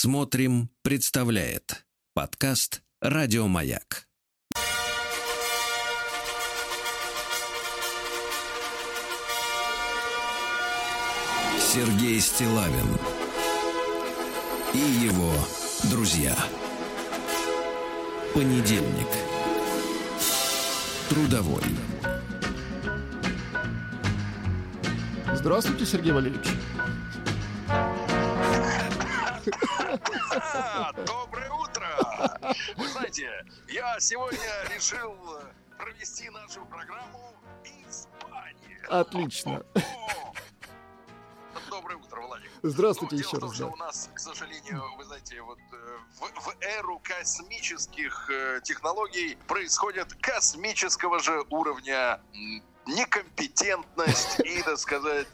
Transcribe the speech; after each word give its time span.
Смотрим, 0.00 0.70
представляет 0.82 1.84
подкаст 2.14 2.82
Радиомаяк. 3.00 4.06
Сергей 11.58 12.20
Стилавин 12.20 12.86
и 14.72 14.78
его 14.78 15.32
друзья. 15.90 16.36
Понедельник. 18.34 19.08
Трудовой. 21.08 21.64
Здравствуйте, 25.34 25.84
Сергей 25.84 26.12
Валерьевич. 26.12 26.46
Доброе 31.06 31.50
утро! 31.50 32.56
Вы 32.76 32.88
знаете, 32.88 33.30
я 33.68 33.98
сегодня 34.00 34.38
решил 34.74 35.14
провести 35.78 36.28
нашу 36.30 36.64
программу 36.66 37.34
из 37.64 38.08
бани. 38.22 38.78
Отлично. 38.88 39.62
Доброе 41.70 41.96
утро, 41.96 42.20
Владик. 42.22 42.50
Здравствуйте 42.62 43.16
Ну, 43.16 43.20
еще 43.20 43.30
дело 43.30 43.40
том, 43.40 43.48
раз. 43.50 43.56
что 43.56 43.66
да. 43.66 43.72
у 43.72 43.76
нас, 43.76 44.10
к 44.14 44.18
сожалению, 44.18 44.82
вы 44.96 45.04
знаете, 45.04 45.40
вот 45.42 45.58
э, 45.72 45.98
в, 46.18 46.40
в 46.40 46.56
эру 46.60 46.98
космических 47.02 48.30
э, 48.30 48.60
технологий 48.64 49.36
происходит 49.46 50.14
космического 50.14 51.18
же 51.20 51.44
уровня 51.50 52.20
некомпетентность 52.86 54.40
и, 54.40 54.62
так 54.62 54.78
сказать, 54.78 55.26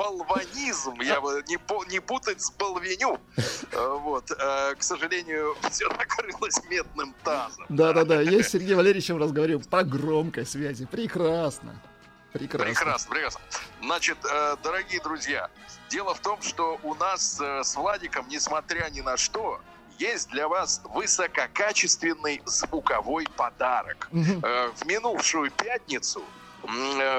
болванизм, 0.00 1.00
я 1.00 1.20
бы 1.20 1.42
не, 1.46 1.58
не 1.90 2.00
путать 2.00 2.40
с 2.40 2.50
болвеню. 2.50 3.18
Э, 3.72 3.98
Вот, 4.02 4.30
э, 4.30 4.74
к 4.74 4.82
сожалению, 4.82 5.56
все 5.70 5.88
накрылось 5.88 6.60
медным 6.70 7.14
тазом. 7.22 7.66
Да-да-да, 7.68 8.22
я 8.22 8.42
с 8.42 8.48
Сергеем 8.48 8.78
Валерьевичем 8.78 9.18
разговариваю 9.18 9.64
по 9.68 9.82
громкой 9.82 10.46
связи. 10.46 10.86
Прекрасно. 10.86 11.80
Прекрасно. 12.32 12.66
Прекрасно, 12.66 13.10
прекрасно. 13.10 13.40
Значит, 13.82 14.18
э, 14.24 14.56
дорогие 14.62 15.02
друзья, 15.02 15.50
дело 15.90 16.14
в 16.14 16.20
том, 16.20 16.40
что 16.42 16.78
у 16.82 16.94
нас 16.94 17.38
с 17.40 17.76
Владиком, 17.76 18.26
несмотря 18.28 18.88
ни 18.90 19.02
на 19.02 19.16
что, 19.16 19.60
есть 19.98 20.30
для 20.30 20.48
вас 20.48 20.80
высококачественный 20.94 22.40
звуковой 22.46 23.26
подарок. 23.36 24.08
В 24.10 24.86
минувшую 24.86 25.50
пятницу 25.50 26.22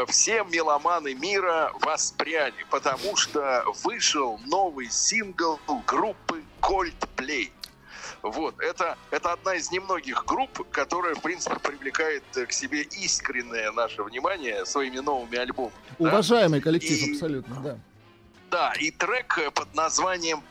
все 0.07 0.43
меломаны 0.43 1.13
мира 1.13 1.71
воспряли, 1.81 2.65
потому 2.69 3.15
что 3.15 3.63
вышел 3.83 4.39
новый 4.45 4.89
сингл 4.89 5.59
группы 5.85 6.43
Coldplay. 6.61 7.51
Вот, 8.21 8.59
это, 8.59 8.97
это 9.09 9.33
одна 9.33 9.55
из 9.55 9.71
немногих 9.71 10.25
групп, 10.25 10.67
которая, 10.71 11.15
в 11.15 11.21
принципе, 11.21 11.55
привлекает 11.55 12.23
э, 12.35 12.45
к 12.45 12.51
себе 12.51 12.83
искреннее 12.83 13.71
наше 13.71 14.03
внимание 14.03 14.63
своими 14.67 14.99
новыми 14.99 15.37
альбомами. 15.39 15.73
да? 15.97 16.07
Уважаемый 16.09 16.61
коллектив, 16.61 17.01
И- 17.01 17.13
абсолютно, 17.13 17.55
да. 17.61 17.79
Да, 18.51 18.73
и 18.79 18.91
трек 18.91 19.39
э, 19.39 19.49
под 19.49 19.73
названием 19.73 20.43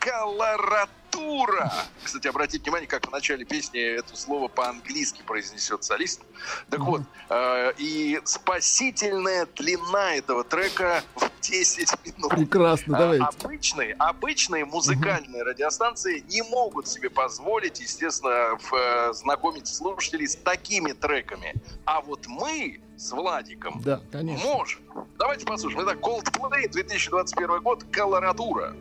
«Колоратура». 1.10 1.72
Кстати, 2.02 2.26
обратите 2.28 2.62
внимание, 2.64 2.88
как 2.88 3.06
в 3.06 3.10
начале 3.10 3.44
песни 3.44 3.80
это 3.80 4.16
слово 4.16 4.48
по-английски 4.48 5.22
произнесет 5.26 5.84
солист. 5.84 6.22
Так 6.70 6.80
вот, 6.80 7.02
э, 7.28 7.72
и 7.78 8.20
спасительная 8.24 9.46
длина 9.56 10.14
этого 10.14 10.44
трека 10.44 11.02
в 11.16 11.30
10 11.40 11.90
минут. 12.04 12.30
Прекрасно, 12.30 12.96
А, 12.96 13.00
давайте. 13.00 13.24
Обычные, 13.24 13.94
обычные 13.94 14.64
музыкальные 14.64 15.42
радиостанции 15.42 16.24
не 16.28 16.42
могут 16.42 16.88
себе 16.88 17.10
позволить, 17.10 17.80
естественно, 17.80 18.56
в, 18.58 18.74
э, 18.74 19.12
знакомить 19.12 19.66
слушателей 19.68 20.28
с 20.28 20.36
такими 20.36 20.92
треками. 20.92 21.54
А 21.84 22.00
вот 22.00 22.26
мы 22.26 22.80
с 22.96 23.12
Владиком 23.12 23.80
Да, 23.82 24.00
конечно. 24.12 24.46
можем. 24.46 24.80
Давайте 25.18 25.46
послушаем. 25.46 25.84
Итак, 25.84 25.98
Coldplay, 26.00 26.68
2021 26.68 27.60
год, 27.60 27.84
Колорадура. 27.90 28.76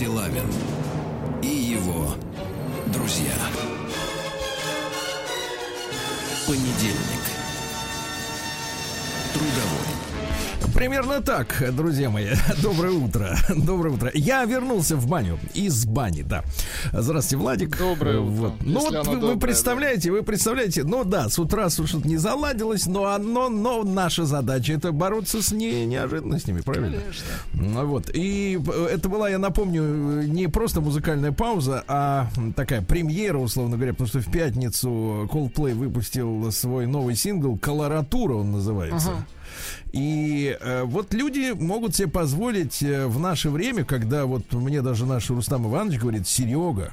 Сергей 0.00 0.69
Примерно 11.00 11.22
так, 11.22 11.64
друзья 11.74 12.10
мои. 12.10 12.26
Доброе 12.62 12.92
утро. 12.92 13.34
Доброе 13.48 13.94
утро. 13.94 14.10
Я 14.12 14.44
вернулся 14.44 14.96
в 14.96 15.06
баню. 15.08 15.38
Из 15.54 15.86
бани, 15.86 16.20
да. 16.20 16.44
Здравствуйте, 16.92 17.42
Владик. 17.42 17.78
Доброе 17.78 18.18
утро, 18.18 18.30
Вот. 18.30 18.52
Ну 18.60 18.80
вот 18.80 19.06
вы, 19.06 19.18
вы 19.18 19.38
представляете, 19.38 20.10
вы 20.10 20.22
представляете, 20.22 20.84
ну 20.84 21.04
да, 21.04 21.30
с 21.30 21.38
утра 21.38 21.70
что-то 21.70 22.06
не 22.06 22.18
заладилось, 22.18 22.84
но, 22.84 23.06
оно, 23.06 23.48
но 23.48 23.82
наша 23.82 24.26
задача 24.26 24.74
это 24.74 24.92
бороться 24.92 25.40
с 25.40 25.52
не, 25.52 25.86
неожиданностями, 25.86 26.60
правильно? 26.60 26.98
Конечно. 26.98 27.26
Ну 27.54 27.86
вот. 27.86 28.10
И 28.12 28.60
э, 28.62 28.88
это 28.92 29.08
была, 29.08 29.30
я 29.30 29.38
напомню, 29.38 29.82
не 30.24 30.48
просто 30.48 30.82
музыкальная 30.82 31.32
пауза, 31.32 31.82
а 31.88 32.28
такая 32.54 32.82
премьера, 32.82 33.38
условно 33.38 33.76
говоря, 33.76 33.94
потому 33.94 34.08
что 34.08 34.20
в 34.20 34.30
пятницу 34.30 35.26
Coldplay 35.32 35.72
выпустил 35.72 36.52
свой 36.52 36.86
новый 36.86 37.16
сингл 37.16 37.56
«Колоратура» 37.56 38.34
он 38.34 38.52
называется. 38.52 39.12
Ага. 39.12 39.26
И 39.92 40.56
э, 40.60 40.82
вот 40.84 41.14
люди 41.14 41.52
могут 41.52 41.94
себе 41.94 42.08
позволить 42.08 42.82
э, 42.82 43.06
в 43.06 43.18
наше 43.18 43.50
время, 43.50 43.84
когда 43.84 44.26
вот 44.26 44.52
мне 44.52 44.82
даже 44.82 45.06
наш 45.06 45.30
Рустам 45.30 45.66
Иванович 45.68 46.00
говорит, 46.00 46.28
Серега, 46.28 46.92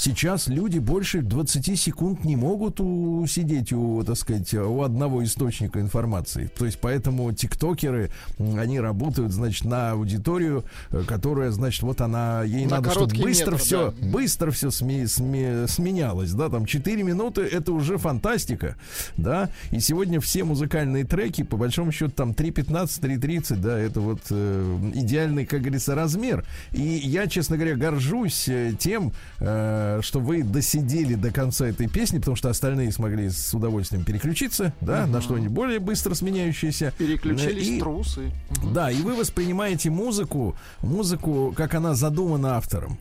сейчас 0.00 0.48
люди 0.48 0.78
больше 0.78 1.20
20 1.22 1.76
секунд 1.78 2.24
не 2.24 2.36
могут 2.36 2.80
у- 2.80 3.26
сидеть 3.26 3.72
у, 3.72 4.02
так 4.02 4.16
сказать, 4.16 4.52
у 4.54 4.82
одного 4.82 5.22
источника 5.22 5.80
информации. 5.80 6.50
То 6.58 6.64
есть 6.64 6.78
поэтому 6.80 7.30
тиктокеры, 7.32 8.10
они 8.38 8.80
работают, 8.80 9.32
значит, 9.32 9.64
на 9.64 9.90
аудиторию, 9.92 10.64
э, 10.90 11.02
которая, 11.06 11.50
значит, 11.50 11.82
вот 11.82 12.00
она, 12.00 12.42
ей 12.44 12.64
На 12.64 12.76
надо, 12.76 12.90
чтобы 12.92 13.14
быстро 13.22 13.52
метр, 13.52 13.56
все, 13.62 13.90
да. 14.00 14.08
быстро 14.08 14.50
все 14.50 14.68
сме- 14.68 15.04
сме- 15.04 15.66
сменялось, 15.68 16.32
да, 16.32 16.48
там 16.48 16.64
4 16.66 17.02
минуты 17.02 17.42
это 17.42 17.72
уже 17.72 17.98
фантастика, 17.98 18.76
да, 19.16 19.50
и 19.70 19.80
сегодня 19.80 20.20
все 20.20 20.44
музыкальные 20.44 21.04
треки, 21.04 21.42
по 21.42 21.56
большому 21.56 21.92
счету, 21.92 22.12
там 22.12 22.30
3.15, 22.32 23.00
3.30, 23.00 23.56
да, 23.56 23.78
это 23.78 24.00
вот 24.00 24.20
э, 24.30 24.90
идеальный, 24.94 25.44
как 25.44 25.60
говорится, 25.60 25.94
размер. 25.94 26.44
И 26.72 26.80
я, 26.82 27.26
честно 27.26 27.56
говоря, 27.56 27.76
горжусь 27.76 28.48
э, 28.48 28.72
тем, 28.78 29.12
э, 29.40 29.89
что 30.02 30.20
вы 30.20 30.42
досидели 30.42 31.14
до 31.14 31.30
конца 31.30 31.66
этой 31.66 31.88
песни, 31.88 32.18
потому 32.18 32.36
что 32.36 32.48
остальные 32.50 32.92
смогли 32.92 33.30
с 33.30 33.52
удовольствием 33.54 34.04
переключиться, 34.04 34.72
да, 34.80 35.06
на 35.06 35.20
что-нибудь 35.20 35.50
более 35.50 35.78
быстро 35.80 36.14
сменяющееся. 36.14 36.92
Переключились 36.98 37.68
И- 37.68 37.78
трусы. 37.80 38.30
да, 38.72 38.90
и 38.90 39.00
вы 39.02 39.14
воспринимаете 39.14 39.90
музыку, 39.90 40.56
музыку, 40.82 41.52
как 41.56 41.74
она 41.74 41.94
задумана 41.94 42.56
автором. 42.56 42.98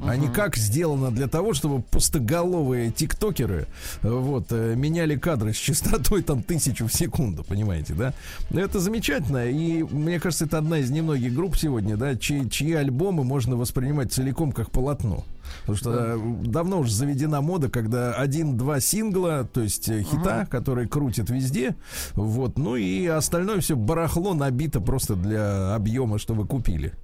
А 0.00 0.14
не 0.14 0.28
как 0.28 0.56
сделано 0.56 1.10
для 1.10 1.26
того, 1.26 1.54
чтобы 1.54 1.82
пустоголовые 1.82 2.92
тиктокеры 2.92 3.66
э, 4.02 4.08
вот, 4.08 4.46
э, 4.50 4.74
меняли 4.76 5.16
кадры 5.16 5.52
с 5.52 5.56
частотой 5.56 6.22
там 6.22 6.44
тысячу 6.44 6.86
в 6.86 6.92
секунду, 6.94 7.42
понимаете, 7.42 7.94
да? 7.94 8.14
Это 8.50 8.78
замечательно, 8.78 9.46
и 9.50 9.82
мне 9.82 10.20
кажется, 10.20 10.44
это 10.44 10.58
одна 10.58 10.78
из 10.78 10.90
немногих 10.90 11.34
групп 11.34 11.56
сегодня, 11.56 11.96
да, 11.96 12.14
чьи, 12.14 12.48
чьи 12.48 12.74
альбомы 12.74 13.24
можно 13.24 13.56
воспринимать 13.56 14.12
целиком 14.12 14.52
как 14.52 14.70
полотно. 14.70 15.24
Потому 15.60 15.76
что 15.76 15.92
э, 15.92 16.18
давно 16.44 16.80
уже 16.80 16.92
заведена 16.92 17.40
мода, 17.40 17.68
когда 17.68 18.12
один-два 18.12 18.80
сингла, 18.80 19.48
то 19.52 19.60
есть 19.60 19.88
э, 19.88 20.02
хита, 20.02 20.46
которые 20.46 20.88
крутят 20.88 21.30
везде, 21.30 21.76
вот, 22.14 22.58
ну 22.58 22.76
и 22.76 23.06
остальное 23.06 23.60
все 23.60 23.76
барахло 23.76 24.34
набито 24.34 24.80
просто 24.80 25.14
для 25.14 25.74
объема, 25.74 26.18
что 26.18 26.34
вы 26.34 26.46
купили. 26.46 26.94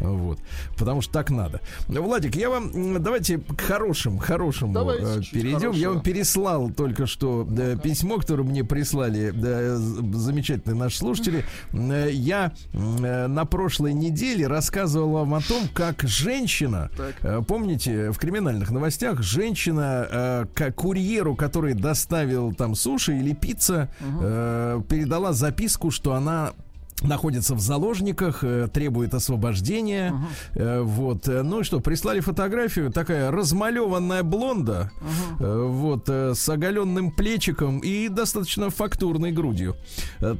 Вот. 0.00 0.38
Потому 0.76 1.00
что 1.00 1.12
так 1.12 1.30
надо. 1.30 1.60
Владик, 1.88 2.36
я 2.36 2.50
вам 2.50 3.02
давайте 3.02 3.38
к 3.38 3.60
хорошим, 3.60 4.18
хорошему 4.18 4.72
Давайте 4.72 5.04
э, 5.04 5.20
перейдем. 5.32 5.52
Я 5.58 5.58
хорошего. 5.60 5.92
вам 5.94 6.02
переслал 6.02 6.70
только 6.70 7.06
что 7.06 7.44
да, 7.48 7.76
письмо, 7.76 8.18
которое 8.18 8.44
мне 8.44 8.64
прислали 8.64 9.30
з- 9.30 10.16
замечательные 10.18 10.76
наши 10.76 10.98
слушатели. 10.98 11.44
Э, 11.72 12.08
Я 12.12 12.52
э, 12.72 13.26
на 13.26 13.44
прошлой 13.44 13.92
неделе 13.92 14.46
рассказывал 14.46 15.10
вам 15.12 15.34
о 15.34 15.40
том, 15.40 15.64
как 15.74 16.02
женщина, 16.02 16.90
Так. 16.96 17.14
э, 17.22 17.42
помните, 17.46 18.10
в 18.10 18.18
криминальных 18.18 18.70
новостях 18.70 19.22
женщина 19.22 20.06
э, 20.10 20.46
к 20.54 20.70
курьеру, 20.72 21.34
который 21.36 21.74
доставил 21.74 22.52
там 22.54 22.74
суши 22.74 23.16
или 23.18 23.32
пицца, 23.34 23.88
э, 24.00 24.80
передала 24.88 25.32
записку, 25.32 25.90
что 25.90 26.14
она 26.14 26.52
находится 27.02 27.54
в 27.54 27.60
заложниках, 27.60 28.42
э, 28.42 28.68
требует 28.72 29.14
освобождения. 29.14 30.14
Э, 30.54 30.80
вот. 30.80 31.28
э, 31.28 31.42
Ну 31.42 31.60
и 31.60 31.62
что, 31.64 31.80
прислали 31.80 32.20
фотографию, 32.20 32.90
такая 32.92 33.30
размалеванная 33.30 34.22
блонда, 34.22 34.90
э, 35.38 35.66
вот, 35.68 36.08
с 36.08 36.48
оголенным 36.48 37.10
плечиком 37.10 37.80
и 37.80 38.08
достаточно 38.08 38.70
фактурной 38.70 39.32
грудью. 39.32 39.76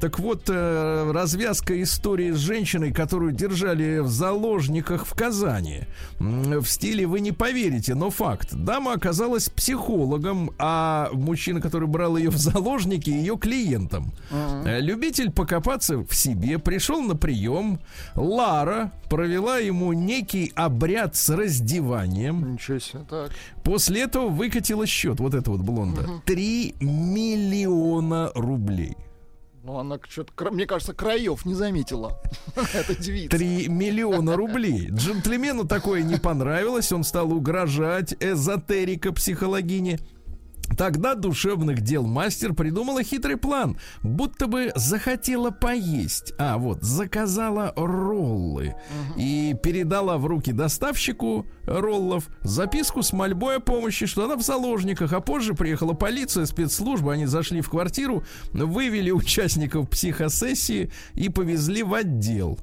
Так 0.01 0.19
вот, 0.19 0.49
развязка 0.49 1.81
истории 1.83 2.33
с 2.33 2.39
женщиной, 2.39 2.93
которую 2.93 3.33
держали 3.33 3.99
в 3.99 4.09
заложниках 4.09 5.07
в 5.07 5.15
Казани. 5.15 5.83
В 6.19 6.65
стиле 6.67 7.07
«Вы 7.07 7.21
не 7.21 7.33
поверите», 7.33 7.95
но 7.95 8.11
факт. 8.11 8.55
Дама 8.55 8.93
оказалась 8.95 9.49
психологом, 9.49 10.51
а 10.59 11.11
мужчина, 11.13 11.61
который 11.61 11.89
брал 11.89 12.17
ее 12.17 12.31
в 12.31 12.37
заложники, 12.37 13.11
ее 13.11 13.37
клиентом. 13.37 14.13
Э, 14.31 14.81
Любитель 14.81 15.31
покопаться 15.31 15.99
в 15.99 16.15
себе 16.15 16.48
пришел 16.57 17.03
на 17.03 17.15
прием. 17.15 17.81
Лара 18.15 18.93
провела 19.11 19.59
ему 19.59 19.93
некий 19.93 20.53
обряд 20.55 21.17
с 21.17 21.29
раздеванием. 21.29 22.55
Ничего 22.55 22.79
себе. 22.79 23.05
Так. 23.09 23.31
После 23.63 24.03
этого 24.03 24.29
выкатила 24.29 24.87
счет, 24.87 25.21
вот 25.21 25.35
эта 25.35 25.51
вот 25.51 25.61
блонда. 25.61 26.09
Три 26.25 26.75
миллиона 26.81 28.33
рублей. 28.35 28.97
Ну, 29.69 29.77
она 29.77 29.99
что-то, 30.09 30.51
мне 30.51 30.65
кажется, 30.65 30.95
краев 30.95 31.45
не 31.45 31.53
заметила. 31.53 32.19
Это 32.73 32.95
девица. 32.95 33.37
3 33.37 33.69
миллиона 33.69 34.35
рублей. 34.35 34.89
Джентльмену 34.91 35.67
такое 35.67 36.03
не 36.03 36.17
понравилось, 36.17 36.91
он 36.91 37.05
стал 37.05 37.35
угрожать 37.35 38.15
эзотерика 38.19 39.13
психологине. 39.13 39.99
Тогда 40.77 41.15
душевных 41.15 41.81
дел 41.81 42.07
мастер 42.07 42.55
придумала 42.55 43.03
хитрый 43.03 43.37
план, 43.37 43.79
будто 44.03 44.47
бы 44.47 44.71
захотела 44.75 45.51
поесть. 45.51 46.35
А 46.39 46.59
вот 46.59 46.83
заказала 46.83 47.73
роллы 47.77 48.75
и 49.17 49.57
передала 49.63 50.19
в 50.19 50.27
руки 50.27 50.53
доставщику 50.53 51.47
роллов 51.65 52.29
записку 52.43 53.03
с 53.03 53.13
мольбой 53.13 53.57
о 53.57 53.61
помощи, 53.61 54.07
что 54.07 54.25
она 54.25 54.37
в 54.37 54.43
заложниках. 54.43 55.13
А 55.13 55.21
позже 55.21 55.55
приехала 55.55 55.95
полиция, 55.95 56.47
спецслужба, 56.47 57.15
они 57.15 57.27
зашли 57.27 57.61
в 57.61 57.71
квартиру, 57.71 58.25
вывели 58.53 59.11
участников 59.11 59.89
психосессии 59.91 60.91
и 61.15 61.29
повезли 61.29 61.83
в 61.83 61.95
отдел. 61.95 62.59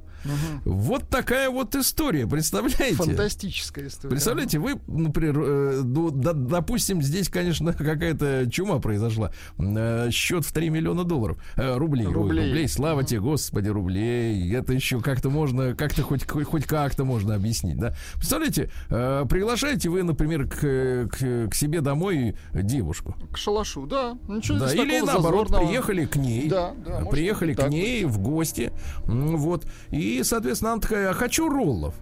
Вот 0.65 1.07
такая 1.09 1.49
вот 1.49 1.75
история, 1.75 2.27
представляете? 2.27 2.95
Фантастическая 2.95 3.87
история. 3.87 4.09
Представляете, 4.11 4.59
вы, 4.59 4.75
например, 4.87 5.39
э, 5.39 5.81
ну, 5.83 6.09
да- 6.11 6.33
допустим, 6.33 7.01
здесь, 7.01 7.29
конечно, 7.29 7.73
какая-то 7.77 8.49
чума 8.51 8.79
произошла. 8.79 9.31
Э, 9.57 10.09
Счет 10.11 10.45
в 10.45 10.51
3 10.51 10.69
миллиона 10.69 11.03
долларов. 11.03 11.37
Э, 11.55 11.75
Рублей. 11.77 12.07
ой, 12.07 12.13
Рублей. 12.13 12.47
рублей. 12.47 12.67
Слава 12.67 13.03
тебе, 13.03 13.19
господи, 13.21 13.69
рублей. 13.69 14.51
Это 14.53 14.73
еще 14.73 15.01
как-то 15.01 15.29
можно, 15.29 15.75
как-то 15.75 16.01
хоть, 16.03 16.25
хоть 16.29 16.65
как-то 16.65 17.05
можно 17.05 17.35
объяснить, 17.35 17.77
да? 17.77 17.95
Представляете, 18.15 18.71
э, 18.89 19.25
приглашаете 19.29 19.89
вы, 19.89 20.03
например, 20.03 20.47
к, 20.47 21.07
к, 21.11 21.49
к 21.49 21.53
себе 21.55 21.81
домой 21.81 22.35
девушку. 22.53 23.15
К 23.31 23.37
шалашу, 23.37 23.85
да. 23.85 24.17
Ничего 24.27 24.59
Да, 24.59 24.73
или 24.73 25.01
наоборот, 25.01 25.47
зазорного. 25.49 25.67
приехали 25.67 26.05
к 26.05 26.15
ней. 26.15 26.49
Да, 26.49 26.73
да, 26.85 27.05
приехали 27.05 27.53
к 27.53 27.67
ней 27.69 28.05
в 28.05 28.19
гости. 28.19 28.71
Вот. 29.05 29.65
И, 29.91 30.14
соответственно, 30.23 30.73
она 30.73 30.81
такая, 30.81 31.09
а 31.09 31.13
хочу 31.13 31.49
роллов. 31.49 31.95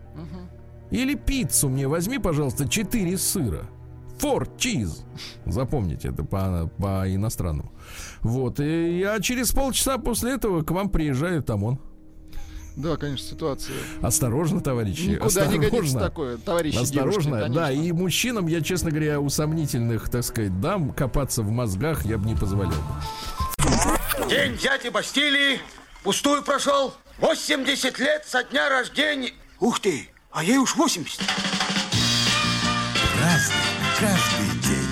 Или 0.91 1.15
пиццу 1.15 1.69
мне 1.69 1.87
возьми, 1.87 2.19
пожалуйста, 2.19 2.67
4 2.69 3.17
сыра. 3.17 3.65
Four 4.19 4.47
cheese. 4.57 5.03
Запомните, 5.45 6.09
это 6.09 6.23
по, 6.23 6.69
по 6.77 7.03
иностранному. 7.13 7.73
Вот. 8.21 8.59
И 8.59 8.99
я 8.99 9.19
через 9.19 9.51
полчаса 9.51 9.97
после 9.97 10.33
этого 10.33 10.61
к 10.61 10.71
вам 10.71 10.89
приезжает 10.89 11.47
там 11.47 11.63
он. 11.63 11.79
Да, 12.75 12.95
конечно, 12.97 13.27
ситуация. 13.27 13.75
Осторожно, 14.01 14.61
товарищи. 14.61 15.09
Никуда 15.09 15.45
не 15.45 15.57
годится 15.57 15.67
осторожно. 15.67 15.99
такое, 15.99 16.37
товарищи 16.37 16.77
Осторожно, 16.77 17.37
девушки, 17.37 17.53
да, 17.53 17.71
и 17.71 17.91
мужчинам 17.91 18.47
я, 18.47 18.61
честно 18.61 18.89
говоря, 18.89 19.19
у 19.19 19.29
сомнительных, 19.29 20.09
так 20.09 20.23
сказать, 20.23 20.59
дам 20.59 20.91
копаться 20.91 21.43
в 21.43 21.51
мозгах 21.51 22.05
я 22.05 22.17
бы 22.17 22.25
не 22.27 22.35
позволял. 22.35 22.73
День 24.29 24.57
дяди 24.57 24.89
Бастилии 24.89 25.59
пустую 26.03 26.43
прошел. 26.43 26.93
80 27.19 27.99
лет 27.99 28.25
со 28.25 28.43
дня 28.43 28.69
рождения. 28.69 29.31
Ух 29.59 29.79
ты, 29.79 30.09
а 30.31 30.43
ей 30.43 30.57
уж 30.57 30.75
80. 30.75 31.21
Разный, 33.21 33.55
каждый 33.99 34.59
день. 34.61 34.87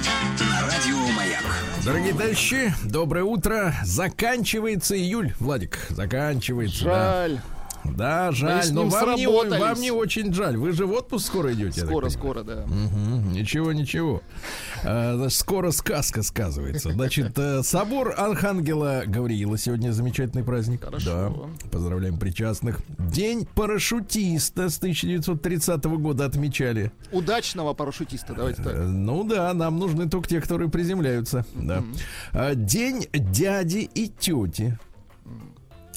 Радио 0.62 0.98
Маяк. 1.16 1.44
Дорогие 1.84 2.14
товарищи, 2.14 2.74
доброе 2.84 3.24
утро. 3.24 3.74
Заканчивается 3.84 4.96
июль, 4.96 5.34
Владик, 5.40 5.80
заканчивается. 5.90 6.84
Жаль. 6.84 7.36
Да, 7.38 7.42
жаль, 8.32 8.64
с 8.64 8.72
но 8.72 8.86
вам 8.88 9.16
не, 9.16 9.28
вам 9.28 9.80
не 9.80 9.92
очень 9.92 10.34
жаль. 10.34 10.58
Вы 10.58 10.72
же 10.72 10.86
в 10.86 10.92
отпуск 10.94 11.28
скоро 11.28 11.54
идете. 11.54 11.86
Скоро, 11.86 12.10
скоро, 12.10 12.44
да. 12.44 12.66
Мгм, 12.68 13.32
Ничего, 13.34 13.72
ничего. 13.74 14.22
Значит, 14.82 15.34
скоро 15.34 15.72
сказка 15.72 16.24
сказывается. 16.24 16.92
Значит, 16.92 17.38
э, 17.38 17.64
собор 17.64 18.14
Архангела 18.18 19.04
Гавриила 19.06 19.58
сегодня 19.58 19.92
замечательный 19.92 20.44
праздник. 20.44 20.84
Хорошо. 20.84 21.50
Да. 21.64 21.70
Поздравляем 21.70 22.18
причастных. 22.18 22.82
День 22.98 23.48
парашютиста 23.56 24.70
с 24.70 24.78
1930 24.78 25.84
года 25.86 26.26
отмечали. 26.26 26.92
Удачного 27.12 27.74
парашютиста, 27.74 28.34
давайте 28.34 28.62
Э, 28.62 28.66
так. 28.66 28.76
Ну 28.78 29.24
да, 29.24 29.54
нам 29.54 29.80
нужны 29.80 30.10
только 30.10 30.30
те, 30.30 30.42
которые 30.42 30.70
приземляются. 30.70 31.46
Да. 31.54 31.84
День 32.56 33.08
дяди 33.14 33.90
и 33.94 34.08
тети. 34.08 34.78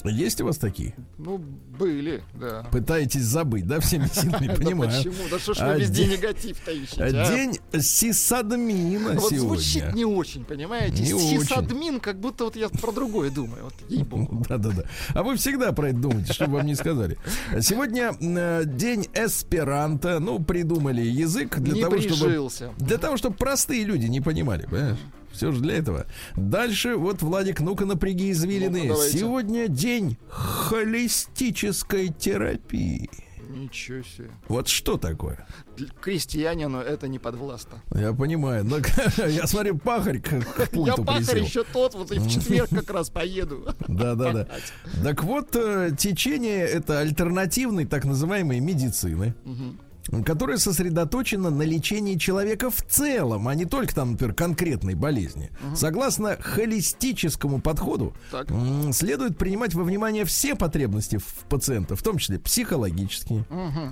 Есть 0.09 0.41
у 0.41 0.45
вас 0.45 0.57
такие? 0.57 0.93
Ну, 1.17 1.37
были, 1.37 2.23
да. 2.33 2.67
Пытаетесь 2.71 3.23
забыть, 3.23 3.67
да, 3.67 3.79
всеми 3.79 4.07
силами, 4.07 4.47
понимаю. 4.55 4.91
почему? 4.91 5.15
Да 5.29 5.39
что 5.39 5.53
ж 5.53 5.57
А 5.59 5.73
вы 5.73 5.81
везде 5.81 6.03
день- 6.03 6.11
негатив-то 6.17 6.71
ищете, 6.71 7.03
А, 7.03 7.07
а? 7.07 7.35
День 7.35 7.57
сисадмина 7.79 9.13
Вот 9.19 9.29
сегодня. 9.31 9.39
звучит 9.39 9.93
не 9.93 10.05
очень, 10.05 10.43
понимаете? 10.45 11.05
Сисадмин, 11.05 11.99
как 11.99 12.19
будто 12.19 12.45
вот 12.45 12.55
я 12.55 12.69
про 12.69 12.91
другое 12.91 13.29
думаю. 13.29 13.65
Вот 13.65 13.73
ей-богу. 13.89 14.43
Да-да-да. 14.49 14.83
А 15.13 15.23
вы 15.23 15.35
всегда 15.35 15.71
про 15.71 15.89
это 15.89 15.97
думаете, 15.99 16.33
чтобы 16.33 16.53
вам 16.57 16.65
не 16.65 16.75
сказали. 16.75 17.17
Сегодня 17.61 18.11
э, 18.19 18.63
день 18.65 19.07
эсперанто. 19.13 20.19
Ну, 20.19 20.39
придумали 20.39 21.01
язык 21.01 21.57
для 21.59 21.81
того, 21.81 21.99
чтобы... 21.99 22.49
Для 22.77 22.97
того, 22.97 23.17
чтобы 23.17 23.35
простые 23.35 23.83
люди 23.83 24.05
не 24.05 24.21
понимали, 24.21 24.65
понимаешь? 24.65 24.97
Все 25.35 25.51
же 25.51 25.61
для 25.61 25.77
этого. 25.77 26.05
Дальше, 26.35 26.95
вот, 26.95 27.21
Владик, 27.21 27.59
ну-ка 27.59 27.85
напряги 27.85 28.31
извилины. 28.31 28.87
Давайте. 28.87 29.17
Сегодня 29.17 29.67
день 29.67 30.17
холистической 30.29 32.09
терапии. 32.09 33.09
Ничего 33.49 34.03
себе. 34.03 34.31
Вот 34.47 34.67
что 34.67 34.97
такое? 34.97 35.45
Крестьянину 36.01 36.79
это 36.79 37.07
не 37.07 37.19
подвластно. 37.19 37.81
Я 37.93 38.13
понимаю. 38.13 38.65
но 38.65 38.77
я 39.27 39.47
смотрю, 39.47 39.77
пахарь 39.77 40.19
к, 40.19 40.41
к 40.41 40.73
Я 40.73 40.95
пахарь 40.95 41.39
еще 41.39 41.63
тот, 41.63 41.93
вот 41.95 42.11
и 42.11 42.19
в 42.19 42.29
четверг 42.29 42.69
как 42.69 42.89
раз 42.89 43.09
поеду. 43.09 43.73
Да, 43.87 44.15
да, 44.15 44.31
да. 44.33 44.47
Так 45.03 45.23
вот, 45.23 45.55
э, 45.55 45.91
течение 45.97 46.65
это 46.65 46.99
альтернативной 46.99 47.85
так 47.85 48.05
называемой 48.05 48.59
медицины. 48.59 49.35
Которая 50.25 50.57
сосредоточена 50.57 51.49
на 51.49 51.63
лечении 51.63 52.15
человека 52.15 52.69
в 52.69 52.81
целом, 52.83 53.47
а 53.47 53.55
не 53.55 53.65
только 53.65 53.93
там, 53.93 54.11
например, 54.11 54.33
конкретной 54.33 54.95
болезни. 54.95 55.51
Согласно 55.75 56.37
холистическому 56.39 57.61
подходу, 57.61 58.13
Так. 58.31 58.47
следует 58.91 59.37
принимать 59.37 59.73
во 59.73 59.83
внимание 59.83 60.25
все 60.25 60.55
потребности 60.55 61.17
в 61.17 61.45
пациента, 61.49 61.95
в 61.95 62.03
том 62.03 62.17
числе 62.17 62.39
психологические, 62.39 63.45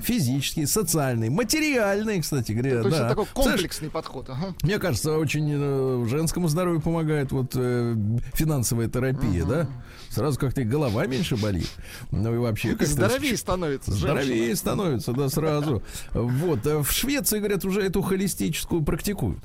физические, 0.04 0.68
социальные, 0.68 1.30
материальные, 1.30 2.22
кстати 2.22 2.52
говоря. 2.52 2.82
То 2.82 2.88
есть 2.88 3.00
да. 3.00 3.06
это 3.06 3.16
такой 3.16 3.26
комплексный 3.34 3.90
подход. 3.90 4.30
ага. 4.30 4.56
мне 4.62 4.80
кажется, 4.80 5.18
очень 5.18 5.50
э, 5.52 6.06
женскому 6.08 6.48
здоровью 6.48 6.82
помогает 6.82 7.32
вот 7.32 7.52
э, 7.56 7.96
финансовая 8.34 8.88
терапия, 8.88 9.46
да? 9.46 9.68
Сразу 10.14 10.40
как-то 10.40 10.62
и 10.62 10.64
голова 10.64 11.06
меньше 11.08 11.36
болит. 11.36 11.70
Ну 12.12 12.34
и 12.36 12.38
вообще 12.38 12.70
как-то 12.70 12.86
Здоровее 12.86 13.36
становится. 13.38 13.92
Здоровее 13.92 14.26
женщина. 14.26 14.56
становится, 14.56 15.14
да, 15.14 15.30
сразу. 15.30 15.84
Вот. 16.14 16.66
а 16.68 16.84
В 16.84 16.92
Швеции, 16.92 17.40
говорят, 17.40 17.66
уже 17.66 17.82
эту 17.82 18.02
холистическую 18.02 18.84
практикуют. 18.84 19.40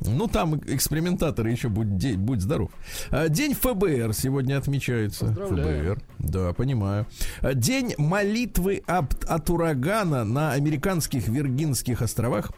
Ну, 0.00 0.26
там 0.28 0.56
экспериментаторы 0.66 1.50
еще 1.50 1.68
будь, 1.68 1.96
де- 1.96 2.14
будь 2.14 2.40
здоров. 2.40 2.70
А, 3.10 3.28
День 3.28 3.54
ФБР 3.54 4.12
сегодня 4.12 4.58
отмечается. 4.58 5.32
ФБР. 5.34 6.00
Да, 6.18 6.52
понимаю. 6.52 7.06
А, 7.40 7.54
День 7.54 7.94
молитвы 7.98 8.82
об- 8.86 9.14
от 9.26 9.50
урагана 9.50 10.24
на 10.24 10.52
американских 10.52 11.28
Виргинских 11.28 12.02
островах. 12.02 12.50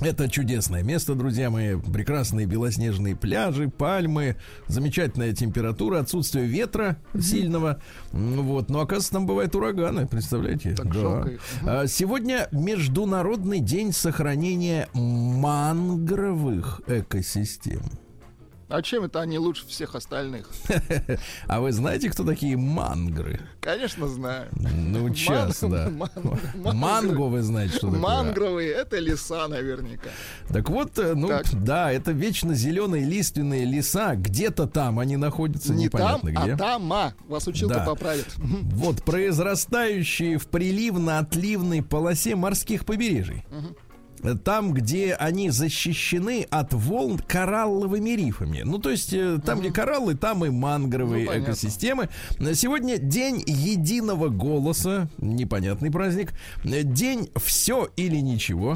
Это 0.00 0.30
чудесное 0.30 0.82
место, 0.82 1.14
друзья 1.14 1.50
мои. 1.50 1.76
Прекрасные 1.76 2.46
белоснежные 2.46 3.14
пляжи, 3.14 3.68
пальмы, 3.68 4.36
замечательная 4.66 5.34
температура, 5.34 6.00
отсутствие 6.00 6.46
ветра 6.46 6.96
сильного. 7.20 7.82
Вот. 8.12 8.70
Но, 8.70 8.80
оказывается, 8.80 9.12
там 9.12 9.26
бывают 9.26 9.54
ураганы, 9.54 10.06
представляете? 10.06 10.74
Так 10.74 10.94
жалко 10.94 11.28
их. 11.30 11.40
А, 11.66 11.86
Сегодня 11.86 12.48
Международный 12.50 13.60
день 13.60 13.92
сохранения 13.92 14.88
мангровых 14.94 16.80
экосистем. 16.86 17.82
А 18.70 18.82
чем 18.82 19.04
это 19.04 19.20
они 19.20 19.38
лучше 19.38 19.66
всех 19.66 19.94
остальных? 19.94 20.48
А 21.46 21.60
вы 21.60 21.72
знаете, 21.72 22.08
кто 22.10 22.24
такие 22.24 22.56
мангры? 22.56 23.40
Конечно, 23.60 24.06
знаю. 24.08 24.48
Ну, 24.52 25.08
Ман- 25.08 25.70
да. 25.70 25.90
ман- 25.90 26.76
Манго 26.76 27.22
вы 27.22 27.42
знаете, 27.42 27.72
что 27.76 27.86
такое? 27.88 28.00
Мангровые 28.00 28.70
это 28.70 28.98
леса 28.98 29.48
наверняка. 29.48 30.08
Так 30.48 30.68
вот, 30.70 30.98
э, 30.98 31.14
ну, 31.14 31.30
да, 31.52 31.90
это 31.92 32.12
вечно 32.12 32.54
зеленые 32.54 33.04
лиственные 33.04 33.64
леса. 33.64 34.14
Где-то 34.14 34.66
там 34.66 34.98
они 35.00 35.16
находятся, 35.16 35.72
Не 35.74 35.88
там, 35.88 36.00
непонятно 36.22 36.28
где. 36.44 36.52
а 36.54 36.56
тама. 36.56 37.14
Вас 37.28 37.46
учил-то 37.48 37.74
Да. 37.76 37.84
поправит. 37.84 38.26
Вот 38.72 39.02
произрастающие 39.02 40.38
в 40.38 40.46
приливно-отливной 40.46 41.82
полосе 41.82 42.36
морских 42.36 42.84
побережий. 42.86 43.44
Там, 44.44 44.72
где 44.74 45.14
они 45.14 45.50
защищены 45.50 46.46
от 46.50 46.72
волн 46.74 47.18
коралловыми 47.18 48.10
рифами. 48.10 48.62
Ну, 48.64 48.78
то 48.78 48.90
есть, 48.90 49.12
э, 49.12 49.38
там, 49.44 49.60
где 49.60 49.70
кораллы, 49.72 50.14
там 50.14 50.44
и 50.44 50.50
мангровые 50.50 51.24
Ну, 51.24 51.30
понятно. 51.30 51.50
экосистемы. 51.52 52.08
Сегодня 52.54 52.98
день 52.98 53.42
единого 53.46 54.28
голоса. 54.28 55.08
Непонятный 55.18 55.90
праздник. 55.90 56.32
День 56.64 57.30
все 57.36 57.88
или 57.96 58.16
ничего. 58.16 58.74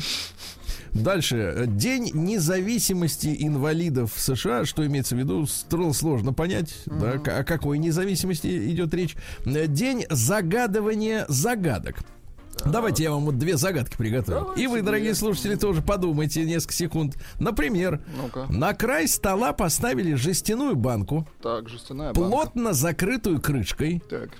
Дальше. 0.93 1.65
День 1.67 2.11
независимости 2.15 3.35
инвалидов 3.39 4.13
в 4.15 4.21
США. 4.21 4.65
Что 4.65 4.87
имеется 4.87 5.17
в 5.17 5.19
виду? 5.19 5.47
Сложно 5.93 6.33
понять. 6.33 6.75
Да, 6.87 7.19
к- 7.19 7.41
о 7.41 7.45
какой 7.45 7.79
независимости 7.79 8.71
идет 8.71 8.95
речь. 8.95 9.17
День 9.45 10.05
загадывания 10.09 11.27
загадок. 11.29 11.97
Давайте 12.67 13.03
я 13.05 13.11
вам 13.13 13.25
вот 13.27 13.39
две 13.39 13.57
загадки 13.57 13.97
приготовил. 13.97 14.41
Давайте, 14.41 14.63
И 14.63 14.67
вы, 14.67 14.83
дорогие 14.83 15.11
две. 15.13 15.15
слушатели, 15.21 15.55
тоже 15.55 15.83
подумайте 15.83 16.45
несколько 16.45 16.73
секунд. 16.75 17.17
Например, 17.39 18.01
Ну-ка. 18.21 18.47
на 18.49 18.73
край 18.75 19.07
стола 19.07 19.53
поставили 19.53 20.15
жестяную 20.15 20.75
банку, 20.75 21.29
Так, 21.43 21.69
жестяная 21.69 22.13
банка. 22.13 22.31
плотно 22.31 22.73
закрытую 22.73 23.41
крышкой, 23.41 24.03
Так. 24.09 24.31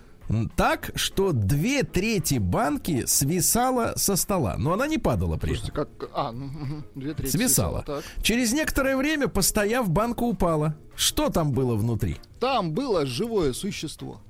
так, 0.57 0.91
что 0.95 1.33
две 1.33 1.83
трети 1.83 2.39
банки 2.39 3.05
свисала 3.07 3.93
со 3.97 4.17
стола. 4.17 4.57
Но 4.59 4.73
она 4.73 4.87
не 4.87 4.97
падала 4.99 5.37
при 5.37 5.57
этом. 5.59 5.71
Как... 5.75 5.89
А, 6.15 6.33
ну, 6.33 6.51
две 6.95 7.13
трети 7.15 7.31
Свисала. 7.31 7.83
Так. 7.87 8.03
Через 8.23 8.53
некоторое 8.53 8.97
время, 8.97 9.29
постояв, 9.29 9.91
банка 9.91 10.23
упала. 10.23 10.75
Что 10.97 11.29
там 11.29 11.53
было 11.53 11.75
внутри? 11.77 12.17
Там 12.41 12.73
было 12.73 13.05
живое 13.05 13.53
существо. 13.53 14.21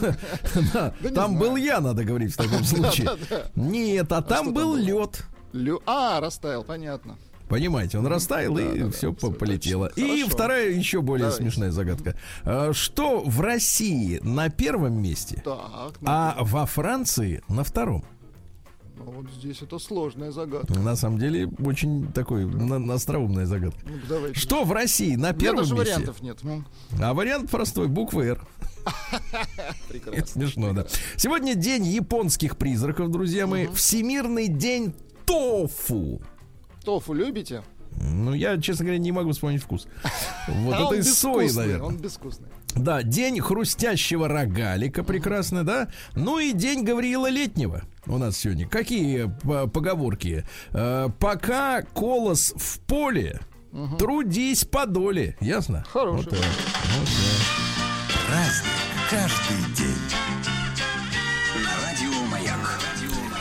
Да, 0.72 0.94
Да 1.00 1.10
там 1.10 1.38
был 1.38 1.56
я, 1.56 1.80
надо 1.80 2.04
говорить 2.04 2.32
в 2.32 2.36
таком 2.36 2.64
случае. 2.64 3.10
Нет, 3.54 4.10
а 4.12 4.20
что 4.20 4.28
там 4.28 4.54
был 4.54 4.74
лед. 4.74 5.24
А, 5.86 6.20
растаял, 6.20 6.64
понятно. 6.64 7.16
Понимаете, 7.48 7.98
он 7.98 8.06
растаял 8.06 8.56
и 8.58 8.90
все 8.90 9.12
полетело. 9.12 9.88
точно. 9.90 10.00
И 10.00 10.20
Хорошо. 10.20 10.34
вторая 10.34 10.70
еще 10.70 11.02
более 11.02 11.26
Давайте. 11.26 11.42
смешная 11.44 11.70
загадка. 11.70 12.16
А, 12.44 12.72
Что 12.72 13.20
в 13.20 13.40
России 13.42 14.18
на 14.22 14.48
первом 14.48 15.00
месте, 15.02 15.42
Так, 15.44 15.92
ну, 16.00 16.06
а 16.10 16.36
во 16.40 16.64
Франции 16.64 17.42
на 17.48 17.62
втором? 17.62 18.02
ну, 18.96 19.04
вот 19.10 19.26
здесь 19.38 19.60
это 19.60 19.78
сложная 19.78 20.30
загадка. 20.32 20.72
На 20.78 20.96
самом 20.96 21.18
деле 21.18 21.46
очень 21.64 22.10
такой 22.12 22.46
на- 22.46 22.94
остроумная 22.94 23.44
загадка. 23.44 23.80
Ну, 23.86 23.96
давайте. 24.08 24.40
Что 24.40 24.64
в 24.64 24.72
России 24.72 25.14
на 25.14 25.34
первом 25.34 25.58
даже 25.58 25.74
месте? 25.74 25.92
вариантов 25.94 26.22
нет. 26.22 26.38
Ну, 26.42 26.64
А 27.02 27.12
вариант 27.12 27.50
простой, 27.50 27.88
буква 27.88 28.22
Р. 28.22 28.40
прекрасно. 29.88 30.26
Смешно, 30.26 30.72
да. 30.72 30.86
Сегодня 31.16 31.54
день 31.54 31.84
японских 31.86 32.56
призраков, 32.56 33.10
друзья 33.10 33.46
мои. 33.46 33.66
Всемирный 33.68 34.48
день 34.48 34.94
тофу. 35.26 36.20
Тофу 36.84 37.12
любите? 37.14 37.62
Ну, 38.00 38.34
я, 38.34 38.60
честно 38.60 38.86
говоря, 38.86 38.98
не 38.98 39.12
могу 39.12 39.30
вспомнить 39.32 39.62
вкус. 39.62 39.86
Вот 40.48 40.74
А 40.74 40.76
это 40.78 40.86
он 40.86 40.94
из 40.96 41.14
сои, 41.14 41.44
безвкусный, 41.44 41.62
наверное. 41.62 41.86
Он 41.86 41.96
безвкусный. 41.96 42.48
Да, 42.74 43.02
день 43.04 43.40
хрустящего 43.40 44.26
рогалика, 44.28 45.04
прекрасно, 45.04 45.64
да? 45.64 45.88
Ну 46.16 46.40
и 46.40 46.52
день 46.52 46.82
Гавриила 46.82 47.30
Летнего 47.30 47.82
у 48.06 48.18
нас 48.18 48.36
сегодня. 48.36 48.68
Какие 48.68 49.32
по- 49.42 49.68
поговорки? 49.68 50.44
Э, 50.72 51.08
пока 51.20 51.82
колос 51.82 52.52
в 52.56 52.80
поле, 52.80 53.40
трудись 53.98 54.64
по 54.64 54.86
доле. 54.86 55.36
Ясно? 55.40 55.84
Хороший. 55.88 56.32
Вот. 56.32 56.34
Вот. 56.34 57.08
Праздник 58.26 58.73
каждый 59.10 59.74
день. 59.76 59.96
На 61.62 61.86
радио 61.86 62.26
Маяк. 62.30 62.80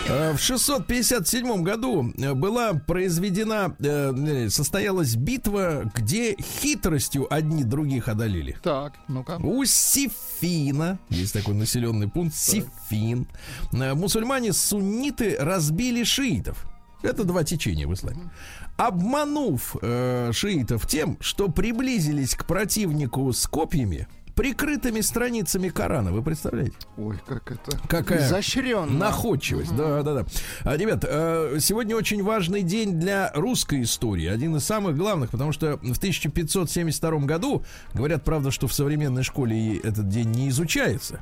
Э, 0.07 0.33
В 0.33 0.39
657 0.39 1.63
году 1.63 2.13
э, 2.17 2.33
была 2.33 2.73
произведена, 2.73 3.75
э, 3.79 4.49
состоялась 4.49 5.15
битва, 5.15 5.89
где 5.95 6.35
хитростью 6.35 7.33
одни 7.33 7.63
других 7.63 8.07
одолели. 8.07 8.57
Так, 8.61 8.93
ну-ка. 9.07 9.37
У 9.41 9.63
Сифина, 9.65 10.99
есть 11.09 11.33
такой 11.33 11.53
населенный 11.55 12.09
пункт, 12.09 12.35
Сифин, 12.35 13.27
э, 13.71 13.93
мусульмане-сунниты 13.93 15.37
разбили 15.39 16.03
шиитов. 16.03 16.65
Это 17.01 17.23
два 17.25 17.43
течения 17.43 17.87
в 17.87 17.93
исламе. 17.93 18.31
Обманув 18.77 19.75
э, 19.81 20.31
шиитов 20.33 20.87
тем, 20.87 21.17
что 21.19 21.47
приблизились 21.49 22.33
к 22.33 22.45
противнику 22.45 23.31
с 23.33 23.45
копьями, 23.45 24.07
прикрытыми 24.35 25.01
страницами 25.01 25.69
Корана. 25.69 26.11
Вы 26.11 26.21
представляете? 26.23 26.75
Ой, 26.97 27.17
как 27.25 27.51
это... 27.51 27.77
Какая 27.87 28.27
Изощренно. 28.27 28.91
Находчивость, 28.91 29.75
да, 29.75 30.01
да, 30.03 30.13
да. 30.13 30.25
А, 30.63 30.75
ребят, 30.75 31.05
э, 31.07 31.57
сегодня 31.59 31.95
очень 31.95 32.23
важный 32.23 32.61
день 32.63 32.99
для 32.99 33.31
русской 33.33 33.83
истории, 33.83 34.27
один 34.27 34.55
из 34.55 34.63
самых 34.63 34.95
главных, 34.97 35.31
потому 35.31 35.51
что 35.51 35.77
в 35.77 35.97
1572 35.97 37.11
году, 37.19 37.63
говорят, 37.93 38.23
правда, 38.23 38.51
что 38.51 38.67
в 38.67 38.73
современной 38.73 39.23
школе 39.23 39.77
этот 39.77 40.07
день 40.09 40.31
не 40.31 40.49
изучается. 40.49 41.19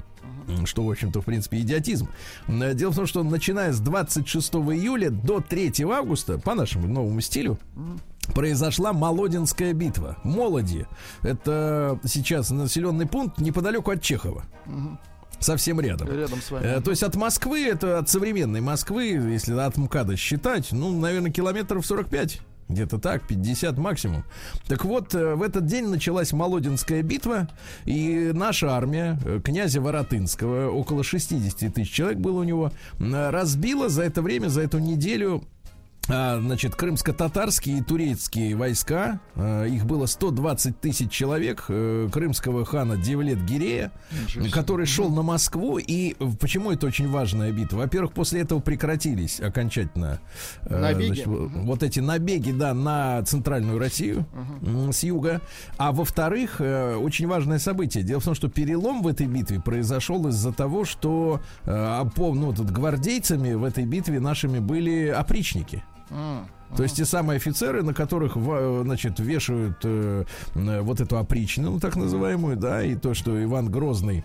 Что, 0.65 0.83
в 0.83 0.91
общем-то, 0.91 1.21
в 1.21 1.25
принципе, 1.25 1.59
идиотизм. 1.59 2.09
Э, 2.47 2.73
Дело 2.73 2.91
в 2.91 2.95
том, 2.95 3.05
что 3.05 3.23
начиная 3.23 3.71
с 3.73 3.79
26 3.79 4.53
июля 4.55 5.09
до 5.09 5.39
3 5.39 5.83
августа, 5.83 6.39
по 6.39 6.55
нашему 6.55 6.87
новому 6.87 7.21
стилю, 7.21 7.57
произошла 8.33 8.93
Молодинская 8.93 9.73
битва. 9.73 10.17
Молоди. 10.23 10.85
Это 11.21 11.99
сейчас 12.05 12.49
населенный 12.49 13.05
пункт 13.07 13.39
неподалеку 13.39 13.91
от 13.91 14.01
Чехова. 14.01 14.43
Совсем 15.39 15.81
рядом. 15.81 16.07
Рядом 16.07 16.39
с 16.39 16.51
вами. 16.51 16.65
Э, 16.65 16.81
То 16.81 16.91
есть 16.91 17.01
от 17.01 17.15
Москвы, 17.15 17.65
это 17.65 17.97
от 17.97 18.09
современной 18.09 18.61
Москвы, 18.61 19.05
если 19.05 19.53
от 19.53 19.75
МКАДа 19.75 20.15
считать, 20.15 20.71
ну, 20.71 20.97
наверное, 20.97 21.31
километров 21.31 21.85
45. 21.85 22.41
Где-то 22.69 22.99
так, 22.99 23.27
50 23.27 23.77
максимум. 23.79 24.23
Так 24.67 24.85
вот, 24.85 25.15
э, 25.15 25.33
в 25.33 25.41
этот 25.41 25.65
день 25.65 25.87
началась 25.87 26.31
Молодинская 26.31 27.01
битва, 27.01 27.49
и 27.85 28.31
наша 28.33 28.75
армия, 28.75 29.19
э, 29.25 29.41
князя 29.43 29.81
Воротынского, 29.81 30.69
около 30.69 31.03
60 31.03 31.73
тысяч 31.73 31.91
человек 31.91 32.19
было 32.19 32.41
у 32.41 32.43
него, 32.43 32.71
разбила 32.99 33.89
за 33.89 34.03
это 34.03 34.21
время, 34.21 34.47
за 34.47 34.61
эту 34.61 34.77
неделю 34.77 35.43
значит, 36.07 36.75
крымско-татарские 36.75 37.77
и 37.77 37.81
турецкие 37.81 38.55
войска, 38.55 39.19
а, 39.35 39.65
их 39.65 39.85
было 39.85 40.07
120 40.07 40.79
тысяч 40.81 41.11
человек, 41.11 41.65
э, 41.69 42.09
крымского 42.11 42.65
хана 42.65 42.97
Девлет-Гирея, 42.97 43.91
который 44.51 44.85
шел 44.85 45.09
на 45.09 45.21
Москву, 45.21 45.77
и 45.77 46.15
почему 46.39 46.71
это 46.71 46.87
очень 46.87 47.07
важная 47.09 47.51
битва? 47.51 47.77
Во-первых, 47.77 48.13
после 48.13 48.41
этого 48.41 48.59
прекратились 48.59 49.39
окончательно 49.39 50.19
э, 50.63 50.77
Набеги. 50.77 51.07
значит, 51.07 51.27
вот 51.27 51.83
эти 51.83 51.99
набеги, 51.99 52.51
да, 52.51 52.73
на 52.73 53.21
центральную 53.23 53.77
Россию 53.79 54.25
м, 54.61 54.91
с 54.91 55.03
юга, 55.03 55.39
а 55.77 55.91
во-вторых, 55.91 56.55
э, 56.59 56.95
очень 56.95 57.27
важное 57.27 57.59
событие. 57.59 58.03
Дело 58.03 58.19
в 58.19 58.25
том, 58.25 58.35
что 58.35 58.49
перелом 58.49 59.01
в 59.03 59.07
этой 59.07 59.27
битве 59.27 59.59
произошел 59.61 60.27
из-за 60.27 60.51
того, 60.51 60.83
что 60.83 61.41
опо- 61.65 62.33
ну, 62.33 62.53
тут 62.53 62.71
гвардейцами 62.71 63.53
в 63.53 63.63
этой 63.63 63.85
битве 63.85 64.19
нашими 64.19 64.59
были 64.59 65.07
опричники. 65.07 65.83
То 66.75 66.83
есть 66.83 66.95
те 66.95 67.03
самые 67.05 67.35
офицеры, 67.37 67.83
на 67.83 67.93
которых, 67.93 68.37
значит, 68.37 69.19
вешают 69.19 69.77
э, 69.83 70.23
э, 70.55 70.81
вот 70.81 71.01
эту 71.01 71.17
опричнину, 71.17 71.79
так 71.81 71.95
называемую, 71.97 72.55
да, 72.55 72.81
и 72.81 72.95
то, 72.95 73.13
что 73.13 73.41
Иван 73.43 73.69
Грозный 73.69 74.23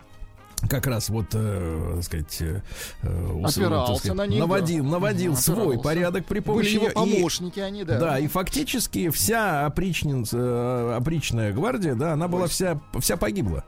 как 0.71 0.87
раз 0.87 1.09
вот, 1.11 1.27
э, 1.35 1.93
так 1.97 2.05
сказать, 2.05 2.37
э, 2.41 2.63
э, 3.03 3.41
Опирался 3.45 3.93
так 3.93 3.99
сказать, 3.99 4.17
на 4.17 4.27
них, 4.27 4.39
да. 4.41 4.47
наводил, 4.47 4.85
наводил 4.85 5.33
Мгм, 5.33 5.41
свой 5.41 5.57
опирался. 5.59 5.83
порядок 5.83 6.25
при 6.27 6.39
Были 6.39 6.45
помощи 6.47 6.75
его 6.75 6.85
её. 6.87 6.91
И- 7.05 7.17
помощники 7.17 7.61
они, 7.61 7.85
да. 7.85 7.99
да, 7.99 8.19
и 8.21 8.27
фактически 8.29 9.11
вся 9.11 9.67
опричнин, 9.67 10.25
э, 10.33 10.95
опричная 10.97 11.53
гвардия, 11.53 11.95
да, 11.97 12.13
она 12.13 12.29
была 12.29 12.47
вся, 12.47 12.81
вся 13.01 13.17
погибла. 13.17 13.65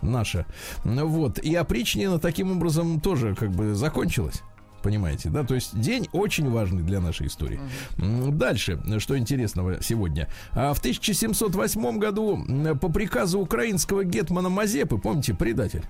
Наша. 0.00 0.46
Ну 0.84 1.06
Вот. 1.08 1.38
И 1.38 1.54
опричнина 1.54 2.18
таким 2.18 2.52
образом 2.52 3.00
тоже 3.00 3.34
как 3.34 3.50
бы 3.50 3.74
закончилась. 3.74 4.42
Понимаете, 4.82 5.28
да? 5.28 5.44
То 5.44 5.54
есть 5.54 5.78
день 5.78 6.08
очень 6.12 6.50
важный 6.50 6.82
для 6.82 7.00
нашей 7.00 7.26
истории. 7.26 7.60
Дальше, 7.98 8.80
что 8.98 9.18
интересного 9.18 9.82
сегодня. 9.82 10.28
А 10.52 10.72
В 10.74 10.78
1708 10.78 11.98
году 11.98 12.44
по 12.80 12.88
приказу 12.88 13.40
украинского 13.40 14.04
гетмана 14.04 14.48
Мазепы, 14.48 14.98
помните, 14.98 15.34
предатель, 15.34 15.84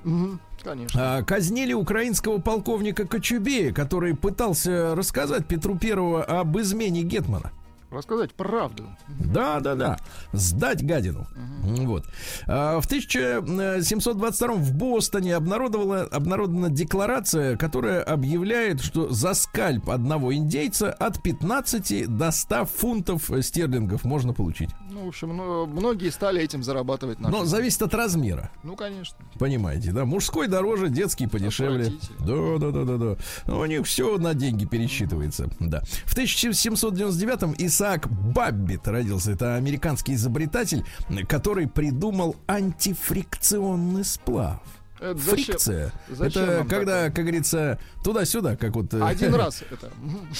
Конечно. 0.62 1.18
а, 1.18 1.22
казнили 1.22 1.72
украинского 1.72 2.38
полковника 2.38 3.06
Кочубея, 3.06 3.72
который 3.72 4.14
пытался 4.16 4.94
рассказать 4.94 5.46
Петру 5.46 5.76
Первого 5.78 6.24
об 6.24 6.58
измене 6.58 7.02
гетмана. 7.02 7.52
Рассказать 7.90 8.34
правду. 8.34 8.84
Да, 9.08 9.60
да, 9.60 9.74
да. 9.74 9.98
Сдать 10.32 10.84
гадину. 10.84 11.26
Вот. 11.62 12.04
А, 12.46 12.80
В 12.80 12.86
1722 12.86 14.48
в 14.54 14.72
Бостоне 14.74 15.34
обнародовала, 15.34 16.02
обнародована 16.02 16.68
декларация, 16.68 17.56
которая 17.56 18.02
объявляет, 18.02 18.82
что 18.82 19.08
за 19.08 19.32
скальп 19.32 19.88
одного 19.88 20.34
индейца 20.34 20.92
от 20.92 21.22
15 21.22 22.14
до 22.14 22.30
100 22.30 22.66
фунтов 22.66 23.30
стерлингов 23.40 24.04
можно 24.04 24.34
получить. 24.34 24.70
Ну, 24.90 25.04
в 25.04 25.08
общем, 25.08 25.36
ну, 25.36 25.66
многие 25.66 26.10
стали 26.10 26.40
этим 26.40 26.62
зарабатывать 26.62 27.20
на 27.20 27.28
Но 27.28 27.44
зависит 27.44 27.82
от 27.82 27.94
размера. 27.94 28.50
Ну, 28.62 28.74
конечно. 28.76 29.18
Понимаете, 29.38 29.92
да? 29.92 30.04
Мужской 30.04 30.48
дороже, 30.48 30.88
детский 30.88 31.26
подешевле. 31.26 31.92
Да, 32.20 32.58
да, 32.58 32.70
да, 32.70 32.84
да, 32.84 32.96
да. 32.96 33.16
Ну, 33.46 33.58
У 33.58 33.66
них 33.66 33.86
все 33.86 34.18
на 34.18 34.34
деньги 34.34 34.64
пересчитывается. 34.64 35.50
Да. 35.60 35.82
В 36.04 36.16
1799-м 36.16 37.54
Исаак 37.58 38.08
Баббит 38.08 38.88
родился. 38.88 39.32
Это 39.32 39.56
американский 39.56 40.14
изобретатель, 40.14 40.84
который 41.28 41.68
придумал 41.68 42.36
антифрикционный 42.46 44.04
сплав. 44.04 44.62
Это 45.00 45.18
зачем? 45.18 45.44
Фрикция. 45.44 45.92
зачем 46.08 46.42
это 46.44 46.64
когда, 46.64 46.84
такое? 47.04 47.10
как 47.10 47.24
говорится, 47.24 47.78
туда-сюда, 48.02 48.56
как 48.56 48.74
вот... 48.74 48.92
э, 48.94 49.02
Один 49.02 49.34
раз 49.36 49.62
это. 49.70 49.90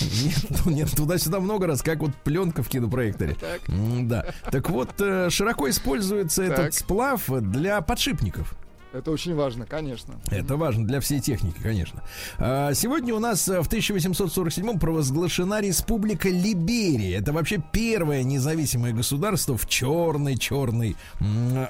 Нет, 0.01 0.63
ну, 0.65 0.71
нет, 0.73 0.91
туда-сюда 0.95 1.41
много 1.41 1.67
раз, 1.67 1.83
как 1.83 2.01
вот 2.01 2.15
пленка 2.17 2.63
в 2.63 2.69
кинопроекторе. 2.69 3.35
Так. 3.35 3.61
Да. 4.07 4.27
Так 4.51 4.71
вот, 4.71 5.01
э, 5.01 5.31
широко 5.31 5.69
используется 5.69 6.43
этот 6.43 6.75
сплав 6.75 7.25
для 7.29 7.81
подшипников. 7.81 8.55
Это 8.99 9.11
очень 9.11 9.35
важно, 9.35 9.65
конечно. 9.67 10.15
Это 10.31 10.57
важно 10.57 10.87
для 10.87 11.01
всей 11.01 11.21
техники, 11.21 11.57
конечно. 11.63 12.03
А, 12.39 12.75
Сегодня 12.75 13.15
у 13.15 13.19
нас 13.19 13.49
э, 13.49 13.63
в 13.63 13.67
1847 13.67 14.79
провозглашена 14.79 15.61
Республика 15.61 16.29
Либерия. 16.29 17.19
Это 17.19 17.33
вообще 17.33 17.63
первое 17.73 18.23
независимое 18.23 18.93
государство 18.93 19.57
в 19.57 19.67
черной, 19.69 20.37
черной 20.37 20.97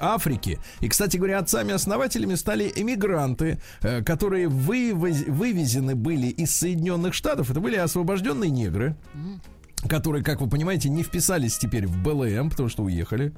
Африке. 0.01 0.59
И, 0.81 0.89
кстати 0.89 1.17
говоря, 1.17 1.39
отцами-основателями 1.39 2.35
стали 2.35 2.73
эмигранты, 2.75 3.61
э, 3.83 4.03
которые 4.03 4.49
вывоз- 4.49 5.31
вывезены 5.31 5.95
были 5.95 6.29
из 6.29 6.55
Соединенных 6.57 7.15
Штатов. 7.15 7.51
Это 7.51 7.61
были 7.61 7.77
освобожденные 7.77 8.51
негры 8.51 8.97
которые, 9.87 10.25
как 10.25 10.41
вы 10.41 10.49
понимаете, 10.49 10.89
не 10.89 11.03
вписались 11.03 11.59
теперь 11.59 11.87
в 11.87 12.03
БЛМ, 12.03 12.51
потому 12.51 12.69
что 12.69 12.83
уехали. 12.83 13.33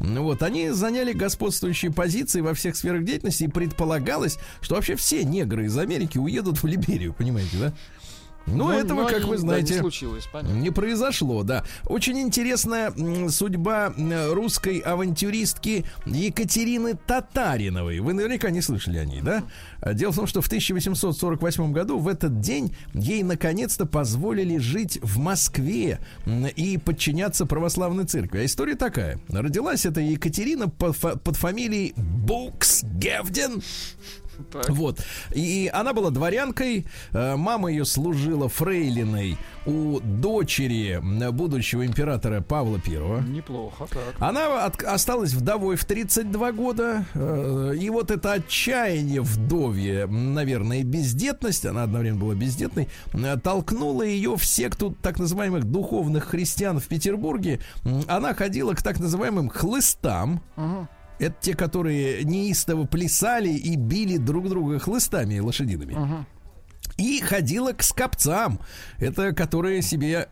Ну 0.00 0.22
Вот, 0.22 0.42
они 0.42 0.70
заняли 0.70 1.12
господствующие 1.12 1.92
позиции 1.92 2.40
во 2.40 2.54
всех 2.54 2.76
сферах 2.76 3.04
деятельности, 3.04 3.44
и 3.44 3.48
предполагалось, 3.48 4.38
что 4.60 4.76
вообще 4.76 4.96
все 4.96 5.24
негры 5.24 5.66
из 5.66 5.76
Америки 5.76 6.18
уедут 6.18 6.62
в 6.62 6.66
Либерию, 6.66 7.12
понимаете, 7.12 7.56
да? 7.58 7.72
Но 8.46 8.68
Ну, 8.68 8.70
этого, 8.72 9.02
но 9.02 9.06
как 9.08 9.18
они- 9.18 9.24
вы 9.26 9.36
да, 9.36 9.40
знаете, 9.40 9.74
не 9.74 9.80
случилось, 9.80 10.26
понятно. 10.32 10.54
не 10.56 10.70
произошло, 10.70 11.42
да. 11.42 11.64
Очень 11.86 12.20
интересная 12.20 12.92
судьба 13.28 13.92
русской 14.30 14.78
авантюристки 14.78 15.84
Екатерины 16.06 16.94
Татариновой. 16.94 18.00
Вы 18.00 18.12
наверняка 18.14 18.50
не 18.50 18.60
слышали 18.60 18.98
о 18.98 19.04
ней, 19.04 19.20
да? 19.20 19.44
Дело 19.94 20.12
в 20.12 20.16
том, 20.16 20.26
что 20.26 20.40
в 20.42 20.46
1848 20.48 21.72
году 21.72 21.98
в 21.98 22.08
этот 22.08 22.40
день 22.40 22.74
ей 22.94 23.22
наконец-то 23.22 23.86
позволили 23.86 24.58
жить 24.58 24.98
в 25.02 25.18
Москве 25.18 25.98
и 26.56 26.78
подчиняться 26.78 27.46
православной 27.46 28.04
церкви. 28.04 28.40
А 28.40 28.44
история 28.44 28.74
такая. 28.74 29.20
Родилась 29.28 29.86
эта 29.86 30.00
Екатерина 30.00 30.68
под 30.68 31.36
фамилией 31.36 31.94
Буксгевден. 31.96 33.62
Так. 34.52 34.68
Вот. 34.70 34.98
И 35.34 35.70
она 35.72 35.92
была 35.92 36.10
дворянкой. 36.10 36.86
э, 37.12 37.36
Мама 37.36 37.70
ее 37.70 37.84
служила 37.84 38.48
фрейлиной 38.48 39.36
у 39.66 40.00
дочери 40.00 40.92
м, 40.98 41.34
будущего 41.34 41.86
императора 41.86 42.40
Павла 42.40 42.78
Первого. 42.80 43.20
Неплохо, 43.20 43.86
так. 43.90 44.14
Она 44.18 44.64
от- 44.64 44.82
осталась 44.82 45.32
вдовой 45.32 45.76
в 45.76 45.84
32 45.84 46.52
года. 46.52 47.04
э, 47.14 47.74
И 47.78 47.90
вот 47.90 48.10
это 48.10 48.32
отчаяние 48.32 49.20
вдовье, 49.20 50.06
наверное, 50.06 50.82
бездетность, 50.82 51.64
она 51.66 51.84
одновременно 51.84 52.20
была 52.20 52.34
бездетной, 52.34 52.88
э, 53.12 53.36
толкнула 53.42 54.02
ее 54.02 54.36
в 54.36 54.44
секту 54.44 54.96
так 55.02 55.18
называемых 55.18 55.64
духовных 55.64 56.24
христиан 56.24 56.80
в 56.80 56.88
Петербурге. 56.88 57.60
Она 58.08 58.34
ходила 58.34 58.74
к 58.74 58.82
так 58.82 58.98
называемым 59.00 59.48
хлыстам. 59.48 60.42
Это 61.22 61.36
те, 61.40 61.54
которые 61.54 62.24
неистово 62.24 62.84
плясали 62.84 63.50
и 63.50 63.76
били 63.76 64.16
друг 64.16 64.48
друга 64.48 64.80
хлыстами 64.80 65.38
лошадиными. 65.38 66.26
И 66.98 67.20
ходила 67.20 67.72
к 67.72 67.82
скопцам. 67.84 68.58
Это 68.98 69.32
которые 69.32 69.82
себе 69.82 70.28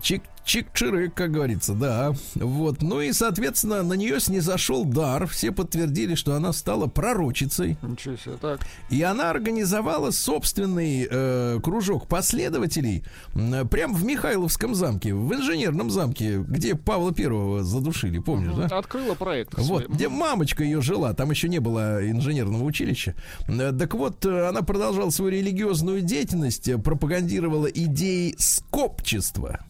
чик 0.00 0.22
чик-чирык, 0.44 1.10
как 1.14 1.30
говорится, 1.32 1.74
да. 1.74 2.12
Вот. 2.34 2.82
Ну 2.82 3.00
и, 3.00 3.12
соответственно, 3.12 3.82
на 3.82 3.94
нее 3.94 4.20
снизошел 4.20 4.84
дар. 4.84 5.26
Все 5.26 5.52
подтвердили, 5.52 6.14
что 6.14 6.34
она 6.34 6.52
стала 6.52 6.86
пророчицей. 6.86 7.76
Ничего 7.82 8.16
себе, 8.16 8.34
так. 8.40 8.60
И 8.90 9.02
она 9.02 9.30
организовала 9.30 10.10
собственный 10.10 11.06
э, 11.10 11.60
кружок 11.62 12.08
последователей 12.08 13.04
м, 13.34 13.68
прямо 13.68 13.94
в 13.94 14.04
Михайловском 14.04 14.74
замке, 14.74 15.14
в 15.14 15.32
инженерном 15.34 15.90
замке, 15.90 16.38
где 16.38 16.74
Павла 16.74 17.12
Первого 17.12 17.62
задушили, 17.62 18.18
помнишь, 18.18 18.52
да? 18.54 18.76
Открыла 18.78 19.14
проект. 19.14 19.54
Вот, 19.58 19.88
где 19.88 20.08
мамочка 20.08 20.64
ее 20.64 20.80
жила, 20.82 21.12
там 21.14 21.30
еще 21.30 21.48
не 21.48 21.58
было 21.60 22.08
инженерного 22.08 22.64
училища. 22.64 23.14
Э, 23.48 23.72
Так 23.72 23.94
вот, 23.94 24.24
э, 24.26 24.48
она 24.48 24.62
продолжала 24.62 25.10
свою 25.10 25.30
религиозную 25.32 26.00
деятельность, 26.02 26.68
э, 26.68 26.78
пропагандировала 26.78 27.66
идеи 27.66 28.34
скопчества. 28.38 29.60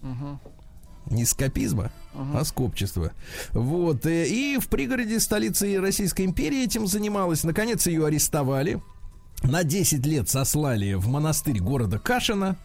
Не 1.11 1.25
скопизма, 1.25 1.91
а 2.15 2.45
скопчества. 2.45 3.13
Вот. 3.53 4.07
э, 4.07 4.27
И 4.29 4.59
в 4.59 4.69
пригороде 4.69 5.19
столицы 5.21 5.81
Российской 5.81 6.25
империи 6.25 6.65
этим 6.65 6.87
занималась. 6.87 7.45
Наконец 7.45 7.87
ее 7.87 8.07
арестовали. 8.07 8.81
На 9.43 9.65
10 9.65 10.07
лет 10.07 10.29
сослали 10.29 10.95
в 10.95 11.09
монастырь 11.09 11.59
города 11.59 11.99
Кашина, 11.99 12.57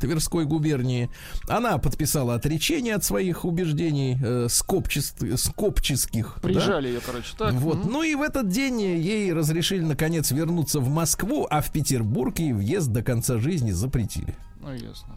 Тверской 0.00 0.44
губернии. 0.46 1.08
Она 1.48 1.78
подписала 1.78 2.34
отречение 2.34 2.96
от 2.96 3.04
своих 3.04 3.44
убеждений 3.44 4.18
э, 4.20 4.46
скопчес- 4.48 5.36
скопческих. 5.36 6.34
да. 6.42 6.48
Прижали 6.48 6.88
ее, 6.88 7.00
короче, 7.06 7.34
так. 7.38 7.52
Вот. 7.54 7.76
Мгм. 7.84 7.92
Ну 7.92 8.02
и 8.02 8.16
в 8.16 8.22
этот 8.22 8.48
день 8.48 8.80
ей 8.82 9.32
разрешили 9.32 9.82
наконец 9.84 10.32
вернуться 10.32 10.80
в 10.80 10.88
Москву, 10.88 11.46
а 11.48 11.60
в 11.62 11.70
Петербург 11.70 12.36
ей 12.40 12.52
въезд 12.52 12.88
до 12.88 13.02
конца 13.04 13.38
жизни 13.38 13.70
запретили. 13.70 14.34
Ну, 14.64 14.72
ясно. 14.72 15.14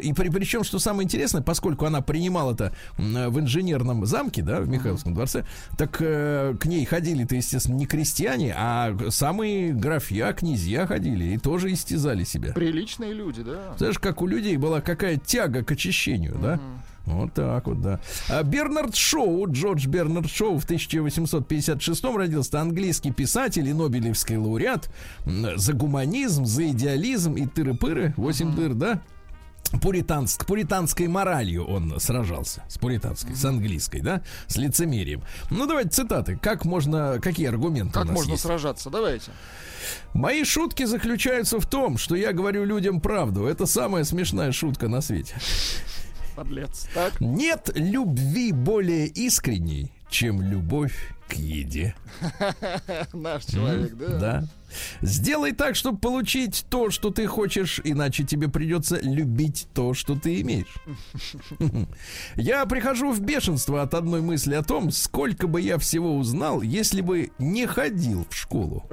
И 0.00 0.12
при, 0.12 0.28
причем, 0.28 0.64
что 0.64 0.78
самое 0.78 1.04
интересное, 1.04 1.42
поскольку 1.42 1.84
она 1.86 2.00
принимала 2.00 2.54
это 2.54 2.72
в 2.96 3.38
инженерном 3.38 4.04
замке, 4.06 4.42
да, 4.42 4.60
в 4.60 4.68
Михайловском 4.68 5.14
дворце, 5.14 5.44
так 5.76 5.98
э, 6.00 6.56
к 6.58 6.66
ней 6.66 6.84
ходили-то, 6.84 7.36
естественно, 7.36 7.76
не 7.76 7.86
крестьяне, 7.86 8.54
а 8.56 8.96
самые 9.10 9.72
графья, 9.72 10.32
князья 10.32 10.86
ходили 10.86 11.34
и 11.34 11.38
тоже 11.38 11.72
истязали 11.72 12.24
себя. 12.24 12.52
Приличные 12.52 13.12
люди, 13.12 13.42
да. 13.42 13.74
Знаешь, 13.78 13.98
как 13.98 14.20
у 14.22 14.26
людей 14.26 14.56
была 14.56 14.80
какая 14.80 15.16
тяга 15.16 15.62
к 15.62 15.70
очищению, 15.70 16.36
да? 16.40 16.60
Вот 17.08 17.32
так 17.32 17.66
вот, 17.66 17.80
да. 17.80 18.00
А 18.28 18.42
Бернард 18.42 18.94
Шоу, 18.94 19.50
Джордж 19.50 19.86
Бернард 19.86 20.30
Шоу 20.30 20.58
в 20.58 20.64
1856 20.64 22.04
родился, 22.04 22.60
английский 22.60 23.12
писатель 23.12 23.66
и 23.66 23.72
Нобелевский 23.72 24.36
лауреат 24.36 24.90
за 25.24 25.72
гуманизм, 25.72 26.44
за 26.44 26.68
идеализм 26.68 27.34
и 27.34 27.46
тыры-пыры, 27.46 28.12
8 28.16 28.54
дыр, 28.54 28.74
да? 28.74 29.00
Пуританск, 29.82 30.46
пуританской 30.46 31.08
моралью 31.08 31.64
он 31.64 32.00
сражался. 32.00 32.62
С 32.68 32.78
пуританской, 32.78 33.34
с 33.34 33.44
английской, 33.44 34.00
да? 34.00 34.22
С 34.46 34.56
лицемерием. 34.56 35.22
Ну, 35.50 35.66
давайте 35.66 35.90
цитаты. 35.90 36.38
Как 36.40 36.64
можно, 36.64 37.18
какие 37.22 37.48
аргументы 37.48 37.92
Как 37.92 38.08
можно 38.08 38.32
есть? 38.32 38.42
сражаться? 38.42 38.88
Давайте. 38.88 39.30
Мои 40.14 40.44
шутки 40.44 40.84
заключаются 40.84 41.60
в 41.60 41.66
том, 41.66 41.98
что 41.98 42.16
я 42.16 42.32
говорю 42.32 42.64
людям 42.64 43.00
правду. 43.00 43.44
Это 43.44 43.66
самая 43.66 44.04
смешная 44.04 44.52
шутка 44.52 44.88
на 44.88 45.02
свете. 45.02 45.34
Подлец. 46.38 46.86
Так. 46.94 47.20
Нет 47.20 47.72
любви 47.74 48.52
более 48.52 49.08
искренней, 49.08 49.90
чем 50.08 50.40
любовь 50.40 51.12
к 51.28 51.34
еде. 51.34 51.94
Наш 53.12 53.44
человек, 53.44 53.94
да? 53.96 54.18
Да. 54.18 54.44
Сделай 55.00 55.52
так, 55.52 55.76
чтобы 55.76 55.98
получить 55.98 56.66
то, 56.68 56.90
что 56.90 57.08
ты 57.10 57.26
хочешь, 57.26 57.80
иначе 57.84 58.22
тебе 58.24 58.48
придется 58.48 58.98
любить 59.00 59.66
то, 59.72 59.94
что 59.94 60.14
ты 60.14 60.42
имеешь. 60.42 60.74
Я 62.36 62.66
прихожу 62.66 63.12
в 63.12 63.20
бешенство 63.20 63.80
от 63.80 63.94
одной 63.94 64.20
мысли 64.20 64.54
о 64.54 64.62
том, 64.62 64.90
сколько 64.90 65.46
бы 65.46 65.62
я 65.62 65.78
всего 65.78 66.14
узнал, 66.16 66.60
если 66.60 67.00
бы 67.00 67.30
не 67.38 67.66
ходил 67.66 68.26
в 68.28 68.34
школу. 68.36 68.84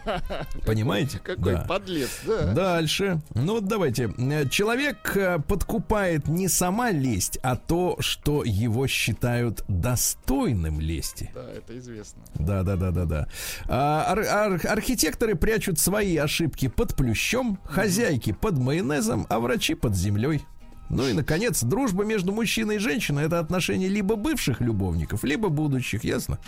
Понимаете? 0.66 1.18
Какой 1.18 1.54
Да. 1.54 1.64
подлец, 1.68 2.10
да. 2.24 2.52
Дальше. 2.52 3.20
Ну 3.34 3.54
вот 3.54 3.66
давайте. 3.66 4.12
Э, 4.18 4.48
Человек 4.48 5.16
э, 5.16 5.38
подкупает 5.40 6.28
не 6.28 6.46
сама 6.48 6.92
лесть, 6.92 7.38
а 7.42 7.56
то, 7.56 7.96
что 7.98 8.44
его 8.44 8.86
считают 8.86 9.64
достойным 9.66 10.80
лести. 10.80 11.30
Да, 11.34 11.50
это 11.52 11.67
известно. 11.76 12.22
Да, 12.34 12.62
да, 12.62 12.76
да, 12.76 12.90
да, 12.90 13.04
да. 13.04 13.28
А, 13.68 14.04
ар- 14.12 14.26
ар- 14.26 14.66
архитекторы 14.66 15.34
прячут 15.34 15.78
свои 15.78 16.16
ошибки 16.16 16.68
под 16.68 16.96
плющом, 16.96 17.58
хозяйки 17.64 18.32
под 18.32 18.58
майонезом, 18.58 19.26
а 19.28 19.40
врачи 19.40 19.74
под 19.74 19.94
землей. 19.94 20.42
Ну 20.90 21.06
и, 21.06 21.12
наконец, 21.12 21.62
дружба 21.62 22.04
между 22.04 22.32
мужчиной 22.32 22.76
и 22.76 22.78
женщиной 22.78 23.26
это 23.26 23.38
отношение 23.40 23.88
либо 23.88 24.16
бывших 24.16 24.60
любовников, 24.62 25.22
либо 25.22 25.50
будущих, 25.50 26.02
ясно? 26.04 26.38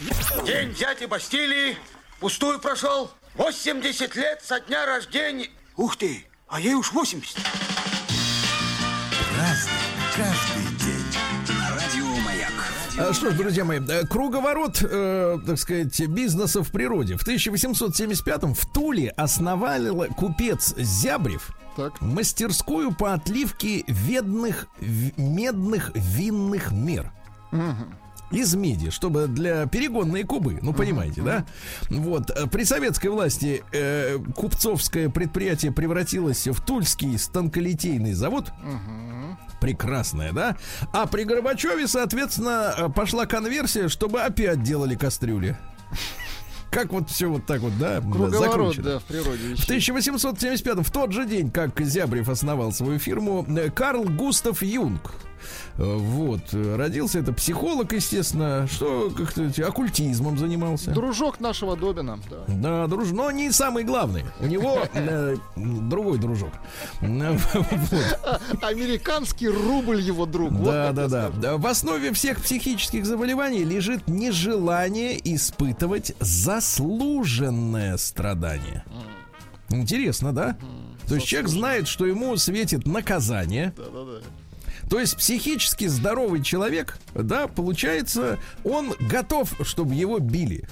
День 0.46 0.72
дяди 0.74 1.04
Бастилии 1.04 1.76
пустую 2.20 2.58
прошел. 2.58 3.10
80 3.34 4.16
лет 4.16 4.40
со 4.42 4.60
дня 4.60 4.86
рождения. 4.86 5.48
Ух 5.76 5.96
ты, 5.96 6.24
а 6.48 6.58
ей 6.60 6.74
уж 6.74 6.92
80. 6.92 7.36
Разный, 9.38 9.72
каждый 10.16 10.49
Что 13.12 13.30
ж, 13.30 13.34
друзья 13.34 13.64
мои, 13.64 13.80
э, 13.80 14.04
круговорот, 14.06 14.82
э, 14.82 15.38
так 15.46 15.58
сказать, 15.58 16.00
бизнеса 16.08 16.62
в 16.62 16.70
природе. 16.70 17.16
В 17.16 17.24
1875-м 17.26 18.54
в 18.54 18.66
Туле 18.66 19.10
основал 19.16 20.06
купец 20.16 20.74
Зябрев 20.76 21.50
Так. 21.76 22.00
мастерскую 22.00 22.92
по 22.92 23.14
отливке 23.14 23.84
ведных, 23.88 24.68
медных 25.16 25.90
винных 25.94 26.70
мер. 26.72 27.10
Из 28.30 28.54
меди, 28.54 28.90
чтобы 28.90 29.26
для 29.26 29.66
перегонные 29.66 30.24
кубы, 30.24 30.60
ну 30.62 30.72
понимаете, 30.72 31.20
да? 31.20 31.44
Вот 31.90 32.30
э, 32.30 32.46
при 32.46 32.62
советской 32.62 33.08
власти 33.08 33.64
э, 33.72 34.18
купцовское 34.36 35.08
предприятие 35.08 35.72
превратилось 35.72 36.46
в 36.46 36.60
Тульский 36.64 37.18
станколитейный 37.18 38.12
завод. 38.12 38.52
Прекрасная, 39.60 40.32
да? 40.32 40.56
А 40.92 41.06
при 41.06 41.24
Горбачеве, 41.24 41.86
соответственно, 41.86 42.74
э, 42.76 42.88
пошла 42.88 43.26
конверсия, 43.26 43.88
чтобы 43.88 44.22
опять 44.22 44.62
делали 44.62 44.94
кастрюли. 44.94 45.56
Как 46.70 46.92
вот 46.92 47.10
все 47.10 47.26
вот 47.26 47.46
так 47.46 47.60
вот, 47.60 47.76
да, 47.78 48.00
Круговорот, 48.00 48.32
закручено. 48.34 48.82
да, 48.84 48.98
в 49.00 49.04
природе 49.04 49.38
В 49.38 49.48
вещей. 49.50 49.64
1875 49.64 50.78
в 50.86 50.90
тот 50.92 51.12
же 51.12 51.26
день, 51.26 51.50
как 51.50 51.80
Зябрев 51.80 52.28
основал 52.28 52.72
свою 52.72 52.98
фирму, 53.00 53.44
э, 53.48 53.70
Карл 53.70 54.04
Густав 54.04 54.62
Юнг. 54.62 55.12
Э, 55.76 55.96
Вот, 55.96 56.40
родился 56.52 57.18
это 57.18 57.32
психолог, 57.32 57.92
естественно, 57.92 58.66
что 58.70 59.10
как-то 59.16 59.44
эти, 59.44 59.60
оккультизмом 59.60 60.38
занимался. 60.38 60.90
Дружок 60.90 61.40
нашего 61.40 61.76
Добина, 61.76 62.18
да. 62.30 62.44
Да, 62.48 62.86
друж, 62.86 63.10
но 63.10 63.30
не 63.30 63.50
самый 63.52 63.84
главный. 63.84 64.24
У 64.40 64.46
него 64.46 64.82
э, 64.94 65.36
другой 65.56 66.18
дружок. 66.18 66.52
Э, 67.00 67.36
вот. 67.54 68.62
Американский 68.62 69.48
рубль 69.48 70.00
его 70.00 70.26
друг. 70.26 70.52
Да, 70.62 70.88
как 70.88 70.94
да, 70.94 71.08
да. 71.08 71.30
Да, 71.30 71.56
В 71.56 71.66
основе 71.66 72.12
всех 72.12 72.42
психических 72.42 73.06
заболеваний 73.06 73.64
лежит 73.64 74.08
нежелание 74.08 75.18
испытывать 75.34 76.14
заслуженное 76.20 77.96
страдание. 77.96 78.84
Интересно, 79.68 80.32
да? 80.32 80.56
То 81.06 81.14
есть 81.16 81.26
человек 81.26 81.48
знает, 81.48 81.88
что 81.88 82.06
ему 82.06 82.36
светит 82.36 82.86
наказание. 82.86 83.72
Да-да-да. 83.76 84.20
То 84.90 84.98
есть 84.98 85.16
психически 85.16 85.86
здоровый 85.86 86.42
человек, 86.42 86.98
да, 87.14 87.46
получается, 87.46 88.38
он 88.64 88.92
готов, 88.98 89.52
чтобы 89.62 89.94
его 89.94 90.18
били. 90.18 90.68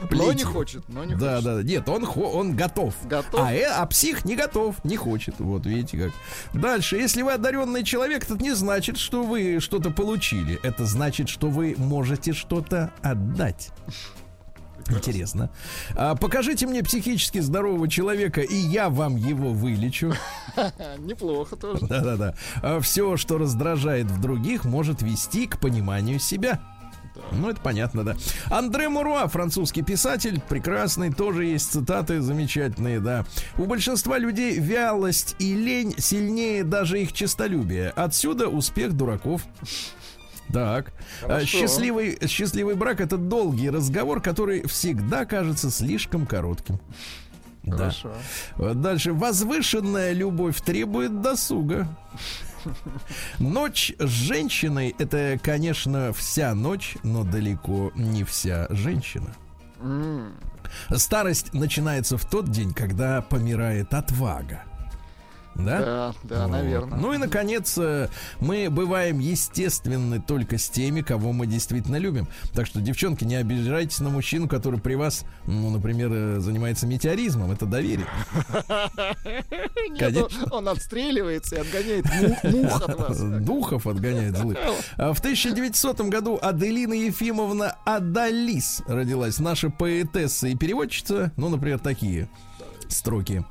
Но 0.00 0.06
Плетью. 0.06 0.32
не 0.34 0.44
хочет, 0.44 0.88
но 0.88 1.04
не 1.04 1.14
Да, 1.14 1.32
хочет. 1.36 1.44
да, 1.44 1.56
да. 1.56 1.62
Нет, 1.62 1.88
он, 1.88 2.08
он 2.16 2.56
готов. 2.56 2.94
Готов? 3.04 3.40
А, 3.40 3.52
э, 3.52 3.64
а 3.64 3.84
псих 3.86 4.24
не 4.24 4.34
готов, 4.36 4.82
не 4.84 4.96
хочет. 4.96 5.34
Вот 5.38 5.66
видите 5.66 5.98
как. 5.98 6.12
Дальше, 6.58 6.96
если 6.96 7.20
вы 7.22 7.32
одаренный 7.32 7.82
человек, 7.82 8.24
это 8.24 8.42
не 8.42 8.54
значит, 8.54 8.96
что 8.96 9.24
вы 9.24 9.58
что-то 9.60 9.90
получили. 9.90 10.58
Это 10.62 10.86
значит, 10.86 11.28
что 11.28 11.48
вы 11.48 11.74
можете 11.76 12.32
что-то 12.32 12.92
отдать. 13.02 13.70
Интересно. 14.90 15.50
А, 15.96 16.14
покажите 16.14 16.66
мне 16.66 16.82
психически 16.82 17.38
здорового 17.38 17.88
человека, 17.88 18.40
и 18.40 18.56
я 18.56 18.88
вам 18.90 19.16
его 19.16 19.52
вылечу. 19.52 20.14
Неплохо 20.98 21.56
тоже. 21.56 21.86
Да-да-да. 21.86 22.80
Все, 22.80 23.16
что 23.16 23.38
раздражает 23.38 24.06
в 24.06 24.20
других, 24.20 24.64
может 24.64 25.02
вести 25.02 25.46
к 25.46 25.58
пониманию 25.58 26.18
себя. 26.18 26.60
Ну, 27.32 27.50
это 27.50 27.60
понятно, 27.60 28.04
да. 28.04 28.16
Андре 28.50 28.88
Муруа, 28.88 29.28
французский 29.28 29.82
писатель, 29.82 30.40
прекрасный, 30.48 31.12
тоже 31.12 31.44
есть 31.44 31.70
цитаты 31.70 32.20
замечательные, 32.20 33.00
да. 33.00 33.24
У 33.58 33.66
большинства 33.66 34.18
людей 34.18 34.58
вялость 34.58 35.36
и 35.38 35.54
лень 35.54 35.94
сильнее 35.98 36.64
даже 36.64 37.00
их 37.00 37.12
честолюбия. 37.12 37.92
Отсюда 37.96 38.48
успех 38.48 38.94
дураков. 38.94 39.42
Так. 40.52 40.92
Хорошо. 41.20 41.46
Счастливый, 41.46 42.18
счастливый 42.26 42.74
брак 42.74 43.00
это 43.00 43.16
долгий 43.16 43.70
разговор, 43.70 44.20
который 44.20 44.66
всегда 44.66 45.24
кажется 45.24 45.70
слишком 45.70 46.26
коротким. 46.26 46.80
Хорошо. 47.68 48.12
Дальше. 48.56 49.12
Возвышенная 49.12 50.12
любовь 50.12 50.60
требует 50.60 51.20
досуга. 51.20 51.88
Ночь 53.38 53.92
с 53.98 54.08
женщиной 54.08 54.94
это, 54.98 55.38
конечно, 55.42 56.12
вся 56.12 56.54
ночь, 56.54 56.96
но 57.02 57.24
далеко 57.24 57.90
не 57.94 58.24
вся 58.24 58.66
женщина. 58.70 59.34
Старость 60.94 61.52
начинается 61.52 62.16
в 62.16 62.24
тот 62.24 62.50
день, 62.50 62.72
когда 62.72 63.22
помирает 63.22 63.94
отвага. 63.94 64.64
Да? 65.56 65.78
Да, 65.80 66.14
да, 66.22 66.42
Вот. 66.46 66.52
наверное. 66.52 66.98
Ну 66.98 67.12
и, 67.12 67.18
наконец, 67.18 67.76
э, 67.76 68.08
мы 68.40 68.68
бываем 68.70 69.18
естественны 69.18 70.20
только 70.20 70.58
с 70.58 70.68
теми, 70.70 71.00
кого 71.02 71.32
мы 71.32 71.46
действительно 71.46 71.96
любим. 71.96 72.28
Так 72.54 72.66
что, 72.66 72.80
девчонки, 72.80 73.24
не 73.24 73.34
обижайтесь 73.34 74.00
на 74.00 74.08
мужчину, 74.10 74.48
который 74.48 74.80
при 74.80 74.94
вас, 74.94 75.24
ну, 75.46 75.70
например, 75.70 76.10
э, 76.12 76.40
занимается 76.40 76.86
метеоризмом. 76.86 77.50
Это 77.50 77.66
доверие. 77.66 78.06
Нет, 79.90 80.32
он, 80.50 80.68
отстреливается 80.68 81.56
и 81.56 81.58
отгоняет 81.58 82.04
му- 82.44 82.50
мух 82.62 82.82
от 82.88 82.98
вас. 82.98 83.18
Духов 83.40 83.86
отгоняет 83.86 84.36
злых. 84.36 84.56
А 84.96 85.12
В 85.12 85.18
1900 85.18 86.00
году 86.02 86.38
Аделина 86.40 86.94
Ефимовна 86.94 87.76
Адалис 87.84 88.82
родилась. 88.86 89.38
Наша 89.40 89.70
поэтесса 89.70 90.48
и 90.48 90.54
переводчица. 90.56 91.32
Ну, 91.36 91.48
например, 91.48 91.78
такие 91.78 92.28
строки. 92.88 93.44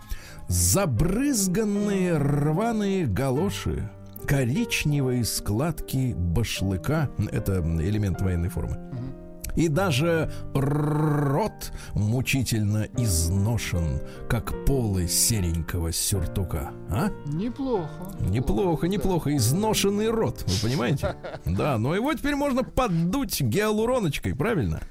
Забрызганные 0.49 2.17
рваные 2.17 3.05
галоши, 3.05 3.87
коричневые 4.25 5.23
складки 5.23 6.15
башлыка. 6.17 7.11
Это 7.31 7.59
элемент 7.59 8.19
военной 8.19 8.49
формы. 8.49 8.79
И 9.55 9.67
даже 9.67 10.31
рот 10.55 11.71
мучительно 11.93 12.87
изношен, 12.97 14.01
как 14.27 14.65
полы 14.65 15.07
серенького 15.07 15.91
сюртука. 15.91 16.71
А? 16.89 17.09
Неплохо. 17.27 18.15
Неплохо, 18.19 18.87
неплохо. 18.87 19.35
Изношенный 19.35 20.09
рот, 20.09 20.45
вы 20.47 20.67
понимаете? 20.67 21.15
Да, 21.45 21.77
но 21.77 21.93
его 21.93 22.11
теперь 22.13 22.35
можно 22.35 22.63
поддуть 22.63 23.39
гиалуроночкой, 23.41 24.35
правильно? 24.35 24.81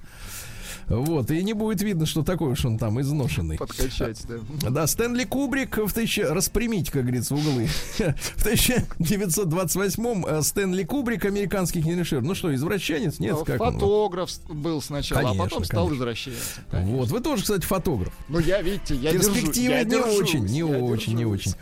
Вот, 0.88 1.30
и 1.30 1.42
не 1.42 1.52
будет 1.52 1.82
видно, 1.82 2.06
что 2.06 2.22
такой 2.22 2.52
уж 2.52 2.64
он 2.64 2.78
там 2.78 3.00
изношенный. 3.00 3.58
Подкачать, 3.58 4.22
да. 4.26 4.70
Да, 4.70 4.86
Стэнли 4.86 5.24
Кубрик 5.24 5.76
в 5.78 5.92
тысяча... 5.92 6.32
Распрямить, 6.32 6.90
как 6.90 7.02
говорится, 7.02 7.34
углы. 7.34 7.66
В 7.98 8.46
1928-м 8.46 10.26
э, 10.26 10.42
Стэнли 10.42 10.84
Кубрик, 10.84 11.24
американский 11.24 11.82
кинорежиссер. 11.82 12.22
Ну 12.22 12.34
что, 12.34 12.54
извращенец? 12.54 13.18
Нет, 13.18 13.32
Ну, 13.32 13.44
как? 13.44 13.58
Фотограф 13.58 14.30
был 14.48 14.80
сначала, 14.80 15.20
Конечно, 15.20 15.42
а 15.42 15.46
потом 15.46 15.64
стал 15.64 15.84
конечно. 15.86 16.02
извращенцем. 16.02 16.64
Вот, 16.72 17.08
вы 17.08 17.20
тоже, 17.20 17.42
кстати, 17.42 17.64
фотограф. 17.64 18.12
Ну, 18.28 18.38
я, 18.38 18.62
видите, 18.62 18.94
я 18.94 19.12
Перспективы 19.12 19.74
я 19.74 19.84
не 19.84 19.90
держусь, 19.90 20.20
очень, 20.20 20.44
не 20.46 20.62
очень, 20.62 21.14
не 21.14 21.24
очень. 21.24 21.52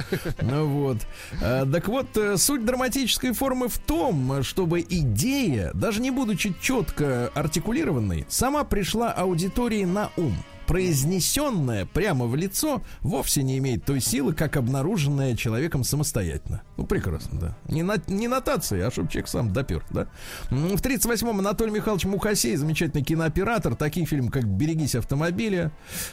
Ну 0.41 0.67
вот. 0.67 0.99
А, 1.43 1.67
Так 1.67 1.89
вот, 1.89 2.17
э, 2.17 2.37
суть 2.37 2.65
драматической 2.65 3.33
формы 3.33 3.69
в 3.69 3.79
том, 3.79 4.43
чтобы 4.43 4.85
идея, 4.89 5.71
даже 5.75 6.01
не 6.01 6.11
будучи 6.11 6.55
четко 6.61 7.29
артикулированной, 7.35 8.27
сама 8.29 8.65
пришла 8.65 9.16
аудитории 9.17 9.85
на 9.85 10.11
ум. 10.17 10.35
Произнесенная 10.67 11.87
прямо 11.87 12.27
в 12.27 12.35
лицо 12.35 12.83
вовсе 13.01 13.45
не 13.45 13.59
имеет 13.59 13.85
той 13.85 14.01
силы, 14.01 14.35
как 14.35 14.57
обнаруженная 14.57 15.37
человеком 15.37 15.85
самостоятельно. 15.85 16.63
Ну, 16.77 16.85
прекрасно, 16.85 17.39
да. 17.39 17.59
Не, 17.69 17.85
на, 17.85 18.03
не 18.09 18.27
нотации, 18.27 18.81
а 18.81 18.91
чтобы 18.91 19.09
человек 19.09 19.29
сам 19.29 19.53
допер, 19.53 19.85
да. 19.91 20.09
В 20.51 20.81
38-м 20.81 21.39
Анатолий 21.39 21.71
Михайлович 21.71 22.05
Мухасей, 22.05 22.57
замечательный 22.57 23.05
кинооператор, 23.05 23.77
такие 23.77 24.07
фильмы, 24.07 24.31
как 24.31 24.45
«Берегись 24.45 24.97
автомобиля», 24.97 25.71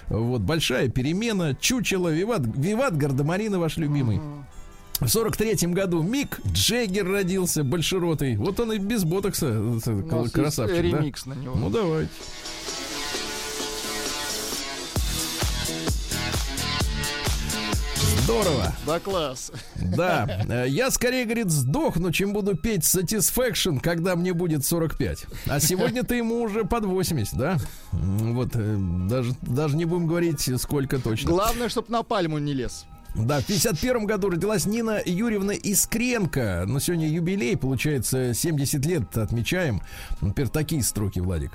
вот 0.08 0.42
«Большая 0.42 0.88
перемена», 0.88 1.56
«Чучело», 1.56 2.10
«Виват», 2.10 2.42
«Виват 2.56 2.96
Гардемарины» 2.96 3.58
ваш 3.58 3.78
любимый. 3.78 4.22
В 5.00 5.06
43-м 5.06 5.74
году 5.74 6.04
Мик 6.04 6.40
Джеггер 6.46 7.10
родился, 7.10 7.64
большеротый. 7.64 8.38
Вот 8.38 8.60
он 8.60 8.74
и 8.74 8.78
без 8.78 9.04
ботокса, 9.04 9.48
э, 9.48 10.30
красавчик, 10.32 10.76
да? 10.76 10.82
ремикс 10.82 11.26
на 11.26 11.34
него. 11.34 11.56
Ну, 11.56 11.70
давайте. 11.70 12.12
Здорово. 18.24 18.74
Да, 18.86 19.00
класс. 19.00 19.52
Да, 19.76 20.46
Э, 20.50 20.66
я 20.68 20.92
скорее, 20.92 21.26
говорит, 21.26 21.50
сдохну, 21.52 22.12
чем 22.12 22.32
буду 22.32 22.56
петь 22.56 22.84
Satisfaction, 22.84 23.80
когда 23.82 24.16
мне 24.16 24.34
будет 24.34 24.66
45. 24.66 25.26
А 25.48 25.60
сегодня-то 25.60 26.16
ему 26.16 26.42
уже 26.42 26.64
под 26.64 26.86
80, 26.86 27.38
да? 27.38 27.58
Вот, 27.92 28.52
э, 28.54 28.78
даже, 29.10 29.36
даже 29.42 29.76
не 29.76 29.86
будем 29.86 30.08
говорить, 30.08 30.50
сколько 30.62 31.00
точно. 31.00 31.30
Главное, 31.32 31.68
чтобы 31.68 31.92
на 31.92 32.04
пальму 32.04 32.38
не 32.38 32.54
лез. 32.54 32.86
Да, 33.16 33.42
в 33.42 33.46
51 33.46 34.06
году 34.06 34.30
родилась 34.30 34.66
Нина 34.66 35.02
Юрьевна 35.06 35.54
Искренко. 35.54 36.64
Но 36.68 36.80
сегодня 36.80 37.08
юбилей, 37.10 37.58
получается, 37.58 38.34
70 38.34 38.86
лет 38.86 39.18
отмечаем. 39.18 39.82
Например, 40.22 40.50
такие 40.50 40.82
строки, 40.82 41.20
Владик. 41.20 41.52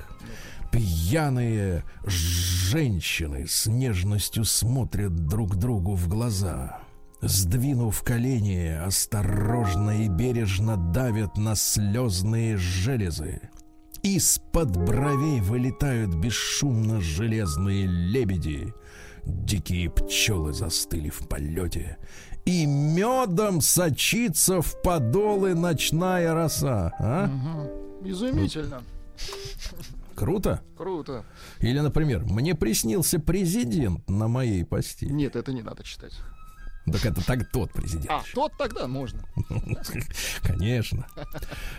Пьяные 0.71 1.85
женщины 2.05 3.47
с 3.47 3.67
нежностью 3.67 4.45
смотрят 4.45 5.15
друг 5.15 5.57
другу 5.57 5.95
в 5.95 6.09
глаза. 6.09 6.81
Сдвинув 7.21 8.03
колени, 8.03 8.69
осторожно 8.69 10.05
и 10.05 10.09
бережно 10.09 10.77
давят 10.77 11.37
на 11.37 11.57
слезные 11.57 12.57
железы. 12.57 13.41
Из-под 14.03 14.77
бровей 14.77 15.41
вылетают 15.41 16.15
бесшумно 16.15 17.01
железные 17.01 17.87
лебеди. 17.87 18.73
Дикие 19.25 19.91
пчелы 19.91 20.53
застыли 20.53 21.11
в 21.11 21.27
полете. 21.29 21.99
И 22.45 22.67
медом 22.67 23.61
сочится 23.61 24.63
в 24.63 24.81
подолы 24.83 25.55
ночная 25.55 26.33
роса. 26.35 26.93
А? 26.99 27.27
Мгм. 27.27 28.09
Изумительно. 28.09 28.83
Круто? 30.19 30.61
Круто. 30.77 31.25
Или, 31.61 31.79
например, 31.79 32.25
мне 32.25 32.57
приснился 32.57 33.21
президент 33.21 34.11
на 34.11 34.27
моей 34.27 34.65
постели. 34.65 35.13
Нет, 35.13 35.37
это 35.37 35.53
не 35.53 35.63
надо 35.63 35.85
читать. 35.85 36.13
Так 36.91 37.07
это 37.07 37.25
так 37.25 37.49
тот 37.53 37.73
президент. 37.73 38.11
А, 38.11 38.23
тот 38.35 38.53
тогда 38.59 38.89
можно. 38.89 39.21
Конечно. 40.43 41.07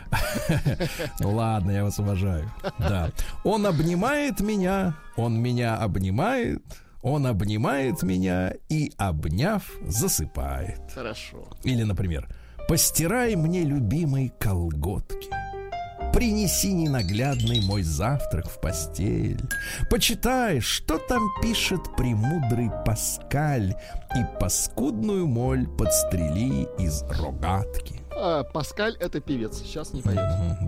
Ладно, 1.19 1.71
я 1.71 1.83
вас 1.83 1.99
уважаю. 1.99 2.49
Да. 2.77 3.11
Он 3.43 3.65
обнимает 3.65 4.39
меня, 4.39 4.95
он 5.17 5.41
меня 5.41 5.75
обнимает, 5.75 6.63
он 7.01 7.27
обнимает 7.27 8.03
меня 8.03 8.53
и, 8.69 8.93
обняв, 8.97 9.69
засыпает. 9.85 10.79
Хорошо. 10.93 11.49
Или, 11.63 11.83
например, 11.83 12.29
постирай 12.69 13.35
мне 13.35 13.63
любимые 13.63 14.29
колготки. 14.29 15.27
Принеси 16.13 16.73
ненаглядный 16.73 17.61
мой 17.61 17.83
завтрак 17.83 18.49
в 18.49 18.59
постель. 18.59 19.41
Почитай, 19.89 20.59
что 20.59 20.97
там 20.97 21.29
пишет 21.41 21.81
премудрый 21.95 22.69
Паскаль, 22.85 23.75
и 24.15 24.39
паскудную 24.39 25.27
моль 25.27 25.67
подстрели 25.67 26.67
из 26.79 27.03
рогатки. 27.03 27.98
А, 28.21 28.43
Паскаль 28.43 28.95
это 28.99 29.19
певец. 29.21 29.57
Сейчас 29.59 29.93
не 29.93 30.01
поет. 30.01 30.19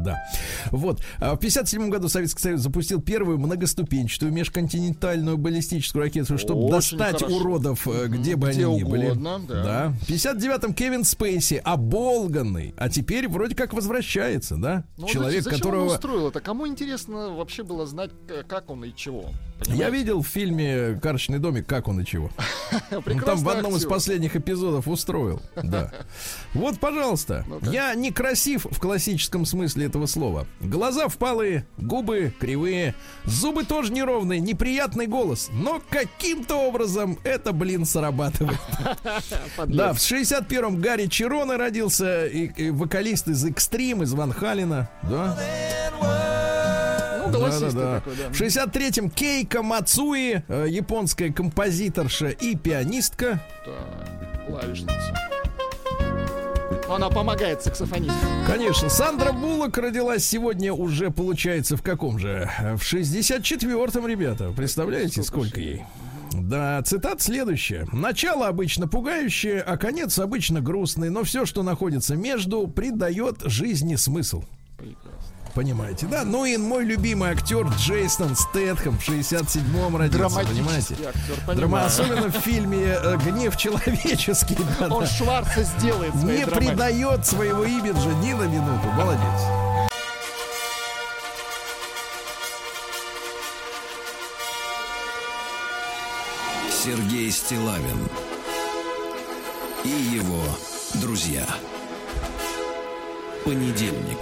Да. 0.04 0.24
Вот. 0.72 1.02
А 1.20 1.36
В 1.36 1.40
57 1.40 1.90
году 1.90 2.08
Советский 2.10 2.42
Союз 2.42 2.62
запустил 2.62 3.02
первую 3.02 3.38
многоступенчатую 3.40 4.32
межконтинентальную 4.32 5.38
баллистическую 5.38 6.04
ракету, 6.04 6.38
чтобы 6.38 6.62
Очень 6.66 6.98
достать 6.98 7.20
хорошо. 7.20 7.36
уродов, 7.38 7.88
э, 7.88 8.08
где 8.08 8.36
бы 8.36 8.50
Где 8.52 8.66
они 8.66 8.78
ни 8.78 8.84
были. 8.84 9.06
угодно, 9.08 9.40
да. 9.48 9.94
В 10.02 10.10
59-м 10.10 10.74
Кевин 10.74 11.04
Спейси, 11.04 11.62
оболганный, 11.64 12.74
а 12.78 12.90
теперь 12.90 13.28
вроде 13.28 13.56
как 13.56 13.74
возвращается, 13.74 14.56
да? 14.56 14.84
Ну, 14.98 15.08
Человек, 15.08 15.44
зачем 15.44 15.60
которого... 15.60 15.82
он 15.88 15.88
устроил 15.96 16.28
это? 16.30 16.40
Кому 16.40 16.68
интересно 16.68 17.30
вообще 17.32 17.64
было 17.64 17.86
знать, 17.86 18.12
к- 18.28 18.44
как 18.48 18.70
он 18.70 18.86
и 18.86 18.96
чего? 18.96 19.26
Я 19.68 19.90
видел 19.92 20.24
в 20.24 20.28
фильме 20.28 21.00
«Карточный 21.02 21.38
домик», 21.38 21.68
как 21.68 21.88
он 21.88 22.00
и 22.02 22.06
чего. 22.06 22.32
Он 22.92 23.20
там 23.20 23.38
в 23.38 23.48
одном 23.50 23.76
из 23.76 23.86
последних 23.86 24.36
эпизодов 24.36 24.88
устроил. 24.88 25.40
Да. 25.62 25.92
Вот, 26.54 26.80
пожалуйста. 26.80 27.41
Ну-ка. 27.48 27.70
Я 27.70 27.94
не 27.96 28.12
красив 28.12 28.66
в 28.70 28.80
классическом 28.80 29.46
смысле 29.46 29.86
этого 29.86 30.06
слова. 30.06 30.48
Глаза 30.60 31.08
впалые, 31.08 31.66
губы 31.78 32.34
кривые, 32.40 32.96
зубы 33.26 33.64
тоже 33.64 33.92
неровные, 33.92 34.40
неприятный 34.40 35.08
голос. 35.08 35.50
Но 35.54 35.82
каким-то 35.90 36.56
образом 36.56 37.18
это, 37.24 37.52
блин, 37.54 37.86
срабатывает. 37.86 38.58
Да, 39.68 39.94
в 39.94 39.98
61-м 39.98 40.80
Гарри 40.82 41.08
Чирона 41.08 41.58
родился, 41.58 42.26
и, 42.28 42.48
и 42.56 42.70
вокалист 42.70 43.28
из 43.28 43.44
Экстрим, 43.46 44.04
из 44.04 44.14
Ван 44.14 44.32
Халина. 44.34 44.90
Да. 45.04 45.38
Ну, 47.24 47.32
голосистый 47.32 47.72
Да-да-да. 47.72 47.96
такой, 48.00 48.16
да. 48.16 48.30
В 48.30 48.42
63-м 48.42 49.10
Кейка 49.10 49.62
Мацуи, 49.64 50.44
э, 50.48 50.66
японская 50.70 51.32
композиторша 51.32 52.30
и 52.30 52.56
пианистка. 52.56 53.42
Так, 53.66 54.46
клавишница. 54.48 55.14
Она 56.94 57.10
помогает 57.10 57.64
саксофонисту. 57.64 58.14
Конечно, 58.46 58.90
Сандра 58.90 59.32
Буллок 59.32 59.78
родилась 59.78 60.26
сегодня 60.26 60.74
уже, 60.74 61.10
получается, 61.10 61.78
в 61.78 61.82
каком 61.82 62.20
же? 62.20 62.50
В 62.76 62.82
64-м, 62.82 64.08
ребята. 64.08 64.52
Представляете, 64.56 65.24
сколько 65.24 65.60
ей? 65.60 65.86
Да, 66.34 66.82
цитат 66.84 67.22
следующая. 67.22 67.88
Начало 67.92 68.48
обычно 68.48 68.88
пугающее, 68.88 69.62
а 69.62 69.78
конец 69.78 70.18
обычно 70.20 70.62
грустный, 70.62 71.10
но 71.10 71.24
все, 71.24 71.46
что 71.46 71.64
находится 71.64 72.16
между, 72.16 72.68
придает 72.68 73.42
жизни 73.44 73.96
смысл. 73.96 74.44
Прекрасно. 74.78 75.31
Понимаете, 75.54 76.06
да? 76.06 76.24
Ну 76.24 76.46
и 76.46 76.56
мой 76.56 76.86
любимый 76.86 77.32
актер 77.32 77.68
Джейсон 77.78 78.36
Стэтхэм 78.36 78.98
в 78.98 79.08
67-м 79.08 79.98
родился, 79.98 80.40
понимаете? 80.40 80.96
Актер, 81.06 81.56
Драма, 81.56 81.86
особенно 81.86 82.28
в 82.28 82.36
фильме 82.40 82.96
э, 82.98 83.18
«Гнев 83.18 83.58
человеческий». 83.58 84.58
да, 84.80 84.88
Он 84.88 85.04
да. 85.04 85.10
Шварца 85.10 85.64
сделает 85.64 86.16
Не 86.16 86.46
драматикой. 86.46 86.58
предает 86.68 87.26
своего 87.26 87.66
имиджа 87.66 88.10
ни 88.24 88.34
на 88.34 88.44
минуту. 88.44 88.88
Молодец. 88.96 89.42
Сергей 96.72 97.30
Стилавин 97.32 98.08
и 99.84 99.90
его 99.90 100.42
друзья. 100.96 101.46
Понедельник. 103.46 104.18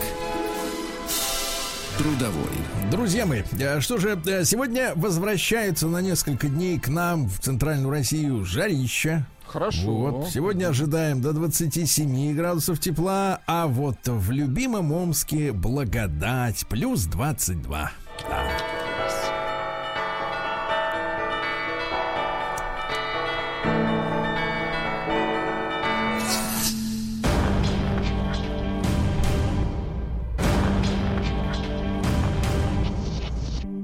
Трудовой. 2.00 2.50
Друзья 2.90 3.26
мои, 3.26 3.42
э, 3.60 3.82
что 3.82 3.98
же, 3.98 4.18
э, 4.26 4.46
сегодня 4.46 4.94
возвращается 4.96 5.90
на 5.90 5.98
несколько 5.98 6.48
дней 6.48 6.80
к 6.80 6.88
нам 6.88 7.28
в 7.28 7.40
Центральную 7.40 7.90
Россию 7.90 8.46
жарища. 8.46 9.28
Хорошо. 9.46 9.92
Вот, 9.92 10.30
сегодня 10.30 10.70
ожидаем 10.70 11.22
до 11.22 11.34
27 11.34 12.34
градусов 12.34 12.80
тепла, 12.80 13.42
а 13.48 13.68
вот 13.68 13.98
в 14.06 14.32
любимом 14.32 14.94
Омске 14.94 15.52
благодать 15.52 16.66
плюс 16.70 17.04
22. 17.04 17.92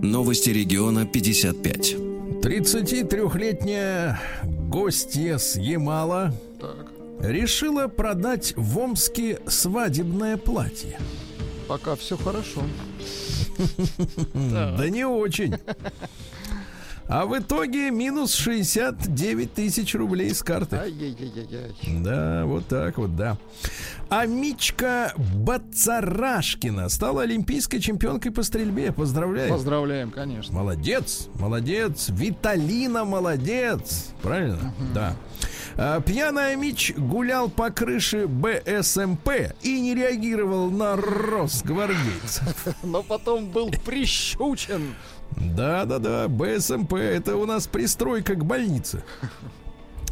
Новости 0.06 0.52
региона 0.52 1.06
55. 1.08 1.96
33-летняя 2.44 4.20
гостья 4.70 5.38
с 5.40 5.56
Ямала 5.56 6.32
Так, 6.62 6.92
решила 7.20 7.88
продать 7.88 8.54
в 8.56 8.78
Омске 8.78 9.40
свадебное 9.48 10.38
платье. 10.38 11.00
пока 11.68 11.96
все 11.96 12.18
хорошо. 12.18 12.62
Да 14.34 14.90
не 14.90 15.06
очень. 15.08 15.56
А 17.08 17.26
в 17.28 17.38
итоге 17.38 17.92
минус 17.92 18.34
69 18.34 19.54
тысяч 19.54 19.94
рублей 19.94 20.34
с 20.34 20.42
карты. 20.42 20.80
Да, 22.02 22.46
вот 22.46 22.68
так 22.68 22.98
вот, 22.98 23.16
да. 23.16 23.38
А 24.10 24.26
Мичка 24.26 25.14
Бацарашкина 25.16 26.90
стала 26.90 27.24
олимпийской 27.24 27.80
чемпионкой 27.80 28.32
по 28.32 28.42
стрельбе. 28.42 28.92
Поздравляю. 28.92 29.50
Поздравляем, 29.52 30.10
конечно. 30.10 30.54
Молодец, 30.54 31.28
молодец. 31.36 32.10
Виталина 32.10 33.06
молодец. 33.06 34.10
Правильно? 34.24 34.74
Да. 34.94 35.16
А, 35.78 36.00
Пьяный 36.02 36.56
Мич 36.56 36.94
гулял 36.96 37.50
по 37.50 37.70
крыше 37.70 38.28
БСМП 38.28 39.30
и 39.62 39.82
не 39.82 39.94
реагировал 39.94 40.72
на 40.72 40.96
росгвардейцев. 40.96 42.68
Но 42.84 43.04
потом 43.04 43.50
был 43.50 43.72
прищучен. 43.84 44.96
Да-да-да, 45.38 46.28
БСМП 46.28 46.94
это 46.94 47.36
у 47.36 47.46
нас 47.46 47.68
пристройка 47.68 48.36
к 48.36 48.46
больнице. 48.46 49.04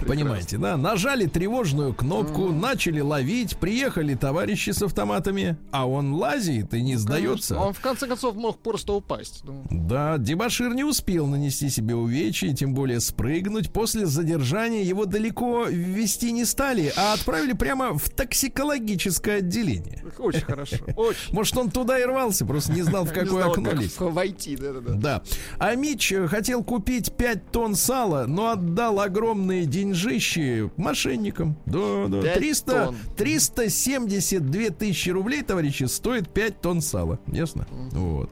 Понимаете, 0.08 0.58
да? 0.58 0.78
Нажали 0.78 1.26
тревожную 1.26 1.94
кнопку, 1.94 2.52
начали 2.52 3.00
ловить, 3.00 3.58
приехали 3.58 4.16
товарищи 4.16 4.72
с 4.72 4.82
автоматами, 4.82 5.58
а 5.72 5.88
он 5.88 6.14
лазит 6.14 6.74
и 6.74 6.82
не 6.82 6.96
сдается. 6.96 7.54
Конечно. 7.56 7.60
Он 7.60 7.74
в 7.74 7.80
конце 7.80 8.08
концов 8.08 8.36
мог 8.36 8.60
просто 8.60 8.94
упасть. 8.94 9.42
Ну, 9.44 9.64
Да, 9.70 10.18
Дебашир 10.18 10.74
не 10.74 10.84
успел 10.84 11.28
нанести 11.28 11.70
себе 11.70 11.96
увечья, 11.96 12.54
тем 12.54 12.74
более 12.74 13.00
спрыгнуть. 13.00 13.72
После 13.72 14.06
задержания 14.06 14.84
его 14.84 15.06
далеко 15.06 15.66
ввести 15.66 16.32
не 16.32 16.46
стали, 16.46 16.92
а 16.96 17.14
отправили 17.14 17.54
прямо 17.54 17.98
в 17.98 18.10
токсикологическое 18.10 19.40
отделение. 19.40 20.04
Очень 20.20 20.42
хорошо. 20.42 20.78
Очень. 20.96 21.34
Может, 21.34 21.58
он 21.58 21.72
туда 21.72 22.00
и 22.00 22.04
рвался, 22.04 22.46
просто 22.46 22.74
не 22.74 22.82
знал, 22.82 23.06
в 23.06 23.14
какое 23.14 23.46
окно 23.46 23.72
как 23.72 23.82
лезть. 23.82 24.00
войти, 24.00 24.56
да-да-да. 24.56 24.94
Да. 24.94 25.24
А 25.60 25.76
Мич 25.76 26.12
э, 26.12 26.28
хотел 26.28 26.64
купить 26.64 27.14
5 27.16 27.52
тонн 27.52 27.76
сала, 27.76 28.26
но 28.28 28.52
отдал 28.52 29.00
огромные 29.00 29.66
деньжищи 29.94 30.70
мошенникам. 30.78 31.56
Да, 31.66 32.08
да. 32.08 32.22
Пять 32.22 32.36
300, 32.36 32.86
тонн. 32.86 32.96
372 33.18 34.70
тысячи 34.72 35.10
рублей, 35.10 35.44
товарищи, 35.44 35.86
стоит 35.86 36.30
5 36.30 36.62
тонн 36.62 36.82
сала. 36.82 37.20
Ясно? 37.28 37.68
Вот. 37.92 38.30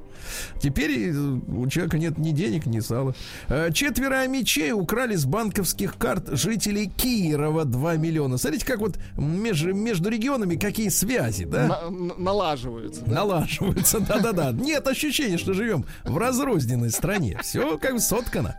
Теперь 0.61 1.09
э, 1.09 1.11
у 1.13 1.67
человека 1.67 1.97
нет 1.97 2.17
ни 2.17 2.31
денег, 2.31 2.65
ни 2.65 2.79
сала. 2.79 3.13
Э, 3.47 3.71
Четверо 3.73 4.27
мечей 4.27 4.71
украли 4.71 5.15
с 5.15 5.25
банковских 5.25 5.97
карт 5.97 6.29
жителей 6.31 6.87
Кирова 6.95 7.65
2 7.65 7.95
миллиона. 7.95 8.37
Смотрите, 8.37 8.65
как 8.65 8.79
вот 8.79 8.97
между, 9.17 9.73
между 9.73 10.09
регионами 10.09 10.55
какие 10.55 10.89
связи, 10.89 11.45
да? 11.45 11.67
На- 11.89 12.15
налаживаются. 12.17 13.01
да. 13.05 13.11
Налаживаются, 13.15 13.99
да-да-да. 14.07 14.51
Нет 14.51 14.87
ощущения, 14.87 15.37
что 15.37 15.53
живем 15.53 15.85
в 16.03 16.17
разрозненной 16.17 16.91
стране. 16.91 17.39
Все 17.41 17.77
как 17.77 17.93
бы 17.93 17.99
соткано. 17.99 18.55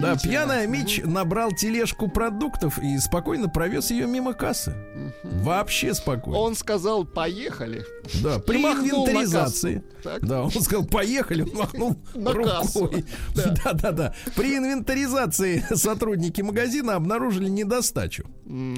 Да, 0.00 0.16
пьяная 0.16 0.66
Мич 0.66 1.00
набрал 1.04 1.52
тележку 1.52 2.08
продуктов 2.08 2.78
и 2.78 2.98
спокойно 2.98 3.48
провез 3.48 3.90
ее 3.90 4.06
мимо 4.06 4.32
кассы. 4.32 4.74
Вообще 5.22 5.94
спокойно. 5.94 6.38
Он 6.38 6.54
сказал, 6.54 7.04
поехали. 7.04 7.84
Да, 8.22 8.38
при 8.38 8.58
инвентаризации. 8.62 9.82
Да, 10.22 10.42
он 10.44 10.50
сказал, 10.50 10.84
поехали, 10.86 11.07
он 11.16 11.50
махнул 11.54 11.96
На 12.14 12.32
рукой. 12.32 13.04
Да, 13.34 13.72
да, 13.72 13.92
да. 13.92 14.14
При 14.36 14.56
инвентаризации 14.56 15.64
сотрудники 15.74 16.42
магазина 16.42 16.94
обнаружили 16.94 17.48
недостачу. 17.48 18.26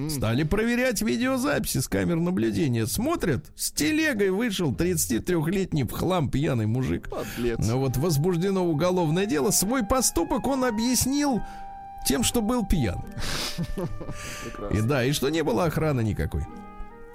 Стали 0.08 0.44
проверять 0.44 1.02
видеозаписи 1.02 1.78
с 1.78 1.88
камер 1.88 2.16
наблюдения. 2.16 2.86
Смотрят, 2.86 3.46
с 3.54 3.70
телегой 3.70 4.30
вышел 4.30 4.72
33-летний 4.72 5.84
в 5.84 5.92
хлам 5.92 6.30
пьяный 6.30 6.66
мужик. 6.66 7.08
Подлец. 7.08 7.58
Ну 7.58 7.78
вот 7.78 7.96
возбуждено 7.96 8.66
уголовное 8.66 9.26
дело. 9.26 9.50
Свой 9.50 9.84
поступок 9.84 10.46
он 10.46 10.64
объяснил 10.64 11.40
тем, 12.06 12.22
что 12.22 12.42
был 12.42 12.66
пьян. 12.66 13.04
И 14.72 14.80
да, 14.80 15.04
и 15.04 15.12
что 15.12 15.28
не 15.28 15.42
было 15.42 15.64
охраны 15.64 16.02
никакой. 16.02 16.44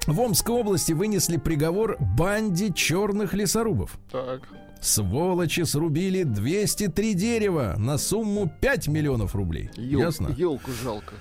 В 0.07 0.19
Омской 0.21 0.53
области 0.53 0.91
вынесли 0.91 1.37
приговор 1.37 1.97
банде 1.99 2.71
черных 2.71 3.33
лесорубов. 3.33 3.97
Так. 4.11 4.41
Сволочи 4.85 5.63
срубили 5.63 6.23
203 6.23 7.13
дерева 7.15 7.73
на 7.77 7.97
сумму 7.97 8.51
5 8.61 8.87
миллионов 8.87 9.33
рублей. 9.35 9.69
Ёл- 9.75 9.99
Ясно? 10.01 10.27
Елку 10.37 10.71
жалко. 10.83 11.15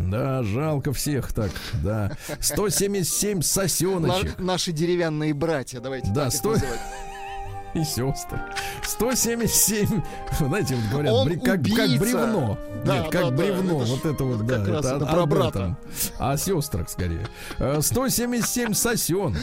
Да, 0.00 0.42
жалко 0.42 0.92
всех 0.94 1.32
так, 1.32 1.50
да. 1.82 2.16
177 2.40 3.42
сосеночек. 3.42 4.38
На- 4.38 4.44
наши 4.44 4.72
деревянные 4.72 5.34
братья, 5.34 5.80
давайте 5.80 6.08
Да, 6.08 6.24
так 6.24 6.32
их 6.32 6.38
стой. 6.38 6.52
называть. 6.54 6.80
и 7.74 7.84
сестры. 7.84 8.40
177, 8.84 10.02
знаете, 10.38 10.74
вот 10.76 10.90
говорят, 10.90 11.12
Он 11.12 11.28
бри- 11.28 11.36
как, 11.38 11.62
как 11.62 11.98
бревно. 12.00 12.58
Да, 12.86 12.98
Нет, 13.00 13.10
как 13.12 13.22
да, 13.22 13.30
бревно. 13.30 13.82
это 13.82 13.90
вот 13.92 14.06
это 14.06 14.24
вот, 14.24 14.46
да. 14.46 14.56
это 14.62 14.96
о- 14.96 15.06
про 15.14 15.26
брата. 15.26 15.58
этом. 15.58 15.76
О 16.18 16.36
сестрах 16.38 16.88
скорее. 16.88 17.26
Э, 17.58 17.80
177 17.82 18.72
сосен. 18.72 19.36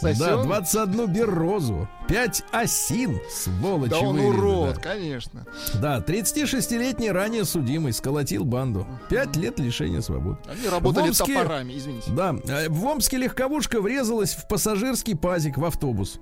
Сосён? 0.00 0.48
Да, 0.48 0.60
21 0.60 1.06
берозу, 1.12 1.88
5 2.08 2.42
осин, 2.52 3.20
сволочи 3.30 3.90
Да 3.90 3.98
он 4.00 4.16
вырезали, 4.16 4.36
урод, 4.38 4.74
да. 4.76 4.80
конечно. 4.80 5.46
Да, 5.80 5.98
36-летний 6.00 7.10
ранее 7.10 7.44
судимый 7.44 7.92
сколотил 7.92 8.44
банду. 8.44 8.86
5 9.08 9.36
лет 9.36 9.58
лишения 9.58 10.00
свободы. 10.00 10.38
Они 10.46 10.68
работали 10.68 11.04
В 11.10 11.20
Омске- 11.20 11.34
топорами, 11.34 11.76
извините. 11.76 12.10
Да, 12.12 12.34
э, 12.46 12.68
в 12.68 12.84
Омске 12.84 13.16
легковушка 13.18 13.80
врезалась 13.80 14.34
в 14.34 14.46
пассажирский 14.48 15.16
пазик 15.16 15.56
в 15.58 15.64
автобус. 15.64 16.18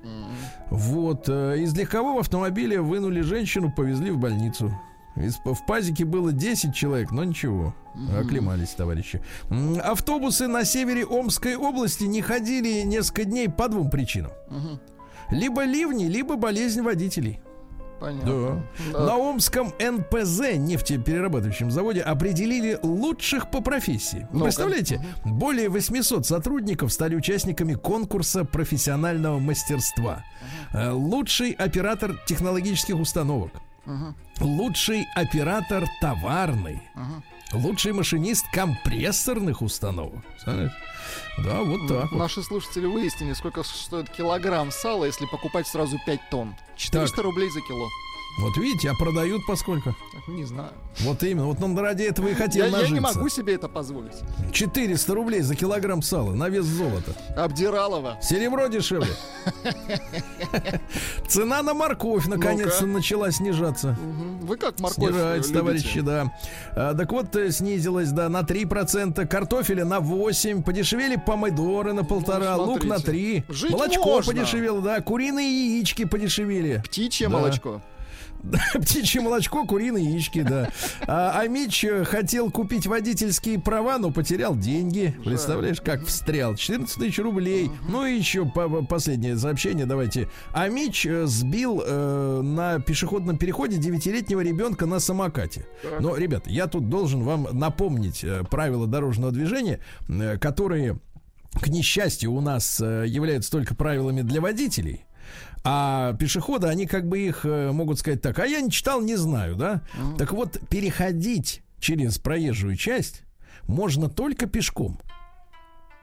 Вот, 0.70 1.28
э, 1.28 1.58
из 1.60 1.74
легкового 1.74 2.20
автомобиля 2.20 2.80
вынули 2.82 3.20
женщину, 3.20 3.72
повезли 3.72 4.10
в 4.10 4.18
больницу. 4.18 4.72
Из- 5.16 5.36
в 5.44 5.66
пазике 5.66 6.04
было 6.04 6.32
10 6.32 6.74
человек, 6.74 7.10
но 7.10 7.24
ничего, 7.24 7.74
оклемались 8.18 8.70
товарищи. 8.70 9.22
Автобусы 9.82 10.46
на 10.48 10.64
севере 10.64 11.04
Омской 11.04 11.54
области 11.56 12.04
не 12.04 12.22
ходили 12.22 12.82
несколько 12.82 13.24
дней 13.24 13.48
по 13.48 13.68
двум 13.68 13.90
причинам. 13.90 14.32
Либо 15.30 15.64
ливни, 15.64 16.04
либо 16.06 16.36
болезнь 16.36 16.82
водителей. 16.82 17.40
Понятно. 18.00 18.62
Да. 18.90 18.92
Да. 18.98 19.06
На 19.06 19.16
Омском 19.16 19.72
НПЗ, 19.78 20.56
нефтеперерабатывающем 20.56 21.70
заводе, 21.70 22.00
определили 22.00 22.76
лучших 22.82 23.48
по 23.50 23.60
профессии. 23.60 24.26
Вы 24.32 24.40
представляете? 24.44 25.04
Более 25.24 25.68
800 25.68 26.26
сотрудников 26.26 26.92
стали 26.92 27.14
участниками 27.14 27.74
конкурса 27.74 28.44
профессионального 28.44 29.38
мастерства. 29.38 30.24
Э, 30.72 30.90
Лучший 30.90 31.52
оператор 31.52 32.18
технологических 32.26 32.96
установок. 32.98 33.52
Лучший 34.42 35.06
оператор 35.14 35.84
товарный. 36.00 36.82
Лучший 37.52 37.92
машинист 37.92 38.44
компрессорных 38.52 39.62
установок. 39.62 40.24
Представляете? 40.26 40.74
Да, 41.44 41.60
вот 41.62 41.86
так. 41.88 42.10
вот. 42.10 42.18
Наши 42.18 42.42
слушатели 42.42 42.86
выяснили, 42.86 43.34
сколько 43.34 43.62
стоит 43.62 44.08
килограмм 44.10 44.70
сала, 44.70 45.04
если 45.04 45.26
покупать 45.26 45.66
сразу 45.68 45.98
5 46.06 46.20
тонн. 46.30 46.54
400 46.76 47.14
Так. 47.16 47.24
рублей 47.24 47.50
за 47.50 47.60
кило. 47.60 47.88
Вот 48.40 48.56
видите, 48.56 48.90
а 48.90 48.94
продают 48.94 49.44
по 49.46 49.56
сколько? 49.56 49.94
Не 50.26 50.44
знаю. 50.44 50.70
Вот 51.00 51.22
именно. 51.22 51.46
Вот 51.46 51.62
он 51.62 51.78
ради 51.78 52.02
этого 52.04 52.28
и 52.28 52.34
хотел 52.34 52.64
Я, 52.64 52.66
я 52.66 52.72
нажиться. 52.72 52.94
не 52.94 53.00
могу 53.00 53.28
себе 53.28 53.54
это 53.54 53.68
позволить. 53.68 54.14
400 54.52 55.14
рублей 55.14 55.40
за 55.42 55.54
килограмм 55.54 56.00
сала 56.02 56.32
на 56.32 56.48
вес 56.48 56.64
золота. 56.64 57.12
Обдиралова. 57.36 58.18
Серебро 58.22 58.68
дешевле. 58.68 59.08
Цена 61.28 61.62
на 61.62 61.74
морковь 61.74 62.26
наконец-то 62.26 62.86
начала 62.86 63.30
снижаться. 63.30 63.96
Вы 64.42 64.56
как 64.56 64.80
морковь 64.80 65.10
Снижается, 65.12 65.52
товарищи, 65.52 66.00
да. 66.00 66.32
А, 66.74 66.94
так 66.94 67.10
вот, 67.12 67.34
э, 67.36 67.50
снизилась, 67.50 68.10
да, 68.10 68.28
на 68.28 68.40
3%, 68.40 69.26
картофеля 69.26 69.84
на 69.84 69.98
8%, 70.00 70.62
подешевели 70.62 71.16
помидоры 71.16 71.92
на 71.92 72.04
полтора, 72.04 72.56
Ну, 72.56 72.64
лук 72.64 72.84
на 72.84 72.98
смотрите. 72.98 73.42
3, 73.46 73.54
Жить 73.54 73.70
молочко 73.72 74.04
можно. 74.04 74.32
подешевело, 74.32 74.80
да, 74.82 75.00
куриные 75.00 75.76
яички 75.76 76.04
подешевели. 76.04 76.82
Птичье 76.84 77.28
молочко. 77.28 77.80
Птичье 78.74 79.20
молочко, 79.20 79.64
куриные 79.64 80.04
яички, 80.04 80.42
да. 80.42 80.70
А, 81.06 81.38
а 81.38 81.46
Мич 81.46 81.84
э, 81.84 82.04
хотел 82.04 82.50
купить 82.50 82.86
водительские 82.86 83.60
права, 83.60 83.98
но 83.98 84.10
потерял 84.10 84.56
деньги. 84.56 85.14
Представляешь, 85.24 85.80
как 85.80 86.04
встрял? 86.06 86.56
14 86.56 86.96
тысяч 86.98 87.18
рублей. 87.18 87.70
Ну 87.88 88.04
и 88.04 88.16
еще 88.16 88.44
по- 88.44 88.68
по- 88.68 88.84
последнее 88.84 89.36
сообщение 89.38 89.86
давайте. 89.86 90.28
А 90.52 90.68
Мич 90.68 91.06
э, 91.06 91.26
сбил 91.26 91.82
э, 91.86 92.40
на 92.42 92.80
пешеходном 92.80 93.38
переходе 93.38 93.76
девятилетнего 93.78 94.40
ребенка 94.40 94.86
на 94.86 94.98
самокате. 94.98 95.66
Но, 96.00 96.16
ребята, 96.16 96.50
я 96.50 96.66
тут 96.66 96.88
должен 96.88 97.22
вам 97.22 97.46
напомнить 97.52 98.24
э, 98.24 98.42
правила 98.50 98.86
дорожного 98.86 99.32
движения, 99.32 99.78
которые, 100.40 100.98
к 101.52 101.68
несчастью, 101.68 102.32
у 102.32 102.40
нас 102.40 102.80
являются 102.80 103.50
только 103.52 103.74
правилами 103.74 104.22
для 104.22 104.40
водителей. 104.40 105.04
А 105.64 106.14
пешеходы, 106.14 106.66
они 106.66 106.86
как 106.86 107.08
бы 107.08 107.20
их 107.20 107.44
э, 107.44 107.70
могут 107.70 107.98
сказать 107.98 108.20
так, 108.20 108.38
а 108.38 108.46
я 108.46 108.60
не 108.60 108.70
читал, 108.70 109.00
не 109.00 109.16
знаю, 109.16 109.54
да? 109.54 109.82
Так 110.18 110.32
вот, 110.32 110.58
переходить 110.68 111.62
через 111.78 112.18
проезжую 112.18 112.76
часть 112.76 113.22
можно 113.68 114.08
только 114.08 114.46
пешком. 114.46 114.98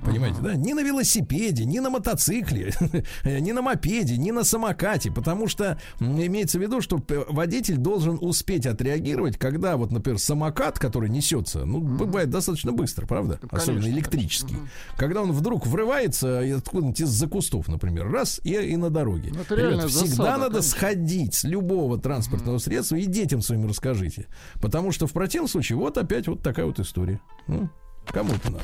Понимаете, 0.04 0.38
да? 0.42 0.56
Ни 0.56 0.74
на 0.74 0.82
велосипеде, 0.82 1.66
ни 1.66 1.80
на 1.80 1.90
мотоцикле, 1.90 2.74
ни 3.26 3.52
на 3.52 3.62
мопеде, 3.62 4.18
ни 4.18 4.32
на 4.32 4.44
самокате, 4.44 5.12
потому 5.12 5.48
что 5.48 5.80
имеется 6.00 6.58
в 6.58 6.62
виду, 6.62 6.82
что 6.82 7.04
водитель 7.30 7.78
должен 7.78 8.18
успеть 8.22 8.66
отреагировать, 8.66 9.38
когда 9.38 9.78
вот, 9.78 9.92
например, 9.92 10.20
самокат, 10.20 10.80
который 10.80 11.10
несется, 11.10 11.66
ну, 11.66 11.80
бывает 11.80 12.30
достаточно 12.30 12.72
быстро, 12.72 13.06
правда? 13.06 13.40
Особенно 13.52 13.82
конечно, 13.82 13.98
электрический. 13.98 14.56
Когда 14.96 15.22
он 15.22 15.32
вдруг 15.32 15.68
врывается 15.68 16.40
откуда-нибудь 16.58 17.02
из-за 17.02 17.28
кустов, 17.28 17.68
например, 17.68 18.10
раз, 18.10 18.40
и, 18.44 18.54
и 18.54 18.78
на 18.78 18.90
дороге. 18.90 19.32
Ну, 19.34 19.42
это 19.42 19.56
Ребята, 19.56 19.88
всегда 19.88 20.08
засада, 20.08 20.32
надо 20.32 20.46
конечно. 20.46 20.62
сходить 20.62 21.34
с 21.36 21.44
любого 21.44 22.00
транспортного 22.00 22.58
средства 22.60 22.96
и 22.96 23.06
детям 23.06 23.42
своим 23.42 23.68
расскажите. 23.68 24.28
Потому 24.62 24.92
что 24.92 25.08
в 25.08 25.12
противном 25.12 25.50
случае 25.50 25.78
вот 25.78 25.98
опять 25.98 26.28
вот 26.28 26.42
такая 26.42 26.66
вот 26.66 26.80
история. 26.80 27.20
Ну, 27.48 27.70
кому-то 28.08 28.52
надо. 28.52 28.64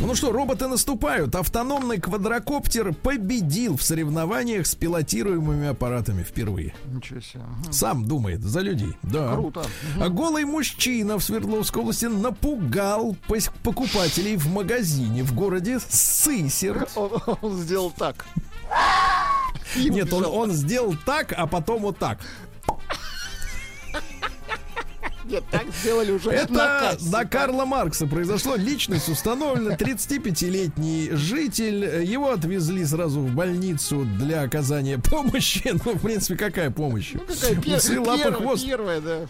Ну 0.00 0.14
что, 0.14 0.32
роботы 0.32 0.68
наступают. 0.68 1.34
Автономный 1.34 1.98
квадрокоптер 1.98 2.94
победил 2.94 3.76
в 3.76 3.82
соревнованиях 3.82 4.66
с 4.66 4.74
пилотируемыми 4.74 5.68
аппаратами 5.68 6.22
впервые. 6.22 6.74
Ничего 6.92 7.20
себе. 7.20 7.42
Сам 7.70 8.06
думает 8.06 8.42
за 8.42 8.60
людей. 8.60 8.96
Да. 9.02 9.34
Круто. 9.34 9.64
А 10.00 10.08
голый 10.08 10.44
мужчина 10.44 11.18
в 11.18 11.24
Свердловской 11.24 11.82
области 11.82 12.06
напугал 12.06 13.16
покупателей 13.62 14.36
в 14.36 14.46
магазине 14.46 15.22
в 15.22 15.34
городе 15.34 15.78
Сысер. 15.80 16.88
Он, 16.96 17.10
он 17.42 17.58
сделал 17.58 17.90
так. 17.90 18.26
Нет, 19.76 20.12
он, 20.12 20.24
он 20.24 20.52
сделал 20.52 20.94
так, 21.04 21.32
а 21.36 21.46
потом 21.46 21.82
вот 21.82 21.98
так. 21.98 22.18
Нет, 25.28 25.44
так 25.50 25.64
сделали 25.82 26.12
уже 26.12 26.30
Это 26.30 26.96
на 27.10 27.24
Карла 27.24 27.64
Маркса 27.64 28.06
произошло. 28.06 28.56
Личность 28.56 29.08
установлена. 29.08 29.76
35-летний 29.76 31.10
житель. 31.12 32.04
Его 32.04 32.30
отвезли 32.32 32.84
сразу 32.84 33.20
в 33.20 33.30
больницу 33.34 34.04
для 34.18 34.42
оказания 34.42 34.98
помощи. 35.10 35.70
Ну, 35.84 35.94
в 35.94 36.00
принципе, 36.00 36.36
какая 36.36 36.70
помощь? 36.70 37.10
Ну, 37.14 37.20
какая 37.20 37.54
пер- 37.54 37.76
Усы, 37.76 37.94
первая, 37.94 38.32
хвост. 38.32 38.64
первая, 38.66 39.00
да. 39.00 39.20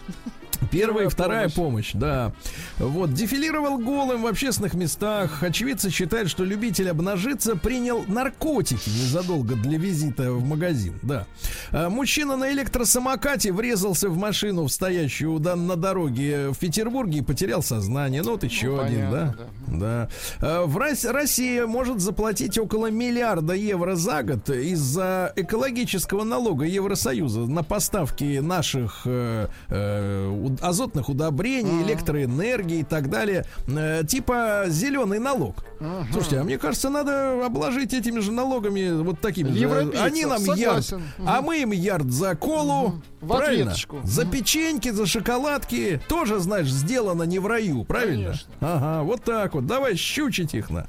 Первая 0.71 1.07
и 1.07 1.09
вторая 1.09 1.49
помощь. 1.49 1.93
да. 1.95 2.33
Вот, 2.79 3.13
дефилировал 3.15 3.79
голым 3.79 4.23
в 4.23 4.27
общественных 4.27 4.75
местах. 4.75 5.43
Очевидцы 5.43 5.91
считают, 5.91 6.31
что 6.31 6.45
любитель 6.45 6.91
обнажиться 6.91 7.57
принял 7.57 8.05
наркотики 8.07 8.89
незадолго 8.89 9.55
для 9.55 9.79
визита 9.79 10.33
в 10.33 10.45
магазин, 10.45 10.95
да. 11.03 11.27
А, 11.73 11.89
Мужчина 11.89 12.37
на 12.37 12.53
электросамокате 12.53 13.53
врезался 13.53 14.09
в 14.09 14.17
машину, 14.17 14.65
в 14.65 14.69
стоящую 14.71 15.39
да, 15.39 15.57
на 15.57 15.77
дороге 15.77 16.51
в 16.51 16.59
Петербурге 16.59 17.19
и 17.19 17.23
потерял 17.23 17.63
сознание. 17.63 18.23
Ну, 18.23 18.33
вот 18.33 18.45
еще 18.45 18.69
Ну, 18.69 18.81
один, 18.81 19.11
да. 19.11 19.35
понятно, 19.67 19.79
Да. 19.79 20.09
А, 20.41 20.67
В 20.67 20.77
Рос- 20.77 21.05
Россия 21.05 21.67
может 21.67 22.01
заплатить 22.01 22.59
около 22.59 22.91
миллиарда 22.91 23.55
евро 23.55 23.95
за 23.95 24.23
год 24.23 24.49
из-за 24.51 25.33
экологического 25.37 26.25
налога 26.25 26.65
Евросоюза 26.65 27.41
на 27.41 27.63
поставки 27.63 28.39
наших 28.39 29.03
э, 29.05 29.49
э, 29.69 30.29
азотных 30.61 31.09
удобрений, 31.09 31.83
электроэнергии 31.83 32.81
и 32.81 32.85
так 32.85 33.11
далее. 33.11 33.45
Э, 33.67 34.03
типа 34.07 34.65
зеленый 34.69 35.19
налог. 35.19 35.65
Слушайте, 36.13 36.39
а 36.41 36.45
мне 36.45 36.59
кажется, 36.59 36.91
надо 36.91 37.45
обложить 37.47 37.95
этими 37.95 38.21
же 38.21 38.33
налогами 38.33 39.03
вот 39.03 39.21
такими. 39.21 39.51
же. 39.51 39.59
Европейцев, 39.59 40.05
Они 40.05 40.25
нам 40.25 40.43
ярд, 40.57 40.93
а 41.27 41.41
мы 41.43 41.63
им 41.63 41.73
ярд 41.73 42.11
за 42.11 42.35
колу. 42.35 43.01
Правильно? 43.21 43.75
За 44.05 44.25
печеньки, 44.25 44.91
за 44.91 45.07
шоколадки. 45.07 46.01
Тоже, 46.09 46.39
знаешь, 46.39 46.69
сделано 46.71 47.25
не 47.25 47.39
в 47.39 47.47
раю, 47.47 47.85
правильно? 47.85 48.35
Ага, 48.61 49.03
вот 49.05 49.25
так 49.25 49.55
вот. 49.55 49.67
Давай 49.67 49.97
щучить 49.97 50.55
их 50.55 50.71
на. 50.71 50.89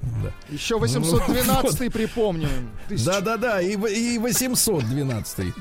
Да. 0.00 0.30
Еще 0.48 0.78
812 0.78 1.92
припомним. 1.92 2.48
Тысяч- 2.88 3.04
Да-да-да, 3.04 3.60
и, 3.60 3.72
и 3.74 4.18
812. 4.18 5.46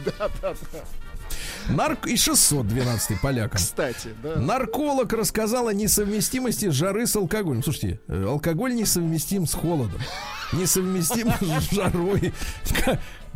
Нарк... 1.70 2.08
И 2.08 2.16
612 2.16 3.22
полякам. 3.22 3.58
Кстати, 3.58 4.10
да. 4.24 4.36
Нарколог 4.36 5.12
рассказал 5.14 5.68
о 5.68 5.74
несовместимости 5.74 6.70
жары 6.70 7.08
с 7.08 7.16
алкоголем. 7.16 7.64
Слушайте, 7.64 8.00
э, 8.08 8.26
алкоголь 8.26 8.74
несовместим 8.76 9.46
с 9.46 9.54
холодом. 9.54 10.00
Несовместим 10.54 11.32
с 11.32 11.72
жарой. 11.72 12.34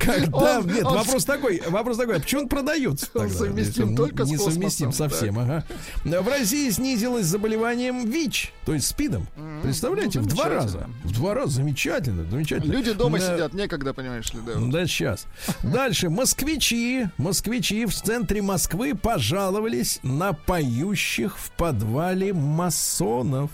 Когда... 0.06 0.60
Он- 0.60 0.68
Нет, 0.68 0.86
он- 0.86 0.96
вопрос 0.98 1.26
такой, 1.26 1.62
вопрос 1.68 1.98
такой, 1.98 2.18
а 2.18 2.20
почему 2.20 2.42
он 2.42 2.48
продается 2.50 3.08
Он 3.14 3.22
тогда, 3.24 3.36
совместим 3.38 3.90
он 3.90 3.96
только 3.96 4.26
с 4.26 4.30
Несовместим 4.30 4.88
космосом, 4.88 5.10
совсем, 5.10 5.40
ага. 5.40 5.66
В 6.04 6.28
России 6.28 6.70
снизилось 6.70 7.26
заболеванием 7.26 8.10
ВИЧ, 8.10 8.54
то 8.66 8.74
есть 8.74 8.88
СПИДом. 8.88 9.28
Представляете, 9.64 10.20
Ну, 10.20 10.26
в 10.26 10.28
два 10.30 10.50
раза. 10.50 10.88
В 11.04 11.12
два 11.14 11.34
раза. 11.34 11.52
Замечательно, 11.62 12.30
замечательно. 12.30 12.72
Люди 12.72 12.94
дома 12.94 13.20
Да. 13.20 13.34
сидят, 13.34 13.54
некогда, 13.54 13.94
понимаешь 13.94 14.32
ли, 14.34 14.40
да. 14.46 14.54
Да, 14.56 14.86
сейчас. 14.88 15.26
Дальше. 15.64 16.10
Москвичи. 16.10 17.08
Москвичи 17.18 17.86
в 17.86 17.94
центре 17.94 18.42
Москвы 18.42 18.96
пожаловались 18.96 20.00
на 20.04 20.34
поющих 20.34 21.38
в 21.38 21.52
подвале 21.52 22.34
масонов. 22.34 23.52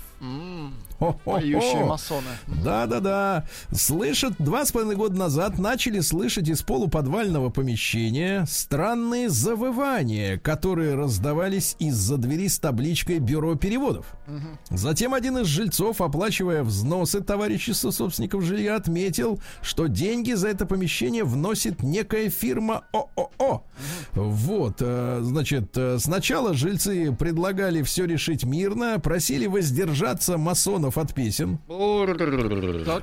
Поющие 1.24 1.86
масоны. 1.86 2.28
Да, 2.64 2.88
да, 2.88 3.00
да. 3.00 3.46
Слышат, 3.72 4.34
два 4.40 4.66
с 4.66 4.72
половиной 4.72 4.96
года 4.96 5.16
назад 5.16 5.60
начали 5.60 6.00
слышать 6.00 6.50
из 6.50 6.62
полуподвального 6.62 7.50
помещения 7.50 8.46
странные 8.48 9.30
завывания, 9.30 10.38
которые 10.38 10.96
раздавались 10.96 11.76
из-за 11.80 12.18
двери 12.18 12.48
с 12.48 12.60
табличкой 12.60 13.20
Бюро 13.20 13.56
переводов. 13.56 14.08
Затем 14.70 15.14
один 15.14 15.38
из 15.40 15.48
жильцов, 15.48 16.02
оплачивая 16.02 16.64
взносы 16.64 17.22
товарищества 17.22 17.92
собственников 17.92 18.44
жилья, 18.44 18.76
отметил, 18.76 19.40
что 19.62 19.88
деньги 19.88 20.34
за 20.34 20.50
это 20.50 20.66
помещение 20.66 21.24
вносит 21.24 21.84
некая 21.84 22.30
фирма 22.30 22.86
ООО. 22.94 23.64
Вот, 24.14 24.78
э, 24.80 25.20
значит, 25.22 25.78
э, 25.78 25.98
сначала 26.00 26.54
жильцы 26.54 27.14
предлагали 27.14 27.82
все 27.84 28.06
решить 28.06 28.44
мирно, 28.44 29.00
просили 29.00 29.46
воздержаться 29.46 30.38
масонов 30.38 30.87
от 30.96 31.14
песен. 31.14 31.60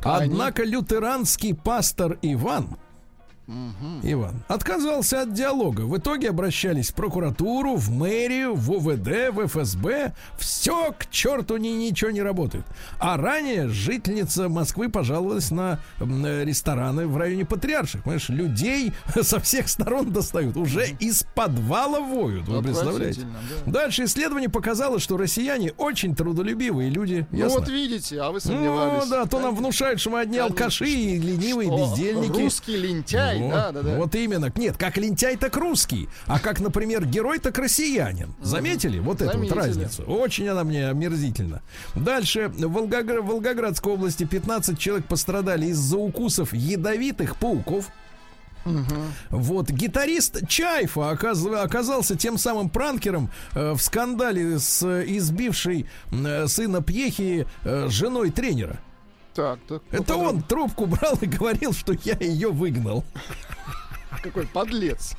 Однако 0.05 0.65
лютеранский 0.65 1.55
пастор 1.55 2.19
Иван 2.23 2.77
Иван 4.03 4.43
отказался 4.49 5.23
от 5.23 5.33
диалога. 5.35 5.83
В 5.83 5.97
итоге 5.99 6.31
обращались 6.31 6.91
в 6.91 6.95
прокуратуру, 6.95 7.77
в 7.77 7.91
мэрию, 7.91 8.55
в 8.55 8.71
УВД, 8.73 9.31
в 9.33 9.47
ФСБ. 9.47 10.15
Все 10.39 10.93
к 10.99 11.11
черту 11.11 11.57
ни, 11.59 11.69
ничего 11.69 12.11
не 12.11 12.23
работает. 12.23 12.65
А 12.99 13.17
ранее 13.17 13.69
жительница 13.69 14.49
Москвы 14.49 14.89
пожаловалась 14.89 15.51
на 15.51 15.79
рестораны 16.01 17.07
в 17.07 17.17
районе 17.17 17.45
Патриарших. 17.45 18.03
Понимаешь, 18.05 18.29
людей 18.29 18.93
со 19.23 19.41
всех 19.41 19.69
сторон 19.69 20.11
достают. 20.13 20.57
Уже 20.57 20.89
из 21.01 21.25
подвала 21.35 22.01
воют. 22.01 22.49
Вы 22.49 22.63
представляете? 22.63 23.23
Да. 23.67 23.73
Дальше 23.73 24.05
исследование 24.05 24.49
показало, 24.49 24.99
что 24.99 25.17
россияне 25.17 25.73
очень 25.77 26.15
трудолюбивые 26.15 26.89
люди. 26.91 27.27
Ну 27.31 27.39
Ясно? 27.39 27.61
вот 27.61 27.69
видите, 27.69 28.21
а 28.21 28.29
вы 28.29 28.35
Ну 28.35 28.41
сомневались. 28.41 29.09
да, 29.09 29.27
то 29.27 29.39
нам 29.39 29.55
внушают, 29.55 30.01
что 30.01 30.11
мы 30.11 30.21
одни 30.21 30.39
Конечно. 30.39 30.57
алкаши 30.57 30.87
и 30.89 31.19
ленивые 31.19 31.69
Что? 31.69 31.79
бездельники. 31.79 32.41
Русский 32.41 32.77
лентяй, 32.77 33.34
Вот, 33.43 33.51
да, 33.53 33.73
да, 33.73 33.83
да. 33.83 33.97
Вот 33.97 34.15
именно. 34.15 34.53
Нет, 34.57 34.77
как 34.77 34.97
лентяй, 34.97 35.37
так 35.37 35.57
русский. 35.57 36.09
А 36.27 36.39
как, 36.39 36.61
например, 36.61 37.05
герой, 37.07 37.39
так 37.39 37.59
россиянин. 37.59 38.35
Заметили 38.41 38.99
вот 38.99 39.23
эту 39.23 39.39
вот 39.39 39.53
разницу? 39.53 40.03
Очень 40.05 40.49
она 40.49 40.65
мне 40.65 40.89
омерзительна. 40.89 41.63
Дальше. 41.95 42.49
В, 42.49 42.77
Волгогр- 42.77 43.21
Волгоградской 43.23 43.93
области 43.93 44.25
15 44.25 44.79
человек 44.79 45.07
пострадали 45.07 45.67
из-за 45.67 45.97
укусов 45.99 46.53
ядовитых 46.53 47.37
пауков. 47.37 47.91
Вот 49.31 49.69
гитарист 49.71 50.49
Чайфа 50.49 51.11
оказыв- 51.11 51.55
оказался 51.63 52.17
тем 52.17 52.39
самым 52.39 52.71
пранкером 52.71 53.31
э, 53.55 53.73
в 53.73 53.81
скандале 53.83 54.59
с 54.59 54.83
избившей 55.05 55.87
э, 56.11 56.47
сына 56.47 56.83
Пьехи 56.83 57.47
э, 57.65 57.89
женой 57.91 58.31
тренера. 58.31 58.79
Так, 59.35 59.59
так. 59.69 59.83
ну, 59.91 59.99
Это 59.99 60.17
он 60.17 60.43
трубку 60.43 60.87
брал 60.87 61.19
и 61.21 61.27
говорил, 61.27 61.73
что 61.73 61.93
я 62.05 62.17
ее 62.21 62.51
выгнал. 62.51 63.05
Какой 64.23 64.47
подлец. 64.47 65.15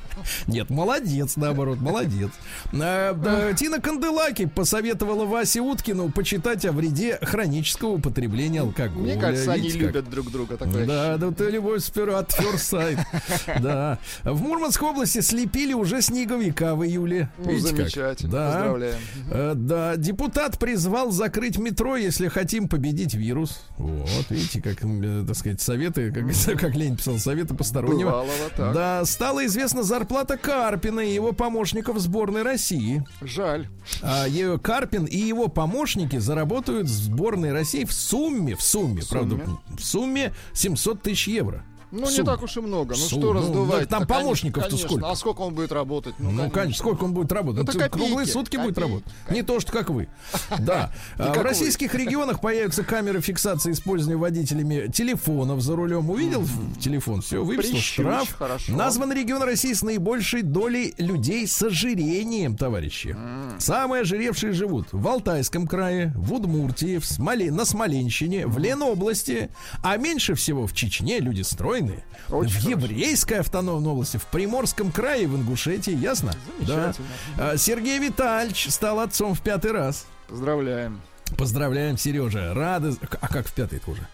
Нет, 0.46 0.70
молодец, 0.70 1.36
наоборот, 1.36 1.80
молодец. 1.80 2.30
А, 2.72 3.52
Тина 3.54 3.80
Канделаки 3.80 4.46
посоветовала 4.46 5.24
Васе 5.24 5.60
Уткину 5.60 6.10
почитать 6.10 6.64
о 6.64 6.72
вреде 6.72 7.18
хронического 7.22 7.90
употребления 7.90 8.60
алкоголя. 8.62 9.02
Мне 9.02 9.16
кажется, 9.16 9.52
они 9.52 9.70
любят 9.70 10.08
друг 10.08 10.30
друга. 10.30 10.56
Да, 10.58 11.16
да, 11.16 11.30
ты 11.30 11.50
любовь 11.50 11.82
сперва 11.82 12.20
от. 12.20 12.36
Да. 13.60 13.98
В 14.24 14.40
Мурманской 14.42 14.88
области 14.88 15.20
слепили 15.20 15.72
уже 15.72 16.02
снеговика 16.02 16.74
в 16.74 16.84
июле. 16.84 17.30
Ну, 17.38 17.58
замечательно. 17.58 18.32
Да. 18.32 18.50
Поздравляем. 18.52 18.98
Э, 19.30 19.52
Да, 19.54 19.96
депутат 19.96 20.58
призвал 20.58 21.10
закрыть 21.10 21.58
метро, 21.58 21.96
если 21.96 22.28
хотим 22.28 22.68
победить 22.68 23.14
вирус. 23.14 23.62
Вот, 23.78 24.26
видите, 24.30 24.60
как, 24.62 24.78
э, 24.82 25.24
так 25.26 25.36
сказать, 25.36 25.60
советы, 25.60 26.12
как, 26.12 26.24
как 26.60 26.74
Ленин 26.74 26.96
писал, 26.96 27.18
советы 27.18 27.54
постороннего. 27.54 28.10
Бывалого, 28.10 28.50
так. 28.56 28.74
Да, 28.74 28.85
стала 29.04 29.44
известна 29.46 29.82
зарплата 29.82 30.36
Карпина 30.36 31.00
и 31.00 31.14
его 31.14 31.32
помощников 31.32 31.96
в 31.96 32.00
сборной 32.00 32.42
России. 32.42 33.04
Жаль. 33.22 33.68
А, 34.02 34.26
е- 34.26 34.58
Карпин 34.58 35.04
и 35.04 35.16
его 35.16 35.48
помощники 35.48 36.18
заработают 36.18 36.86
в 36.86 36.90
сборной 36.90 37.52
России 37.52 37.84
в 37.84 37.92
сумме, 37.92 38.54
в 38.56 38.62
сумме, 38.62 39.02
правда, 39.08 39.40
в 39.78 39.82
сумме 39.82 40.32
700 40.52 41.02
тысяч 41.02 41.28
евро. 41.28 41.64
Ну, 41.92 42.00
не 42.00 42.10
Сумма. 42.16 42.32
так 42.32 42.42
уж 42.42 42.56
и 42.56 42.60
много. 42.60 42.94
Ну, 42.96 42.96
Сумма. 42.96 43.22
что 43.22 43.32
Ну, 43.32 43.40
раздувать? 43.40 43.88
там 43.88 44.06
помощников-то 44.06 44.76
сколько? 44.76 45.08
А 45.08 45.14
сколько 45.14 45.40
он 45.42 45.54
будет 45.54 45.72
работать? 45.72 46.14
Ну, 46.18 46.50
конечно. 46.50 46.78
сколько 46.78 47.04
он 47.04 47.12
будет 47.12 47.30
работать? 47.32 47.62
Это 47.64 47.72
Ну, 47.72 47.78
копейки, 47.78 47.96
Круглые 48.06 48.26
сутки 48.26 48.56
будет 48.56 48.74
копейки, 48.74 48.80
работать. 48.90 49.12
Не 49.30 49.42
то, 49.42 49.60
что 49.60 49.72
как 49.72 49.90
вы. 49.90 50.08
Да. 50.58 50.92
А, 51.18 51.32
В 51.34 51.42
российских 51.42 51.94
регионах 51.94 52.40
появятся 52.40 52.82
камеры 52.82 53.20
фиксации 53.20 53.72
использования 53.72 54.16
водителями 54.16 54.90
телефонов 54.90 55.60
за 55.60 55.76
рулем. 55.76 56.10
Увидел 56.10 56.44
телефон? 56.80 57.22
Все, 57.22 57.44
выписал 57.44 57.78
штраф. 57.78 58.36
Назван 58.68 59.12
регион 59.12 59.42
России 59.42 59.72
с 59.72 59.82
наибольшей 59.82 60.42
долей 60.42 60.94
людей 60.98 61.46
с 61.46 61.62
ожирением, 61.62 62.56
товарищи. 62.56 63.16
Самые 63.58 64.02
ожиревшие 64.02 64.52
живут 64.52 64.88
в 64.92 65.06
Алтайском 65.06 65.66
крае, 65.66 66.12
в 66.16 66.32
Удмуртии, 66.32 66.98
в 66.98 67.06
Смоле, 67.06 67.50
на 67.50 67.64
Смоленщине, 67.64 68.46
в 68.46 68.58
Ленобласти, 68.58 69.50
а 69.82 69.96
меньше 69.96 70.34
всего 70.34 70.66
в 70.66 70.72
Чечне 70.74 71.20
люди 71.20 71.42
стройные. 71.86 72.04
Очень 72.28 72.60
в 72.60 72.62
Еврейской 72.68 73.34
автономной 73.40 73.90
области, 73.92 74.16
в 74.16 74.24
Приморском 74.26 74.90
крае, 74.92 75.26
в 75.28 75.36
Ингушетии, 75.36 75.94
ясно? 75.96 76.32
Да. 76.60 76.92
А, 77.38 77.56
Сергей 77.56 77.98
Витальевич 77.98 78.68
стал 78.70 79.00
отцом 79.00 79.34
в 79.34 79.40
пятый 79.40 79.72
раз. 79.72 80.06
Поздравляем. 80.28 81.00
Поздравляем, 81.38 81.96
Сережа. 81.98 82.52
Рады. 82.54 82.96
А 83.20 83.28
как 83.28 83.46
в 83.46 83.52
пятый 83.52 83.78
тоже? 83.80 84.06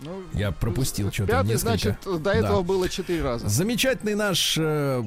Ну, 0.00 0.22
Я 0.34 0.50
пропустил 0.52 1.10
что-то 1.10 1.32
Пятый, 1.32 1.48
несколько. 1.52 1.68
значит, 1.68 1.96
до 2.04 2.18
Да. 2.18 2.34
этого 2.34 2.62
было 2.62 2.86
четыре 2.88 3.22
раза. 3.22 3.48
Замечательный 3.48 4.14
наш 4.14 4.56
э, 4.58 5.02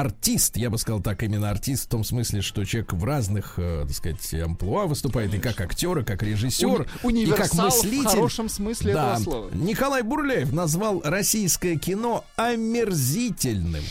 артист, 0.00 0.56
я 0.56 0.70
бы 0.70 0.78
сказал 0.78 1.00
так, 1.00 1.22
именно 1.22 1.50
артист 1.50 1.86
в 1.86 1.88
том 1.88 2.04
смысле, 2.04 2.40
что 2.42 2.64
человек 2.64 2.92
в 2.92 3.04
разных, 3.04 3.54
э, 3.56 3.84
так 3.86 3.96
сказать, 3.96 4.34
амплуа 4.34 4.86
выступает 4.86 5.34
и 5.34 5.38
как 5.38 5.60
актер, 5.60 5.98
и 5.98 6.04
как 6.04 6.22
режиссер, 6.22 6.66
Уни- 7.02 7.22
и 7.24 7.26
как 7.26 7.52
универсал 7.52 7.70
в 7.70 7.74
мыслитель. 7.84 8.08
хорошем 8.08 8.48
смысле 8.48 8.92
Да. 8.94 9.12
этого 9.14 9.22
слова. 9.24 9.50
Николай 9.52 10.02
Бурляев 10.02 10.52
назвал 10.52 11.00
российское 11.04 11.76
кино 11.76 12.24
омерзительным. 12.36 13.82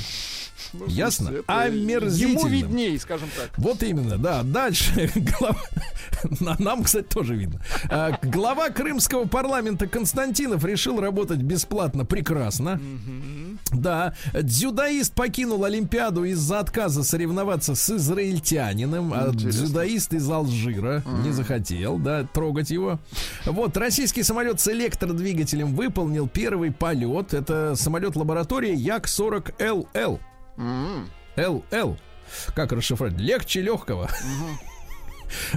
Ну, 0.74 0.86
Ясно? 0.88 1.30
это 1.30 1.44
Омерзительным. 1.62 2.38
Ему 2.40 2.48
видней, 2.48 3.00
скажем 3.00 3.30
так. 3.38 3.52
Вот 3.58 3.82
именно, 3.84 4.18
да. 4.18 4.44
Дальше. 4.44 5.10
Глава- 5.16 5.56
На- 6.42 6.58
Нам, 6.60 6.84
кстати, 6.84 7.06
тоже 7.06 7.36
видно. 7.36 7.62
А, 7.90 8.20
Глава 8.22 8.70
крымского 8.70 9.26
парламента 9.28 9.88
Константинов 9.88 10.66
решил 10.66 11.00
работать 11.00 11.40
бесплатно. 11.40 12.04
Прекрасно. 12.06 12.82
Да. 13.72 14.14
Дзюдоист 14.34 15.14
покинул 15.14 15.64
Олимпиаду 15.66 16.24
из-за 16.26 16.60
отказа 16.60 17.04
соревноваться 17.04 17.76
с 17.76 17.90
израильтянином. 17.90 19.14
А 19.14 19.30
Интересно. 19.30 19.66
дзюдоист 19.66 20.14
из 20.14 20.30
Алжира 20.30 21.04
не 21.24 21.32
захотел, 21.32 21.98
да, 21.98 22.24
трогать 22.26 22.70
его. 22.70 23.00
Вот, 23.46 23.76
российский 23.78 24.24
самолет 24.24 24.60
с 24.60 24.68
электродвигателем 24.68 25.76
выполнил 25.76 26.28
первый 26.28 26.72
полет. 26.72 27.34
Это 27.34 27.76
самолет 27.76 28.16
лаборатории 28.16 28.76
Як-40ЛЛ. 28.76 30.20
М. 30.58 31.10
ЛЛ. 31.38 31.98
Как 32.56 32.72
расшифровать? 32.72 33.18
Легче 33.20 33.62
легкого. 33.62 34.10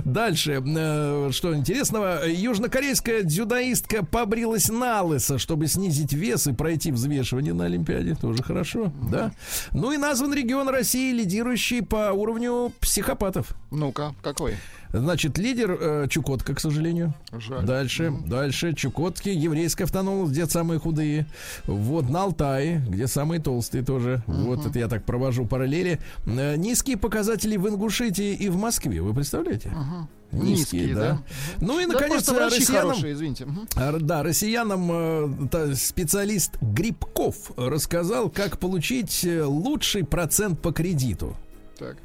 Дальше, 0.05 0.62
э, 0.64 1.31
что 1.33 1.55
интересного, 1.55 2.27
южнокорейская 2.27 3.23
дзюдоистка 3.23 4.05
побрилась 4.05 4.68
на 4.68 5.03
лысо, 5.03 5.39
чтобы 5.39 5.66
снизить 5.66 6.12
вес 6.12 6.47
и 6.47 6.53
пройти 6.53 6.93
взвешивание 6.93 7.55
на 7.55 7.66
Олимпиаде. 7.66 8.14
Тоже 8.14 8.43
хорошо, 8.43 8.93
да? 9.11 9.33
Ну 9.73 9.93
и 9.93 9.97
назван 9.97 10.35
регион 10.35 10.68
России, 10.68 11.12
лидирующий 11.12 11.83
по 11.83 12.12
уровню 12.12 12.73
психопатов. 12.81 13.55
Ну-ка, 13.71 14.14
какой? 14.23 14.57
Значит, 14.93 15.38
лидер 15.38 15.76
э, 15.80 16.07
Чукотка, 16.09 16.55
к 16.55 16.61
сожалению. 16.61 17.14
Жаль. 17.32 17.64
Дальше, 17.64 18.12
дальше 18.26 18.74
Чукотки, 18.74 19.28
еврейская 19.28 19.84
автономия, 19.84 20.26
где 20.26 20.47
самые 20.47 20.80
худые. 20.80 21.26
Вот 21.66 22.09
на 22.09 22.24
Алтае, 22.24 22.84
где 22.88 23.07
самые 23.07 23.41
толстые 23.41 23.84
тоже. 23.84 24.22
Вот 24.26 24.66
это 24.66 24.78
я 24.78 24.88
так 24.88 25.05
провожу 25.05 25.47
параллели. 25.47 26.01
Э, 26.26 26.57
низкие 26.57 26.97
показатели 26.97 27.57
в 27.57 27.68
Ингушетии 27.68 28.34
и 28.34 28.49
в 28.49 28.57
Москве. 28.57 29.01
Вы 29.01 29.14
представляете? 29.14 29.72
Низкие, 30.32 30.82
Низкие, 30.82 30.95
да. 30.95 31.01
да. 31.01 31.22
Ну 31.61 31.80
и 31.80 31.86
Да, 31.86 31.95
наконец 31.95 32.28
россиянам. 32.28 32.91
хорошие, 32.91 33.14
извините. 33.14 33.49
А, 33.74 33.99
Да, 33.99 34.22
россиянам 34.22 34.88
э, 35.53 35.74
специалист 35.74 36.57
Грибков 36.61 37.51
рассказал, 37.57 38.30
как 38.30 38.59
получить 38.59 39.24
э, 39.24 39.43
лучший 39.43 40.05
процент 40.05 40.61
по 40.61 40.72
кредиту. 40.72 41.36
Так. 41.78 41.97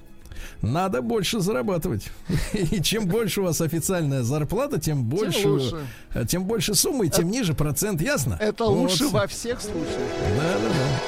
Надо 0.61 1.01
больше 1.01 1.39
зарабатывать. 1.39 2.09
И 2.53 2.81
чем 2.81 3.07
больше 3.07 3.41
у 3.41 3.45
вас 3.45 3.61
официальная 3.61 4.23
зарплата, 4.23 4.79
тем 4.79 5.03
больше, 5.03 5.47
лучше. 5.47 5.87
э, 6.13 6.25
тем 6.25 6.45
больше 6.45 6.75
суммы, 6.75 7.07
и 7.07 7.09
тем 7.09 7.29
ниже 7.29 7.53
процент, 7.53 8.01
ясно? 8.01 8.37
Это 8.39 8.65
Вот. 8.65 8.89
лучше 8.89 9.07
во 9.07 9.27
всех 9.27 9.61
случаях. 9.61 10.09
Да, 10.37 10.53
да, 10.59 10.69
да. 10.69 10.99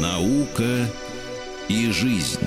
Наука 0.00 0.86
и 1.68 1.90
жизнь. 1.92 2.40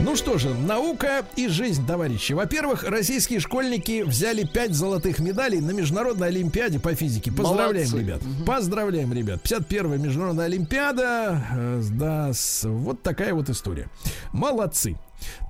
Ну 0.00 0.14
что 0.16 0.38
же, 0.38 0.54
наука 0.54 1.24
и 1.36 1.48
жизнь, 1.48 1.84
товарищи. 1.86 2.32
Во-первых, 2.32 2.84
российские 2.84 3.40
школьники 3.40 4.02
взяли 4.02 4.44
5 4.44 4.72
золотых 4.72 5.18
медалей 5.18 5.60
на 5.60 5.72
Международной 5.72 6.28
Олимпиаде 6.28 6.78
по 6.78 6.94
физике. 6.94 7.30
Поздравляем, 7.32 7.88
Молодцы. 7.90 7.98
ребят. 7.98 8.20
Поздравляем, 8.46 9.12
ребят. 9.12 9.40
51-я 9.42 9.98
Международная 9.98 10.46
Олимпиада. 10.46 11.44
э, 11.52 11.82
Да, 11.92 12.32
с- 12.32 12.64
вот 12.66 13.02
такая 13.02 13.34
вот 13.34 13.50
история. 13.50 13.88
Молодцы. 14.32 14.96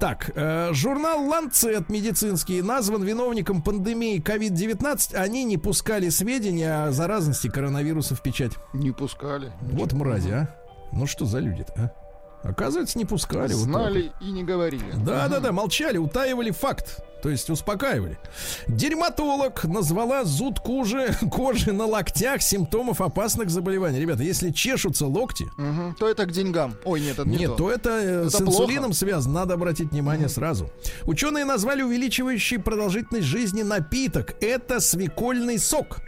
Так, 0.01 0.31
э, 0.35 0.71
журнал 0.73 1.25
Lancet 1.31 1.85
медицинский 1.91 2.63
назван 2.63 3.03
виновником 3.05 3.61
пандемии 3.63 4.19
COVID-19. 4.21 5.15
Они 5.15 5.45
не 5.45 5.59
пускали 5.59 6.09
сведения 6.09 6.87
о 6.87 6.91
заразности 6.93 7.49
коронавируса 7.49 8.15
в 8.17 8.23
печать. 8.23 8.53
Не 8.73 8.93
пускали. 8.93 9.53
Вот 9.61 9.93
мрази, 9.93 10.31
а. 10.31 10.49
Ну 10.91 11.07
что 11.07 11.27
за 11.27 11.39
люди-то, 11.41 11.73
а? 11.77 11.93
Оказывается, 12.43 12.99
не 12.99 13.05
пускали. 13.05 13.49
так 13.49 13.57
вот. 13.57 13.65
Знали 13.65 14.13
и 14.21 14.31
не 14.31 14.45
говорили. 14.45 14.93
Да, 15.05 15.29
да, 15.29 15.41
да, 15.41 15.53
молчали, 15.53 15.99
утаивали 15.99 16.51
факт. 16.51 17.03
То 17.21 17.31
есть 17.31 17.51
успокаивали. 17.51 18.17
Дерматолог 18.69 19.65
назвала 19.65 20.23
зуд 20.25 20.61
кожи, 20.61 21.13
кожи 21.33 21.73
на 21.73 21.85
локтях 21.85 22.41
симптомов 22.43 23.01
опасных 23.01 23.51
заболеваний. 23.51 23.99
Ребята, 23.99 24.23
если 24.23 24.51
чешутся 24.51 25.07
локти, 25.07 25.51
Мгм. 25.57 25.97
То 25.99 26.09
это 26.09 26.27
к 26.27 26.31
деньгам. 26.33 26.77
Ой, 26.85 27.01
нет, 27.01 27.19
это 27.19 27.29
не 27.29 27.39
нет, 27.39 27.51
то. 27.51 27.57
то 27.57 27.71
это, 27.73 27.91
э, 27.91 28.21
Это 28.27 28.31
с 28.31 28.37
плохо. 28.37 28.51
инсулином 28.63 28.93
связано, 28.93 29.35
надо 29.35 29.55
обратить 29.55 29.91
внимание 29.91 30.29
сразу. 30.29 30.71
Ученые 31.05 31.45
назвали 31.45 31.83
увеличивающий 31.83 32.59
продолжительность 32.61 33.27
жизни 33.27 33.63
напиток. 33.63 34.37
Это 34.41 34.79
свекольный 34.79 35.59
сок. 35.59 35.99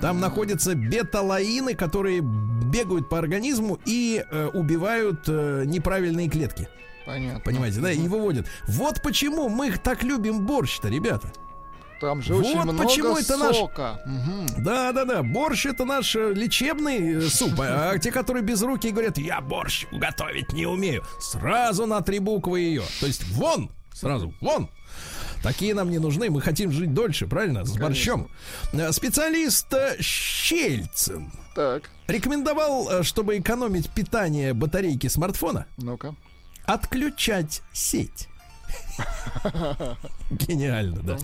Там 0.00 0.20
находятся 0.20 0.74
беталоины, 0.74 1.74
которые 1.74 2.20
бегают 2.20 3.08
по 3.08 3.18
организму 3.18 3.78
и 3.86 4.24
э, 4.30 4.46
убивают 4.52 5.20
э, 5.28 5.64
неправильные 5.66 6.28
клетки. 6.28 6.68
Понятно. 7.06 7.40
Понимаете, 7.40 7.80
да, 7.80 7.92
и 7.92 8.08
выводят. 8.08 8.46
Вот 8.66 9.00
почему 9.02 9.48
мы 9.48 9.70
так 9.72 10.02
любим 10.02 10.44
борщ-то, 10.44 10.88
ребята. 10.88 11.32
Там 12.00 12.20
же 12.20 12.34
Вот 12.34 12.44
очень 12.44 12.60
много 12.60 12.82
почему 12.84 13.16
это 13.16 13.36
наш- 13.38 13.56
сока. 13.56 14.02
Мгм. 14.04 14.46
Да, 14.64 14.92
да, 14.92 15.04
да. 15.04 15.22
Борщ 15.22 15.64
это 15.66 15.84
наш 15.84 16.14
э, 16.14 16.32
лечебный 16.34 17.14
э, 17.14 17.20
суп. 17.22 17.54
А 17.58 17.96
те, 18.00 18.10
которые 18.10 18.42
без 18.42 18.60
руки 18.62 18.90
говорят, 18.90 19.16
я 19.18 19.40
борщ 19.40 19.86
готовить 19.92 20.52
не 20.52 20.66
умею. 20.66 21.04
Сразу 21.20 21.86
на 21.86 22.02
три 22.02 22.18
буквы 22.18 22.60
ее. 22.60 22.82
То 23.00 23.06
есть 23.06 23.26
вон, 23.30 23.70
сразу 23.94 24.34
вон. 24.40 24.68
Такие 25.46 25.74
нам 25.74 25.90
не 25.90 26.00
нужны, 26.00 26.28
мы 26.28 26.40
хотим 26.40 26.72
жить 26.72 26.92
дольше, 26.92 27.28
правильно? 27.28 27.64
С 27.64 27.76
борщом. 27.78 28.28
Э, 28.72 28.90
Специалист 28.90 29.72
э, 29.72 29.96
Щельцин 30.00 31.30
Так, 31.54 31.88
рекомендовал, 32.08 32.90
э, 32.90 33.02
чтобы 33.04 33.38
экономить 33.38 33.88
питание 33.90 34.54
батарейки 34.54 35.06
смартфона, 35.06 35.66
ну-ка. 35.76 36.16
отключать 36.64 37.62
сеть. 37.72 38.26
Гениально, 40.30 41.00
да. 41.02 41.16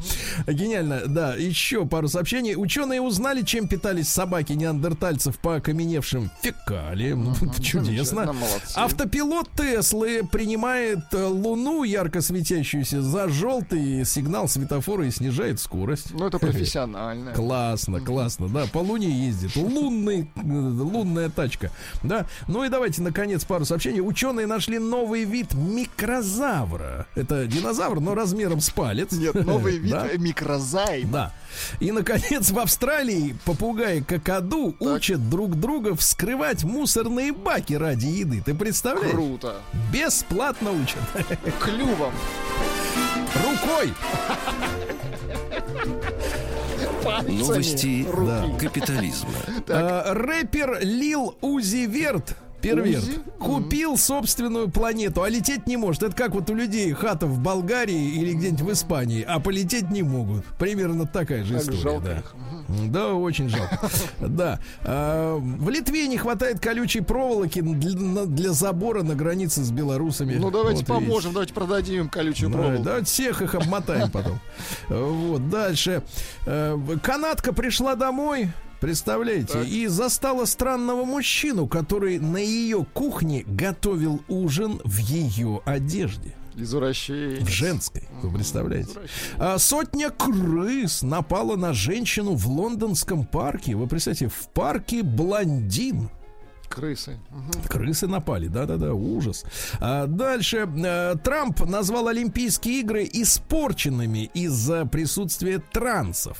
Гениально, 0.53 1.07
да. 1.07 1.35
Еще 1.35 1.87
пару 1.87 2.09
сообщений. 2.09 2.55
Ученые 2.57 3.01
узнали, 3.01 3.43
чем 3.43 3.69
питались 3.69 4.09
собаки 4.09 4.53
неандертальцев 4.53 5.39
по 5.39 5.57
окаменевшим 5.57 6.31
фекалиям. 6.43 7.35
Чудесно. 7.61 8.35
Автопилот 8.75 9.49
Теслы 9.57 10.23
принимает 10.31 11.01
э, 11.13 11.25
Луну, 11.25 11.83
ярко 11.83 12.21
светящуюся, 12.21 13.03
за 13.03 13.29
желтый 13.29 14.05
сигнал 14.05 14.49
светофора 14.49 15.07
и 15.07 15.11
снижает 15.11 15.61
скорость. 15.61 16.13
Ну, 16.13 16.27
это 16.27 16.39
профессионально. 16.39 17.33
Классно, 17.35 18.01
классно, 18.01 18.49
да, 18.49 18.67
по 18.67 18.79
Луне 18.79 19.27
ездит. 19.27 19.57
Лунный, 19.57 20.31
э, 20.37 20.41
лунная 20.43 21.29
тачка. 21.29 21.71
Да. 22.03 22.27
Ну 22.47 22.65
и 22.65 22.69
давайте, 22.69 23.03
наконец, 23.03 23.45
пару 23.45 23.65
сообщений. 23.65 24.01
Ученые 24.01 24.47
нашли 24.47 24.79
новый 24.79 25.25
вид 25.25 25.55
микрозавра. 25.55 27.07
Это 27.15 27.47
динозавр, 27.63 28.01
но 28.01 28.15
размером 28.15 28.61
с 28.61 28.71
палец. 28.71 29.13
Нет, 29.13 29.35
новый 29.35 29.79
вид 29.79 29.93
Да. 29.93 30.09
микрозайм. 30.17 31.11
Да. 31.11 31.33
И, 31.81 31.93
наконец, 31.93 32.51
в 32.51 32.59
Австралии 32.59 33.37
попугаи 33.45 34.01
какаду 34.01 34.75
учат 34.81 35.29
друг 35.31 35.55
друга 35.59 35.95
вскрывать 35.97 36.65
мусорные 36.65 37.33
баки 37.33 37.75
ради 37.75 38.07
еды. 38.07 38.43
Ты 38.45 38.55
представляешь? 38.55 39.11
Круто. 39.13 39.57
Бесплатно 39.93 40.71
учат. 40.73 41.01
Клювом. 41.61 42.13
Рукой. 43.35 43.93
Пальцами 47.03 47.39
Новости 47.39 48.07
руки. 48.09 48.59
капитализма. 48.67 49.31
А, 49.69 50.15
рэпер 50.15 50.79
Лил 50.83 51.37
Узи 51.41 51.87
Верт 51.87 52.37
Перверт 52.63 53.03
Узи? 53.03 53.19
купил 53.39 53.97
собственную 53.97 54.71
планету, 54.71 55.23
а 55.23 55.29
лететь 55.29 55.67
не 55.67 55.77
может. 55.77 56.03
Это 56.03 56.15
как 56.17 56.35
вот 56.35 56.49
у 56.51 56.55
людей 56.55 56.93
хата 56.93 57.27
в 57.27 57.39
Болгарии 57.41 58.15
или 58.15 58.33
где-нибудь 58.33 58.61
в 58.63 58.73
Испании, 58.73 59.25
а 59.27 59.41
полететь 59.41 59.91
не 59.91 60.03
могут. 60.03 60.45
Примерно 60.59 61.07
такая 61.07 61.45
же 61.45 61.59
история. 61.59 61.79
жалко 61.79 62.05
да. 62.05 62.23
Да, 62.89 63.15
очень 63.15 63.49
жалко. 63.49 63.79
Да. 64.21 64.61
А, 64.85 65.37
В 65.37 65.69
Литве 65.69 66.07
не 66.07 66.17
хватает 66.17 66.61
колючей 66.61 67.01
проволоки 67.01 67.61
для, 67.61 68.53
забора 68.53 69.03
на 69.03 69.15
границе 69.15 69.63
с 69.63 69.71
белорусами. 69.71 70.35
Ну, 70.35 70.51
давайте 70.51 70.85
поможем, 70.85 71.33
давайте 71.33 71.53
продадим 71.53 72.03
им 72.03 72.09
колючую 72.09 72.51
проволоку. 72.51 72.83
давайте 72.83 73.07
всех 73.07 73.43
их 73.43 73.55
обмотаем 73.55 74.11
потом. 74.11 74.39
Вот, 74.89 75.51
дальше. 75.51 76.03
Э, 76.47 76.79
Канатка 77.03 77.53
пришла 77.53 77.95
домой, 77.97 78.49
представляете, 78.83 79.53
Так. 79.53 79.67
и 79.67 79.87
застала 79.87 80.45
странного 80.45 81.05
мужчину, 81.05 81.69
который 81.69 82.19
на 82.19 82.37
ее 82.37 82.85
кухне 82.93 83.45
готовил 83.47 84.23
ужин 84.29 84.81
в 84.85 84.99
ее 84.99 85.63
одежде. 85.65 86.35
Извращение. 86.57 87.45
В 87.45 87.49
женской, 87.49 88.03
вы 88.23 88.31
представляете? 88.33 88.99
А 89.39 89.59
сотня 89.59 90.11
крыс 90.11 91.03
напала 91.03 91.57
на 91.57 91.73
женщину 91.73 92.35
в 92.35 92.47
лондонском 92.49 93.25
парке. 93.25 93.77
Вы 93.77 93.87
представляете, 93.87 94.29
в 94.29 94.49
парке 94.49 95.03
блондин. 95.03 96.11
Крысы. 96.69 97.21
Мгм. 97.31 97.63
Крысы 97.69 98.07
напали, 98.09 98.49
да-да-да, 98.49 98.95
ужас. 98.95 99.45
А 99.79 100.07
дальше 100.07 100.69
э, 100.85 101.15
Трамп 101.23 101.61
назвал 101.67 102.09
Олимпийские 102.09 102.81
игры 102.81 103.09
испорченными 103.13 104.31
из-за 104.35 104.87
присутствия 104.87 105.63
трансов. 105.73 106.39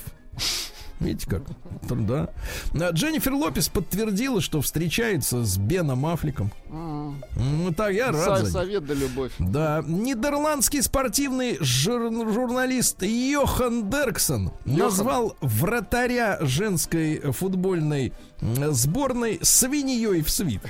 Видите 1.03 1.27
как? 1.29 1.43
Да. 1.89 2.29
А 2.73 2.91
Дженнифер 2.91 3.33
Лопес 3.33 3.67
подтвердила, 3.69 4.41
что 4.41 4.61
встречается 4.61 5.43
с 5.43 5.57
Беном 5.57 6.05
Аффлеком. 6.05 6.51
М. 6.69 7.23
Ну 7.35 7.71
так, 7.73 7.93
я 7.93 8.11
рад 8.11 8.43
них. 8.43 8.51
Совет 8.51 8.85
да 8.85 8.93
любовь. 8.93 9.31
Да, 9.39 9.83
нидерландский 9.85 10.81
спортивный 10.81 11.57
жур- 11.59 12.31
журналист 12.33 13.03
Йохан 13.03 13.89
Дерксон 13.89 14.51
назвал 14.65 15.35
вратаря 15.41 16.37
женской 16.41 17.19
футбольной 17.31 18.13
сборной 18.41 19.39
свиньей 19.41 20.21
в 20.21 20.29
свит. 20.29 20.61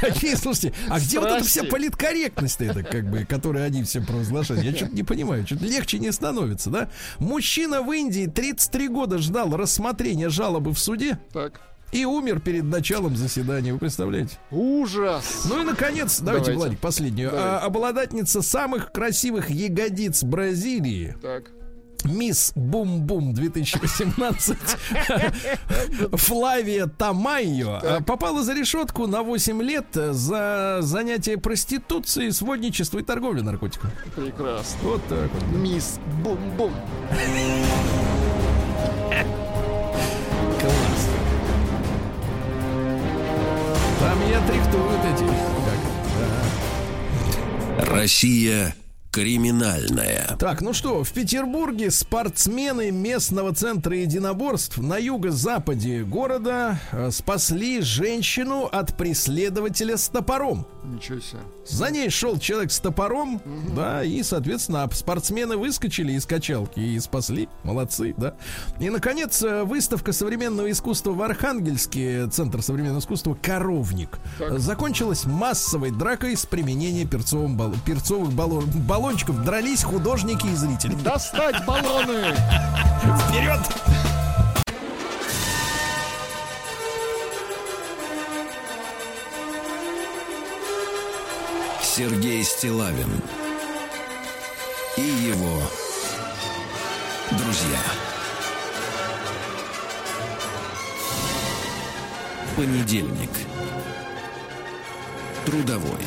Какие, 0.00 0.34
слушайте, 0.34 0.72
а 0.88 0.98
где 0.98 1.18
вот 1.20 1.28
эта 1.28 1.44
вся 1.44 1.64
политкорректность 1.64 2.60
это, 2.60 2.82
как 2.82 3.10
бы, 3.10 3.24
которую 3.24 3.64
они 3.64 3.82
все 3.84 4.00
провозглашают? 4.00 4.62
Я 4.62 4.74
что-то 4.74 4.94
не 4.94 5.02
понимаю, 5.02 5.46
что-то 5.46 5.64
легче 5.64 5.98
не 5.98 6.12
становится, 6.12 6.70
да? 6.70 6.88
Мужчина 7.18 7.82
в 7.82 7.92
Индии 7.92 8.26
33 8.26 8.88
года 8.88 9.18
ждал 9.18 9.56
рассмотрения 9.56 10.28
жалобы 10.28 10.72
в 10.72 10.78
суде 10.78 11.18
Так. 11.32 11.60
и 11.92 12.04
умер 12.04 12.40
перед 12.40 12.64
началом 12.64 13.16
заседания, 13.16 13.72
вы 13.72 13.78
представляете? 13.78 14.36
Ужас. 14.50 15.42
Ну 15.48 15.60
и, 15.62 15.64
наконец, 15.64 16.18
давайте, 16.20 16.46
Давайте. 16.46 16.52
Владик, 16.52 16.78
последнюю. 16.80 17.30
Давайте. 17.30 17.48
А, 17.48 17.58
обладательница 17.60 18.42
самых 18.42 18.92
красивых 18.92 19.50
ягодиц 19.50 20.22
Бразилии, 20.24 21.16
Так. 21.22 21.50
Мисс 22.04 22.52
Бум-Бум 22.54 23.34
2018, 23.34 24.56
Флавия 26.12 26.86
Тамайо, 26.86 27.80
а, 27.82 28.00
попала 28.00 28.42
за 28.42 28.54
решетку 28.54 29.06
на 29.06 29.22
8 29.22 29.62
лет 29.62 29.86
за 29.92 30.78
занятие 30.80 31.38
проституцией, 31.38 32.32
сводничество 32.32 32.98
и 32.98 33.02
торговлю 33.02 33.42
наркотиками. 33.42 33.92
Прекрасно. 34.16 34.78
Вот 34.82 35.06
так 35.08 35.30
вот. 35.32 35.42
Мисс 35.56 35.98
Бум-Бум. 36.22 36.72
Класс. 40.60 41.08
Там 44.00 44.18
я 44.30 44.40
трихтуют 44.46 45.00
эти. 45.14 45.52
Россия 47.90 48.74
Криминальная. 49.12 50.36
Так, 50.38 50.62
ну 50.62 50.72
что, 50.72 51.04
в 51.04 51.12
Петербурге 51.12 51.90
спортсмены 51.90 52.90
местного 52.90 53.54
центра 53.54 53.94
единоборств 53.94 54.78
на 54.78 54.96
юго-западе 54.96 56.02
города 56.02 56.80
э, 56.92 57.10
спасли 57.10 57.82
женщину 57.82 58.64
от 58.72 58.96
преследователя 58.96 59.98
с 59.98 60.08
топором. 60.08 60.66
Ничего 60.82 61.20
себе. 61.20 61.40
За 61.66 61.90
ней 61.90 62.08
шел 62.08 62.38
человек 62.38 62.72
с 62.72 62.80
топором, 62.80 63.40
да, 63.76 64.02
и, 64.02 64.22
соответственно, 64.22 64.88
спортсмены 64.92 65.58
выскочили 65.58 66.12
из 66.12 66.24
качалки 66.24 66.80
и 66.80 66.98
спасли. 66.98 67.50
Молодцы, 67.64 68.14
да. 68.16 68.34
И, 68.80 68.88
наконец, 68.88 69.42
э, 69.42 69.62
выставка 69.64 70.12
современного 70.14 70.70
искусства 70.70 71.12
в 71.12 71.20
Архангельске, 71.20 72.28
Центр 72.28 72.62
современного 72.62 73.00
искусства 73.00 73.36
«Коровник», 73.40 74.18
Так. 74.38 74.58
закончилась 74.58 75.26
массовой 75.26 75.90
дракой 75.90 76.34
с 76.34 76.46
применением 76.46 77.08
перцовых 77.08 78.32
баллон- 78.32 78.64
баллончиков. 79.02 79.42
Дрались 79.42 79.82
художники 79.82 80.46
и 80.46 80.54
зрители. 80.54 80.94
Достать 80.94 81.64
баллоны! 81.64 82.34
Вперед! 83.28 83.60
Сергей 91.82 92.42
Стилавин 92.42 93.20
и 94.96 95.02
его 95.02 95.60
друзья. 97.32 97.80
Понедельник. 102.56 103.30
Трудовой. 105.44 106.06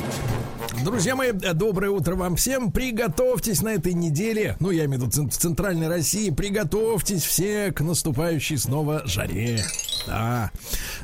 Друзья 0.83 1.15
мои, 1.15 1.29
э, 1.29 1.53
доброе 1.53 1.89
утро 1.89 2.15
вам 2.15 2.35
всем. 2.35 2.71
Приготовьтесь 2.71 3.61
на 3.61 3.69
этой 3.69 3.93
неделе, 3.93 4.57
ну, 4.59 4.71
я 4.71 4.85
имею 4.85 5.01
в 5.01 5.07
виду 5.07 5.29
в 5.29 5.33
центральной 5.33 5.87
России, 5.87 6.29
приготовьтесь 6.29 7.23
все 7.23 7.71
к 7.71 7.81
наступающей 7.81 8.57
снова 8.57 9.01
жаре. 9.05 9.63
Да. 10.07 10.51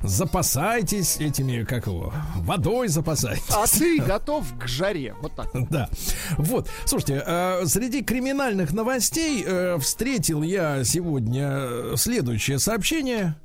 Запасайтесь 0.03 1.17
этими, 1.17 1.63
как 1.63 1.87
его, 1.87 2.13
водой 2.35 2.87
запасайтесь. 2.87 3.49
А 3.49 3.65
ты 3.65 3.99
готов 3.99 4.45
к 4.59 4.67
жаре. 4.67 5.15
Вот 5.21 5.35
так. 5.35 5.49
Да. 5.71 5.89
Вот. 6.37 6.69
Слушайте, 6.85 7.23
э, 7.25 7.65
среди 7.65 8.01
криминальных 8.03 8.73
новостей 8.73 9.43
э, 9.45 9.77
встретил 9.79 10.41
я 10.41 10.83
сегодня 10.83 11.95
следующее 11.95 12.59
сообщение, 12.59 13.35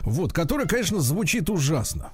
вот, 0.00 0.32
которое, 0.32 0.66
конечно, 0.66 1.00
звучит 1.00 1.48
ужасно. 1.48 2.10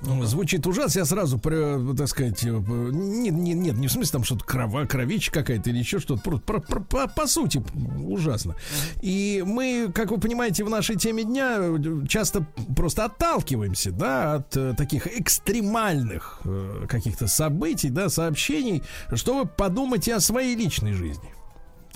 Ну, 0.00 0.22
Звучит 0.24 0.64
ужасно, 0.66 1.00
я 1.00 1.04
сразу, 1.04 1.38
так 1.40 2.06
сказать, 2.08 2.44
э, 2.44 2.50
нет, 2.50 3.34
нет, 3.34 3.56
нет, 3.56 3.76
не 3.76 3.88
в 3.88 3.92
смысле 3.92 4.12
там 4.12 4.24
что-то 4.24 4.44
крова, 4.44 4.84
кровичка 4.86 5.40
какая-то 5.40 5.70
или 5.70 5.78
еще 5.78 5.98
что-то, 5.98 6.22
просто 6.22 6.44
про- 6.46 6.60
про- 6.60 6.80
по, 6.80 7.08
по 7.08 7.26
сути 7.26 7.60
ужасно. 8.06 8.54
И 9.02 9.42
мы, 9.44 9.90
как 9.92 10.12
вы 10.12 10.18
понимаете, 10.18 10.62
в 10.62 10.70
нашей 10.70 10.94
теме 10.94 11.24
дня 11.24 11.56
э, 11.58 12.06
часто 12.08 12.46
просто 12.76 13.06
отталкиваемся, 13.06 13.90
да, 13.90 14.34
от 14.34 14.56
э, 14.56 14.74
таких 14.76 15.06
экстремальных 15.08 16.42
каких-то 16.88 17.26
событий, 17.26 17.88
да, 17.90 18.08
сообщений, 18.08 18.84
чтобы 19.14 19.48
подумать 19.48 20.06
и 20.06 20.12
о 20.12 20.20
своей 20.20 20.54
личной 20.54 20.92
жизни. 20.92 21.28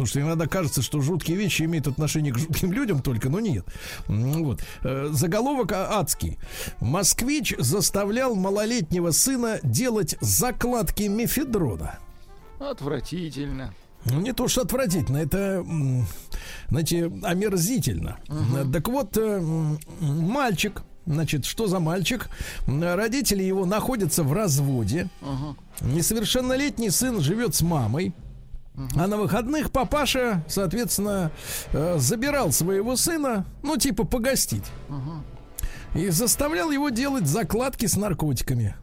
Потому 0.03 0.11
что 0.11 0.21
иногда 0.21 0.47
кажется, 0.49 0.83
что 0.83 1.01
жуткие 1.01 1.37
вещи 1.37 1.63
имеют 1.63 1.87
отношение 1.87 2.33
к 2.33 2.39
жутким 2.39 2.73
людям 2.73 3.03
только, 3.03 3.29
но 3.29 3.39
нет. 3.39 3.65
Вот. 4.09 4.61
Э, 4.83 5.11
Заголовок 5.13 5.71
а- 5.71 6.01
адский. 6.01 6.39
Москвич 6.81 7.55
заставлял 7.57 8.35
малолетнего 8.35 9.13
сына 9.13 9.61
делать 9.63 10.17
закладки 10.21 11.05
мефедрона. 11.05 12.01
Отвратительно. 12.59 13.73
Ну, 14.05 14.21
не 14.21 14.33
то, 14.33 14.49
что 14.49 14.63
отвратительно, 14.63 15.19
это, 15.19 15.65
знаете, 16.69 17.05
омерзительно. 17.23 18.19
Э, 18.29 18.65
Так 18.73 18.89
вот, 18.89 19.17
э, 19.17 19.41
мальчик, 20.01 20.83
значит, 21.07 21.45
что 21.45 21.69
за 21.69 21.79
мальчик? 21.79 22.29
Родители 22.67 23.45
его 23.45 23.67
находятся 23.67 24.25
в 24.25 24.33
разводе. 24.33 25.09
Несовершеннолетний 25.81 26.91
сын 26.91 27.21
живет 27.21 27.55
с 27.55 27.63
мамой. 27.63 28.13
А 28.97 29.07
на 29.07 29.17
выходных 29.19 29.71
папаша, 29.71 30.45
соответственно, 30.49 31.31
э, 31.73 31.99
забирал 31.99 32.53
своего 32.53 32.97
сына, 32.97 33.45
ну, 33.63 33.77
типа, 33.77 34.05
погостить. 34.05 34.65
И 35.95 36.09
заставлял 36.09 36.71
его 36.71 36.89
делать 36.89 37.27
закладки 37.27 37.85
с 37.87 37.97
наркотиками. 37.97 38.75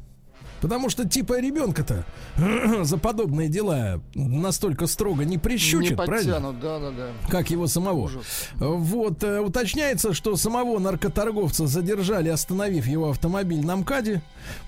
Потому 0.61 0.89
что, 0.89 1.07
типа, 1.07 1.39
ребенка-то 1.39 2.03
за 2.83 2.97
подобные 2.97 3.47
дела 3.47 4.01
настолько 4.13 4.87
строго 4.87 5.23
не 5.23 5.37
прищучат, 5.37 5.91
Не 5.91 5.95
правильно? 5.95 6.33
подтянут, 6.33 6.59
да-да-да. 6.59 7.07
Как 7.29 7.49
его 7.49 7.65
самого. 7.67 8.01
Ужас. 8.01 8.25
Вот, 8.57 9.23
э, 9.23 9.39
уточняется, 9.39 10.13
что 10.13 10.35
самого 10.35 10.77
наркоторговца 10.79 11.65
задержали, 11.65 12.27
остановив 12.29 12.87
его 12.87 13.09
автомобиль 13.09 13.65
на 13.65 13.77
МКАДе. 13.77 14.21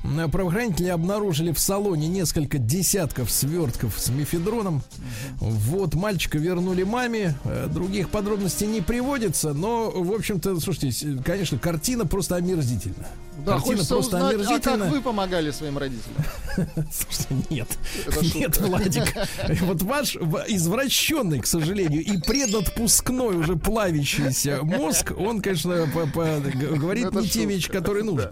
М, 0.04 0.30
Правоохранители 0.32 0.88
обнаружили 0.88 1.52
в 1.52 1.60
салоне 1.60 2.08
несколько 2.08 2.58
десятков 2.58 3.30
свертков 3.32 4.00
с 4.00 4.10
мефедроном. 4.10 4.82
Вот, 5.40 5.94
мальчика 5.96 6.38
вернули 6.38 6.84
маме. 6.84 7.36
Э, 7.44 7.68
Других 7.72 8.10
подробностей 8.10 8.68
не 8.68 8.82
приводится, 8.82 9.54
но, 9.54 9.92
в 9.92 10.12
общем-то, 10.14 10.60
слушайте, 10.60 11.18
конечно, 11.24 11.58
картина 11.58 12.06
просто 12.06 12.36
омерзительна. 12.36 13.08
Да, 13.46 13.54
картина 13.54 13.60
хочется 13.78 13.94
просто 13.96 14.18
узнать, 14.18 14.34
а 14.34 14.36
омерзительна. 14.36 14.86
как 14.86 14.92
вы 14.92 15.02
помогали 15.02 15.52
своим 15.52 15.78
родителям? 15.78 16.24
Слушайте, 16.92 17.36
нет. 17.50 17.68
Нет. 18.36 18.58
Владик. 18.58 19.14
Вот 19.62 19.82
ваш 19.82 20.16
извращенный, 20.16 21.40
к 21.40 21.48
сожалению, 21.48 22.04
и 22.04 22.18
предотпускной 22.18 23.38
уже 23.38 23.56
плавящийся 23.56 24.60
мозг, 24.62 25.14
он, 25.18 25.42
конечно, 25.42 25.88
говорит 25.88 27.08
Это 27.08 27.22
не 27.22 27.28
те 27.28 27.46
вещи, 27.46 27.70
которые 27.72 28.04
нужны. 28.04 28.30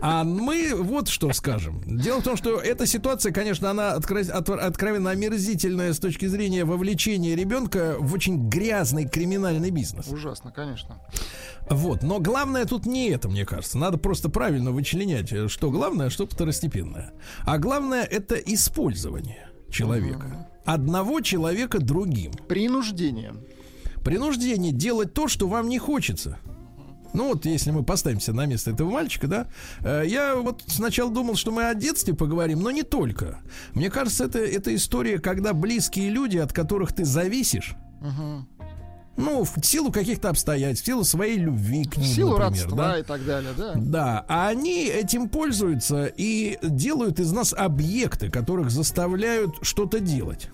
А 0.00 0.24
мы 0.24 0.77
вот 0.78 1.08
что 1.08 1.32
скажем. 1.32 1.82
Дело 1.86 2.20
в 2.20 2.24
том, 2.24 2.36
что 2.36 2.58
эта 2.58 2.86
ситуация, 2.86 3.32
конечно, 3.32 3.70
она 3.70 3.96
откро- 3.96 4.30
отвор- 4.30 4.60
откровенно 4.60 5.10
омерзительная 5.10 5.92
с 5.92 5.98
точки 5.98 6.26
зрения 6.26 6.64
вовлечения 6.64 7.34
ребенка 7.34 7.96
в 7.98 8.14
очень 8.14 8.48
грязный 8.48 9.08
криминальный 9.08 9.70
бизнес. 9.70 10.06
Ужасно, 10.08 10.50
конечно. 10.52 11.00
Вот. 11.68 12.02
Но 12.02 12.20
главное 12.20 12.64
тут 12.64 12.86
не 12.86 13.08
это, 13.10 13.28
мне 13.28 13.44
кажется. 13.44 13.78
Надо 13.78 13.98
просто 13.98 14.28
правильно 14.28 14.70
вычленять, 14.70 15.32
э, 15.32 15.48
что 15.48 15.70
главное, 15.70 16.06
а 16.06 16.10
что 16.10 16.26
второстепенное. 16.26 17.12
А 17.42 17.58
главное 17.58 18.04
это 18.04 18.36
использование 18.36 19.48
человека. 19.70 20.48
Одного 20.64 21.20
человека 21.20 21.78
другим. 21.78 22.32
Принуждение. 22.48 23.34
Принуждение 24.04 24.72
делать 24.72 25.12
то, 25.12 25.28
что 25.28 25.48
вам 25.48 25.68
не 25.68 25.78
хочется. 25.78 26.38
Ну 27.12 27.28
вот, 27.28 27.46
если 27.46 27.70
мы 27.70 27.82
поставимся 27.82 28.32
на 28.32 28.46
место 28.46 28.70
этого 28.70 28.90
мальчика, 28.90 29.26
да, 29.26 29.46
э, 29.80 30.04
я 30.06 30.36
вот 30.36 30.62
сначала 30.66 31.10
думал, 31.10 31.36
что 31.36 31.50
мы 31.50 31.68
о 31.68 31.74
детстве 31.74 32.14
поговорим, 32.14 32.60
но 32.60 32.70
не 32.70 32.82
только. 32.82 33.38
Мне 33.74 33.90
кажется, 33.90 34.24
это, 34.24 34.38
это 34.38 34.74
история, 34.74 35.18
когда 35.18 35.52
близкие 35.52 36.10
люди, 36.10 36.38
от 36.38 36.52
которых 36.52 36.92
ты 36.92 37.04
зависишь, 37.04 37.74
ну, 39.18 39.42
в 39.42 39.64
силу 39.64 39.90
каких-то 39.90 40.30
обстоятельств, 40.30 40.84
в 40.84 40.86
силу 40.86 41.04
своей 41.04 41.38
любви 41.38 41.84
к 41.84 41.96
В 41.96 41.98
ним, 41.98 42.06
силу 42.06 42.38
например, 42.38 42.50
родства 42.50 42.76
да. 42.76 42.98
и 42.98 43.02
так 43.02 43.24
далее, 43.24 43.50
да? 43.56 43.72
Да, 43.74 44.24
а 44.28 44.48
они 44.48 44.84
этим 44.84 45.28
пользуются 45.28 46.06
и 46.06 46.56
делают 46.62 47.18
из 47.18 47.32
нас 47.32 47.52
объекты, 47.52 48.30
которых 48.30 48.70
заставляют 48.70 49.56
что-то 49.62 49.98
делать. 49.98 50.50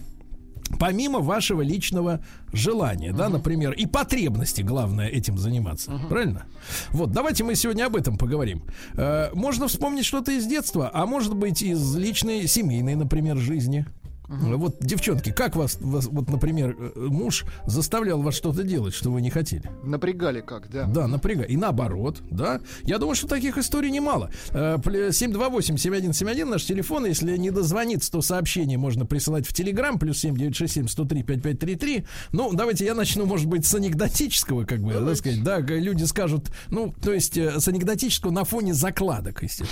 Помимо 0.79 1.21
вашего 1.21 1.63
личного 1.63 2.25
желания, 2.53 3.13
да, 3.13 3.29
например, 3.29 3.73
и 3.73 3.87
потребности, 3.87 4.63
главное, 4.63 5.09
этим 5.09 5.39
заниматься. 5.39 5.93
Правильно? 6.09 6.45
Вот, 6.91 7.13
давайте 7.13 7.45
мы 7.45 7.55
сегодня 7.55 7.87
об 7.87 7.97
этом 7.97 8.17
поговорим. 8.17 8.63
Э, 8.95 9.31
можно 9.35 9.69
вспомнить 9.69 10.05
что-то 10.05 10.33
из 10.33 10.47
детства, 10.47 10.91
а 10.93 11.07
может 11.07 11.35
быть, 11.35 11.63
из 11.63 11.97
личной, 11.97 12.47
семейной, 12.47 12.95
например, 12.95 13.37
жизни. 13.37 13.87
Вот, 14.29 14.77
девчонки, 14.81 15.31
как 15.33 15.55
вас, 15.55 15.77
вас, 15.81 16.07
вот, 16.07 16.31
например, 16.31 16.77
э, 16.79 16.93
муж 16.97 17.45
заставлял 17.67 18.23
вас 18.23 18.35
что-то 18.35 18.63
делать, 18.63 18.95
что 18.95 19.11
вы 19.11 19.21
не 19.21 19.29
хотели? 19.31 19.71
Напрягали 19.83 20.41
как, 20.41 20.71
да. 20.71 20.85
Да, 20.85 21.07
напрягай. 21.07 21.47
И 21.49 21.57
наоборот, 21.57 22.23
да. 22.31 22.61
Я 22.85 22.99
думаю, 22.99 23.17
что 23.17 23.29
таких 23.29 23.59
историй 23.59 23.91
немало. 23.91 24.31
Э, 24.51 24.77
пле- 24.79 25.11
728-7171 25.11 26.45
наш 26.47 26.65
телефон. 26.65 27.05
Если 27.07 27.37
не 27.37 27.51
дозвониться, 27.51 28.11
то 28.11 28.23
сообщение 28.23 28.79
можно 28.79 29.05
присылать 29.05 29.47
в 29.47 29.53
Телеграм. 29.53 29.99
Плюс 29.99 30.25
7967-103-5533. 30.25 32.07
Ну, 32.33 32.53
давайте 32.55 32.85
я 32.85 32.95
начну, 32.95 33.27
может 33.27 33.47
быть, 33.47 33.67
с 33.67 33.75
анекдотического, 33.75 34.65
как 34.65 34.81
бы, 34.81 34.93
да, 34.95 35.15
сказать. 35.15 35.43
Да, 35.43 35.59
люди 35.61 36.05
скажут, 36.05 36.51
ну, 36.71 36.95
то 37.03 37.13
есть 37.13 37.37
э, 37.37 37.61
с 37.61 37.69
анекдотического 37.69 38.31
на 38.31 38.45
фоне 38.45 38.75
закладок, 38.75 39.43
естественно. 39.43 39.69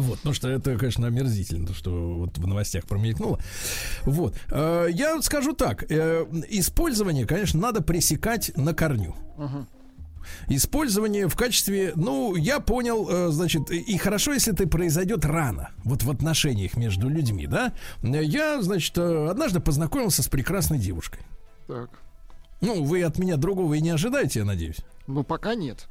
Вот, 0.00 0.18
потому 0.18 0.34
что 0.34 0.48
это, 0.48 0.76
конечно, 0.76 1.06
омерзительно, 1.06 1.66
то, 1.66 1.72
что 1.74 1.90
вот 2.18 2.36
в 2.36 2.46
новостях 2.46 2.84
промелькнуло. 2.84 3.40
Вот. 4.04 4.36
Э, 4.50 4.88
Я 4.90 5.20
скажу 5.22 5.54
так. 5.54 5.90
э, 5.90 6.26
Использование, 6.50 7.26
конечно, 7.26 7.58
надо 7.60 7.80
пресекать 7.82 8.52
на 8.56 8.74
корню. 8.74 9.14
Использование 10.48 11.28
в 11.28 11.36
качестве, 11.36 11.92
ну, 11.94 12.34
я 12.36 12.60
понял, 12.60 13.08
э, 13.08 13.28
значит, 13.30 13.70
и 13.70 13.96
хорошо, 13.96 14.32
если 14.32 14.52
это 14.52 14.68
произойдет 14.68 15.24
рано, 15.24 15.70
вот 15.84 16.02
в 16.02 16.10
отношениях 16.10 16.76
между 16.76 17.08
людьми, 17.08 17.46
да. 17.46 17.72
Я, 18.02 18.60
значит, 18.60 18.98
однажды 18.98 19.60
познакомился 19.60 20.22
с 20.22 20.28
прекрасной 20.28 20.78
девушкой. 20.78 21.20
Так. 21.68 21.90
Ну, 22.60 22.82
вы 22.84 23.02
от 23.02 23.18
меня 23.18 23.36
другого 23.36 23.74
и 23.74 23.80
не 23.80 23.90
ожидаете, 23.90 24.40
я 24.40 24.44
надеюсь. 24.44 24.78
Ну, 25.06 25.22
пока 25.24 25.54
нет. 25.54 25.88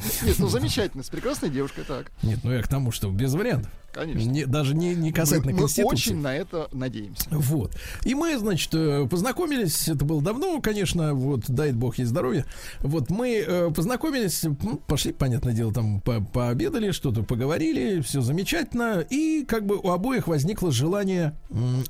Нет, 0.22 0.36
ну 0.38 0.48
замечательно, 0.48 1.02
с 1.02 1.08
прекрасной 1.10 1.50
девушкой, 1.50 1.84
так. 1.84 2.10
Нет, 2.22 2.40
ну 2.42 2.52
я 2.52 2.62
к 2.62 2.68
тому, 2.68 2.90
что 2.92 3.10
без 3.10 3.34
вариантов. 3.34 3.70
Конечно. 3.92 4.30
Не- 4.30 4.46
даже 4.46 4.76
не, 4.76 4.94
не 4.94 5.10
касательно 5.12 5.46
мы, 5.46 5.52
мы 5.54 5.58
Конституции. 5.62 6.10
очень 6.12 6.22
на 6.22 6.32
это 6.36 6.68
надеемся. 6.72 7.26
Вот. 7.30 7.74
И 8.04 8.14
мы, 8.14 8.38
значит, 8.38 8.72
э, 8.72 9.08
познакомились, 9.10 9.88
это 9.88 10.04
было 10.04 10.22
давно, 10.22 10.60
конечно, 10.60 11.12
вот, 11.12 11.50
дай 11.50 11.72
бог 11.72 11.98
ей 11.98 12.04
здоровья. 12.04 12.44
Вот, 12.78 13.10
мы 13.10 13.44
э, 13.44 13.70
познакомились, 13.74 14.44
ну, 14.44 14.76
пошли, 14.86 15.12
понятное 15.12 15.52
дело, 15.54 15.72
там 15.74 16.00
по- 16.02 16.20
пообедали, 16.20 16.92
что-то 16.92 17.24
поговорили, 17.24 18.00
все 18.00 18.20
замечательно. 18.20 19.00
И 19.10 19.44
как 19.44 19.66
бы 19.66 19.76
у 19.76 19.90
обоих 19.90 20.28
возникло 20.28 20.70
желание 20.70 21.36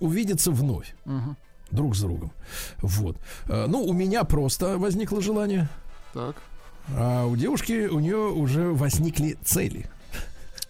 увидеться 0.01 0.53
вновь. 0.53 0.95
Мгм. 1.05 1.37
Друг 1.71 1.95
с 1.95 2.01
другом. 2.01 2.33
Вот. 2.81 3.19
Э, 3.47 3.67
Ну, 3.69 3.85
у 3.85 3.93
меня 3.93 4.25
просто 4.25 4.79
возникло 4.79 5.21
желание, 5.21 5.69
Так. 6.15 6.37
А 6.89 7.27
у 7.27 7.37
девушки, 7.37 7.87
у 7.87 8.01
нее 8.01 8.17
уже 8.17 8.73
возникли 8.73 9.37
цели. 9.45 9.87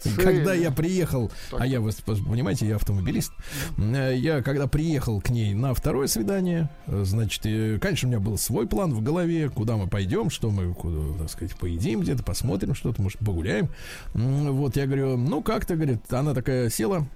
Цели. 0.00 0.14
Когда 0.14 0.54
я 0.54 0.70
приехал, 0.70 1.30
Так. 1.50 1.61
а 1.61 1.66
я, 1.66 1.78
вы 1.80 1.92
понимаете, 2.06 2.66
я 2.66 2.76
автомобилист, 2.76 3.32
э, 3.76 4.14
я 4.16 4.42
когда 4.42 4.66
приехал 4.66 5.20
к 5.20 5.28
ней 5.28 5.52
на 5.52 5.74
второе 5.74 6.06
свидание, 6.06 6.70
э, 6.86 7.02
значит, 7.04 7.42
конечно, 7.82 8.08
у 8.08 8.11
меня 8.11 8.20
был 8.20 8.38
свой 8.38 8.66
план 8.66 8.94
в 8.94 9.02
голове, 9.02 9.50
куда 9.50 9.76
мы 9.76 9.88
пойдем, 9.88 10.30
что 10.30 10.50
мы, 10.50 10.72
куда, 10.72 11.18
так 11.18 11.30
сказать, 11.30 11.54
поедим 11.54 12.00
где-то, 12.00 12.22
посмотрим 12.22 12.74
что-то, 12.74 13.02
может, 13.02 13.18
погуляем. 13.18 13.68
Вот, 14.14 14.76
я 14.76 14.86
говорю, 14.86 15.18
ну, 15.18 15.42
как-то, 15.42 15.74
говорит, 15.74 16.11
она 16.11 16.32
такая 16.32 16.70
села, 16.70 17.06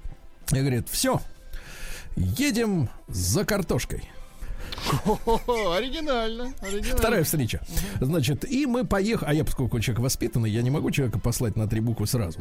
и 0.52 0.58
говорит, 0.58 0.88
все, 0.90 1.22
едем 2.16 2.90
за 3.08 3.46
картошкой. 3.46 4.02
О, 5.26 5.72
оригинально, 5.72 6.52
оригинально. 6.60 6.96
Вторая 6.98 7.24
встреча. 7.24 7.60
Значит, 8.00 8.44
и 8.44 8.66
мы 8.66 8.84
поехали. 8.84 9.30
А 9.30 9.34
я, 9.34 9.44
поскольку 9.44 9.80
человек 9.80 10.02
воспитанный, 10.02 10.50
я 10.50 10.62
не 10.62 10.70
могу 10.70 10.90
человека 10.90 11.18
послать 11.18 11.56
на 11.56 11.66
три 11.66 11.80
буквы 11.80 12.06
сразу. 12.06 12.38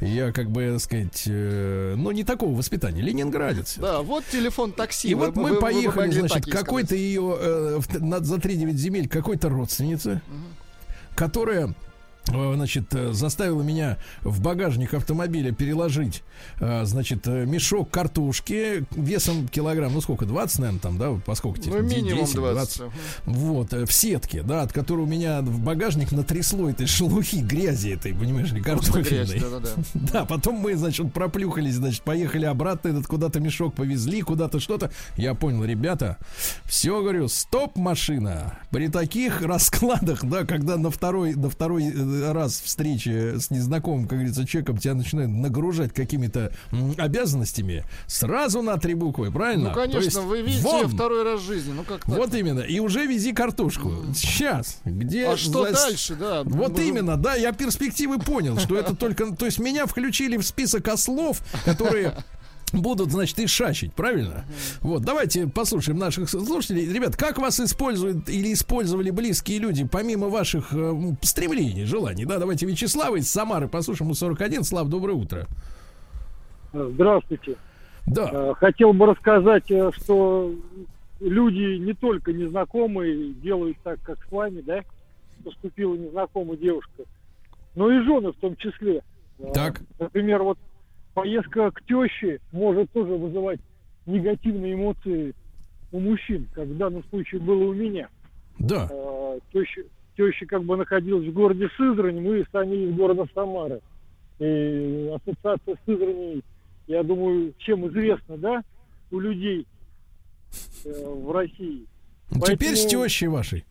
Я, 0.00 0.32
как 0.32 0.50
бы, 0.50 0.72
так 0.72 0.80
сказать, 0.80 1.22
э, 1.26 1.94
ну, 1.96 2.10
не 2.10 2.24
такого 2.24 2.56
воспитания. 2.56 3.00
Ленинградец. 3.02 3.76
Да, 3.78 4.02
вот 4.02 4.24
телефон 4.30 4.72
такси. 4.72 5.08
И 5.08 5.14
Вы- 5.14 5.26
вот 5.26 5.36
мы 5.36 5.50
вы- 5.54 5.60
поехали, 5.60 6.10
значит, 6.10 6.46
какой-то 6.46 6.94
ее 6.96 7.36
э, 7.38 7.80
за 8.20 8.36
3-9 8.36 8.76
земель 8.76 9.08
какой-то 9.08 9.48
родственницы, 9.48 10.20
которая 11.14 11.74
значит, 12.26 12.94
э, 12.94 13.12
заставила 13.12 13.62
меня 13.62 13.98
в 14.22 14.40
багажник 14.40 14.94
автомобиля 14.94 15.52
переложить, 15.52 16.22
э, 16.60 16.84
значит, 16.84 17.26
э, 17.26 17.46
мешок 17.46 17.90
картошки 17.90 18.84
весом 18.90 19.48
килограмм, 19.48 19.92
ну 19.94 20.00
сколько, 20.00 20.26
20, 20.26 20.58
наверное, 20.58 20.80
там, 20.80 20.98
да, 20.98 21.20
поскольку 21.24 21.60
Ну, 21.66 21.82
минимум 21.82 22.26
20. 22.26 22.80
Мгм. 22.80 22.90
вот, 23.26 23.72
э, 23.72 23.86
в 23.86 23.92
сетке, 23.92 24.42
да, 24.42 24.62
от 24.62 24.72
которой 24.72 25.02
у 25.02 25.06
меня 25.06 25.40
в 25.40 25.60
багажник 25.60 26.12
натрясло 26.12 26.68
этой 26.68 26.86
шелухи, 26.86 27.36
грязи 27.36 27.90
этой, 27.90 28.14
понимаешь 28.14 28.52
ли, 28.52 28.60
картофельной. 28.60 29.26
грязь, 29.26 29.42
да-да-да. 29.42 29.70
Да, 30.12 30.24
потом 30.24 30.56
мы, 30.56 30.76
значит, 30.76 31.12
проплюхались, 31.12 31.74
значит, 31.74 32.02
поехали 32.02 32.44
обратно, 32.44 32.88
этот 32.88 33.06
куда-то 33.06 33.40
мешок 33.40 33.74
повезли, 33.74 34.22
куда-то 34.22 34.60
что-то. 34.60 34.90
Я 35.16 35.34
понял, 35.34 35.64
ребята, 35.64 36.16
все, 36.64 37.00
говорю, 37.00 37.28
стоп, 37.28 37.76
машина. 37.76 38.58
При 38.70 38.88
таких 38.88 39.42
раскладах, 39.42 40.24
да, 40.24 40.44
когда 40.44 40.76
на 40.76 40.90
второй, 40.90 41.34
на 41.34 41.50
второй 41.50 41.84
э, 41.84 42.15
раз 42.32 42.60
встречи 42.60 43.38
с 43.38 43.50
незнакомым, 43.50 44.06
как 44.08 44.18
говорится, 44.18 44.46
человеком 44.46 44.78
тебя 44.78 44.94
начинают 44.94 45.30
нагружать 45.30 45.92
какими-то 45.92 46.52
обязанностями, 46.96 47.84
сразу 48.06 48.62
на 48.62 48.76
три 48.78 48.94
буквы, 48.94 49.30
правильно? 49.30 49.70
Ну, 49.70 49.74
конечно, 49.74 49.98
есть 50.04 50.16
вы 50.16 50.42
видите 50.42 50.62
вон. 50.62 50.88
второй 50.88 51.22
раз 51.24 51.40
в 51.40 51.44
жизни. 51.44 51.72
Ну, 51.72 51.82
как 51.84 52.04
так? 52.04 52.16
Вот 52.16 52.34
именно. 52.34 52.60
И 52.60 52.78
уже 52.78 53.06
вези 53.06 53.32
картошку. 53.32 53.92
Сейчас. 54.14 54.78
Где 54.84 55.28
А 55.28 55.36
что 55.36 55.66
за- 55.66 55.72
дальше, 55.72 56.14
да? 56.16 56.42
Вот 56.44 56.72
Мы 56.72 56.76
же- 56.78 56.88
именно, 56.88 57.16
да, 57.16 57.34
я 57.34 57.52
перспективы 57.52 58.18
понял, 58.18 58.58
что 58.58 58.76
это 58.76 58.94
только, 58.94 59.26
то 59.34 59.46
есть 59.46 59.58
меня 59.58 59.86
включили 59.86 60.36
в 60.36 60.42
список 60.46 60.88
ослов, 60.88 61.40
которые 61.64 62.14
будут, 62.72 63.10
значит, 63.10 63.38
и 63.38 63.46
шачить, 63.46 63.92
правильно? 63.92 64.44
Вот, 64.80 65.02
давайте 65.02 65.46
послушаем 65.46 65.98
наших 65.98 66.28
слушателей. 66.28 66.92
Ребят, 66.92 67.16
как 67.16 67.38
вас 67.38 67.60
используют 67.60 68.28
или 68.28 68.52
использовали 68.52 69.10
близкие 69.10 69.58
люди, 69.58 69.86
помимо 69.90 70.28
ваших 70.28 70.72
э, 70.72 70.94
стремлений, 71.22 71.84
желаний? 71.84 72.24
Да, 72.24 72.38
давайте 72.38 72.66
Вячеслава 72.66 73.16
из 73.16 73.30
Самары 73.30 73.68
послушаем, 73.68 74.10
у 74.10 74.14
41. 74.14 74.64
Слав, 74.64 74.88
доброе 74.88 75.14
утро. 75.14 75.46
Здравствуйте. 76.72 77.56
Да, 78.06 78.30
Э, 78.32 78.54
Хотел 78.58 78.92
бы 78.92 79.06
рассказать, 79.06 79.70
э, 79.70 79.90
что 79.96 80.52
люди 81.20 81.78
не 81.78 81.92
только 81.94 82.32
незнакомые 82.32 83.32
делают 83.34 83.76
так, 83.82 84.00
как 84.02 84.18
с 84.24 84.30
вами, 84.30 84.60
да, 84.60 84.82
поступила 85.44 85.94
незнакомая 85.94 86.56
девушка, 86.56 87.04
но 87.74 87.90
и 87.90 88.00
жены 88.04 88.30
в 88.32 88.36
том 88.36 88.56
числе. 88.56 89.02
Э, 89.38 89.52
Так. 89.54 89.80
Например, 89.98 90.42
вот 90.42 90.58
поездка 91.16 91.70
к 91.70 91.82
теще 91.86 92.38
может 92.52 92.90
тоже 92.92 93.14
вызывать 93.14 93.58
негативные 94.04 94.74
эмоции 94.74 95.34
у 95.90 95.98
мужчин, 95.98 96.46
как 96.52 96.66
в 96.68 96.76
данном 96.76 97.02
случае 97.04 97.40
было 97.40 97.64
у 97.64 97.72
меня. 97.72 98.08
да. 98.58 98.88
Теща, 99.52 99.82
теща 100.16 100.46
как 100.46 100.62
бы 100.64 100.76
находилась 100.76 101.26
в 101.26 101.32
городе 101.32 101.68
Сызрань, 101.76 102.20
мы 102.20 102.44
сами 102.52 102.76
из 102.88 102.94
города 102.94 103.26
Самары. 103.34 103.80
И 104.38 105.10
ассоциация 105.14 105.74
с 105.76 105.78
Сызраней, 105.86 106.42
я 106.86 107.02
думаю, 107.02 107.54
чем 107.58 107.88
известна, 107.88 108.36
да, 108.36 108.62
у 109.10 109.18
людей 109.18 109.66
э, 110.84 110.90
в 111.06 111.30
России. 111.32 111.86
Теперь 112.30 112.76
с 112.76 112.82
поэтому- 112.84 113.04
тещей 113.08 113.28
вашей. 113.28 113.64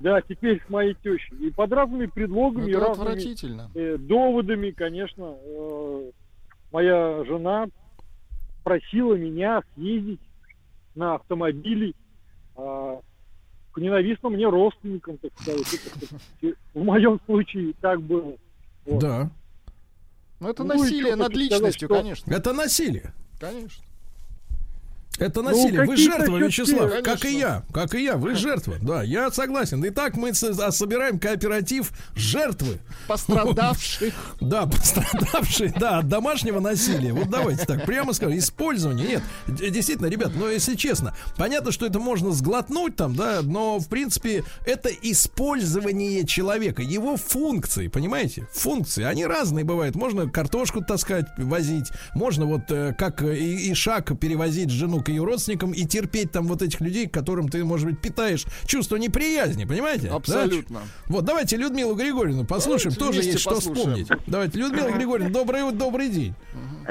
Да, 0.00 0.22
теперь 0.22 0.62
с 0.66 0.70
моей 0.70 0.94
тещей. 0.94 1.36
И 1.38 1.50
под 1.50 1.72
разными 1.72 2.06
предлогами, 2.06 2.68
и 2.68 2.70
Это 2.70 2.80
разными 2.80 3.68
э, 3.74 3.98
доводами, 3.98 4.70
конечно, 4.70 5.36
э, 5.42 6.10
моя 6.72 7.22
жена 7.24 7.66
просила 8.64 9.14
меня 9.14 9.62
съездить 9.74 10.20
на 10.94 11.14
автомобиле 11.16 11.92
а, 12.56 13.00
к 13.72 13.78
ненавистным 13.78 14.34
мне 14.34 14.48
родственникам, 14.48 15.18
так 15.18 15.32
сказать. 15.40 15.80
В 16.74 16.82
моем 16.82 17.20
случае 17.26 17.74
так 17.80 18.02
было. 18.02 18.36
Вот. 18.86 19.00
Да. 19.00 19.30
Ну, 20.40 20.48
это 20.48 20.64
Ну, 20.64 20.74
насилие 20.74 21.16
над 21.16 21.28
хочу 21.28 21.44
сказать, 21.44 21.52
личностью, 21.52 21.88
что- 21.88 21.94
конечно. 21.96 22.32
Это 22.32 22.52
насилие. 22.52 23.12
Конечно. 23.38 23.84
Это 25.20 25.42
Ну, 25.42 25.50
насилие. 25.50 25.80
Вы 25.82 25.88
какие-то 25.88 26.16
жертва, 26.16 26.36
Вячеслав, 26.38 26.90
как 26.90 27.20
Конечно. 27.20 27.28
и 27.28 27.38
я. 27.38 27.62
Как 27.72 27.94
и 27.94 28.02
я, 28.02 28.16
вы 28.16 28.34
жертва. 28.34 28.76
Да, 28.80 29.02
я 29.02 29.30
согласен. 29.30 29.84
Итак, 29.86 30.16
мы 30.16 30.30
а, 30.30 30.72
собираем 30.72 31.18
кооператив 31.18 31.92
жертвы. 32.16 32.78
Пострадавших. 33.06 34.14
Да, 34.40 34.66
пострадавшие, 34.66 35.74
да, 35.78 35.98
от 35.98 36.08
домашнего 36.08 36.60
насилия. 36.60 37.12
Вот 37.12 37.28
давайте 37.28 37.66
так, 37.66 37.84
прямо 37.84 38.12
скажем, 38.14 38.38
использование. 38.38 39.06
Нет, 39.06 39.22
действительно, 39.46 40.06
ребят, 40.06 40.32
но 40.34 40.48
если 40.48 40.74
честно, 40.74 41.14
понятно, 41.36 41.70
что 41.72 41.86
это 41.86 41.98
можно 41.98 42.32
сглотнуть 42.32 42.96
там, 42.96 43.14
да, 43.14 43.40
но 43.42 43.78
в 43.78 43.88
принципе 43.88 44.44
это 44.64 44.88
использование 44.88 46.26
человека, 46.26 46.82
его 46.82 47.16
функции, 47.16 47.88
понимаете? 47.88 48.48
Функции, 48.52 49.04
они 49.04 49.26
разные 49.26 49.64
бывают. 49.64 49.94
Можно 49.94 50.28
картошку 50.28 50.82
таскать, 50.82 51.26
возить, 51.36 51.86
можно 52.14 52.46
вот 52.46 52.70
э, 52.70 52.94
как 52.96 53.22
э, 53.22 53.36
и, 53.36 53.70
и 53.70 53.74
шаг 53.74 54.18
перевозить 54.18 54.70
жену 54.70 55.02
к 55.02 55.09
ее 55.10 55.24
родственникам 55.24 55.72
и 55.72 55.84
терпеть 55.84 56.32
там 56.32 56.46
вот 56.46 56.62
этих 56.62 56.80
людей, 56.80 57.08
к 57.08 57.12
которым 57.14 57.48
ты, 57.48 57.64
может 57.64 57.86
быть, 57.86 58.00
питаешь 58.00 58.44
чувство 58.66 58.96
неприязни, 58.96 59.64
понимаете? 59.64 60.08
Да? 60.08 60.16
Абсолютно. 60.16 60.80
Вот, 61.06 61.24
давайте 61.24 61.56
Людмилу 61.56 61.94
Григорьевну 61.94 62.44
послушаем, 62.44 62.94
Давайте 62.98 63.18
тоже 63.18 63.28
есть 63.28 63.40
что 63.40 63.54
послушаем. 63.54 64.04
вспомнить. 64.04 64.24
Давайте, 64.26 64.58
Людмила 64.58 64.90
Григорьевна, 64.90 65.32
добрый, 65.32 65.72
добрый 65.72 66.08
день. 66.08 66.34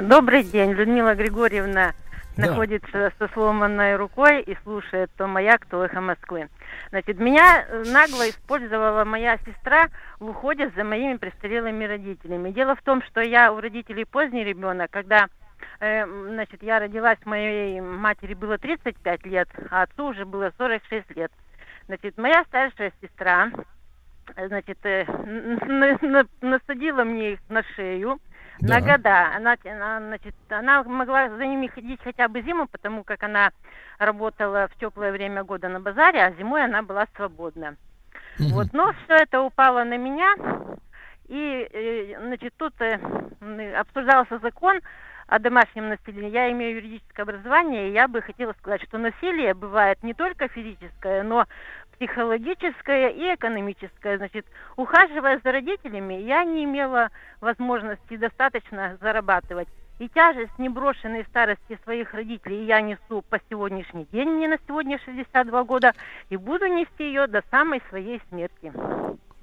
Добрый 0.01 0.43
день, 0.43 0.71
Людмила 0.73 1.15
Григорьевна 1.15 1.93
Да. 2.37 2.47
находится 2.47 3.11
со 3.19 3.27
сломанной 3.33 3.95
рукой 3.97 4.41
и 4.43 4.55
слушает 4.63 5.09
то 5.17 5.27
маяк, 5.27 5.65
то 5.65 5.83
эхо 5.83 5.99
Москвы. 5.99 6.47
Значит, 6.91 7.19
меня 7.19 7.65
э, 7.67 7.83
нагло 7.87 8.29
использовала 8.29 9.03
моя 9.03 9.37
сестра 9.45 9.89
в 10.19 10.29
уходе 10.29 10.71
за 10.75 10.83
моими 10.83 11.17
престарелыми 11.17 11.85
родителями. 11.85 12.51
Дело 12.51 12.75
в 12.75 12.81
том, 12.81 13.01
что 13.09 13.21
я 13.21 13.51
у 13.51 13.59
родителей 13.59 14.05
поздний 14.05 14.43
ребенок, 14.43 14.89
когда 14.91 15.27
значит, 15.79 16.61
я 16.63 16.79
родилась, 16.79 17.17
моей 17.25 17.79
матери 17.81 18.33
было 18.33 18.57
35 18.57 19.25
лет, 19.25 19.49
а 19.71 19.83
отцу 19.83 20.07
уже 20.07 20.25
было 20.25 20.51
46 20.57 21.15
лет. 21.15 21.31
Значит, 21.89 22.17
моя 22.19 22.43
старшая 22.43 22.93
сестра, 23.01 23.49
э, 24.35 24.47
значит, 24.47 24.77
э, 24.85 25.05
насадила 26.41 27.03
мне 27.03 27.33
их 27.33 27.39
на 27.49 27.63
шею, 27.75 28.19
Да. 28.59 28.75
на 28.75 28.81
года. 28.81 29.35
Она, 29.35 29.55
она, 29.65 29.99
значит, 29.99 30.35
она 30.49 30.83
могла 30.83 31.29
за 31.29 31.45
ними 31.47 31.65
ходить 31.65 31.99
хотя 32.03 32.27
бы 32.27 32.41
зиму, 32.41 32.67
потому 32.67 33.03
как 33.03 33.23
она 33.23 33.51
работала 33.97 34.67
в 34.67 34.79
теплое 34.79 35.11
время 35.11 35.43
года 35.43 35.67
на 35.67 35.79
базаре, 35.79 36.23
а 36.23 36.31
зимой 36.33 36.63
она 36.63 36.83
была 36.83 37.07
свободна. 37.15 37.75
Вот, 38.37 38.67
но 38.71 38.93
все 39.03 39.15
это 39.15 39.41
упало 39.41 39.83
на 39.83 39.97
меня, 39.97 40.35
и, 41.27 41.67
э, 41.73 42.19
значит, 42.21 42.53
тут 42.55 42.73
обсуждался 43.75 44.37
закон 44.39 44.79
о 45.29 45.39
домашнем 45.39 45.89
насилии. 45.89 46.29
Я 46.29 46.51
имею 46.51 46.77
юридическое 46.77 47.23
образование, 47.23 47.89
и 47.89 47.93
я 47.93 48.07
бы 48.07 48.21
хотела 48.21 48.53
сказать, 48.53 48.81
что 48.83 48.97
насилие 48.97 49.53
бывает 49.53 50.01
не 50.03 50.13
только 50.13 50.47
физическое, 50.47 51.23
но 51.23 51.45
психологическое 51.93 53.09
и 53.09 53.35
экономическое. 53.35 54.17
Значит, 54.17 54.45
ухаживая 54.75 55.39
за 55.43 55.51
родителями, 55.51 56.15
я 56.15 56.43
не 56.43 56.63
имела 56.63 57.09
возможности 57.41 58.17
достаточно 58.17 58.97
зарабатывать. 59.01 59.67
И 59.99 60.07
тяжесть 60.07 60.57
неброшенной 60.57 61.25
старости 61.25 61.77
своих 61.83 62.13
родителей 62.13 62.65
я 62.65 62.79
несу 62.81 63.21
по 63.29 63.39
сегодняшний 63.49 64.07
день, 64.13 64.29
мне 64.29 64.47
на 64.47 64.57
сегодня 64.65 64.97
62 65.03 65.63
года, 65.65 65.93
и 66.29 66.37
буду 66.37 66.67
нести 66.67 67.03
ее 67.03 67.27
до 67.27 67.43
самой 67.51 67.81
своей 67.89 68.21
смерти. 68.29 68.71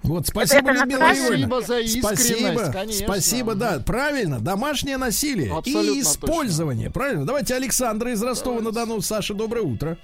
Вот, 0.06 0.26
спасибо, 0.28 0.70
это 0.70 0.80
Людмила. 0.80 1.00
Спасибо 1.14 1.60
за 1.62 1.80
искренность, 1.80 2.22
Спасибо, 2.22 2.72
конечно. 2.72 3.06
спасибо, 3.06 3.54
да, 3.54 3.80
правильно, 3.80 4.40
домашнее 4.40 4.98
насилие 4.98 5.52
Абсолютно 5.52 5.90
и 5.90 6.00
использование, 6.00 6.90
правильно. 6.90 7.26
Давайте 7.26 7.54
Александра 7.56 8.12
из 8.12 8.22
Ростова-на-Дону. 8.22 9.00
Саша, 9.00 9.34
доброе 9.34 9.62
утро. 9.62 9.98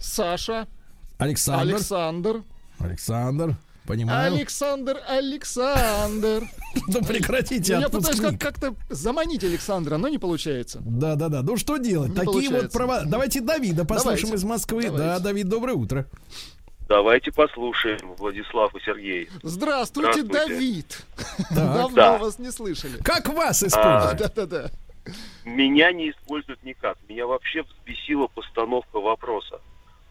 Саша, 0.00 0.66
Александр. 1.18 1.74
Александр, 1.74 2.42
Александр, 2.78 3.56
понимаю. 3.86 4.34
Александр, 4.34 5.00
Александр. 5.08 6.48
Ну 6.88 7.04
прекратите, 7.04 7.74
Я 7.74 7.88
пытаюсь 7.88 8.18
как-то 8.36 8.74
заманить 8.90 9.44
Александра, 9.44 9.96
но 9.96 10.08
не 10.08 10.18
получается. 10.18 10.80
Да, 10.84 11.14
да, 11.14 11.28
да. 11.28 11.42
Ну 11.42 11.56
что 11.56 11.76
делать? 11.76 12.16
Такие 12.16 12.50
вот 12.50 12.72
права. 12.72 13.04
Давайте 13.04 13.40
Давида 13.40 13.84
послушаем 13.84 14.34
из 14.34 14.42
Москвы. 14.42 14.90
Да. 14.90 15.20
Давид, 15.20 15.48
доброе 15.48 15.74
утро. 15.74 16.08
Давайте 16.88 17.32
послушаем 17.32 18.14
Владислав 18.18 18.74
и 18.74 18.80
Сергей. 18.84 19.28
Здравствуйте, 19.42 20.22
Здравствуйте. 20.22 20.54
Давид. 20.54 21.02
Так. 21.48 21.50
Давно 21.56 21.88
Да. 21.94 22.18
вас 22.18 22.38
не 22.38 22.50
слышали. 22.52 22.98
Как 23.02 23.28
вас 23.28 23.62
А, 23.62 23.66
используют? 23.68 24.18
Да-да-да. 24.18 24.70
Меня 25.44 25.92
не 25.92 26.10
используют 26.10 26.62
никак. 26.62 26.96
Меня 27.08 27.26
вообще 27.26 27.62
взбесила 27.62 28.26
постановка 28.26 29.00
вопроса. 29.00 29.60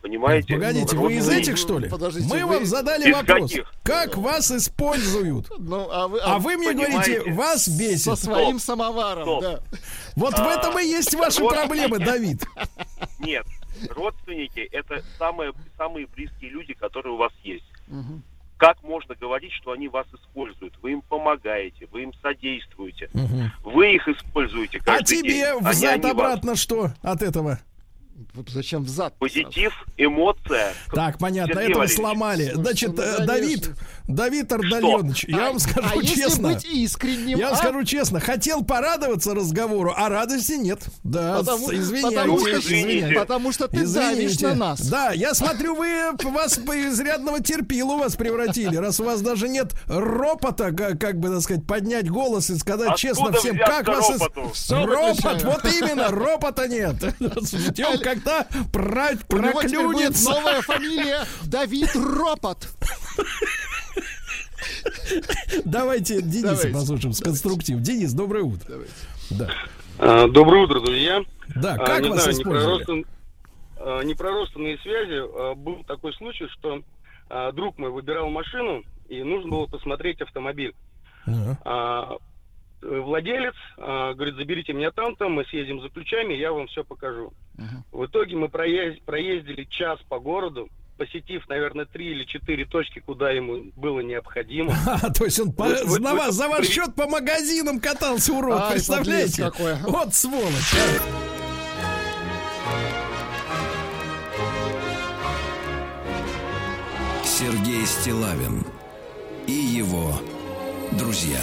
Понимаете? 0.01 0.55
Погодите, 0.55 0.97
вы 0.97 1.13
из 1.13 1.29
этих, 1.29 1.57
что 1.57 1.79
ли? 1.79 1.87
Подождите, 1.89 2.27
Мы 2.27 2.43
вы- 2.45 2.55
вам 2.55 2.65
задали 2.65 3.09
Из 3.09 3.15
вопрос. 3.15 3.51
каких? 3.51 3.73
Как 3.83 4.17
вас 4.17 4.51
используют? 4.51 5.47
Ну, 5.59 5.87
а 5.89 6.07
вы, 6.09 6.19
А 6.19 6.39
вы 6.39 6.57
мне 6.57 6.69
понимаете, 6.69 7.19
говорите, 7.19 7.31
вас 7.33 7.63
со 7.65 7.71
бесит. 7.79 8.19
своим 8.19 8.59
самоваром, 8.59 9.23
Стоп. 9.23 9.41
да. 9.41 9.59
Вот 10.17 10.33
в 10.33 10.41
А, 10.41 10.53
этом 10.55 10.77
и 10.79 10.83
есть 10.83 11.13
ваши 11.15 11.41
вот. 11.41 11.53
проблемы, 11.53 11.99
Давид. 11.99 12.43
Нет. 13.19 13.45
Родственники— 13.89 14.59
это 14.71 15.01
самые, 15.17 15.53
самые 15.77 16.07
близкие 16.07 16.51
люди, 16.51 16.73
которые 16.73 17.13
у 17.13 17.17
вас 17.17 17.31
есть. 17.43 17.65
Мгм. 17.87 18.23
Как 18.57 18.81
можно 18.83 19.13
говорить, 19.15 19.51
что 19.53 19.71
они 19.71 19.87
вас 19.89 20.07
используют? 20.13 20.73
Вы 20.81 20.93
им 20.93 21.01
помогаете, 21.01 21.87
вы 21.91 22.03
им 22.03 22.13
содействуете. 22.21 23.09
Вы 23.63 23.95
их 23.95 24.07
используете 24.07 24.79
А 24.85 25.01
день. 25.01 25.21
тебе 25.23 25.39
не 25.39 25.59
взад 25.59 25.93
они 25.93 26.03
вас. 26.03 26.11
обратно 26.11 26.55
что 26.55 26.91
от 27.01 27.21
этого? 27.21 27.59
Зачем 28.47 28.83
взад? 28.83 29.15
Позитив, 29.17 29.73
эмоция. 29.97 30.73
Так, 30.91 31.17
понятно, 31.17 31.53
Сергей 31.53 31.69
этого 31.69 31.79
Валерьевич, 31.79 31.95
сломали. 31.99 32.51
Значит, 32.53 32.91
ну. 32.97 33.25
Давид, 33.25 33.69
Давид 34.07 34.51
Ардальонович, 34.51 35.25
я 35.27 35.49
вам 35.49 35.59
скажу 35.59 35.87
а 35.91 35.95
если 35.97 36.15
честно. 36.15 36.49
быть 36.53 36.65
искренним, 36.65 37.37
Я 37.37 37.45
вам 37.47 37.53
а? 37.53 37.57
скажу 37.57 37.83
честно, 37.83 38.19
хотел 38.19 38.63
порадоваться 38.63 39.33
разговору, 39.33 39.93
а 39.95 40.09
радости 40.09 40.53
нет. 40.53 40.79
Да, 41.03 41.39
Потому- 41.39 41.73
извиняйте, 41.73 42.15
потому 42.17 42.39
что- 42.39 42.59
извиняйте. 42.59 43.19
Потому 43.19 43.51
что 43.51 43.67
ты 43.67 43.87
давишь 43.87 44.31
Извините. 44.31 44.47
на 44.47 44.55
нас. 44.55 44.81
Да, 44.81 45.11
я 45.11 45.33
смотрю, 45.33 45.75
вы 45.75 46.11
вас 46.23 46.57
по 46.57 46.79
изрядного 46.87 47.39
терпила 47.41 47.97
вас 47.97 48.15
превратили, 48.15 48.75
раз 48.75 48.99
у 48.99 49.03
вас 49.05 49.21
даже 49.21 49.47
нет 49.47 49.73
ропота, 49.87 50.71
как, 50.71 50.99
как 50.99 51.19
бы, 51.19 51.29
так 51.29 51.41
сказать, 51.41 51.65
поднять 51.65 52.09
голос 52.09 52.49
и 52.49 52.57
сказать 52.57 52.89
Откуда 52.91 52.99
честно 52.99 53.31
всем, 53.33 53.57
как 53.57 53.87
вас... 53.87 54.09
Ропот, 54.69 55.43
вот 55.43 55.65
именно, 55.65 56.09
ропота 56.09 56.67
нет. 56.67 56.95
Ждем, 57.19 57.99
когда 58.03 58.47
про- 58.71 59.11
У 59.29 59.37
него 59.37 59.61
теперь 59.63 59.85
будет 59.85 59.91
проклюнется. 60.13 60.29
новая 60.29 60.61
фамилия 60.61 61.19
Давид 61.45 61.89
Ропот. 61.95 62.67
Давайте 65.65 66.21
Дениса 66.21 66.47
Давайте. 66.55 66.69
послушаем 66.73 67.13
с 67.13 67.19
конструктив. 67.21 67.79
Денис, 67.79 68.13
доброе 68.13 68.43
утро. 68.43 68.79
Да. 69.31 69.49
А, 69.99 70.27
Доброе 70.27 70.63
утро, 70.63 70.79
друзья. 70.79 71.23
Да, 71.55 71.75
А, 71.75 71.85
как 71.85 72.01
не 72.01 72.09
вас 72.09 72.23
знаю, 72.23 72.37
использовали? 72.37 72.83
непроростан- 72.83 73.07
а, 73.77 74.01
Непроростанные 74.03 74.77
связи. 74.79 75.55
Был 75.55 75.83
такой 75.85 76.13
случай, 76.13 76.47
что 76.49 76.81
друг 77.53 77.77
мой 77.77 77.89
выбирал 77.91 78.29
машину, 78.29 78.83
и 79.09 79.23
нужно 79.23 79.49
было 79.51 79.65
посмотреть 79.65 80.21
автомобиль. 80.21 80.73
А, 81.63 82.17
э, 82.81 82.99
Владелец 82.99 83.53
а, 83.77 84.13
говорит, 84.13 84.35
заберите 84.35 84.73
меня 84.73 84.91
там-то, 84.91 85.29
мы 85.29 85.45
съездим 85.45 85.81
за 85.81 85.89
ключами, 85.89 86.33
я 86.33 86.51
вам 86.51 86.67
все 86.67 86.83
покажу. 86.83 87.31
В 87.91 88.05
итоге 88.05 88.35
мы 88.35 88.47
проез- 88.47 88.99
проездили 89.05 89.63
час 89.65 89.99
по 90.09 90.19
городу, 90.19 90.69
посетив, 90.97 91.47
наверное, 91.49 91.85
три 91.85 92.11
или 92.11 92.23
четыре 92.25 92.65
точки, 92.65 92.99
куда 92.99 93.31
ему 93.31 93.71
было 93.75 93.99
необходимо. 94.01 94.73
А, 94.85 95.11
то 95.11 95.25
есть 95.25 95.39
он 95.39 95.51
по- 95.51 95.63
Вы- 95.65 95.83
вы- 95.85 95.89
за, 95.99 96.13
вас- 96.15 96.35
за 96.35 96.47
ваш 96.49 96.67
вы- 96.67 96.73
счет 96.73 96.95
по 96.95 97.07
магазинам 97.07 97.79
катался, 97.79 98.33
урод, 98.33 98.61
Ай, 98.61 98.71
представляете? 98.73 99.43
какой, 99.43 99.73
а. 99.73 99.79
Вот 99.87 100.13
сволочь. 100.13 100.73
а. 100.73 101.23
Сергей 107.23 107.85
Стилавин 107.85 108.65
и 109.47 109.51
его 109.53 110.13
друзья. 110.91 111.41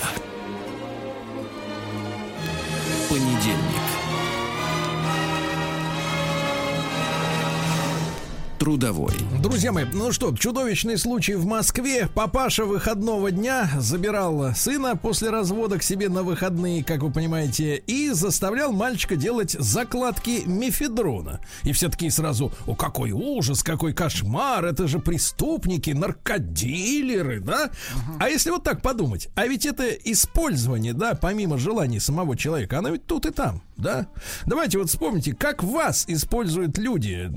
Понедельник. 3.08 4.09
Трудовой. 8.60 9.14
Друзья 9.42 9.72
мои, 9.72 9.86
ну 9.90 10.12
что, 10.12 10.36
чудовищный 10.36 10.98
случай 10.98 11.34
в 11.34 11.46
Москве. 11.46 12.10
Папаша 12.14 12.66
выходного 12.66 13.30
дня 13.30 13.70
забирал 13.78 14.54
сына 14.54 14.96
после 14.96 15.30
развода 15.30 15.78
к 15.78 15.82
себе 15.82 16.10
на 16.10 16.22
выходные, 16.22 16.84
как 16.84 17.00
вы 17.02 17.10
понимаете, 17.10 17.76
и 17.86 18.10
заставлял 18.10 18.70
мальчика 18.72 19.16
делать 19.16 19.52
закладки 19.52 20.42
мефедрона. 20.44 21.40
И 21.62 21.72
все 21.72 21.88
такие 21.88 22.10
сразу, 22.10 22.52
о, 22.66 22.74
какой 22.74 23.12
ужас, 23.12 23.62
какой 23.62 23.94
кошмар, 23.94 24.66
это 24.66 24.86
же 24.88 24.98
преступники, 24.98 25.92
наркодилеры, 25.92 27.40
да? 27.40 27.70
А 28.18 28.28
если 28.28 28.50
вот 28.50 28.62
так 28.62 28.82
подумать, 28.82 29.30
а 29.36 29.46
ведь 29.46 29.64
это 29.64 29.88
использование, 29.88 30.92
да, 30.92 31.14
помимо 31.14 31.56
желаний 31.56 31.98
самого 31.98 32.36
человека, 32.36 32.80
оно 32.80 32.90
ведь 32.90 33.06
тут 33.06 33.24
и 33.24 33.30
там, 33.30 33.62
да? 33.80 34.06
Давайте 34.46 34.78
вот 34.78 34.88
вспомните, 34.88 35.34
как 35.34 35.62
вас 35.62 36.04
используют 36.08 36.78
люди 36.78 37.30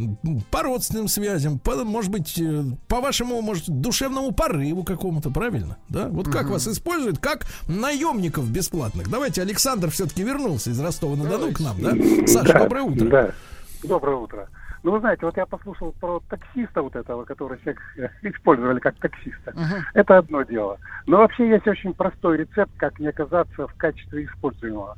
по 0.51 0.63
родственным 0.63 1.07
связям, 1.07 1.59
по, 1.59 1.83
может 1.83 2.11
быть, 2.11 2.39
э, 2.39 2.63
по 2.87 3.01
вашему, 3.01 3.41
может, 3.41 3.69
душевному 3.69 4.31
порыву 4.31 4.83
какому-то, 4.83 5.29
правильно? 5.29 5.77
Да? 5.89 6.07
Вот 6.09 6.29
как 6.29 6.49
вас 6.49 6.67
используют, 6.67 7.19
как 7.19 7.45
наемников 7.67 8.49
бесплатных. 8.49 9.09
Давайте, 9.09 9.41
Александр 9.41 9.89
все-таки 9.89 10.23
вернулся 10.23 10.71
из 10.71 10.79
Ростова-на-Дону 10.79 11.53
к 11.53 11.59
нам, 11.59 11.81
да? 11.81 12.27
Саша, 12.27 12.59
доброе 12.59 12.83
утро. 12.83 13.09
Да, 13.09 13.31
доброе 13.83 14.17
утро. 14.17 14.49
Ну, 14.83 14.91
вы 14.91 14.99
знаете, 14.99 15.25
вот 15.25 15.37
я 15.37 15.45
послушал 15.45 15.93
про 15.93 16.21
таксиста 16.29 16.81
вот 16.81 16.95
этого, 16.95 17.23
который 17.23 17.57
всех 17.59 17.77
использовали 18.21 18.79
как 18.79 18.95
таксиста. 18.95 19.53
Это 19.93 20.17
одно 20.17 20.43
дело. 20.43 20.77
Но 21.07 21.17
вообще 21.17 21.49
есть 21.49 21.67
очень 21.67 21.93
простой 21.93 22.37
рецепт, 22.37 22.71
как 22.77 22.99
не 22.99 23.07
оказаться 23.07 23.67
в 23.67 23.73
качестве 23.75 24.25
используемого. 24.25 24.97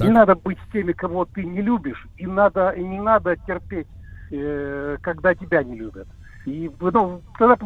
Так. 0.00 0.08
Не 0.08 0.14
надо 0.14 0.34
быть 0.34 0.58
с 0.66 0.72
теми, 0.72 0.92
кого 0.92 1.26
ты 1.26 1.44
не 1.44 1.60
любишь, 1.60 2.06
и 2.16 2.26
надо 2.26 2.70
и 2.70 2.82
не 2.82 2.98
надо 2.98 3.36
терпеть, 3.36 3.86
э, 4.30 4.96
когда 5.02 5.34
тебя 5.34 5.62
не 5.62 5.76
любят. 5.76 6.08
И 6.46 6.70
ну, 6.80 7.20
тогда 7.38 7.56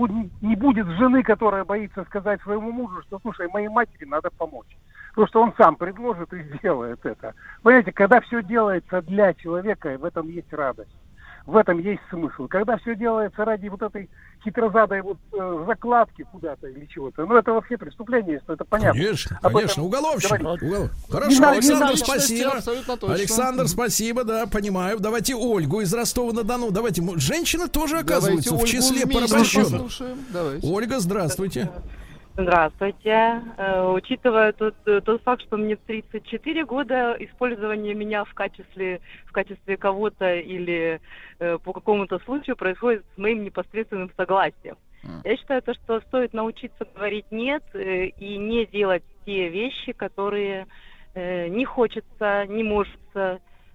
не 0.41 0.57
будет 0.57 0.89
жены, 0.99 1.23
которая 1.23 1.65
боится 1.65 2.05
сказать 2.05 2.43
своему 2.43 2.73
мужу, 2.73 3.03
что 3.03 3.21
слушай, 3.21 3.49
моей 3.53 3.69
матери 3.69 4.05
надо 4.05 4.31
помочь. 4.37 4.77
Потому 5.11 5.29
что 5.29 5.43
он 5.43 5.55
сам 5.57 5.77
предложит 5.77 6.33
и 6.33 6.43
сделает 6.43 7.07
это. 7.07 7.35
Понимаете, 7.63 7.93
когда 7.93 8.21
все 8.21 8.43
делается 8.43 9.01
для 9.03 9.33
человека, 9.35 9.97
в 9.97 10.05
этом 10.05 10.29
есть 10.29 10.53
радость. 10.53 10.91
В 11.47 11.57
этом 11.57 11.79
есть 11.79 12.01
смысл. 12.09 12.49
Когда 12.49 12.79
все 12.79 12.97
делается 12.97 13.45
ради 13.45 13.69
вот 13.69 13.83
этой 13.83 14.09
хитрозадой 14.43 15.03
вот 15.03 15.19
э, 15.33 15.65
закладки 15.67 16.23
куда-то 16.33 16.69
или 16.69 16.87
чего-то, 16.87 17.27
ну 17.27 17.37
это 17.37 17.53
вообще 17.53 17.77
преступление, 17.77 18.41
что 18.45 18.55
это 18.55 18.65
понятно. 18.65 18.99
Конечно, 18.99 19.39
Об 19.43 19.53
конечно, 19.53 19.83
уголовщик. 19.83 20.41
Не 20.41 20.89
Хорошо, 21.11 21.31
не 21.31 21.45
Александр, 21.45 21.85
надо 21.85 21.97
спасибо. 21.99 23.13
Александр, 23.13 23.69
спасибо, 23.69 24.25
да, 24.25 24.47
понимаю. 24.47 24.99
Давайте 25.01 25.35
Ольгу 25.35 25.83
из 25.83 25.93
Ростова-на-Дону. 25.93 26.71
Давайте, 26.71 27.03
женщины 27.17 27.69
тоже 27.69 28.03
Давайте 28.03 28.13
оказываются 28.13 28.55
в 28.55 28.65
числе 28.65 29.07
порабощенных. 29.07 29.93
Давайте. 30.33 30.67
Ольга, 30.67 30.99
здравствуйте. 30.99 31.71
Здравствуйте. 32.37 33.43
Э, 33.57 33.93
Учитывая 33.93 34.53
тот, 34.53 34.75
э, 34.87 35.01
тот 35.01 35.23
факт, 35.23 35.43
что 35.43 35.57
мне 35.57 35.77
34 35.77 36.65
года, 36.65 37.17
использование 37.21 37.95
меня 37.95 38.25
в 38.25 38.35
качестве, 38.35 39.01
в 39.27 39.33
качестве 39.33 39.77
кого-то 39.77 40.35
или 40.35 41.01
э, 41.39 41.59
по 41.59 41.73
какому-то 41.73 42.19
случаю 42.21 42.57
происходит 42.57 43.05
с 43.15 43.19
моим 43.19 43.45
непосредственным 43.45 44.11
согласием. 44.17 44.77
Я 45.23 45.37
считаю, 45.37 45.61
то, 45.61 45.75
что 45.75 46.01
стоит 46.01 46.33
научиться 46.33 46.87
говорить 46.95 47.27
нет 47.31 47.63
и 47.75 48.39
не 48.39 48.65
делать 48.65 49.03
те 49.27 49.51
вещи, 49.51 49.93
которые 49.93 50.67
не 51.15 51.65
хочется, 51.67 52.47
не 52.49 52.63
может, 52.63 52.99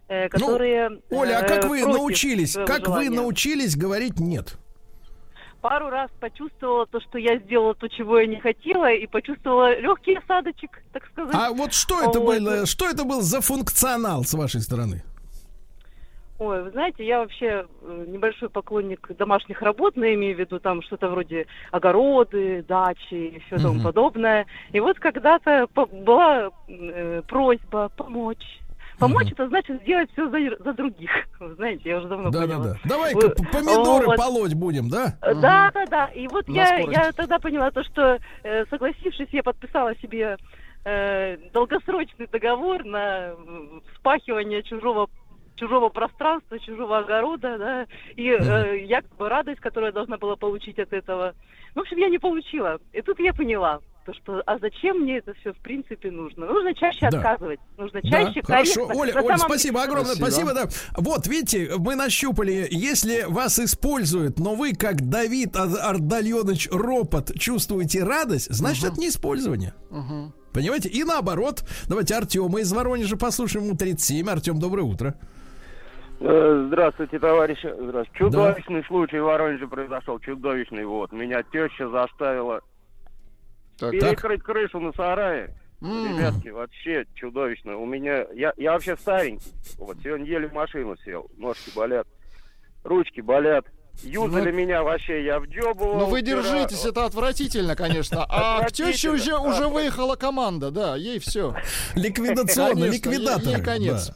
э, 0.10 0.28
которые... 0.30 1.00
Оля, 1.12 1.40
а 1.40 1.48
как 1.48 1.66
вы 1.66 1.86
научились? 1.86 2.56
Как 2.56 2.88
вы 2.88 3.04
желания. 3.06 3.10
научились 3.12 3.78
говорить 3.78 4.20
нет? 4.20 4.58
Пару 5.62 5.90
раз 5.90 6.10
почувствовала 6.22 6.86
то, 6.86 7.02
что 7.02 7.18
я 7.18 7.38
сделала 7.40 7.74
то, 7.76 7.88
чего 7.90 8.20
я 8.20 8.28
не 8.28 8.40
хотела, 8.40 8.92
и 8.92 9.06
почувствовала 9.08 9.78
легкий 9.78 10.16
осадочек, 10.16 10.82
так 10.94 11.06
сказать. 11.08 11.36
А 11.36 11.52
вот 11.52 11.74
что 11.74 12.00
это 12.02 12.20
Вот. 12.20 12.40
было? 12.40 12.66
Что 12.66 12.90
это 12.90 13.04
был 13.04 13.22
за 13.22 13.42
функционал 13.42 14.24
с 14.24 14.34
вашей 14.34 14.62
стороны? 14.62 15.04
Ой, 16.38 16.64
вы 16.64 16.72
знаете, 16.72 17.06
я 17.06 17.20
вообще 17.20 17.66
э, 17.82 18.06
небольшой 18.08 18.50
поклонник 18.50 19.06
домашних 19.18 19.62
работ, 19.62 19.98
но 19.98 20.06
я 20.06 20.14
имею 20.14 20.38
в 20.38 20.40
виду 20.40 20.58
там 20.62 20.82
что-то 20.82 21.10
вроде 21.10 21.48
огороды, 21.72 22.64
дачи 22.66 23.14
и 23.14 23.40
все 23.40 23.58
тому 23.58 23.74
Мгм. 23.74 23.84
подобное. 23.84 24.46
И 24.72 24.80
вот 24.80 24.98
когда-то 25.00 25.68
была 25.76 26.52
э, 26.70 27.22
просьба 27.28 27.90
помочь. 27.90 28.62
Помочь 29.00 29.32
это 29.32 29.48
значит 29.48 29.82
сделать 29.82 30.10
все 30.14 30.30
за, 30.30 30.64
за 30.64 30.74
других. 30.74 31.12
Вы 31.40 31.56
знаете, 31.56 31.90
я 31.90 31.98
уже 31.98 32.08
давно 32.08 32.30
Да, 32.32 32.42
да, 32.42 32.48
поняла. 32.48 32.64
да. 32.74 32.80
Давай-ка 32.86 33.16
Вы- 33.18 33.30
п- 33.30 33.44
помидоры 33.52 34.06
вот. 34.06 34.18
полоть 34.18 34.54
будем, 34.54 34.90
да? 34.90 35.18
Да, 35.22 35.72
да, 35.74 35.86
да. 35.86 36.06
И 36.08 36.28
вот 36.28 36.48
На 36.48 36.54
я, 36.56 36.66
скорость. 36.68 36.92
я 36.98 37.12
тогда 37.14 37.40
поняла 37.40 37.72
то, 37.72 37.84
что 37.84 38.20
э, 38.44 38.66
согласившись, 38.70 39.30
я 39.32 39.44
подписала 39.44 39.96
себе 39.98 40.38
э, 40.86 41.38
долгосрочный 41.54 42.28
договор 42.28 42.84
на 42.86 43.30
м, 43.30 43.82
вспахивание 43.94 44.64
чужого 44.64 45.08
чужого 45.56 45.90
пространства, 45.90 46.58
чужого 46.60 47.00
огорода, 47.00 47.58
да, 47.58 47.86
и 48.16 48.30
э, 48.30 48.86
якобы 48.86 49.28
радость, 49.28 49.60
которую 49.60 49.88
я 49.90 49.92
должна 49.94 50.18
была 50.18 50.38
получить 50.38 50.80
от 50.80 50.94
этого. 50.94 51.34
В 51.76 51.80
общем, 51.82 51.98
я 51.98 52.08
не 52.08 52.18
получила. 52.18 52.80
И 52.94 53.02
тут 53.02 53.20
я 53.20 53.34
поняла, 53.34 53.80
то, 54.12 54.14
что, 54.16 54.44
а 54.46 54.58
зачем 54.60 55.02
мне 55.02 55.18
это 55.18 55.34
все 55.36 55.54
в 55.54 55.58
принципе 55.58 56.10
нужно? 56.12 56.46
Нужно 56.48 56.74
чаще 56.74 57.08
Да. 57.12 57.18
отказывать, 57.20 57.60
нужно 57.78 58.00
Да, 58.04 58.10
чаще 58.10 58.42
хорошо. 58.42 58.88
корректно. 58.88 59.02
Оля, 59.02 59.14
На 59.14 59.20
Оля, 59.22 59.38
самом- 59.38 59.50
спасибо 59.52 59.84
огромное, 59.84 60.16
спасибо. 60.16 60.54
да. 60.54 60.66
Вот, 60.98 61.28
видите, 61.28 61.72
мы 61.78 61.96
нащупали, 61.96 62.68
если 62.72 63.26
вас 63.28 63.60
используют, 63.60 64.40
но 64.40 64.56
вы, 64.56 64.74
как 64.74 65.08
Давид 65.10 65.56
Ар- 65.56 65.70
Ардальонович 65.82 66.70
Ропот, 66.72 67.34
чувствуете 67.38 68.04
радость, 68.04 68.52
значит, 68.54 68.86
это 68.86 69.00
не 69.00 69.10
использование. 69.10 69.74
Понимаете? 70.54 70.90
И 70.90 71.04
наоборот. 71.04 71.64
Давайте 71.88 72.16
Артема 72.16 72.60
из 72.62 72.74
Воронежа 72.74 73.16
послушаем. 73.18 73.66
Ему 73.68 73.78
37. 73.78 74.28
Артем, 74.28 74.60
доброе 74.60 74.82
утро. 74.82 75.14
Э, 76.22 76.66
Здравствуйте, 76.68 77.20
товарищи. 77.20 77.72
Здравствуйте. 77.80 78.12
Чудовищный 78.18 78.84
случай 78.86 79.20
в 79.20 79.24
Воронеже 79.26 79.68
произошел. 79.68 80.20
Чудовищный. 80.20 80.86
Вот. 80.86 81.12
Меня 81.12 81.44
теща 81.44 81.88
заставила 81.90 82.62
перекрыть 83.80 84.44
крышу 84.44 84.80
на 84.80 84.92
сарае. 84.94 85.56
Ребятки, 85.82 86.50
вообще 86.50 87.06
чудовищно. 87.16 87.78
У 87.78 87.86
меня... 87.86 88.26
Я, 88.34 88.54
я 88.58 88.74
вообще 88.74 88.98
старенький. 88.98 89.52
Вот. 89.78 89.98
Сегодня 90.04 90.26
еле 90.26 90.48
в 90.48 90.54
машину 90.54 90.98
сел. 90.98 91.30
Ножки 91.38 91.72
болят. 91.74 92.08
Ручки 92.84 93.22
болят. 93.22 93.66
Юзали 94.04 94.52
Ну, 94.52 94.58
меня 94.58 94.84
вообще. 94.84 95.26
Я 95.26 95.40
вджебывал. 95.40 96.00
Ну 96.00 96.06
вы 96.08 96.22
вчера. 96.22 96.42
держитесь, 96.42 96.86
это 96.86 97.06
отвратительно, 97.06 97.76
конечно. 97.76 98.26
А 98.30 98.64
к 98.66 98.72
теще 98.72 99.12
уже, 99.12 99.36
уже 99.38 99.62
да. 99.62 99.68
выехала 99.70 100.16
команда, 100.16 100.72
да, 100.72 100.96
ей 100.96 101.20
все. 101.20 101.54
Ликвидационно, 101.96 102.86
ликвидатор. 102.86 103.56
Ей 103.58 103.62
конец. 103.64 104.12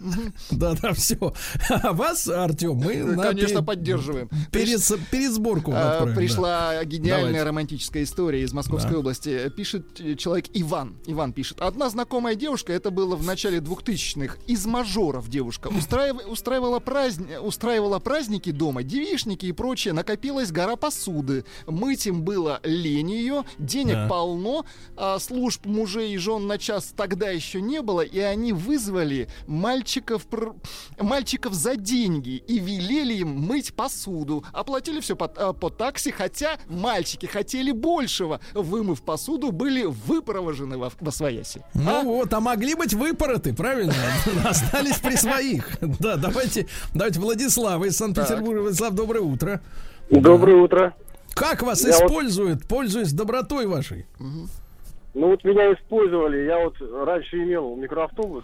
Да, 0.51 0.73
да, 0.81 0.93
все. 0.93 1.33
А 1.69 1.93
вас, 1.93 2.27
Артем, 2.27 2.75
мы 2.75 2.95
на 2.95 3.23
конечно, 3.23 3.55
перед- 3.55 3.65
поддерживаем. 3.65 4.29
Перед, 4.51 4.81
пересборку 5.11 5.71
А, 5.73 5.91
отправим, 5.97 6.13
да. 6.13 6.19
Пришла 6.19 6.83
гениальная 6.85 7.25
Давайте. 7.27 7.43
романтическая 7.43 8.03
история 8.03 8.41
из 8.41 8.53
Московской 8.53 8.93
Да. 8.93 8.97
области. 8.99 9.49
Пишет 9.49 9.99
э, 9.99 10.15
человек 10.15 10.45
Иван. 10.53 10.95
Иван 11.07 11.33
пишет. 11.33 11.61
Одна 11.61 11.89
знакомая 11.89 12.35
девушка, 12.35 12.71
это 12.73 12.89
было 12.91 13.15
в 13.15 13.25
начале 13.25 13.59
2000-х, 13.59 14.37
из 14.47 14.65
мажоров 14.65 15.27
девушка, 15.29 15.67
устраив- 15.67 16.25
устраивала, 16.27 16.79
праздни- 16.79 17.37
устраивала 17.37 17.99
праздники 17.99 18.51
дома, 18.51 18.83
девишники 18.83 19.45
и 19.47 19.51
прочее. 19.51 19.72
Накопилась 19.93 20.51
гора 20.51 20.75
посуды. 20.75 21.45
Мыть 21.67 22.05
им 22.07 22.23
было 22.23 22.59
лень 22.63 23.11
ее, 23.11 23.43
денег 23.57 23.95
Да. 23.95 24.07
полно, 24.07 24.65
а 24.95 25.19
служб 25.19 25.65
мужей 25.65 26.13
и 26.13 26.17
жен 26.17 26.47
на 26.47 26.57
час 26.57 26.93
тогда 26.95 27.29
еще 27.29 27.61
не 27.61 27.81
было, 27.81 28.01
и 28.01 28.19
они 28.19 28.53
вызвали 28.53 29.27
мальчиков, 29.47 30.25
пр- 30.25 30.53
мальчиков 30.99 31.53
за 31.53 31.75
деньги 31.75 32.37
и 32.47 32.59
велели 32.59 33.13
им 33.15 33.29
мыть 33.29 33.73
посуду. 33.73 34.43
Оплатили 34.53 34.99
все 34.99 35.15
по, 35.15 35.25
а, 35.37 35.53
по 35.53 35.69
такси, 35.69 36.11
хотя 36.11 36.57
мальчики 36.67 37.25
хотели 37.25 37.71
большего. 37.71 38.39
Вымыв 38.53 39.01
посуду, 39.01 39.51
были 39.51 39.83
выпровожены 39.85 40.77
во, 40.77 40.91
во 40.99 41.11
свояси. 41.11 41.63
Ну 41.73 42.03
вот, 42.03 42.33
а 42.33 42.39
могли 42.39 42.75
быть 42.75 42.93
выпороты, 42.93 43.53
правильно? 43.53 43.93
Остались 44.45 44.97
при 44.97 45.15
своих. 45.15 45.77
Да, 45.81 46.17
давайте, 46.17 46.67
давайте 46.93 47.19
Владислава 47.19 47.85
из 47.85 47.97
Санкт-Петербурга. 47.97 48.61
Владислав, 48.61 48.93
доброе 48.93 49.21
утро. 49.21 49.61
Доброе 50.09 50.57
утро. 50.57 50.93
Как 51.35 51.61
вас 51.63 51.83
Я 51.83 51.93
вот- 51.97 52.05
используют, 52.05 52.67
пользуясь 52.67 53.13
добротой 53.13 53.65
вашей? 53.67 54.05
Ну 54.19 55.27
вот 55.27 55.43
меня 55.43 55.73
использовали. 55.73 56.45
Я 56.45 56.59
вот 56.63 56.75
раньше 57.05 57.37
имел 57.37 57.75
микроавтобус. 57.75 58.43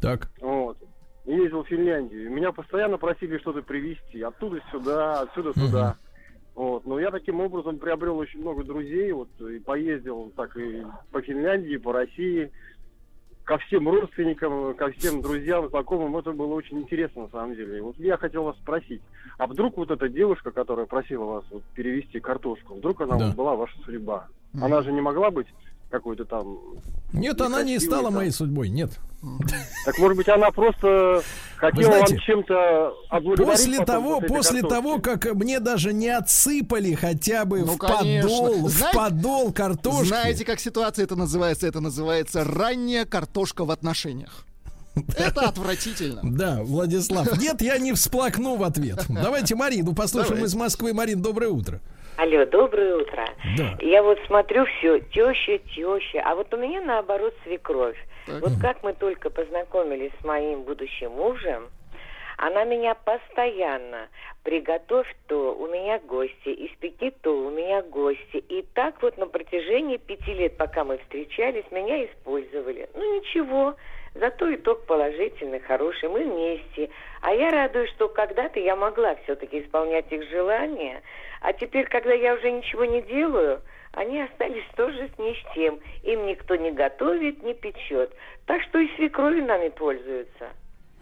Так. 0.00 0.30
Вот. 0.40 0.78
И 1.26 1.32
Ездил 1.32 1.62
в 1.64 1.68
Финляндию. 1.68 2.30
Меня 2.30 2.52
постоянно 2.52 2.98
просили 2.98 3.38
что-то 3.38 3.62
привезти. 3.62 4.22
Оттуда 4.22 4.60
сюда, 4.70 5.22
отсюда 5.22 5.52
сюда. 5.58 5.96
Вот. 6.54 6.86
Но 6.86 6.98
я 6.98 7.10
таким 7.10 7.40
образом 7.40 7.78
приобрел 7.78 8.16
очень 8.18 8.40
много 8.40 8.64
друзей. 8.64 9.12
Вот, 9.12 9.28
и 9.40 9.58
поездил 9.58 10.32
так 10.36 10.56
и 10.56 10.84
по 11.12 11.20
Финляндии, 11.20 11.76
по 11.76 11.92
России. 11.92 12.50
Ко 13.48 13.56
всем 13.56 13.88
родственникам, 13.88 14.74
ко 14.74 14.90
всем 14.92 15.22
друзьям, 15.22 15.70
знакомым. 15.70 16.14
Это 16.18 16.32
было 16.32 16.52
очень 16.52 16.80
интересно 16.80 17.22
на 17.22 17.28
самом 17.30 17.54
деле. 17.56 17.80
Вот 17.80 17.96
я 17.98 18.18
хотел 18.18 18.42
вас 18.44 18.56
спросить. 18.58 19.00
А 19.38 19.46
вдруг 19.46 19.78
вот 19.78 19.90
эта 19.90 20.06
девушка, 20.10 20.50
которая 20.50 20.84
просила 20.84 21.24
вас 21.24 21.44
вот, 21.50 21.62
перевести 21.74 22.20
картошку, 22.20 22.74
вдруг 22.74 23.00
она 23.00 23.16
Да. 23.16 23.26
вот 23.28 23.36
была 23.36 23.56
ваша 23.56 23.78
судьба? 23.86 24.26
Она 24.60 24.82
же 24.82 24.92
не 24.92 25.00
могла 25.00 25.30
быть 25.30 25.46
какой-то 25.90 26.24
там 26.24 26.58
Нет, 27.12 27.40
она 27.40 27.62
не 27.62 27.78
стала 27.78 28.04
там. 28.04 28.14
моей 28.14 28.30
судьбой, 28.30 28.68
нет. 28.68 28.90
Так 29.84 29.98
может 29.98 30.16
быть 30.16 30.28
она 30.28 30.50
просто 30.50 31.22
хотела 31.56 31.84
знаете, 31.92 32.14
вам 32.14 32.22
чем-то 32.24 32.92
отблагодарить 33.10 33.50
После 33.52 33.84
того, 33.84 34.20
после 34.20 34.60
картошки? 34.60 34.68
того, 34.68 34.98
как 35.00 35.34
мне 35.34 35.58
даже 35.60 35.92
не 35.92 36.08
отсыпали 36.08 36.94
хотя 36.94 37.44
бы 37.44 37.60
Ну, 37.60 37.72
в 37.72 37.78
конечно. 37.78 38.28
подол, 38.30 38.68
Знаете- 38.68 38.92
в 38.92 38.92
подол 39.00 39.52
картошки. 39.52 40.08
Знаете, 40.08 40.44
как 40.44 40.60
ситуация 40.60 41.04
это 41.04 41.16
называется? 41.16 41.66
Это 41.66 41.80
называется 41.80 42.44
ранняя 42.44 43.04
картошка 43.04 43.64
в 43.64 43.70
отношениях. 43.72 44.44
Это 45.16 45.42
отвратительно. 45.48 46.20
Да, 46.24 46.60
Владислав. 46.62 47.38
Нет, 47.40 47.60
я 47.62 47.78
не 47.78 47.92
всплакну 47.94 48.56
в 48.56 48.62
ответ. 48.62 49.04
Давайте 49.08 49.54
Марину 49.56 49.94
послушаем 49.94 50.34
Давайте. 50.36 50.46
из 50.48 50.54
Москвы. 50.54 50.92
Марин, 50.92 51.22
доброе 51.22 51.50
утро. 51.50 51.80
Алло, 52.18 52.44
доброе 52.46 52.96
утро. 52.96 53.28
Да. 53.56 53.76
Я 53.78 54.02
вот 54.02 54.18
смотрю 54.26 54.64
все, 54.64 54.98
теща, 54.98 55.58
теща, 55.58 56.20
а 56.24 56.34
вот 56.34 56.52
у 56.52 56.56
меня 56.56 56.80
наоборот 56.80 57.32
свекровь. 57.44 57.96
Вот 58.26 58.54
как 58.60 58.82
мы 58.82 58.92
только 58.92 59.30
познакомились 59.30 60.10
с 60.20 60.24
моим 60.24 60.64
будущим 60.64 61.12
мужем, 61.12 61.68
она 62.36 62.64
меня 62.64 62.96
постоянно 62.96 64.08
приготовь 64.42 65.06
то, 65.28 65.54
у 65.54 65.68
меня 65.68 66.00
гости, 66.00 66.32
испеки 66.66 67.12
то, 67.22 67.30
у 67.30 67.50
меня 67.50 67.82
гости. 67.82 68.38
И 68.48 68.66
так 68.74 69.00
вот 69.00 69.16
на 69.16 69.28
протяжении 69.28 69.96
пяти 69.96 70.34
лет, 70.34 70.56
пока 70.56 70.82
мы 70.82 70.98
встречались, 70.98 71.70
меня 71.70 72.04
использовали. 72.04 72.88
Ну 72.94 73.20
ничего, 73.20 73.76
зато 74.18 74.54
итог 74.54 74.84
положительный, 74.86 75.60
хороший, 75.60 76.08
мы 76.08 76.24
вместе. 76.24 76.90
А 77.20 77.32
я 77.32 77.50
радуюсь, 77.50 77.90
что 77.90 78.08
когда-то 78.08 78.60
я 78.60 78.76
могла 78.76 79.14
все-таки 79.24 79.60
исполнять 79.60 80.10
их 80.12 80.28
желания, 80.30 81.02
а 81.40 81.52
теперь, 81.52 81.86
когда 81.88 82.12
я 82.12 82.34
уже 82.34 82.50
ничего 82.50 82.84
не 82.84 83.02
делаю, 83.02 83.60
они 83.92 84.20
остались 84.22 84.64
тоже 84.76 85.08
с 85.14 85.18
ни 85.18 85.32
с 85.32 85.54
чем. 85.54 85.80
Им 86.04 86.26
никто 86.26 86.56
не 86.56 86.70
готовит, 86.72 87.42
не 87.42 87.54
печет. 87.54 88.12
Так 88.46 88.62
что 88.62 88.78
и 88.78 88.88
свекрови 88.96 89.40
нами 89.40 89.68
пользуются. 89.70 90.48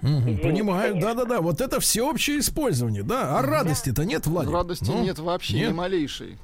Мгм, 0.02 0.38
Понимаю, 0.42 0.94
да-да-да. 1.00 1.40
Вот 1.40 1.60
это 1.60 1.80
всеобщее 1.80 2.38
использование, 2.40 3.02
да. 3.02 3.38
А 3.38 3.42
радости-то 3.42 4.04
нет, 4.04 4.26
Владик? 4.26 4.52
Радости 4.52 4.90
Ну, 4.90 5.02
нет 5.02 5.18
вообще 5.18 5.54
нет. 5.56 5.70
ни 5.70 5.72
малейшей. 5.72 6.36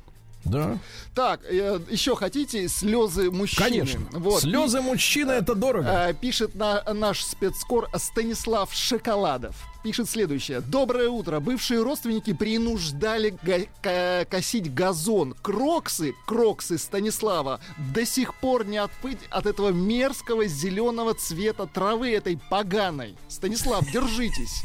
Да. 0.45 0.79
Так, 1.15 1.41
э, 1.45 1.79
еще 1.91 2.17
хотите 2.17 2.69
слезы 2.69 3.31
мужчины? 3.31 3.69
Конечно. 3.69 4.01
Слезы 4.41 4.81
мужчины 4.81 5.33
это 5.33 5.55
дорого. 5.55 6.09
Э, 6.09 6.15
пишет 6.15 6.55
на, 6.55 6.83
наш 6.93 7.23
спецкор 7.25 7.89
Станислав 7.97 8.73
Шоколадов. 8.73 9.55
Пишет 9.83 10.09
следующее. 10.09 10.61
Доброе 10.61 11.09
утро. 11.09 11.41
Бывшие 11.41 11.83
родственники 11.83 12.33
принуждали 12.33 13.37
га- 13.43 14.25
косить 14.27 14.73
газон. 14.73 15.35
Кроксы, 15.43 16.15
кроксы 16.25 16.79
Станислава 16.79 17.61
до 17.93 18.07
сих 18.07 18.35
пор 18.37 18.65
не 18.65 18.79
отпыть 18.79 19.19
от 19.29 19.47
этого 19.47 19.71
мерзкого 19.71 20.47
зеленого 20.47 21.15
цвета 21.15 21.67
травы 21.67 22.13
этой 22.13 22.39
поганой. 22.49 23.17
Станислав, 23.29 23.85
держитесь. 23.91 24.63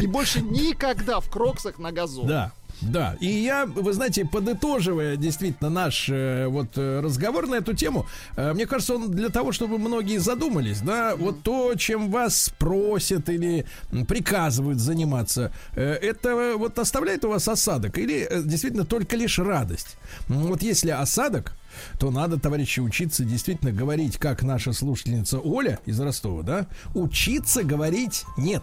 И 0.00 0.06
больше 0.06 0.40
никогда 0.40 1.18
в 1.20 1.28
кроксах 1.28 1.78
на 1.78 1.90
газон. 1.90 2.26
Да. 2.28 2.52
Да, 2.82 3.16
и 3.20 3.26
я, 3.26 3.66
вы 3.66 3.92
знаете, 3.92 4.24
подытоживая 4.24 5.16
действительно 5.16 5.70
наш 5.70 6.08
э, 6.08 6.46
вот 6.48 6.76
э, 6.76 7.00
разговор 7.00 7.46
на 7.46 7.56
эту 7.56 7.74
тему, 7.74 8.06
э, 8.36 8.52
мне 8.52 8.66
кажется, 8.66 8.94
он 8.94 9.10
для 9.10 9.28
того, 9.28 9.52
чтобы 9.52 9.78
многие 9.78 10.18
задумались, 10.18 10.80
да, 10.80 11.14
вот 11.16 11.42
то, 11.42 11.74
чем 11.76 12.10
вас 12.10 12.50
просят 12.58 13.28
или 13.28 13.66
приказывают 14.08 14.78
заниматься, 14.78 15.52
э, 15.74 15.82
это 15.82 16.54
вот 16.56 16.78
оставляет 16.78 17.24
у 17.24 17.28
вас 17.28 17.46
осадок 17.46 17.98
или 17.98 18.26
э, 18.28 18.42
действительно 18.42 18.84
только 18.84 19.16
лишь 19.16 19.38
радость? 19.38 19.96
Вот 20.28 20.62
если 20.62 20.90
осадок, 20.90 21.52
то 21.98 22.10
надо, 22.10 22.38
товарищи, 22.38 22.80
учиться 22.80 23.24
действительно 23.24 23.72
говорить, 23.72 24.18
как 24.18 24.42
наша 24.42 24.72
слушательница 24.72 25.38
Оля 25.38 25.78
из 25.86 26.00
Ростова, 26.00 26.42
да, 26.42 26.66
учиться 26.94 27.62
говорить 27.62 28.24
нет. 28.36 28.62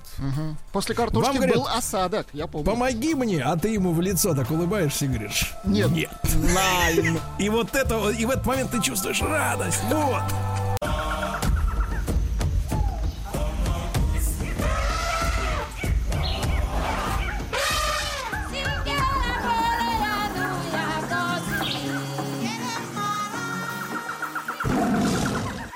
После 0.71 0.95
картошки 0.95 1.27
Вам 1.27 1.35
говорят, 1.37 1.55
был 1.55 1.67
осадок, 1.67 2.27
я 2.33 2.47
помню. 2.47 2.65
Помоги 2.65 3.13
мне, 3.13 3.41
а 3.41 3.55
ты 3.57 3.69
ему 3.69 3.93
в 3.93 4.01
лицо 4.01 4.35
так 4.35 4.51
улыбаешься 4.51 5.05
и 5.05 5.07
говоришь. 5.07 5.53
Нет. 5.65 5.91
Нет. 5.91 6.09
Найн. 6.53 7.19
И 7.37 7.49
вот 7.49 7.75
это, 7.75 8.09
и 8.09 8.25
в 8.25 8.29
этот 8.29 8.45
момент 8.45 8.71
ты 8.71 8.81
чувствуешь 8.81 9.21
радость. 9.21 9.81
Вот. 9.89 10.23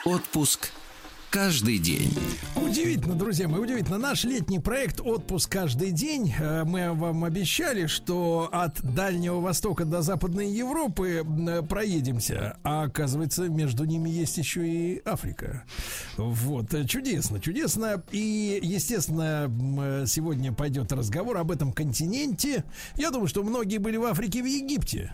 Отпуск 0.06 0.72
каждый 1.34 1.80
день. 1.80 2.14
Удивительно, 2.56 3.16
друзья 3.16 3.48
мои, 3.48 3.60
удивительно. 3.60 3.98
Наш 3.98 4.24
летний 4.24 4.60
проект 4.60 5.02
«Отпуск 5.02 5.52
каждый 5.52 5.92
день». 5.92 6.32
э, 6.40 6.64
Мы 6.64 6.94
вам 6.94 7.24
обещали, 7.24 7.88
что 7.88 8.50
от 8.52 8.80
Дальнего 8.84 9.42
Востока 9.42 9.84
до 9.84 10.04
Западной 10.04 10.52
Европы 10.52 11.24
э, 11.26 11.62
проедемся. 11.64 12.58
А 12.64 12.84
оказывается, 12.84 13.50
между 13.50 13.84
ними 13.86 14.12
есть 14.12 14.38
еще 14.38 14.68
и 14.68 15.02
Африка. 15.06 15.64
Вот. 16.18 16.72
э, 16.76 16.86
Чудесно, 16.86 17.40
чудесно. 17.40 18.04
И, 18.12 18.60
естественно, 18.62 19.52
сегодня 20.06 20.54
пойдет 20.54 20.92
разговор 20.92 21.38
об 21.38 21.50
этом 21.50 21.74
континенте. 21.74 22.64
Я 22.96 23.10
думаю, 23.10 23.28
что 23.28 23.42
многие 23.42 23.80
были 23.80 23.98
в 23.98 24.06
Африке 24.06 24.44
в 24.44 24.46
Египте. 24.46 25.12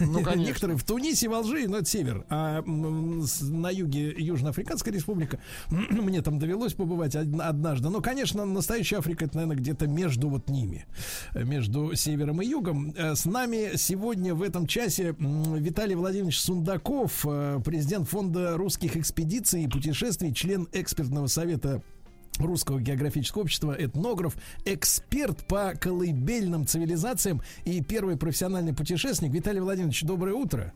Ну, 0.00 0.20
конечно. 0.24 0.48
Некоторые 0.48 0.76
в 0.76 0.82
Тунисе, 0.82 1.28
в 1.28 1.34
Алжире, 1.34 1.68
но 1.68 1.76
это 1.78 1.86
север. 1.86 2.24
А 2.28 2.60
на 2.62 3.70
юге 3.70 4.12
Южноафриканская 4.18 4.92
республика. 4.92 5.38
Мне 5.70 6.22
там 6.22 6.38
довелось 6.38 6.74
побывать 6.74 7.14
од- 7.16 7.40
однажды. 7.40 7.88
Но, 7.90 8.00
конечно, 8.00 8.44
настоящая 8.44 8.96
Африка 8.98 9.24
это, 9.24 9.36
наверное, 9.36 9.56
где-то 9.56 9.86
между 9.86 10.28
вот 10.28 10.48
ними, 10.48 10.86
между 11.34 11.94
севером 11.94 12.42
и 12.42 12.46
югом. 12.46 12.92
Э, 12.96 13.14
С 13.14 13.24
нами 13.24 13.76
сегодня 13.76 14.34
в 14.34 14.42
этом 14.42 14.66
часе 14.66 15.14
Виталий 15.18 15.94
Владимирович 15.94 16.40
Сундаков, 16.40 17.24
э, 17.28 17.60
президент 17.64 18.08
фонда 18.08 18.56
русских 18.56 18.96
экспедиций 18.96 19.64
и 19.64 19.68
путешествий, 19.68 20.32
член 20.34 20.68
экспертного 20.72 21.26
совета 21.26 21.82
Русского 22.38 22.80
географического 22.80 23.42
общества, 23.42 23.76
этнограф, 23.78 24.34
эксперт 24.64 25.46
по 25.46 25.74
колыбельным 25.78 26.64
цивилизациям 26.66 27.42
и 27.64 27.82
первый 27.82 28.16
профессиональный 28.16 28.72
путешественник. 28.72 29.32
Виталий 29.34 29.60
Владимирович, 29.60 30.02
доброе 30.04 30.34
утро. 30.34 30.72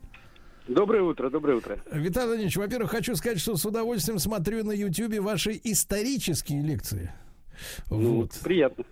Доброе 0.67 1.03
утро, 1.03 1.29
доброе 1.29 1.57
утро. 1.57 1.77
Виталий 1.91 2.27
Владимирович, 2.27 2.57
во-первых, 2.57 2.89
хочу 2.91 3.15
сказать, 3.15 3.39
что 3.39 3.55
с 3.55 3.65
удовольствием 3.65 4.17
смотрю 4.17 4.63
на 4.63 4.71
Ютьюбе 4.71 5.21
ваши 5.21 5.59
исторические 5.63 6.61
лекции. 6.63 7.11
Ну, 7.89 8.21
Вот. 8.21 8.31
приятно. 8.43 8.83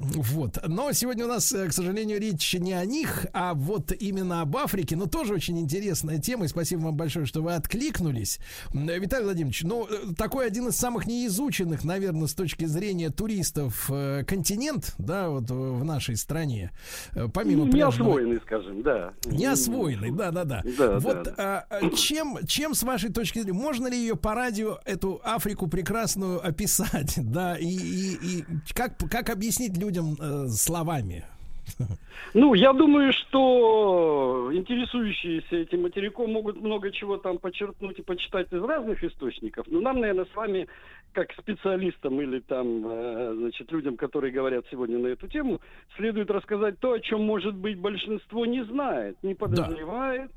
Вот. 0.00 0.58
Но 0.66 0.92
сегодня 0.92 1.24
у 1.24 1.28
нас, 1.28 1.52
э, 1.52 1.68
к 1.68 1.72
сожалению, 1.72 2.20
речь 2.20 2.54
не 2.54 2.72
о 2.72 2.84
них, 2.84 3.26
а 3.32 3.54
вот 3.54 3.92
именно 3.92 4.42
об 4.42 4.56
Африке. 4.56 4.96
Но 4.96 5.06
тоже 5.06 5.34
очень 5.34 5.58
интересная 5.58 6.18
тема. 6.18 6.44
И 6.44 6.48
спасибо 6.48 6.80
вам 6.82 6.96
большое, 6.96 7.26
что 7.26 7.42
вы 7.42 7.54
откликнулись. 7.54 8.38
Э, 8.72 8.98
Виталий 8.98 9.24
Владимирович, 9.24 9.62
ну, 9.64 9.86
э, 9.86 10.14
такой 10.16 10.46
один 10.46 10.68
из 10.68 10.76
самых 10.76 11.06
неизученных, 11.06 11.84
наверное, 11.84 12.28
с 12.28 12.34
точки 12.34 12.64
зрения 12.64 13.10
туристов 13.10 13.90
континент, 14.26 14.94
да, 14.98 15.30
вот 15.30 15.50
в 15.50 15.84
нашей 15.84 16.16
стране. 16.16 16.70
Помимо 17.34 17.64
не 17.64 17.70
пляжного- 17.70 18.12
освоенный, 18.12 18.40
скажем, 18.40 18.82
да. 18.82 19.12
не 19.26 19.46
освоенный, 19.46 20.10
да, 20.10 20.30
да, 20.30 20.44
да. 20.44 20.62
Да, 20.78 20.98
вот 20.98 21.24
да, 21.24 21.34
а, 21.36 21.66
а, 21.70 21.90
чем, 21.90 22.38
чем 22.46 22.74
с 22.74 22.82
вашей 22.82 23.10
точки 23.10 23.40
зрения, 23.40 23.58
можно 23.58 23.88
ли 23.88 23.98
ее 23.98 24.16
по 24.16 24.34
радио 24.34 24.78
эту 24.84 25.20
Африку 25.24 25.66
прекрасную 25.66 26.46
описать, 26.46 27.14
да, 27.16 27.56
и, 27.56 27.66
и, 27.66 28.18
и 28.22 28.44
как, 28.74 28.98
как 29.10 29.30
объяснить 29.30 29.76
людям 29.76 29.87
э, 29.90 30.48
словами? 30.48 31.24
Ну, 32.34 32.54
я 32.54 32.72
думаю, 32.72 33.12
что 33.12 34.50
интересующиеся 34.52 35.56
этим 35.56 35.82
материком 35.82 36.32
могут 36.32 36.60
много 36.60 36.90
чего 36.90 37.16
там 37.16 37.38
почерпнуть 37.38 37.98
и 37.98 38.02
почитать 38.02 38.52
из 38.52 38.62
разных 38.62 39.02
источников. 39.02 39.66
Но 39.68 39.80
нам, 39.80 40.00
наверное, 40.00 40.26
с 40.26 40.36
вами, 40.36 40.68
как 41.12 41.32
специалистам 41.32 42.20
или 42.20 42.40
там, 42.40 42.84
э, 42.86 43.34
значит, 43.34 43.72
людям, 43.72 43.96
которые 43.96 44.32
говорят 44.32 44.66
сегодня 44.70 44.98
на 44.98 45.08
эту 45.08 45.26
тему, 45.28 45.60
следует 45.96 46.30
рассказать 46.30 46.78
то, 46.80 46.92
о 46.92 47.00
чем, 47.00 47.22
может 47.22 47.54
быть, 47.54 47.78
большинство 47.78 48.44
не 48.44 48.64
знает, 48.64 49.16
не 49.22 49.34
подозревает. 49.34 50.30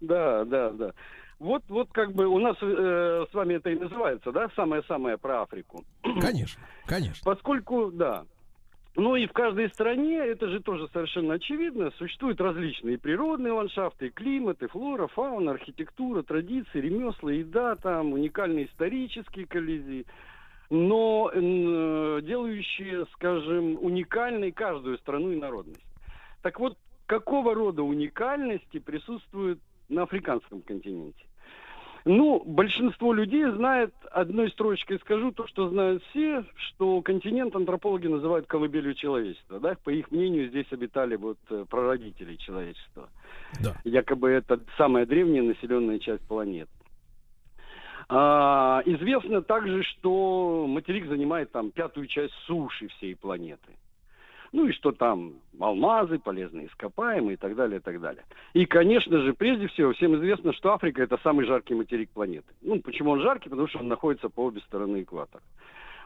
Да, 0.00 0.44
да, 0.44 0.70
да. 0.70 0.92
Вот, 1.38 1.62
вот 1.68 1.88
как 1.92 2.12
бы 2.12 2.26
у 2.26 2.38
нас 2.40 2.56
э, 2.60 3.26
с 3.30 3.34
вами 3.34 3.54
это 3.54 3.70
и 3.70 3.78
называется, 3.78 4.32
да, 4.32 4.48
самое-самое 4.56 5.16
про 5.18 5.42
Африку. 5.42 5.84
Конечно, 6.20 6.60
конечно. 6.84 7.22
Поскольку, 7.24 7.90
да. 7.92 8.24
Ну 8.96 9.14
и 9.14 9.26
в 9.26 9.32
каждой 9.32 9.68
стране, 9.68 10.16
это 10.16 10.48
же 10.48 10.60
тоже 10.60 10.88
совершенно 10.92 11.34
очевидно, 11.34 11.92
существуют 11.98 12.40
различные 12.40 12.98
природные 12.98 13.52
ландшафты, 13.52 14.06
и 14.08 14.10
климат, 14.10 14.62
и 14.62 14.66
флора, 14.66 15.06
фауна, 15.06 15.52
архитектура, 15.52 16.22
традиции, 16.22 16.80
ремесла, 16.80 17.30
еда, 17.30 17.76
там 17.76 18.12
уникальные 18.12 18.66
исторические 18.66 19.46
коллизии, 19.46 20.04
но 20.68 21.30
э, 21.32 22.20
делающие, 22.22 23.06
скажем, 23.12 23.78
уникальной 23.80 24.50
каждую 24.50 24.98
страну 24.98 25.30
и 25.30 25.36
народность. 25.36 25.84
Так 26.42 26.58
вот, 26.58 26.76
какого 27.06 27.54
рода 27.54 27.82
уникальности 27.82 28.78
присутствуют 28.78 29.60
на 29.88 30.02
африканском 30.02 30.60
континенте? 30.62 31.27
Ну, 32.04 32.42
большинство 32.44 33.12
людей 33.12 33.44
знает, 33.50 33.92
одной 34.10 34.50
строчкой 34.50 34.98
скажу 35.00 35.32
то, 35.32 35.46
что 35.46 35.68
знают 35.68 36.02
все, 36.10 36.44
что 36.56 37.02
континент 37.02 37.54
антропологи 37.54 38.06
называют 38.06 38.46
колыбелью 38.46 38.94
человечества. 38.94 39.60
Да? 39.60 39.76
По 39.84 39.90
их 39.90 40.10
мнению, 40.10 40.48
здесь 40.48 40.66
обитали 40.70 41.16
вот 41.16 41.38
э, 41.50 41.64
прародители 41.68 42.36
человечества. 42.36 43.08
Да. 43.62 43.76
Якобы 43.84 44.30
это 44.30 44.60
самая 44.76 45.06
древняя 45.06 45.42
населенная 45.42 45.98
часть 45.98 46.26
планеты. 46.26 46.70
А, 48.08 48.80
известно 48.86 49.42
также, 49.42 49.82
что 49.82 50.66
материк 50.66 51.06
занимает 51.08 51.52
там 51.52 51.70
пятую 51.70 52.06
часть 52.06 52.32
суши 52.46 52.88
всей 52.88 53.14
планеты. 53.14 53.72
Ну 54.52 54.66
и 54.66 54.72
что 54.72 54.92
там 54.92 55.34
алмазы, 55.60 56.18
полезные 56.18 56.66
ископаемые 56.66 57.34
и 57.34 57.36
так 57.36 57.54
далее, 57.54 57.78
и 57.78 57.82
так 57.82 58.00
далее. 58.00 58.24
И, 58.54 58.64
конечно 58.64 59.20
же, 59.20 59.34
прежде 59.34 59.68
всего, 59.68 59.92
всем 59.92 60.14
известно, 60.16 60.52
что 60.52 60.72
Африка 60.72 61.02
это 61.02 61.18
самый 61.22 61.46
жаркий 61.46 61.74
материк 61.74 62.10
планеты. 62.10 62.46
Ну, 62.62 62.80
почему 62.80 63.10
он 63.10 63.20
жаркий? 63.20 63.50
Потому 63.50 63.68
что 63.68 63.80
он 63.80 63.88
находится 63.88 64.28
по 64.28 64.44
обе 64.44 64.60
стороны 64.60 65.02
экватора. 65.02 65.42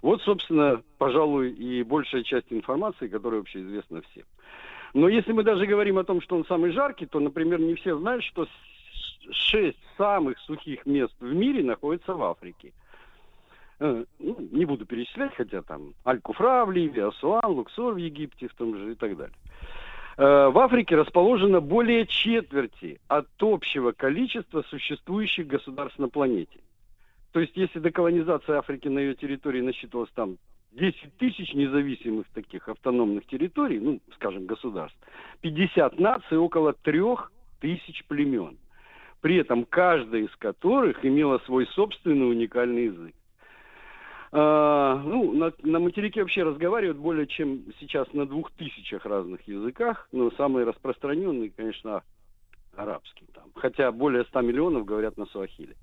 Вот, 0.02 0.20
собственно, 0.22 0.82
пожалуй, 0.98 1.50
и 1.52 1.84
большая 1.84 2.24
часть 2.24 2.52
информации, 2.52 3.06
которая 3.06 3.40
вообще 3.40 3.60
известна 3.60 4.02
всем. 4.10 4.24
Но 4.94 5.08
если 5.08 5.32
мы 5.32 5.44
даже 5.44 5.66
говорим 5.66 5.98
о 5.98 6.04
том, 6.04 6.20
что 6.20 6.36
он 6.36 6.44
самый 6.44 6.72
жаркий, 6.72 7.06
то, 7.06 7.20
например, 7.20 7.60
не 7.60 7.76
все 7.76 7.96
знают, 7.96 8.24
что 8.24 8.46
шесть 9.30 9.78
самых 9.96 10.38
сухих 10.40 10.84
мест 10.84 11.14
в 11.20 11.32
мире 11.32 11.62
находятся 11.62 12.14
в 12.14 12.22
Африке. 12.22 12.72
Э, 13.82 14.04
ну, 14.20 14.36
не 14.52 14.64
буду 14.64 14.86
перечислять, 14.86 15.34
хотя 15.34 15.60
там 15.62 15.94
Аль-Куфра 16.06 16.64
в 16.64 16.70
Ливии, 16.70 17.00
Асуан, 17.00 17.46
Луксор 17.46 17.94
в 17.94 17.96
Египте 17.96 18.46
в 18.46 18.54
том 18.54 18.76
же 18.78 18.92
и 18.92 18.94
так 18.94 19.16
далее. 19.16 19.34
Э, 20.16 20.50
В 20.50 20.58
Африке 20.60 20.94
расположено 20.94 21.60
более 21.60 22.06
четверти 22.06 23.00
от 23.08 23.26
общего 23.40 23.90
количества 23.90 24.62
существующих 24.68 25.48
государств 25.48 25.98
на 25.98 26.08
планете. 26.08 26.60
То 27.32 27.40
есть, 27.40 27.56
если 27.56 27.80
до 27.80 27.90
колонизации 27.90 28.52
Африки 28.52 28.86
на 28.86 29.00
ее 29.00 29.16
территории 29.16 29.62
насчитывалось 29.62 30.12
там 30.14 30.36
10 30.70 31.16
тысяч 31.18 31.52
независимых 31.52 32.28
таких 32.32 32.68
автономных 32.68 33.26
территорий, 33.26 33.80
ну, 33.80 33.98
скажем, 34.14 34.46
государств, 34.46 34.98
50 35.40 35.98
наций, 35.98 36.38
около 36.38 36.72
3 36.72 37.00
тысяч 37.58 38.04
племен. 38.06 38.58
При 39.20 39.36
этом 39.36 39.64
каждая 39.64 40.22
из 40.22 40.36
которых 40.36 41.04
имела 41.04 41.38
свой 41.46 41.66
собственный 41.66 42.30
уникальный 42.30 42.84
язык. 42.84 43.14
А, 44.34 44.96
ну, 45.04 45.32
на, 45.32 45.52
на 45.62 45.78
материке 45.78 46.22
вообще 46.22 46.42
разговаривают 46.42 46.96
более 46.96 47.26
чем 47.26 47.64
сейчас 47.78 48.10
на 48.14 48.26
двух 48.26 48.50
тысячах 48.52 49.04
разных 49.04 49.46
языках, 49.46 50.08
но 50.10 50.30
самый 50.32 50.64
распространенный, 50.64 51.50
конечно, 51.50 52.02
арабский. 52.74 53.26
Там. 53.34 53.44
Хотя 53.54 53.92
более 53.92 54.24
100 54.24 54.40
миллионов 54.40 54.86
говорят 54.86 55.18
на 55.18 55.26
суахиле. 55.26 55.76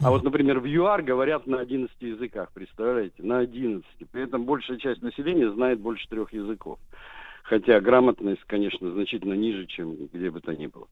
А 0.00 0.10
вот, 0.10 0.24
например, 0.24 0.58
в 0.58 0.64
ЮАР 0.64 1.02
говорят 1.02 1.46
на 1.46 1.60
11 1.60 1.94
языках, 2.00 2.50
представляете? 2.52 3.22
На 3.22 3.38
11. 3.38 3.84
При 4.10 4.22
этом 4.24 4.44
большая 4.44 4.78
часть 4.78 5.00
населения 5.00 5.52
знает 5.52 5.78
больше 5.78 6.08
трех 6.08 6.32
языков. 6.32 6.80
Хотя 7.44 7.80
грамотность, 7.80 8.42
конечно, 8.46 8.90
значительно 8.90 9.34
ниже, 9.34 9.66
чем 9.66 10.08
где 10.12 10.30
бы 10.30 10.40
то 10.40 10.56
ни 10.56 10.66
было. 10.66 10.88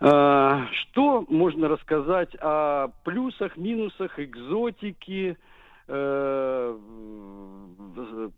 А, 0.00 0.66
что 0.72 1.26
можно 1.28 1.68
рассказать 1.68 2.34
о 2.40 2.88
плюсах, 3.04 3.58
минусах, 3.58 4.18
экзотике, 4.18 5.36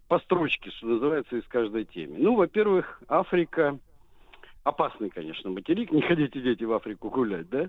по 0.08 0.18
строчке, 0.20 0.70
что 0.70 0.86
называется, 0.86 1.36
из 1.36 1.46
каждой 1.48 1.84
темы? 1.84 2.16
Ну, 2.18 2.34
во-первых, 2.36 3.02
Африка 3.08 3.78
опасный, 4.64 5.10
конечно, 5.10 5.50
материк, 5.50 5.92
не 5.92 6.00
ходите, 6.02 6.40
дети, 6.40 6.64
в 6.64 6.72
Африку 6.72 7.10
гулять, 7.10 7.48
да? 7.50 7.68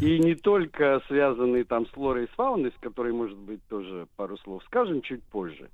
И 0.00 0.18
не 0.18 0.34
только 0.34 1.02
связанный 1.08 1.64
там 1.64 1.86
с 1.86 1.90
флорой 1.90 2.24
и 2.24 2.28
с 2.28 2.30
фауной, 2.30 2.70
с 2.70 2.80
которой, 2.80 3.12
может 3.12 3.38
быть, 3.38 3.60
тоже 3.68 4.06
пару 4.16 4.36
слов 4.38 4.62
скажем 4.64 5.02
чуть 5.02 5.22
позже. 5.24 5.68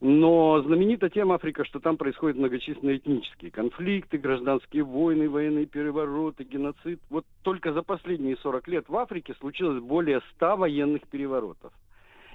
Но 0.00 0.62
знаменита 0.62 1.08
тема 1.10 1.34
Африка, 1.34 1.64
что 1.64 1.80
там 1.80 1.96
происходят 1.96 2.36
многочисленные 2.38 2.98
этнические 2.98 3.50
конфликты, 3.50 4.18
гражданские 4.18 4.84
войны, 4.84 5.28
военные 5.28 5.66
перевороты, 5.66 6.44
геноцид. 6.44 7.00
Вот 7.10 7.24
только 7.42 7.72
за 7.72 7.82
последние 7.82 8.36
40 8.36 8.68
лет 8.68 8.88
в 8.88 8.96
Африке 8.96 9.34
случилось 9.40 9.82
более 9.82 10.20
100 10.36 10.56
военных 10.56 11.02
переворотов 11.08 11.72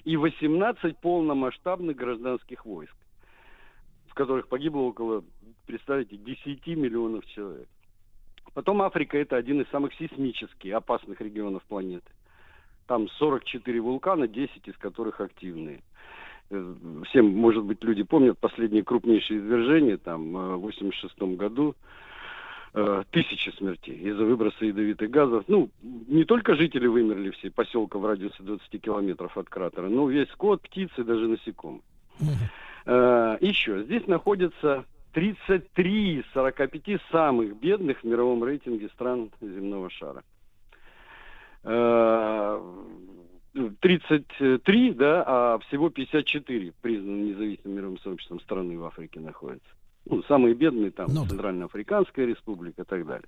и 0.06 0.18
18 0.18 0.98
полномасштабных 0.98 1.96
гражданских 1.96 2.66
войск, 2.66 2.96
в 4.08 4.14
которых 4.14 4.48
погибло 4.48 4.82
около, 4.82 5.24
представьте, 5.66 6.18
10 6.18 6.68
миллионов 6.68 7.26
человек. 7.28 7.68
Потом 8.54 8.82
Африка 8.82 9.18
это 9.18 9.36
один 9.36 9.62
из 9.62 9.70
самых 9.70 9.94
сейсмических, 9.96 10.74
опасных 10.74 11.20
регионов 11.22 11.64
планеты. 11.64 12.12
Там 12.86 13.08
44 13.10 13.82
вулкана, 13.82 14.28
10 14.28 14.68
из 14.68 14.78
которых 14.78 15.22
активные. 15.22 15.82
Э, 16.50 16.76
всем, 17.10 17.34
может 17.36 17.64
быть, 17.64 17.84
люди 17.84 18.04
помнят 18.04 18.38
последние 18.38 18.84
крупнейшие 18.84 19.40
извержения, 19.40 19.98
там, 19.98 20.36
э, 20.36 20.56
в 20.58 20.62
86 20.62 21.36
году, 21.36 21.76
э, 22.74 23.04
тысячи 23.12 23.50
смертей 23.58 23.95
из-за 23.95 24.24
выброса 24.26 24.66
ядовитых 24.66 25.10
газов. 25.10 25.44
Ну, 25.48 25.70
не 25.82 26.24
только 26.26 26.56
жители 26.56 26.88
вымерли 26.88 27.32
все 27.32 27.52
поселка 27.52 28.00
в 28.00 28.06
радиусе 28.06 28.41
20 28.41 28.82
километров 28.82 29.38
от 29.38 29.50
кратера, 29.50 29.90
но 29.90 30.08
весь 30.08 30.30
скот, 30.30 30.62
птицы, 30.62 31.04
даже 31.04 31.28
насекомые. 31.28 31.82
Еще, 32.86 33.84
здесь 33.84 34.08
находятся 34.08 34.84
33 35.14 36.20
из 36.20 36.26
45 36.34 37.02
самых 37.12 37.56
бедных 37.58 38.02
в 38.02 38.04
мировом 38.04 38.44
рейтинге 38.44 38.90
стран 38.90 39.32
земного 39.40 39.90
шара. 39.90 40.24
33, 43.54 44.94
да, 44.94 45.24
а 45.26 45.60
всего 45.60 45.90
54 45.90 46.74
признаны 46.82 47.30
независимым 47.30 47.78
мировым 47.78 48.00
сообществом 48.00 48.40
страны 48.41 48.78
в 48.78 48.86
Африке 48.86 49.20
находятся. 49.20 49.70
Ну, 50.06 50.22
самые 50.24 50.54
бедные 50.54 50.92
там 50.92 51.08
ну, 51.14 51.26
Центральноафриканская 51.26 52.26
республика 52.26 52.82
и 52.82 52.86
так 52.86 53.06
далее. 53.06 53.28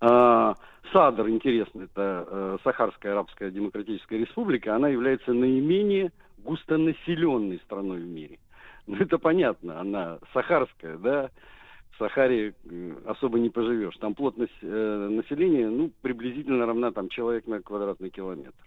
А, 0.00 0.54
Садр, 0.92 1.28
интересно, 1.28 1.82
это 1.82 2.26
э, 2.28 2.58
Сахарская 2.64 3.12
Арабская 3.12 3.50
Демократическая 3.50 4.18
Республика, 4.18 4.74
она 4.74 4.88
является 4.88 5.32
наименее 5.32 6.10
густонаселенной 6.38 7.60
страной 7.64 8.00
в 8.00 8.06
мире. 8.06 8.38
Ну, 8.86 8.96
это 8.96 9.18
понятно, 9.18 9.78
она 9.78 10.18
сахарская, 10.32 10.96
да, 10.96 11.30
в 11.92 11.98
Сахаре 11.98 12.54
э, 12.64 12.92
особо 13.06 13.38
не 13.38 13.50
поживешь. 13.50 13.96
Там 13.98 14.14
плотность 14.14 14.56
э, 14.62 15.08
населения, 15.10 15.68
ну, 15.68 15.92
приблизительно 16.00 16.66
равна 16.66 16.90
там 16.90 17.08
человек 17.10 17.46
на 17.46 17.60
квадратный 17.60 18.10
километр. 18.10 18.64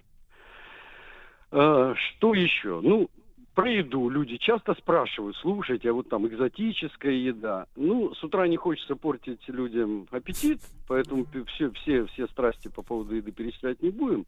А, 1.51 1.93
что 1.95 2.33
еще? 2.35 2.79
Ну, 2.81 3.09
про 3.53 3.69
еду 3.69 4.09
люди 4.09 4.37
часто 4.37 4.73
спрашивают, 4.73 5.35
слушайте, 5.37 5.89
а 5.89 5.93
вот 5.93 6.09
там 6.09 6.25
экзотическая 6.27 7.11
еда. 7.11 7.67
Ну, 7.75 8.13
с 8.13 8.23
утра 8.23 8.47
не 8.47 8.57
хочется 8.57 8.95
портить 8.95 9.47
людям 9.47 10.07
аппетит, 10.11 10.59
поэтому 10.87 11.25
все, 11.53 11.69
все, 11.71 12.05
все 12.07 12.27
страсти 12.27 12.67
по 12.69 12.81
поводу 12.81 13.15
еды 13.15 13.31
перечислять 13.31 13.81
не 13.81 13.91
будем. 13.91 14.25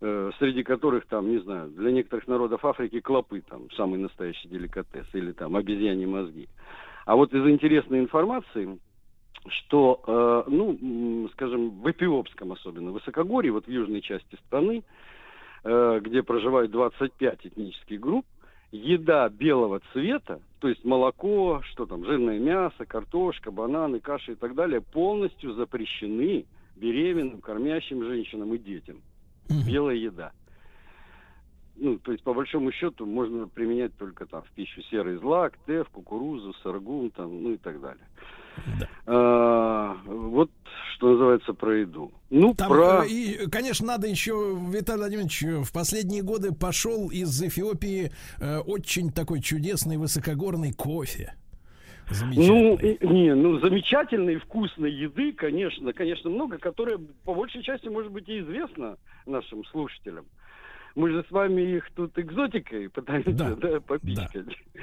Э, 0.00 0.30
среди 0.38 0.62
которых 0.62 1.06
там, 1.06 1.30
не 1.30 1.38
знаю, 1.38 1.70
для 1.70 1.90
некоторых 1.90 2.28
народов 2.28 2.64
Африки 2.64 3.00
клопы 3.00 3.40
там 3.40 3.70
самый 3.72 3.98
настоящий 3.98 4.48
деликатес 4.48 5.06
или 5.14 5.32
там 5.32 5.56
обезьяне 5.56 6.06
мозги. 6.06 6.48
А 7.06 7.16
вот 7.16 7.32
из 7.34 7.46
интересной 7.46 8.00
информации, 8.00 8.78
что, 9.48 10.44
э, 10.46 10.50
ну, 10.50 11.28
скажем, 11.32 11.70
в 11.80 11.90
Эфиопском 11.90 12.52
особенно 12.52 12.92
высокогорье, 12.92 13.52
вот 13.52 13.66
в 13.66 13.70
южной 13.70 14.00
части 14.00 14.36
страны, 14.46 14.84
Э, 15.66 15.98
где 16.02 16.22
проживают 16.22 16.70
25 16.72 17.46
этнических 17.46 17.98
групп, 17.98 18.26
еда 18.74 19.28
белого 19.28 19.80
цвета, 19.92 20.40
то 20.58 20.68
есть 20.68 20.84
молоко, 20.84 21.62
что 21.70 21.86
там, 21.86 22.04
жирное 22.04 22.38
мясо, 22.38 22.84
картошка, 22.86 23.50
бананы, 23.50 24.00
каши 24.00 24.32
и 24.32 24.34
так 24.34 24.54
далее, 24.54 24.80
полностью 24.80 25.54
запрещены 25.54 26.44
беременным, 26.76 27.40
кормящим 27.40 28.04
женщинам 28.04 28.52
и 28.54 28.58
детям. 28.58 29.00
Белая 29.66 29.96
еда. 29.96 30.32
Ну, 31.76 31.98
то 31.98 32.12
есть, 32.12 32.22
по 32.22 32.32
большому 32.32 32.70
счету, 32.72 33.04
можно 33.04 33.48
применять 33.48 33.96
только 33.96 34.26
там 34.26 34.42
в 34.42 34.50
пищу 34.52 34.80
серый 34.82 35.16
злак, 35.16 35.54
теф, 35.66 35.88
кукурузу, 35.88 36.54
саргун, 36.62 37.10
там, 37.10 37.42
ну 37.42 37.52
и 37.52 37.56
так 37.56 37.80
далее. 37.80 38.06
Да. 38.78 38.88
А, 39.06 39.96
вот 40.04 40.50
что 40.94 41.10
называется 41.10 41.52
про 41.52 41.76
еду. 41.78 42.12
Ну, 42.30 42.54
Там, 42.54 42.68
про... 42.68 43.04
Э, 43.04 43.08
и, 43.08 43.48
конечно, 43.50 43.86
надо 43.86 44.06
еще, 44.06 44.56
Виталий 44.70 45.00
Владимирович, 45.00 45.42
в 45.42 45.72
последние 45.72 46.22
годы 46.22 46.52
пошел 46.52 47.10
из 47.10 47.42
Эфиопии 47.42 48.12
э, 48.40 48.58
очень 48.58 49.10
такой 49.10 49.40
чудесный 49.40 49.96
высокогорный 49.96 50.72
кофе. 50.72 51.34
Ну, 52.34 52.78
не, 52.78 53.34
ну, 53.34 53.58
замечательной, 53.60 54.36
вкусной 54.36 54.92
еды, 54.92 55.32
конечно, 55.32 55.92
конечно, 55.92 56.28
много, 56.28 56.58
которая 56.58 56.98
по 57.24 57.34
большей 57.34 57.62
части, 57.62 57.88
может 57.88 58.12
быть, 58.12 58.28
и 58.28 58.40
известна 58.40 58.98
нашим 59.26 59.64
слушателям. 59.66 60.26
Мы 60.94 61.10
же 61.10 61.24
с 61.28 61.30
вами 61.30 61.60
их 61.60 61.90
тут 61.92 62.18
экзотикой 62.18 62.88
пытаемся 62.88 63.32
да. 63.32 63.54
Да, 63.54 63.80
попичкать. 63.80 64.46
Да. 64.46 64.80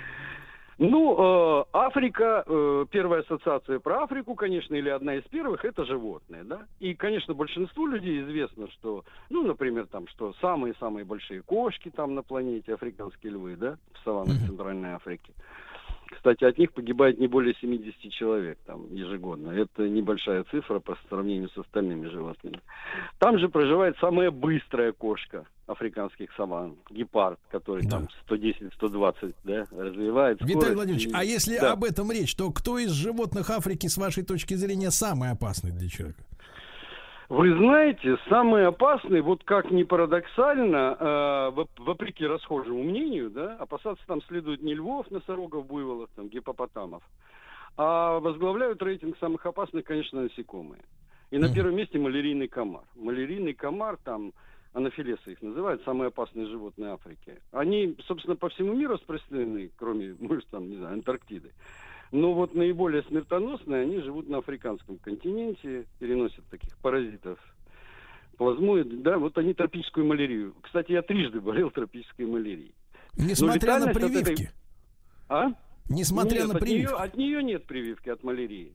Ну, 0.84 1.16
э, 1.16 1.66
Африка, 1.74 2.44
э, 2.44 2.86
первая 2.90 3.22
ассоциация 3.22 3.78
про 3.78 4.02
Африку, 4.02 4.34
конечно, 4.34 4.74
или 4.74 4.90
одна 4.90 5.14
из 5.14 5.24
первых, 5.26 5.64
это 5.64 5.86
животные, 5.86 6.44
да. 6.44 6.66
И, 6.80 6.96
конечно, 6.96 7.36
большинству 7.36 7.86
людей 7.86 8.24
известно, 8.24 8.68
что, 8.72 9.06
ну, 9.30 9.44
например, 9.44 9.86
там, 9.86 10.08
что 10.08 10.34
самые-самые 10.42 11.06
большие 11.06 11.44
кошки 11.44 11.92
там 11.96 12.16
на 12.16 12.24
планете, 12.24 12.74
африканские 12.74 13.34
львы, 13.34 13.58
да, 13.58 13.78
в 13.94 14.04
саваннах 14.04 14.38
Центральной 14.48 14.94
Африки. 14.94 15.32
Кстати, 16.12 16.44
от 16.44 16.58
них 16.58 16.72
погибает 16.74 17.20
не 17.20 17.28
более 17.28 17.56
70 17.62 18.12
человек 18.12 18.60
там 18.66 18.94
ежегодно. 18.94 19.52
Это 19.52 19.88
небольшая 19.88 20.44
цифра 20.52 20.80
по 20.80 20.98
сравнению 21.10 21.50
с 21.50 21.58
остальными 21.58 22.08
животными. 22.08 22.60
Там 23.18 23.40
же 23.40 23.50
проживает 23.50 23.98
самая 24.00 24.30
быстрая 24.30 24.92
кошка 24.92 25.46
африканских 25.68 26.30
саван, 26.36 26.76
гепард, 26.90 27.40
который 27.50 27.84
да. 27.84 28.02
там 28.02 28.08
110-120 28.30 29.36
да, 29.44 29.66
развивает. 29.72 30.42
Виталий 30.42 30.76
Владимирович, 30.76 31.08
и... 31.08 31.12
а 31.14 31.24
если 31.24 31.58
да. 31.58 31.72
об 31.72 31.84
этом 31.84 32.12
речь, 32.12 32.36
то 32.36 32.52
кто 32.52 32.78
из 32.78 32.92
животных 32.92 33.50
Африки, 33.50 33.88
с 33.88 33.98
вашей 33.98 34.24
точки 34.24 34.54
зрения, 34.56 34.92
самый 34.92 35.32
опасный 35.32 35.72
для 35.72 35.90
человека? 35.90 36.24
Вы 37.32 37.56
знаете, 37.56 38.18
самый 38.28 38.68
опасный, 38.68 39.22
вот 39.22 39.46
как 39.46 39.72
ни 39.72 39.84
парадоксально, 39.84 40.98
э, 41.00 41.66
вопреки 41.78 42.28
расхожему 42.28 42.84
мнению, 42.84 43.30
да, 43.30 43.56
опасаться 43.56 44.06
там 44.06 44.22
следует 44.24 44.62
не 44.62 44.74
львов, 44.74 45.10
носорогов, 45.10 45.66
буйволов, 45.66 46.10
там, 46.18 46.28
гипопотамов, 46.28 47.02
а 47.78 48.20
возглавляют 48.20 48.84
рейтинг 48.84 49.18
самых 49.18 49.46
опасных, 49.46 49.86
конечно, 49.86 50.24
насекомые. 50.24 50.82
И 51.30 51.38
на 51.38 51.48
первом 51.48 51.78
месте 51.78 52.00
малярийный 52.00 52.50
комар. 52.50 52.84
Малярийный 52.96 53.54
комар 53.54 53.98
там, 54.04 54.34
анафилесы 54.74 55.32
их 55.32 55.42
называют, 55.42 55.82
самые 55.86 56.10
опасные 56.10 56.48
животные 56.48 56.92
Африки. 56.92 57.40
Они, 57.54 57.96
собственно, 58.08 58.36
по 58.36 58.50
всему 58.50 58.74
миру 58.74 58.96
распространены, 58.96 59.72
кроме, 59.78 60.18
может, 60.20 60.48
там, 60.48 60.70
не 60.70 60.76
знаю, 60.76 60.96
Антарктиды. 60.96 61.54
Но 62.12 62.34
вот 62.34 62.54
наиболее 62.54 63.04
смертоносные, 63.04 63.84
они 63.84 64.02
живут 64.02 64.28
на 64.28 64.40
африканском 64.40 64.98
континенте, 64.98 65.86
переносят 66.00 66.46
таких 66.50 66.78
паразитов 66.80 67.40
плазмоид, 68.38 69.04
да, 69.04 69.18
вот 69.18 69.38
они 69.38 69.54
тропическую 69.54 70.06
малярию. 70.06 70.56
Кстати, 70.64 70.92
я 70.94 71.04
трижды 71.04 71.40
болел 71.40 71.70
тропической 71.70 72.26
малярией. 72.26 72.74
Несмотря 73.16 73.80
на 73.80 73.94
прививки? 73.94 74.32
Этой... 74.32 74.50
А? 75.30 75.52
Несмотря 75.90 76.40
нет, 76.40 76.54
на 76.54 76.60
прививки? 76.60 76.92
От 76.92 76.98
нее, 76.98 77.04
от 77.04 77.18
нее 77.18 77.44
нет 77.44 77.66
прививки 77.66 78.10
от 78.10 78.24
малярии. 78.24 78.74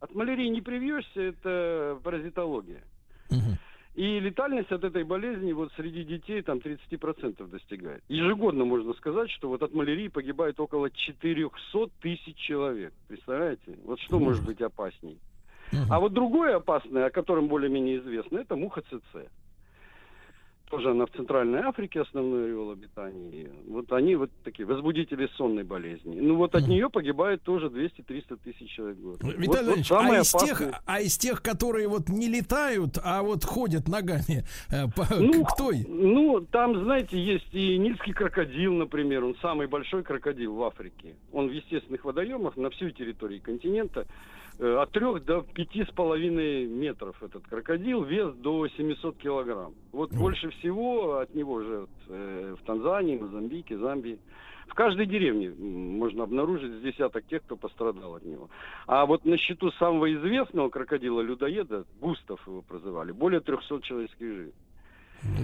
От 0.00 0.14
малярии 0.14 0.48
не 0.48 0.60
привьешься, 0.60 1.20
это 1.20 1.98
паразитология. 2.04 2.82
Угу. 3.30 3.58
И 3.94 4.20
летальность 4.20 4.70
от 4.70 4.84
этой 4.84 5.02
болезни 5.02 5.52
вот 5.52 5.72
среди 5.76 6.04
детей 6.04 6.42
там 6.42 6.58
30% 6.58 7.46
достигает. 7.48 8.02
Ежегодно 8.08 8.64
можно 8.64 8.94
сказать, 8.94 9.30
что 9.30 9.48
вот 9.48 9.62
от 9.62 9.74
малярии 9.74 10.08
погибает 10.08 10.60
около 10.60 10.90
400 10.90 11.88
тысяч 12.00 12.36
человек. 12.36 12.92
Представляете? 13.08 13.76
Вот 13.84 13.98
что 14.00 14.20
может 14.20 14.44
быть 14.44 14.60
опасней? 14.60 15.18
А 15.88 16.00
вот 16.00 16.12
другое 16.12 16.56
опасное, 16.56 17.06
о 17.06 17.10
котором 17.10 17.48
более-менее 17.48 17.98
известно, 17.98 18.38
это 18.38 18.56
муха 18.56 18.82
ЦЦ. 18.82 19.28
Тоже 20.70 20.90
она 20.90 21.04
в 21.06 21.10
Центральной 21.10 21.60
Африке 21.60 22.00
основной 22.00 22.44
ареал 22.44 22.70
обитания. 22.70 23.50
Вот 23.66 23.92
они 23.92 24.14
вот 24.14 24.30
такие 24.44 24.64
возбудители 24.64 25.28
сонной 25.36 25.64
болезни. 25.64 26.18
Ну 26.20 26.36
вот 26.36 26.54
от 26.54 26.68
нее 26.68 26.88
погибает 26.88 27.42
тоже 27.42 27.66
200-300 27.66 28.38
тысяч 28.44 28.70
человек 28.70 28.98
в 28.98 29.02
год. 29.02 29.22
Виталий 29.22 29.46
вот, 29.46 29.56
Владимирович, 29.56 29.90
вот 29.90 30.00
а, 30.00 30.20
из 30.20 30.32
тех, 30.32 30.82
а 30.86 31.00
из 31.00 31.18
тех, 31.18 31.42
которые 31.42 31.88
вот 31.88 32.08
не 32.08 32.28
летают, 32.28 32.98
а 33.02 33.22
вот 33.22 33.44
ходят 33.44 33.88
ногами, 33.88 34.44
э, 34.70 34.86
по- 34.94 35.14
Ну, 35.16 35.44
кто? 35.44 35.72
Ну, 35.88 36.46
там, 36.50 36.84
знаете, 36.84 37.18
есть 37.18 37.52
и 37.52 37.76
нильский 37.76 38.12
крокодил, 38.12 38.72
например. 38.74 39.24
Он 39.24 39.36
самый 39.42 39.66
большой 39.66 40.04
крокодил 40.04 40.54
в 40.54 40.62
Африке. 40.62 41.16
Он 41.32 41.48
в 41.48 41.52
естественных 41.52 42.04
водоемах 42.04 42.56
на 42.56 42.70
всей 42.70 42.92
территории 42.92 43.38
континента. 43.40 44.06
Э, 44.60 44.76
От 44.76 44.90
трех 44.92 45.24
до 45.24 45.42
пяти 45.42 45.84
с 45.84 45.88
половиной 45.88 46.66
метров 46.66 47.20
этот 47.22 47.46
крокодил, 47.46 48.04
вес 48.04 48.34
до 48.34 48.68
700 48.68 49.16
килограмм. 49.16 49.74
Вот 49.92 50.12
больше 50.12 50.50
всего 50.50 51.18
от 51.18 51.34
него 51.34 51.62
жертв 51.62 51.92
э, 52.08 52.56
в 52.60 52.64
Танзании, 52.64 53.18
Мозамбике, 53.18 53.76
Замбии. 53.78 54.18
В 54.68 54.74
каждой 54.74 55.06
деревне 55.06 55.50
можно 55.50 56.22
обнаружить 56.22 56.72
с 56.78 56.82
десяток 56.82 57.26
тех, 57.26 57.42
кто 57.42 57.56
пострадал 57.56 58.14
от 58.14 58.24
него. 58.24 58.48
А 58.86 59.04
вот 59.04 59.24
на 59.24 59.36
счету 59.36 59.72
самого 59.72 60.12
известного 60.14 60.68
крокодила-людоеда, 60.68 61.86
Густав 62.00 62.46
его 62.46 62.62
прозывали, 62.62 63.10
более 63.10 63.40
300 63.40 63.80
человеческих 63.82 64.26
жизней. 64.26 64.54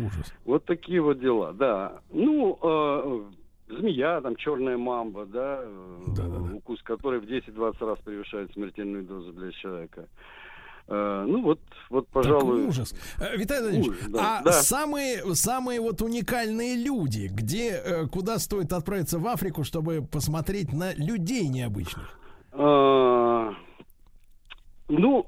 Ужас. 0.06 0.32
Вот 0.44 0.64
такие 0.64 1.00
вот 1.00 1.18
дела, 1.18 1.52
да. 1.52 2.00
Ну, 2.10 2.58
э, 2.62 3.24
змея, 3.68 4.20
там, 4.20 4.36
черная 4.36 4.76
мамба, 4.76 5.26
да, 5.26 5.60
э, 5.62 6.54
укус 6.54 6.82
которой 6.82 7.20
в 7.20 7.24
10-20 7.24 7.86
раз 7.86 7.98
превышает 8.04 8.52
смертельную 8.52 9.04
дозу 9.04 9.32
для 9.32 9.52
человека. 9.52 10.08
Э, 10.88 11.24
ну, 11.26 11.42
вот, 11.42 11.60
вот, 11.90 12.08
пожалуй... 12.08 12.60
Так 12.60 12.68
ужас. 12.70 12.94
Э, 13.18 13.36
Виталий 13.36 13.62
Владимирович, 13.62 13.98
Ужас, 13.98 14.10
да, 14.12 14.38
а 14.38 14.42
да. 14.42 14.52
самые, 14.52 15.34
самые 15.34 15.80
вот 15.80 16.00
уникальные 16.00 16.76
люди, 16.76 17.28
где, 17.32 17.70
э, 17.72 18.06
куда 18.06 18.38
стоит 18.38 18.72
отправиться 18.72 19.18
в 19.18 19.26
Африку, 19.26 19.64
чтобы 19.64 20.02
посмотреть 20.02 20.72
на 20.72 20.94
людей 20.94 21.48
необычных? 21.48 22.18
А, 22.52 23.52
Ну, 24.88 25.26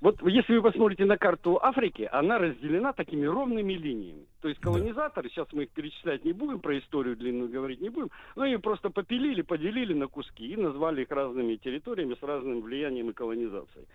вот 0.00 0.22
если 0.22 0.56
вы 0.56 0.62
посмотрите 0.62 1.04
на 1.04 1.18
карту 1.18 1.58
Африки, 1.62 2.08
она 2.10 2.38
разделена 2.38 2.92
такими 2.92 3.26
ровными 3.26 3.74
линиями. 3.74 4.26
То 4.40 4.48
есть 4.48 4.60
колонизаторы, 4.60 5.28
сейчас 5.28 5.48
мы 5.52 5.64
их 5.64 5.70
перечислять 5.70 6.24
не 6.24 6.32
будем, 6.32 6.60
про 6.60 6.78
историю 6.78 7.16
длинную 7.16 7.50
говорить 7.50 7.80
не 7.80 7.90
будем, 7.90 8.10
но 8.36 8.44
ее 8.44 8.58
просто 8.58 8.90
попилили, 8.90 9.42
поделили 9.42 9.94
на 9.94 10.06
куски 10.06 10.52
и 10.52 10.56
назвали 10.56 11.02
их 11.02 11.10
разными 11.10 11.56
территориями 11.56 12.16
с 12.18 12.22
разным 12.22 12.60
влиянием 12.60 13.10
и 13.10 13.12
колонизацией. 13.12 13.86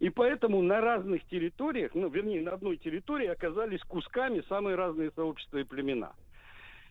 И 0.00 0.10
поэтому 0.10 0.60
на 0.62 0.80
разных 0.80 1.24
территориях, 1.26 1.94
ну, 1.94 2.08
вернее, 2.08 2.42
на 2.42 2.52
одной 2.52 2.76
территории 2.76 3.26
оказались 3.26 3.80
кусками 3.82 4.42
самые 4.48 4.76
разные 4.76 5.10
сообщества 5.12 5.58
и 5.58 5.64
племена. 5.64 6.12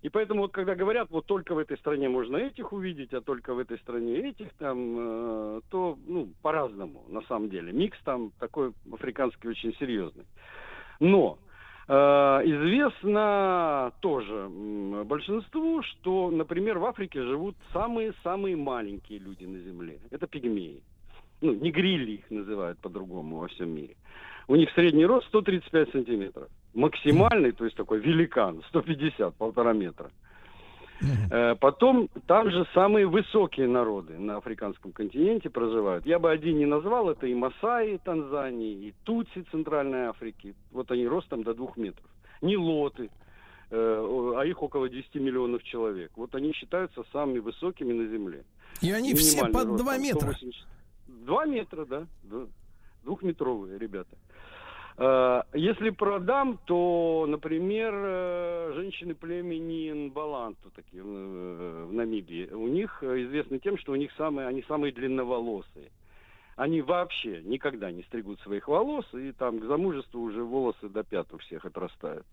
И 0.03 0.09
поэтому 0.09 0.41
вот 0.41 0.51
когда 0.51 0.75
говорят, 0.75 1.09
вот 1.11 1.25
только 1.25 1.55
в 1.55 1.57
этой 1.57 1.77
стране 1.77 2.09
можно 2.09 2.35
этих 2.35 2.73
увидеть, 2.73 3.13
а 3.13 3.21
только 3.21 3.53
в 3.53 3.59
этой 3.59 3.79
стране 3.79 4.17
этих, 4.17 4.49
там, 4.59 4.97
э, 4.99 5.61
то, 5.69 5.97
ну, 6.05 6.27
по-разному, 6.41 7.05
на 7.07 7.21
самом 7.21 7.49
деле. 7.49 7.71
Микс 7.71 7.97
там 8.03 8.31
такой 8.37 8.73
африканский 8.91 9.47
очень 9.47 9.73
серьезный. 9.79 10.25
Но 10.99 11.39
э, 11.87 11.93
известно 11.93 13.93
тоже 14.01 14.49
большинству, 15.05 15.81
что, 15.83 16.31
например, 16.31 16.79
в 16.79 16.85
Африке 16.85 17.21
живут 17.21 17.55
самые-самые 17.71 18.57
маленькие 18.57 19.19
люди 19.19 19.45
на 19.45 19.59
Земле. 19.59 19.99
Это 20.11 20.27
пигмеи. 20.27 20.83
Ну, 21.39 21.53
негрили 21.53 22.11
их 22.11 22.29
называют 22.29 22.77
по-другому 22.79 23.37
во 23.37 23.47
всем 23.47 23.69
мире. 23.69 23.95
У 24.47 24.55
них 24.55 24.69
средний 24.75 25.05
рост 25.05 25.27
135 25.27 25.91
сантиметров. 25.91 26.49
Максимальный, 26.73 27.51
то 27.51 27.65
есть 27.65 27.77
такой 27.77 27.99
великан, 27.99 28.61
150, 28.69 29.35
полтора 29.35 29.73
метра. 29.73 30.11
Э, 31.31 31.55
Потом 31.55 32.09
там 32.27 32.49
же 32.51 32.65
самые 32.73 33.05
высокие 33.07 33.67
народы 33.67 34.17
на 34.17 34.37
африканском 34.37 34.91
континенте 34.91 35.49
проживают. 35.49 36.05
Я 36.05 36.19
бы 36.19 36.31
один 36.31 36.57
не 36.57 36.65
назвал, 36.65 37.09
это 37.09 37.27
и 37.27 37.33
Масаи 37.33 37.97
Танзании, 38.03 38.87
и 38.87 38.93
Тутси 39.03 39.43
Центральной 39.51 40.05
Африки. 40.07 40.55
Вот 40.71 40.91
они 40.91 41.07
ростом 41.07 41.43
до 41.43 41.53
двух 41.53 41.75
метров. 41.77 42.05
Нилоты, 42.41 43.09
э, 43.69 43.99
о- 43.99 44.37
а 44.37 44.45
их 44.45 44.61
около 44.63 44.87
10 44.89 45.15
миллионов 45.15 45.63
человек. 45.63 46.11
Вот 46.15 46.35
они 46.35 46.53
считаются 46.53 47.03
самыми 47.11 47.39
высокими 47.39 47.91
на 47.93 48.07
Земле. 48.07 48.43
И 48.81 48.91
они 48.91 49.13
все 49.13 49.45
под 49.47 49.65
рост, 49.67 49.83
два 49.83 49.93
там, 49.93 50.01
метра. 50.03 50.31
180. 50.33 50.65
Два 51.07 51.45
метра, 51.45 51.85
да. 51.85 52.07
да. 52.23 52.45
Двухметровые 53.03 53.77
ребята. 53.77 54.15
Э, 54.15 54.32
Если 54.97 55.89
про 55.89 56.19
дам, 56.19 56.59
то, 56.65 57.25
например, 57.27 57.93
э, 57.95 58.73
женщины 58.75 59.15
племени 59.15 59.91
Нбаланту, 59.91 60.69
такие 60.69 61.01
э, 61.03 61.85
в 61.89 61.93
Намибии, 61.93 62.47
у 62.51 62.67
них 62.67 62.99
э, 63.01 63.23
известны 63.23 63.57
тем, 63.57 63.77
что 63.79 63.93
у 63.93 63.95
них 63.95 64.11
самые, 64.17 64.47
они 64.47 64.63
самые 64.67 64.93
длинноволосые. 64.93 65.89
Они 66.55 66.81
вообще 66.81 67.41
никогда 67.43 67.91
не 67.91 68.03
стригут 68.03 68.39
своих 68.41 68.67
волос, 68.67 69.05
и 69.13 69.31
там 69.31 69.59
к 69.59 69.65
замужеству 69.65 70.21
уже 70.21 70.43
волосы 70.43 70.87
до 70.89 71.03
пят 71.03 71.33
у 71.33 71.39
всех 71.39 71.65
отрастают. 71.65 72.25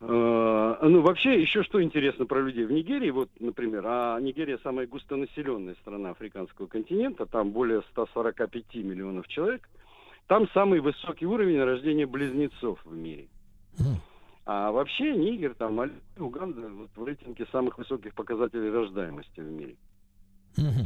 Э, 0.00 0.78
Ну, 0.82 1.00
вообще, 1.00 1.40
еще 1.40 1.62
что 1.62 1.82
интересно 1.82 2.26
про 2.26 2.40
людей. 2.40 2.64
В 2.64 2.70
Нигерии, 2.70 3.10
вот, 3.10 3.30
например, 3.40 3.82
а 3.86 4.20
Нигерия 4.20 4.58
самая 4.62 4.86
густонаселенная 4.86 5.74
страна 5.80 6.10
африканского 6.10 6.66
континента, 6.66 7.26
там 7.26 7.50
более 7.50 7.82
145 7.92 8.74
миллионов 8.76 9.26
человек, 9.26 9.68
там 10.28 10.48
самый 10.54 10.80
высокий 10.80 11.26
уровень 11.26 11.60
рождения 11.62 12.06
близнецов 12.06 12.78
в 12.84 12.94
мире. 12.94 13.28
А 14.46 14.70
вообще 14.70 15.12
Нигер, 15.14 15.54
там, 15.54 15.74
Мали, 15.74 15.92
Уганда 16.18 16.68
вот 16.70 16.90
в 16.96 17.04
рейтинге 17.04 17.46
самых 17.52 17.76
высоких 17.76 18.14
показателей 18.14 18.70
рождаемости 18.70 19.40
в 19.40 19.50
мире. 19.50 19.76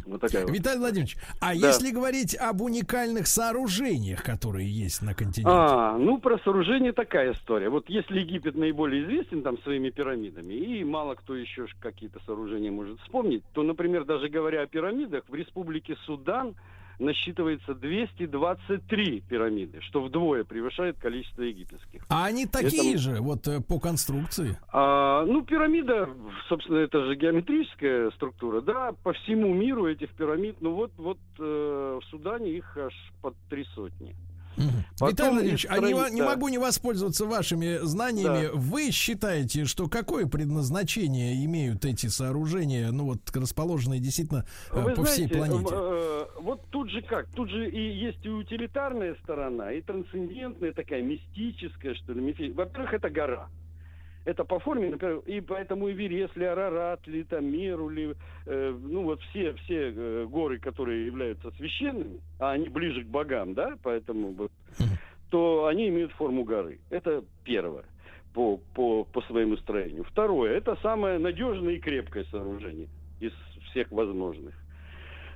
Вот 0.04 0.20
такая 0.20 0.44
вот. 0.44 0.54
Виталий 0.54 0.80
Владимирович, 0.80 1.16
а 1.40 1.54
Да. 1.54 1.68
если 1.68 1.92
говорить 1.92 2.34
об 2.36 2.60
уникальных 2.60 3.26
сооружениях, 3.26 4.22
которые 4.22 4.68
есть 4.68 5.00
на 5.00 5.14
континенте? 5.14 5.48
А, 5.50 5.96
ну 5.96 6.18
про 6.18 6.38
сооружение 6.40 6.92
такая 6.92 7.32
история. 7.32 7.70
Вот 7.70 7.88
если 7.88 8.18
Египет 8.20 8.54
наиболее 8.54 9.04
известен 9.04 9.42
там 9.42 9.56
своими 9.62 9.88
пирамидами, 9.90 10.52
и 10.52 10.84
мало 10.84 11.14
кто 11.14 11.34
еще 11.36 11.66
какие-то 11.80 12.20
сооружения 12.26 12.70
может 12.70 13.00
вспомнить, 13.00 13.44
то, 13.54 13.62
например, 13.62 14.04
даже 14.04 14.28
говоря 14.28 14.62
о 14.62 14.66
пирамидах, 14.66 15.24
в 15.28 15.34
республике 15.34 15.96
Судан 16.04 16.54
насчитывается 16.98 17.74
223 17.74 19.20
пирамиды, 19.28 19.80
что 19.82 20.02
вдвое 20.02 20.44
превышает 20.44 20.98
количество 20.98 21.42
египетских. 21.42 22.04
А 22.08 22.24
они 22.26 22.46
такие 22.46 22.92
Это- 22.94 22.98
же, 22.98 23.20
вот 23.20 23.46
э, 23.48 23.60
по 23.60 23.78
конструкции. 23.78 24.56
А, 24.72 25.24
ну, 25.26 25.42
пирамида, 25.42 26.08
собственно, 26.48 26.78
это 26.78 27.04
же 27.06 27.14
геометрическая 27.16 28.10
структура, 28.12 28.60
да, 28.60 28.92
по 29.02 29.12
всему 29.12 29.52
миру 29.54 29.86
этих 29.86 30.10
пирамид, 30.10 30.56
ну 30.60 30.74
вот, 30.74 30.92
вот 30.96 31.18
э, 31.38 31.98
в 32.02 32.04
Судане 32.10 32.50
их 32.52 32.76
аж 32.76 32.94
под 33.20 33.34
три 33.48 33.64
сотни. 33.74 34.14
Потом 34.98 35.08
Виталий 35.08 35.32
Владимирович, 35.32 35.66
а 35.68 35.78
не, 35.78 36.14
не 36.14 36.22
могу 36.22 36.48
не 36.48 36.58
воспользоваться 36.58 37.26
вашими 37.26 37.78
знаниями. 37.82 38.48
Да. 38.48 38.50
Вы 38.54 38.90
считаете, 38.90 39.64
что 39.64 39.88
какое 39.88 40.26
предназначение 40.26 41.44
имеют 41.44 41.84
эти 41.84 42.06
сооружения, 42.06 42.90
ну 42.90 43.04
вот 43.04 43.18
расположенные 43.34 44.00
действительно 44.00 44.44
э, 44.70 44.80
Вы 44.80 44.94
по 44.94 45.04
всей 45.04 45.26
знаете, 45.26 45.36
планете? 45.36 45.74
э, 45.74 46.24
вот 46.40 46.60
тут 46.70 46.90
же 46.90 47.02
как? 47.02 47.26
Тут 47.34 47.50
же 47.50 47.68
и 47.68 47.98
есть 47.98 48.24
и 48.24 48.28
утилитарная 48.28 49.16
сторона, 49.22 49.72
и 49.72 49.80
трансцендентная 49.80 50.72
такая, 50.72 51.02
мистическая, 51.02 51.94
что 51.94 52.12
ли. 52.12 52.52
Во-первых, 52.52 52.92
это 52.94 53.10
гора. 53.10 53.48
Это 54.24 54.44
по 54.44 54.60
форме, 54.60 54.90
например, 54.90 55.18
и 55.26 55.40
поэтому 55.40 55.88
и 55.88 55.94
Верес, 55.94 56.30
ли 56.36 56.44
Арарат, 56.44 57.06
ли 57.08 57.24
там 57.24 57.44
Меру, 57.44 57.88
ли, 57.88 58.14
э, 58.46 58.78
ну 58.80 59.02
вот 59.02 59.20
все, 59.22 59.52
все 59.54 59.92
э, 59.94 60.26
горы, 60.28 60.58
которые 60.58 61.06
являются 61.06 61.50
священными, 61.52 62.20
а 62.38 62.52
они 62.52 62.68
ближе 62.68 63.02
к 63.02 63.08
богам, 63.08 63.54
да, 63.54 63.76
поэтому 63.82 64.32
вот, 64.32 64.52
то 65.30 65.66
они 65.66 65.88
имеют 65.88 66.12
форму 66.12 66.44
горы. 66.44 66.78
Это 66.90 67.24
первое 67.42 67.84
по, 68.32 68.58
по, 68.74 69.04
по 69.04 69.22
своему 69.22 69.56
строению. 69.56 70.04
Второе, 70.04 70.56
это 70.56 70.76
самое 70.82 71.18
надежное 71.18 71.74
и 71.74 71.80
крепкое 71.80 72.24
сооружение 72.30 72.88
из 73.18 73.32
всех 73.70 73.90
возможных. 73.90 74.54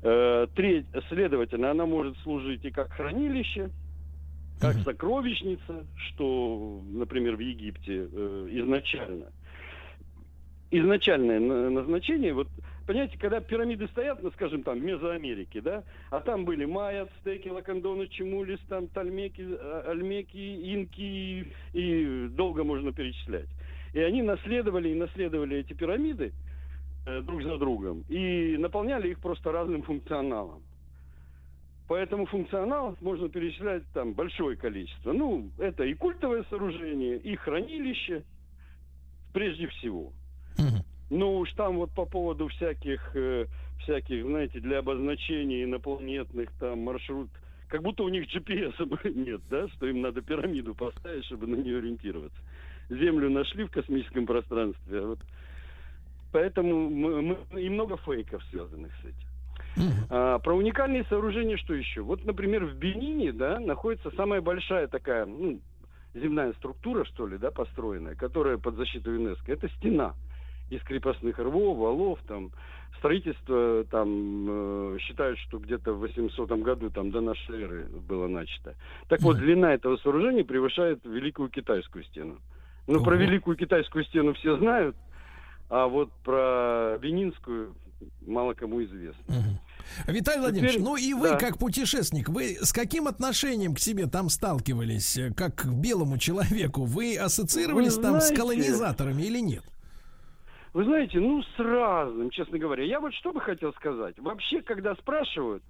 Э, 0.03 0.47
треть- 0.55 0.87
следовательно, 1.09 1.73
она 1.73 1.87
может 1.87 2.17
служить 2.19 2.65
и 2.65 2.71
как 2.71 2.93
хранилище, 2.93 3.71
как 4.59 4.77
сокровищница, 4.85 5.87
что, 5.95 6.83
например, 6.87 7.37
в 7.37 7.41
Египте 7.41 8.09
э, 8.11 8.49
изначально. 8.53 9.27
Изначальное 10.71 11.39
на- 11.39 11.71
назначение, 11.71 12.35
вот, 12.35 12.49
понимаете, 12.87 13.17
когда 13.19 13.41
пирамиды 13.41 13.87
стоят, 13.89 14.23
ну, 14.23 14.31
скажем, 14.33 14.63
там, 14.65 14.81
в 14.81 14.83
Мезоамерике, 14.83 15.61
да, 15.61 15.85
а 16.11 16.21
там 16.21 16.45
были 16.45 16.65
майя, 16.65 17.03
ацтеки, 17.03 17.49
лакандоны, 17.49 18.09
чемулис, 18.09 18.59
там, 18.69 18.89
тальмеки, 18.89 19.47
а- 19.49 19.85
альмеки, 19.89 20.75
инки, 20.75 21.01
и, 21.01 21.53
и 21.73 22.29
долго 22.29 22.65
можно 22.65 22.93
перечислять. 22.93 23.49
И 23.93 24.01
они 24.01 24.23
наследовали 24.23 24.89
и 24.89 24.95
наследовали 24.95 25.59
эти 25.59 25.73
пирамиды 25.73 26.33
э, 27.07 27.21
друг 27.21 27.43
за 27.43 27.59
другом 27.59 28.05
и 28.09 28.57
наполняли 28.59 29.11
их 29.11 29.21
просто 29.21 29.53
разным 29.53 29.83
функционалом. 29.83 30.63
Поэтому 31.89 32.27
функционал 32.27 32.97
можно 33.01 33.29
перечислять 33.29 33.85
там 33.93 34.13
большое 34.13 34.57
количество. 34.57 35.13
Ну, 35.13 35.51
это 35.59 35.85
и 35.85 35.95
культовое 35.95 36.45
сооружение, 36.51 37.17
и 37.19 37.37
хранилище, 37.37 38.25
прежде 39.33 39.69
всего. 39.69 40.13
Ну 41.09 41.39
уж 41.39 41.53
там 41.53 41.77
вот 41.77 41.93
по 41.93 42.05
поводу 42.05 42.49
всяких, 42.49 43.15
э, 43.15 43.47
всяких, 43.83 44.25
знаете, 44.25 44.59
для 44.59 44.79
обозначения 44.81 45.63
инопланетных 45.63 46.51
там 46.59 46.81
маршрут, 46.81 47.31
как 47.69 47.83
будто 47.83 48.03
у 48.03 48.09
них 48.09 48.27
GPS 48.35 48.75
нет, 49.15 49.41
да, 49.49 49.69
что 49.69 49.87
им 49.87 50.01
надо 50.01 50.23
пирамиду 50.23 50.75
поставить, 50.75 51.25
чтобы 51.27 51.47
на 51.47 51.55
нее 51.55 51.79
ориентироваться. 51.79 52.39
Землю 52.89 53.31
нашли 53.31 53.65
в 53.65 53.71
космическом 53.71 54.27
пространстве, 54.27 54.99
а 54.99 55.07
вот 55.07 55.21
поэтому 56.33 56.91
мы, 56.91 57.23
мы- 57.23 57.63
и 57.63 57.69
много 57.69 57.97
фейков 57.99 58.43
связанных 58.51 58.93
с 58.97 59.05
этим. 59.05 59.26
А, 60.09 60.39
про 60.39 60.55
уникальные 60.55 61.05
сооружения 61.09 61.57
что 61.57 61.75
еще? 61.75 62.01
Вот, 62.03 62.25
например, 62.25 62.65
в 62.65 62.75
Бенине, 62.75 63.33
да, 63.33 63.61
находится 63.61 64.11
самая 64.17 64.41
большая 64.41 64.87
такая, 64.87 65.27
ну, 65.27 65.61
земная 66.15 66.53
структура, 66.55 67.05
что 67.05 67.27
ли, 67.27 67.39
да, 67.39 67.51
построенная, 67.51 68.15
которая 68.15 68.59
под 68.59 68.77
защитой 68.77 69.15
ЮНЕСКО. 69.15 69.53
Это 69.53 69.69
стена 69.69 70.15
из 70.71 70.83
крепостных 70.83 71.39
рвов, 71.39 71.79
валов, 71.79 72.19
там, 72.27 72.51
строительство, 72.99 73.85
там, 73.91 74.47
э, 74.49 74.99
считают, 75.01 75.39
что 75.41 75.59
где-то 75.59 75.93
в 75.93 76.01
800 76.01 76.51
году, 76.63 76.91
там, 76.91 77.11
до 77.11 77.21
нашей 77.21 77.63
эры 77.63 77.87
было 78.09 78.27
начато. 78.27 78.75
Так 79.09 79.21
вот, 79.23 79.39
длина 79.39 79.75
этого 79.75 79.97
сооружения 79.99 80.45
превышает 80.45 81.05
Великую 81.05 81.51
Китайскую 81.51 82.05
стену. 82.05 82.39
Ну, 82.87 83.03
про. 83.03 83.17
Великую 83.17 83.57
Китайскую 83.57 84.05
стену 84.05 84.35
все 84.35 84.57
знают, 84.57 84.97
а 85.69 85.87
вот 85.87 86.11
про 86.25 86.99
Бенинскую 87.01 87.75
мало 88.27 88.55
кому 88.55 88.83
известно. 88.85 89.35
Виталий 90.07 90.41
Владимирович, 90.41 90.73
Теперь- 90.75 90.85
ну 90.85 90.97
и 90.97 91.15
вы, 91.15 91.31
да. 91.31 91.37
как 91.37 91.59
путешественник, 91.59 92.29
вы 92.29 92.57
с 92.61 92.73
каким 92.73 93.07
отношением 93.09 93.75
к 93.75 93.79
себе 93.79 94.07
там 94.07 94.29
сталкивались, 94.29 95.17
э, 95.17 95.33
как 95.35 95.55
к 95.57 95.67
белому 95.67 96.19
человеку? 96.19 96.85
Вы 96.85 97.17
ассоциировались 97.17 97.97
Вы 97.97 98.03
там 98.03 98.15
с 98.21 98.27
знаете- 98.29 98.37
колонизаторами 98.37 99.23
или 99.23 99.39
нет? 99.41 99.63
Вы 100.73 100.85
знаете, 100.85 101.19
ну, 101.21 101.43
с 101.43 101.59
разным, 101.59 102.31
честно 102.31 102.59
говоря. 102.59 102.85
Я 102.85 103.01
вот 103.01 103.15
что 103.15 103.33
бы 103.33 103.41
хотел 103.41 103.73
сказать. 103.75 104.19
Вообще, 104.19 104.61
когда 104.61 104.95
спрашивают 104.97 105.63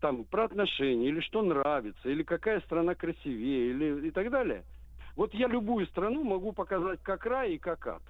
там 0.00 0.24
про 0.24 0.44
отношения, 0.44 1.08
или 1.08 1.20
что 1.20 1.42
нравится, 1.42 2.08
или 2.08 2.22
какая 2.22 2.60
страна 2.60 2.94
красивее, 2.94 3.70
или 3.70 4.08
и 4.08 4.10
так 4.12 4.30
далее, 4.30 4.64
вот 5.16 5.34
я 5.34 5.48
любую 5.48 5.86
страну 5.88 6.22
могу 6.22 6.52
показать 6.52 7.00
как 7.02 7.26
рай 7.26 7.54
и 7.54 7.58
как 7.58 7.86
ад. 7.86 8.02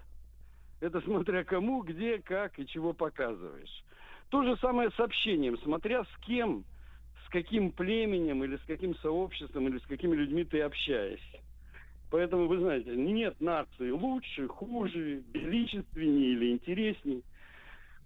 Это 0.80 1.00
смотря 1.02 1.44
кому, 1.44 1.82
где, 1.82 2.18
как 2.18 2.58
и 2.58 2.66
чего 2.66 2.92
показываешь. 2.92 3.84
То 4.32 4.42
же 4.42 4.56
самое 4.62 4.90
с 4.90 4.98
общением, 4.98 5.58
смотря 5.58 6.04
с 6.04 6.24
кем, 6.26 6.64
с 7.26 7.28
каким 7.28 7.70
племенем, 7.70 8.42
или 8.42 8.56
с 8.56 8.62
каким 8.62 8.96
сообществом, 8.96 9.68
или 9.68 9.76
с 9.76 9.82
какими 9.82 10.16
людьми 10.16 10.42
ты 10.42 10.62
общаешься. 10.62 11.38
Поэтому, 12.10 12.46
вы 12.46 12.56
знаете, 12.56 12.96
нет 12.96 13.38
нации 13.42 13.90
лучше, 13.90 14.48
хуже, 14.48 15.22
величественнее 15.34 16.32
или 16.32 16.52
интересней. 16.52 17.22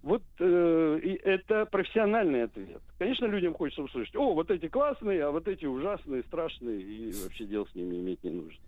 Вот 0.02 0.24
э, 0.40 1.16
это 1.22 1.64
профессиональный 1.66 2.42
ответ. 2.42 2.82
Конечно, 2.98 3.26
людям 3.26 3.54
хочется 3.54 3.84
услышать, 3.84 4.16
о, 4.16 4.34
вот 4.34 4.50
эти 4.50 4.66
классные, 4.66 5.22
а 5.22 5.30
вот 5.30 5.46
эти 5.46 5.64
ужасные, 5.64 6.24
страшные, 6.24 6.80
и 6.80 7.12
вообще 7.22 7.44
дел 7.44 7.68
с 7.68 7.74
ними 7.76 7.98
иметь 7.98 8.24
не 8.24 8.30
нужно. 8.30 8.64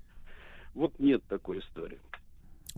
Вот 0.74 0.97
нет 1.01 1.24
такой 1.28 1.59
истории. 1.59 1.98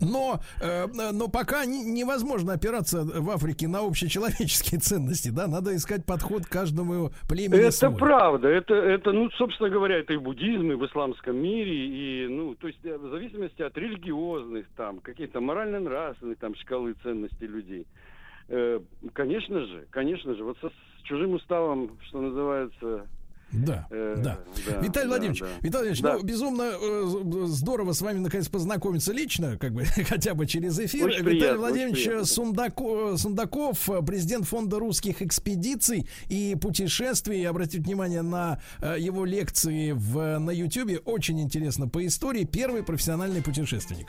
Но, 0.01 0.39
э, 0.61 0.87
но 0.87 1.27
пока 1.27 1.65
не- 1.65 1.83
невозможно 1.83 2.53
опираться 2.53 3.03
в 3.03 3.29
Африке 3.29 3.67
на 3.67 3.79
общечеловеческие 3.79 4.79
ценности, 4.81 5.29
да, 5.29 5.47
надо 5.47 5.75
искать 5.75 6.05
подход 6.05 6.45
к 6.45 6.49
каждому 6.49 7.11
племени 7.29 7.61
Это 7.61 7.71
свой. 7.71 7.97
правда, 7.97 8.47
это, 8.47 8.73
это, 8.73 9.11
ну, 9.11 9.29
собственно 9.31 9.69
говоря, 9.69 9.97
это 9.99 10.13
и 10.13 10.17
в 10.17 10.23
буддизме, 10.23 10.71
и 10.71 10.75
в 10.75 10.85
исламском 10.85 11.35
мире, 11.37 11.71
и, 11.71 12.27
ну, 12.27 12.55
то 12.55 12.67
есть 12.67 12.79
э, 12.83 12.97
в 12.97 13.09
зависимости 13.09 13.61
от 13.61 13.77
религиозных, 13.77 14.67
там, 14.75 14.99
каких-то 14.99 15.39
морально-нравственных, 15.39 16.37
там, 16.39 16.55
шкалы 16.55 16.95
ценностей 17.03 17.47
людей. 17.47 17.85
Э, 18.49 18.79
конечно 19.13 19.65
же, 19.65 19.87
конечно 19.91 20.35
же, 20.35 20.43
вот 20.43 20.57
со, 20.61 20.69
с 20.69 21.03
чужим 21.03 21.35
уставом, 21.35 21.97
что 22.07 22.21
называется... 22.21 23.07
Да, 23.51 23.87
э, 23.89 24.15
да. 24.23 24.39
да, 24.67 24.77
Виталий 24.81 24.91
да, 25.03 25.07
Владимирович, 25.07 25.39
да. 25.41 25.47
Виталий 25.61 25.89
Владимирович, 25.89 26.01
Да. 26.01 26.13
ну, 26.13 26.23
безумно 26.23 26.71
э, 26.81 27.45
здорово 27.47 27.93
с 27.93 28.01
вами 28.01 28.19
наконец 28.19 28.47
познакомиться 28.47 29.11
лично, 29.11 29.57
как 29.57 29.73
бы 29.73 29.83
хотя 30.07 30.33
бы 30.33 30.45
через 30.45 30.79
эфир. 30.79 31.07
Очень 31.07 31.19
Виталий 31.19 31.39
приятно, 31.39 31.59
Владимирович 31.59 31.97
очень 32.07 32.11
приятно. 32.11 32.25
Сундако- 32.25 33.17
Сундаков, 33.17 33.89
э, 33.89 34.01
президент 34.01 34.45
фонда 34.47 34.79
русских 34.79 35.21
экспедиций 35.21 36.07
и 36.29 36.55
путешествий. 36.59 37.47
Обратите 37.47 37.81
внимание 37.81 38.21
на 38.21 38.61
э, 38.81 38.95
его 38.99 39.25
лекции 39.25 39.91
в, 39.91 40.37
на 40.39 40.51
Ютьюбе. 40.51 40.99
Очень 40.99 41.41
интересно 41.41 41.87
по 41.89 42.05
истории. 42.05 42.45
Первый 42.45 42.83
профессиональный 42.83 43.41
путешественник. 43.41 44.07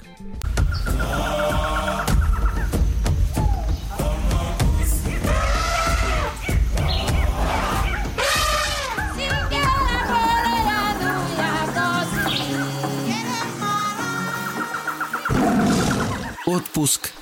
Отпуск 16.47 17.13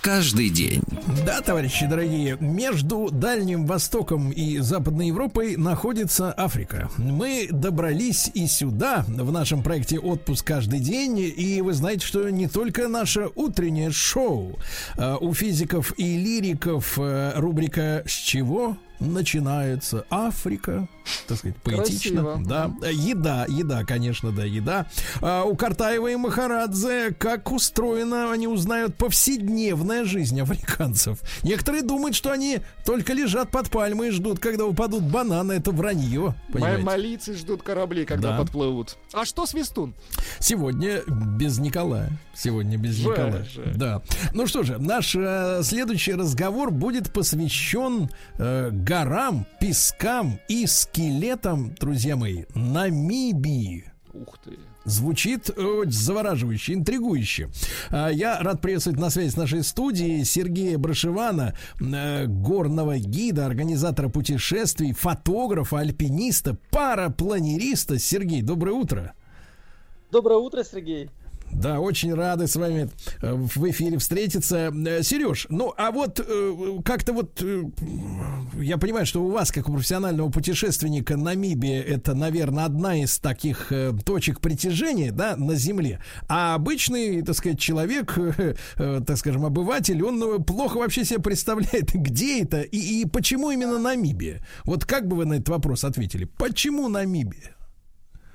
каждый 0.00 0.48
день. 0.48 0.82
Да, 1.26 1.42
товарищи 1.42 1.86
дорогие, 1.86 2.38
между 2.40 3.10
Дальним 3.10 3.66
Востоком 3.66 4.30
и 4.30 4.58
Западной 4.58 5.08
Европой 5.08 5.56
находится 5.56 6.32
Африка. 6.34 6.88
Мы 6.96 7.48
добрались 7.50 8.30
и 8.32 8.46
сюда 8.46 9.04
в 9.06 9.30
нашем 9.30 9.62
проекте 9.62 9.98
«Отпуск 9.98 10.46
каждый 10.46 10.80
день». 10.80 11.18
И 11.18 11.60
вы 11.60 11.74
знаете, 11.74 12.06
что 12.06 12.30
не 12.30 12.48
только 12.48 12.88
наше 12.88 13.28
утреннее 13.34 13.90
шоу. 13.90 14.58
А 14.96 15.18
У 15.18 15.34
физиков 15.34 15.92
и 15.98 16.16
лириков 16.16 16.98
э, 16.98 17.32
рубрика 17.36 18.02
«С 18.06 18.12
чего?» 18.12 18.78
Начинается 19.02 20.04
Африка, 20.10 20.86
так 21.26 21.38
сказать, 21.38 21.56
поэтично. 21.62 22.22
Красиво. 22.22 22.40
Да, 22.46 22.72
еда, 22.90 23.46
еда, 23.48 23.84
конечно, 23.84 24.30
да, 24.32 24.44
еда. 24.44 24.86
А 25.20 25.44
у 25.44 25.56
Картаева 25.56 26.08
и 26.08 26.16
Махарадзе, 26.16 27.12
как 27.18 27.50
устроена, 27.52 28.32
они 28.32 28.46
узнают 28.46 28.96
повседневная 28.96 30.04
жизнь 30.04 30.40
африканцев. 30.40 31.18
Некоторые 31.42 31.82
думают, 31.82 32.14
что 32.14 32.30
они 32.30 32.60
только 32.84 33.12
лежат 33.12 33.50
под 33.50 33.70
пальмой 33.70 34.08
и 34.08 34.10
ждут, 34.10 34.38
когда 34.38 34.64
упадут 34.66 35.02
бананы. 35.02 35.52
Это 35.52 35.70
вранье, 35.70 36.34
понимаете? 36.52 36.82
Малийцы 36.82 37.34
ждут 37.34 37.62
корабли, 37.62 38.04
когда 38.04 38.32
Да. 38.32 38.38
подплывут. 38.38 38.96
А 39.12 39.24
что 39.24 39.46
Свистун? 39.46 39.94
Сегодня 40.38 41.02
без 41.06 41.58
Николая. 41.58 42.10
Сегодня 42.34 42.78
без 42.78 42.94
Жаль, 42.94 43.12
Николая. 43.12 43.44
жаль. 43.44 43.74
Да. 43.76 44.02
Ну 44.32 44.46
что 44.46 44.62
же, 44.62 44.78
наш 44.78 45.14
э, 45.14 45.60
следующий 45.62 46.14
разговор 46.14 46.70
будет 46.70 47.12
посвящен 47.12 48.10
э, 48.38 48.70
горам, 48.92 49.46
пескам 49.58 50.38
и 50.48 50.66
скелетам, 50.66 51.74
друзья 51.80 52.14
мои, 52.14 52.44
Намибии. 52.54 53.90
Ух 54.12 54.36
ты. 54.44 54.58
Звучит 54.84 55.48
э, 55.48 55.82
завораживающе, 55.86 56.74
интригующе. 56.74 57.48
А, 57.88 58.10
Я 58.10 58.38
рад 58.40 58.60
приветствовать 58.60 59.00
на 59.00 59.08
связи 59.08 59.30
с 59.30 59.36
нашей 59.36 59.62
студией 59.62 60.26
Сергея 60.26 60.76
Брашевана, 60.76 61.54
э, 61.80 62.26
горного 62.26 62.98
гида, 62.98 63.46
организатора 63.46 64.10
путешествий, 64.10 64.92
фотографа, 64.92 65.78
альпиниста, 65.78 66.58
парапланериста. 66.70 67.98
Сергей, 67.98 68.42
доброе 68.42 68.72
утро. 68.72 69.14
Доброе 70.10 70.38
утро, 70.38 70.64
Сергей. 70.64 71.08
Да, 71.52 71.80
очень 71.80 72.14
рады 72.14 72.46
с 72.46 72.56
вами 72.56 72.90
э, 73.20 73.32
в 73.32 73.70
эфире 73.70 73.98
встретиться. 73.98 74.72
Э, 74.72 75.02
Сереж, 75.02 75.46
ну 75.50 75.72
а 75.76 75.90
вот 75.90 76.18
э, 76.18 76.78
как-то 76.84 77.12
вот 77.12 77.44
я 78.58 78.78
понимаю, 78.78 79.06
что 79.06 79.22
у 79.22 79.30
вас, 79.30 79.52
как 79.52 79.68
у 79.68 79.72
профессионального 79.72 80.30
путешественника, 80.30 81.16
Намибия 81.16 81.82
это, 81.82 82.14
наверное, 82.14 82.64
одна 82.64 83.02
из 83.02 83.18
таких 83.18 83.72
точек 84.04 84.40
притяжения, 84.40 85.12
да, 85.12 85.36
на 85.36 85.54
Земле. 85.54 86.00
А 86.28 86.54
обычный, 86.54 87.22
так 87.22 87.36
сказать, 87.36 87.58
человек, 87.58 88.18
так 88.76 89.16
скажем, 89.16 89.44
обыватель, 89.44 90.02
он 90.02 90.42
плохо 90.44 90.78
вообще 90.78 91.04
себе 91.04 91.20
представляет, 91.20 91.92
где 91.94 92.42
это 92.42 92.62
и, 92.62 93.02
и 93.02 93.06
почему 93.06 93.50
именно 93.50 93.78
Намибия. 93.78 94.44
Вот 94.64 94.84
как 94.84 95.06
бы 95.06 95.16
вы 95.16 95.26
на 95.26 95.34
этот 95.34 95.50
вопрос 95.50 95.84
ответили? 95.84 96.24
Почему 96.24 96.88
Намибия? 96.88 97.56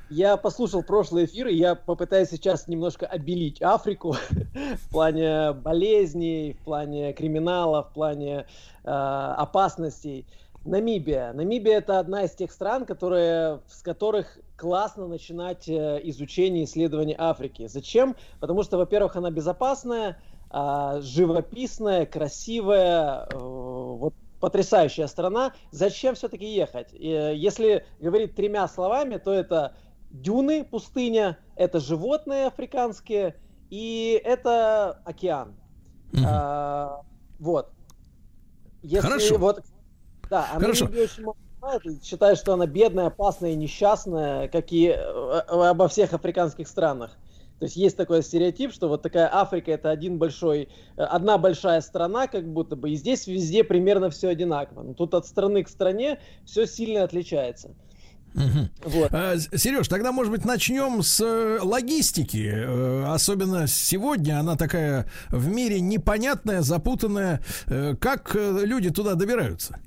Я 0.10 0.38
послушал 0.38 0.84
прошлый 0.84 1.26
эфир, 1.26 1.48
и 1.48 1.56
я 1.56 1.76
попытаюсь 1.76 2.30
сейчас 2.30 2.68
немножко 2.68 3.06
обелить 3.06 3.62
Африку 3.62 4.16
в 4.54 4.90
плане 4.90 5.52
болезней, 5.52 6.54
в 6.54 6.64
плане 6.64 7.12
криминала, 7.14 7.84
в 7.84 7.94
плане 7.94 8.46
э, 8.84 8.90
опасностей. 8.90 10.26
Намибия. 10.64 11.34
Намибия 11.34 11.78
это 11.78 12.00
одна 12.00 12.24
из 12.24 12.32
тех 12.32 12.52
стран, 12.52 12.86
которые, 12.86 13.62
с 13.68 13.82
которых 13.82 14.38
классно 14.56 15.08
начинать 15.08 15.68
э, 15.68 16.00
изучение 16.04 16.64
исследования 16.64 17.16
Африки. 17.18 17.68
Зачем? 17.68 18.16
Потому 18.40 18.64
что, 18.64 18.78
во-первых, 18.78 19.16
она 19.18 19.30
безопасная, 19.30 20.22
а, 20.50 21.02
живописная, 21.02 22.06
красивая. 22.06 23.28
э, 23.32 23.38
вот 23.38 24.14
потрясающая 24.40 25.08
страна. 25.08 25.54
Зачем 25.72 26.16
все-таки 26.16 26.46
ехать? 26.46 26.94
Э, 26.94 27.34
если 27.36 27.86
говорить 28.00 28.36
тремя 28.36 28.68
словами, 28.68 29.18
то 29.18 29.34
это 29.34 29.76
дюны, 30.10 30.64
пустыня, 30.64 31.38
это 31.56 31.80
животные 31.80 32.48
африканские 32.48 33.36
и 33.70 34.22
это 34.24 35.02
океан. 35.06 35.56
Mm-hmm. 36.12 36.24
А, 36.26 37.02
вот. 37.40 37.72
Если 38.82 39.08
Хорошо. 39.08 39.38
Вот, 39.38 39.64
да, 40.30 40.50
она 40.52 40.62
Хорошо. 40.62 40.88
не 40.88 41.02
очень 41.02 41.26
знает, 41.60 42.04
считает, 42.04 42.38
что 42.38 42.54
она 42.54 42.68
бедная, 42.68 43.08
опасная 43.08 43.56
несчастная, 43.56 44.48
как 44.48 44.72
и 44.72 44.88
э, 44.88 44.98
обо 44.98 45.88
всех 45.88 46.14
африканских 46.14 46.68
странах. 46.68 47.18
То 47.60 47.66
есть 47.66 47.76
есть 47.76 47.98
такой 47.98 48.22
стереотип, 48.22 48.72
что 48.72 48.88
вот 48.88 49.02
такая 49.02 49.34
Африка 49.34 49.72
это 49.72 49.90
один 49.90 50.20
большой, 50.20 50.70
э, 50.96 51.02
одна 51.02 51.38
большая 51.38 51.82
страна, 51.82 52.28
как 52.28 52.48
будто 52.48 52.76
бы, 52.76 52.92
и 52.92 52.96
здесь 52.96 53.26
везде 53.26 53.64
примерно 53.64 54.10
все 54.10 54.30
одинаково. 54.30 54.84
Но 54.84 54.94
тут 54.94 55.14
от 55.16 55.26
страны 55.26 55.64
к 55.64 55.70
стране 55.70 56.20
все 56.46 56.68
сильно 56.68 57.04
отличается. 57.04 57.76
Угу. 58.38 58.90
Вот. 58.92 59.10
А, 59.12 59.38
Сереж, 59.38 59.88
тогда, 59.88 60.12
может 60.12 60.32
быть, 60.32 60.46
начнем 60.46 61.02
с 61.02 61.20
э, 61.20 61.60
логистики. 61.62 62.52
Э, 62.54 63.06
особенно 63.08 63.68
сегодня 63.68 64.40
она 64.40 64.56
такая 64.56 65.10
в 65.30 65.48
мире 65.48 65.80
непонятная, 65.82 66.62
запутанная. 66.62 67.42
Как 68.00 68.36
люди 68.36 68.92
туда 68.92 69.16
добираются? 69.16 69.78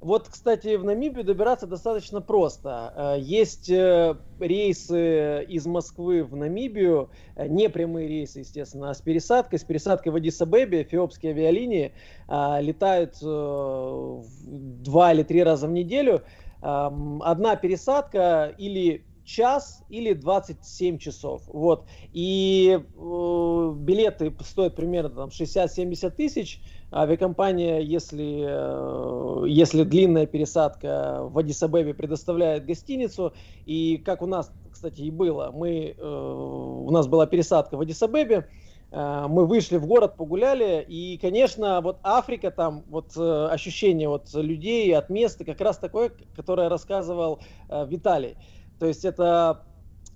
Вот, 0.00 0.28
кстати, 0.28 0.76
в 0.76 0.84
Намибию 0.84 1.24
добираться 1.24 1.66
достаточно 1.66 2.22
просто. 2.22 2.94
Э, 2.96 3.20
есть 3.20 3.68
э, 3.70 4.16
рейсы 4.38 5.44
из 5.44 5.66
Москвы 5.66 6.24
в 6.24 6.34
Намибию, 6.34 7.10
э, 7.36 7.46
не 7.46 7.68
прямые 7.68 8.08
рейсы, 8.08 8.38
естественно, 8.38 8.90
а 8.90 8.94
с 8.94 9.02
пересадкой. 9.02 9.58
С 9.58 9.64
пересадкой 9.64 10.12
в 10.12 10.16
Адис-Абебе 10.16 10.82
эфиопские 10.82 11.32
авиалинии 11.32 11.92
летают 12.28 13.16
два 13.20 15.12
или 15.12 15.22
три 15.22 15.42
раза 15.42 15.66
в 15.66 15.72
неделю. 15.72 16.22
Одна 16.60 17.56
пересадка 17.56 18.54
или 18.58 19.04
час 19.30 19.82
или 19.88 20.12
27 20.12 20.98
часов. 20.98 21.42
Вот. 21.46 21.86
И 22.12 22.78
э, 22.78 23.74
билеты 23.76 24.34
стоят 24.40 24.74
примерно 24.74 25.10
там, 25.10 25.28
60-70 25.28 26.10
тысяч. 26.10 26.60
Авиакомпания, 26.92 27.78
если, 27.78 28.44
э, 28.46 29.48
если 29.48 29.84
длинная 29.84 30.26
пересадка 30.26 31.20
в 31.22 31.38
Адисабебе 31.38 31.94
предоставляет 31.94 32.66
гостиницу, 32.66 33.32
и 33.66 33.98
как 33.98 34.22
у 34.22 34.26
нас, 34.26 34.52
кстати, 34.72 35.02
и 35.02 35.10
было, 35.10 35.50
мы, 35.54 35.94
э, 35.96 36.04
у 36.04 36.90
нас 36.90 37.06
была 37.06 37.26
пересадка 37.26 37.76
в 37.76 37.80
Адисабебе, 37.80 38.36
э, 38.36 38.69
мы 38.92 39.46
вышли 39.46 39.76
в 39.76 39.86
город, 39.86 40.16
погуляли, 40.16 40.84
и, 40.88 41.16
конечно, 41.18 41.80
вот 41.80 42.00
Африка, 42.02 42.50
там 42.50 42.84
вот 42.88 43.16
э, 43.16 43.48
ощущение 43.48 44.08
вот 44.08 44.34
людей 44.34 44.92
от 44.96 45.10
места 45.10 45.44
как 45.44 45.60
раз 45.60 45.78
такое, 45.78 46.10
которое 46.34 46.68
рассказывал 46.68 47.40
э, 47.68 47.86
Виталий. 47.86 48.36
То 48.80 48.86
есть 48.86 49.04
это 49.04 49.62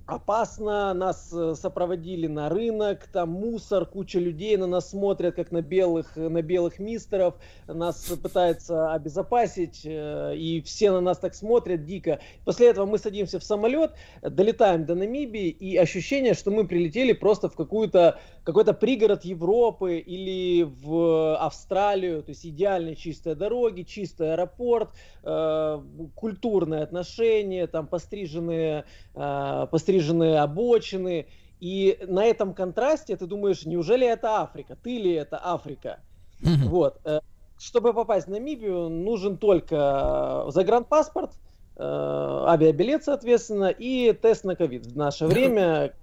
опасно, 0.06 0.92
нас 0.92 1.32
э, 1.32 1.54
сопроводили 1.54 2.26
на 2.26 2.48
рынок, 2.48 3.06
там 3.12 3.30
мусор, 3.30 3.86
куча 3.86 4.18
людей 4.18 4.56
на 4.56 4.66
нас 4.66 4.90
смотрят, 4.90 5.34
как 5.34 5.50
на 5.50 5.62
белых, 5.62 6.16
на 6.16 6.42
белых 6.42 6.78
мистеров, 6.78 7.34
нас 7.66 8.04
пытаются 8.22 8.92
обезопасить, 8.92 9.80
э, 9.84 10.36
и 10.36 10.60
все 10.62 10.90
на 10.90 11.00
нас 11.00 11.18
так 11.18 11.34
смотрят 11.34 11.84
дико. 11.84 12.20
После 12.44 12.68
этого 12.68 12.86
мы 12.86 12.98
садимся 12.98 13.38
в 13.38 13.44
самолет, 13.44 13.92
долетаем 14.22 14.84
до 14.84 14.94
Намибии, 14.94 15.48
и 15.48 15.76
ощущение, 15.76 16.34
что 16.34 16.50
мы 16.50 16.66
прилетели 16.66 17.12
просто 17.12 17.48
в 17.48 17.56
какую-то 17.56 18.18
какой-то 18.44 18.74
пригород 18.74 19.24
Европы 19.24 19.96
или 19.96 20.62
в 20.64 21.36
Австралию, 21.36 22.22
то 22.22 22.30
есть 22.30 22.44
идеальные 22.44 22.94
чистые 22.94 23.34
дороги, 23.34 23.82
чистый 23.82 24.34
аэропорт, 24.34 24.90
э, 25.22 25.82
культурные 26.14 26.82
отношения, 26.82 27.66
там 27.66 27.86
постриженные, 27.86 28.84
э, 29.14 29.66
постриженные 29.94 30.40
обочины. 30.40 31.26
И 31.60 31.98
на 32.06 32.24
этом 32.24 32.54
контрасте 32.54 33.16
ты 33.16 33.26
думаешь, 33.26 33.64
неужели 33.64 34.06
это 34.06 34.40
Африка? 34.40 34.76
Ты 34.82 34.98
ли 34.98 35.12
это 35.12 35.40
Африка? 35.42 36.00
Mm-hmm. 36.42 36.68
Вот. 36.68 37.00
Э, 37.04 37.20
чтобы 37.58 37.94
попасть 37.94 38.26
в 38.26 38.30
Намибию, 38.30 38.88
нужен 38.88 39.38
только 39.38 40.44
загранпаспорт, 40.48 41.32
э, 41.76 41.82
авиабилет, 41.82 43.04
соответственно, 43.04 43.70
и 43.70 44.12
тест 44.12 44.44
на 44.44 44.56
ковид. 44.56 44.86
В 44.86 44.96
наше 44.96 45.26
время 45.26 45.94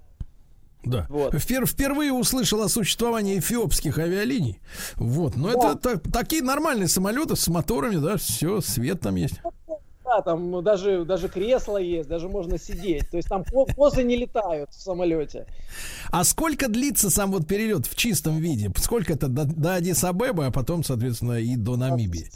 да. 0.84 1.06
Вот. 1.10 1.36
Впер, 1.36 1.68
впервые 1.68 2.12
услышал 2.12 2.62
о 2.64 2.68
существовании 2.68 3.38
эфиопских 3.38 4.00
авиалиний. 4.00 4.60
Вот. 4.96 5.36
Но 5.36 5.50
да. 5.50 5.54
это 5.54 5.76
так, 5.76 6.12
такие 6.12 6.42
нормальные 6.42 6.88
самолеты 6.88 7.36
с 7.36 7.48
моторами, 7.50 7.98
да, 7.98 8.18
все, 8.18 8.62
свет 8.62 9.02
там 9.02 9.16
есть. 9.16 9.42
Да, 10.12 10.22
там 10.22 10.62
даже, 10.62 11.06
даже 11.06 11.30
кресло 11.30 11.78
есть, 11.78 12.10
даже 12.10 12.28
можно 12.28 12.58
сидеть. 12.58 13.10
То 13.10 13.18
есть 13.18 13.30
там 13.30 13.46
козы 13.76 14.04
не 14.04 14.18
летают 14.18 14.72
в 14.72 14.82
самолете. 14.82 15.46
А 16.12 16.26
сколько 16.26 16.68
длится 16.68 17.10
сам 17.10 17.32
вот 17.32 17.48
перелет 17.48 17.86
в 17.86 17.96
чистом 17.96 18.40
виде? 18.40 18.70
Сколько 18.76 19.14
это 19.14 19.30
до, 19.30 19.46
до 19.46 19.78
Адис-Абеба, 19.78 20.48
а 20.48 20.52
потом, 20.52 20.84
соответственно, 20.84 21.40
и 21.40 21.56
до 21.56 21.78
Намибии? 21.78 22.30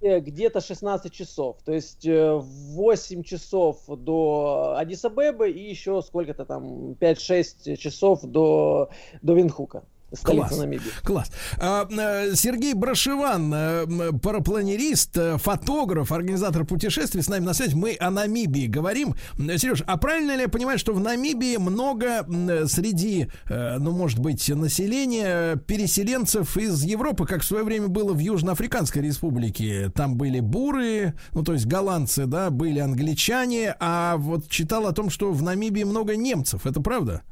где-то 0.00 0.60
16 0.60 1.12
часов. 1.12 1.56
То 1.64 1.72
есть 1.72 2.06
8 2.06 3.20
э, 3.20 3.22
часов 3.24 3.78
до 3.88 4.76
Адисабебы 4.78 5.50
и 5.50 5.70
еще 5.70 6.00
сколько-то 6.02 6.44
там 6.44 6.92
5-6 6.92 7.74
часов 7.74 8.22
до, 8.22 8.90
до 9.22 9.34
Винхука 9.34 9.82
столица 10.12 10.48
Класс. 10.48 10.58
Намибии. 10.58 10.90
Класс. 11.02 11.30
А, 11.58 11.86
э, 11.90 12.34
Сергей 12.34 12.74
Брашеван, 12.74 13.52
э, 13.54 14.12
парапланерист, 14.22 15.16
э, 15.16 15.38
фотограф, 15.38 16.12
организатор 16.12 16.64
путешествий, 16.64 17.22
с 17.22 17.28
нами 17.28 17.44
на 17.44 17.54
связи. 17.54 17.74
Мы 17.74 17.96
о 17.98 18.10
Намибии 18.10 18.66
говорим. 18.66 19.14
Сереж, 19.36 19.82
а 19.86 19.96
правильно 19.96 20.34
ли 20.34 20.42
я 20.42 20.48
понимаю, 20.48 20.78
что 20.78 20.92
в 20.92 21.00
Намибии 21.00 21.56
много 21.56 22.26
среди, 22.66 23.28
ну, 23.48 23.92
может 23.92 24.18
быть, 24.18 24.48
населения 24.48 25.56
переселенцев 25.56 26.56
из 26.56 26.82
Европы, 26.82 27.26
как 27.26 27.42
в 27.42 27.44
свое 27.44 27.64
время 27.64 27.88
было 27.88 28.12
в 28.12 28.18
Южноафриканской 28.18 29.02
республике? 29.02 29.90
Там 29.94 30.16
были 30.16 30.40
буры, 30.40 31.14
ну, 31.32 31.42
то 31.42 31.52
есть 31.52 31.66
голландцы, 31.66 32.26
да, 32.26 32.50
были 32.50 32.78
англичане, 32.78 33.74
а 33.80 34.16
вот 34.16 34.48
читал 34.48 34.86
о 34.86 34.92
том, 34.92 35.10
что 35.10 35.32
в 35.32 35.42
Намибии 35.42 35.82
много 35.82 36.16
немцев. 36.16 36.66
Это 36.66 36.80
правда? 36.80 37.22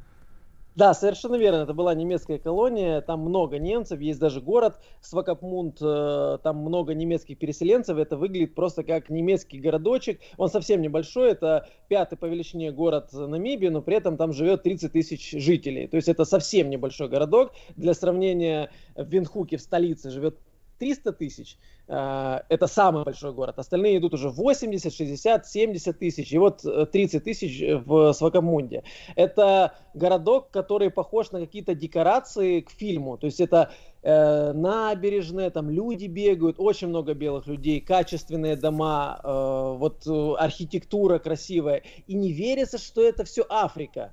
Да, 0.76 0.92
совершенно 0.92 1.36
верно. 1.36 1.62
Это 1.62 1.72
была 1.72 1.94
немецкая 1.94 2.38
колония, 2.38 3.00
там 3.00 3.20
много 3.20 3.58
немцев, 3.58 3.98
есть 3.98 4.20
даже 4.20 4.42
город 4.42 4.78
Свакапмунд, 5.00 5.78
э, 5.80 6.38
там 6.42 6.58
много 6.58 6.92
немецких 6.92 7.38
переселенцев. 7.38 7.96
Это 7.96 8.18
выглядит 8.18 8.54
просто 8.54 8.84
как 8.84 9.08
немецкий 9.08 9.58
городочек. 9.58 10.20
Он 10.36 10.50
совсем 10.50 10.82
небольшой, 10.82 11.30
это 11.30 11.66
пятый 11.88 12.16
по 12.16 12.26
величине 12.26 12.72
город 12.72 13.08
Намибии, 13.14 13.68
но 13.68 13.80
при 13.80 13.96
этом 13.96 14.18
там 14.18 14.34
живет 14.34 14.64
30 14.64 14.92
тысяч 14.92 15.30
жителей. 15.30 15.86
То 15.86 15.96
есть 15.96 16.08
это 16.08 16.26
совсем 16.26 16.68
небольшой 16.68 17.08
городок. 17.08 17.52
Для 17.76 17.94
сравнения, 17.94 18.70
в 18.94 19.08
Винхуке, 19.08 19.56
в 19.56 19.62
столице, 19.62 20.10
живет 20.10 20.38
300 20.78 21.12
тысяч, 21.12 21.58
э, 21.88 22.40
это 22.48 22.66
самый 22.66 23.04
большой 23.04 23.32
город. 23.32 23.58
Остальные 23.58 23.98
идут 23.98 24.14
уже 24.14 24.28
80, 24.30 24.92
60, 24.92 25.46
70 25.46 25.98
тысяч. 25.98 26.32
И 26.32 26.38
вот 26.38 26.62
30 26.92 27.14
э, 27.14 27.20
тысяч 27.20 27.62
в 27.84 28.12
Свакамунде. 28.12 28.84
Это 29.14 29.74
городок, 29.94 30.50
который 30.50 30.90
похож 30.90 31.30
на 31.32 31.40
какие-то 31.40 31.74
декорации 31.74 32.60
к 32.60 32.70
фильму. 32.70 33.16
То 33.16 33.26
есть 33.26 33.40
это 33.40 33.70
э, 34.02 34.52
набережная, 34.52 35.50
там 35.50 35.70
люди 35.70 36.06
бегают, 36.06 36.56
очень 36.58 36.88
много 36.88 37.14
белых 37.14 37.46
людей, 37.46 37.80
качественные 37.80 38.56
дома, 38.56 39.20
э, 39.22 39.76
вот 39.78 40.06
э, 40.06 40.34
архитектура 40.38 41.18
красивая. 41.18 41.82
И 42.06 42.14
не 42.14 42.32
верится, 42.32 42.78
что 42.78 43.02
это 43.02 43.24
все 43.24 43.44
Африка. 43.48 44.12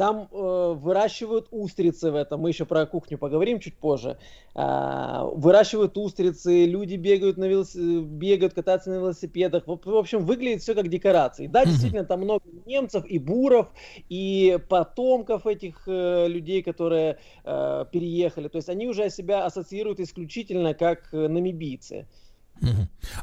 Там 0.00 0.28
э, 0.32 0.74
выращивают 0.78 1.48
устрицы 1.50 2.10
в 2.10 2.14
этом. 2.16 2.40
Мы 2.40 2.48
еще 2.48 2.64
про 2.64 2.86
кухню 2.86 3.18
поговорим 3.18 3.60
чуть 3.60 3.76
позже. 3.76 4.16
Э, 4.54 5.28
выращивают 5.34 5.98
устрицы, 5.98 6.64
люди 6.64 6.94
бегают, 6.94 7.36
на 7.36 7.44
велос... 7.44 7.74
бегают, 7.74 8.54
катаются 8.54 8.88
на 8.88 8.94
велосипедах. 8.94 9.66
В, 9.66 9.78
в 9.84 9.94
общем, 9.94 10.24
выглядит 10.24 10.62
все 10.62 10.74
как 10.74 10.88
декорации. 10.88 11.48
Да, 11.48 11.66
действительно, 11.66 12.06
там 12.06 12.20
много 12.20 12.44
немцев 12.64 13.04
и 13.04 13.18
буров, 13.18 13.66
и 14.08 14.58
потомков 14.70 15.46
этих 15.46 15.82
э, 15.86 16.28
людей, 16.28 16.62
которые 16.62 17.18
э, 17.44 17.84
переехали. 17.92 18.48
То 18.48 18.56
есть 18.56 18.70
они 18.70 18.88
уже 18.88 19.10
себя 19.10 19.44
ассоциируют 19.44 20.00
исключительно 20.00 20.72
как 20.72 21.12
э, 21.12 21.28
намибийцы. 21.28 22.06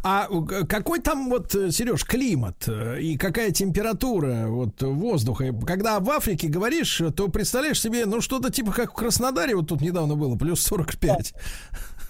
А 0.04 0.28
какой 0.68 1.00
там 1.00 1.30
вот, 1.30 1.54
э, 1.56 1.72
Сереж, 1.72 2.04
климат 2.04 2.68
э, 2.68 3.00
и 3.00 3.18
какая 3.18 3.52
температура 3.52 4.48
вот 4.48 4.82
воздуха? 4.82 5.54
Когда 5.66 6.00
в 6.00 6.10
Африке 6.10 6.48
говоришь, 6.48 7.02
то 7.16 7.28
представляешь 7.28 7.82
себе, 7.82 8.06
ну 8.06 8.22
что-то 8.22 8.52
типа 8.52 8.72
как 8.72 8.92
в 8.92 8.96
Краснодаре 8.96 9.56
вот 9.56 9.68
тут 9.68 9.82
недавно 9.82 10.16
было, 10.16 10.36
плюс 10.36 10.62
45. 10.62 11.34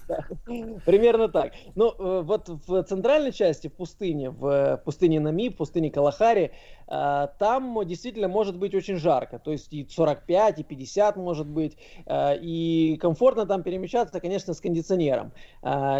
Примерно 0.85 1.27
так. 1.27 1.51
Ну, 1.75 1.91
э, 1.91 2.21
вот 2.21 2.47
в 2.47 2.83
центральной 2.83 3.31
части, 3.31 3.67
в 3.67 3.73
пустыне, 3.73 4.29
в 4.29 4.81
пустыне 4.85 5.19
Намиб, 5.19 5.55
в 5.55 5.57
пустыне 5.57 5.91
Калахари, 5.91 6.43
э, 6.45 6.51
там 6.87 7.79
действительно 7.85 8.27
может 8.27 8.57
быть 8.57 8.73
очень 8.73 8.97
жарко. 8.97 9.39
То 9.39 9.51
есть 9.51 9.71
и 9.73 9.87
45, 9.89 10.59
и 10.59 10.63
50 10.63 11.17
может 11.17 11.47
быть. 11.47 11.77
Э, 12.05 12.37
и 12.37 12.97
комфортно 13.01 13.45
там 13.45 13.63
перемещаться, 13.63 14.19
конечно, 14.19 14.53
с 14.53 14.61
кондиционером. 14.61 15.31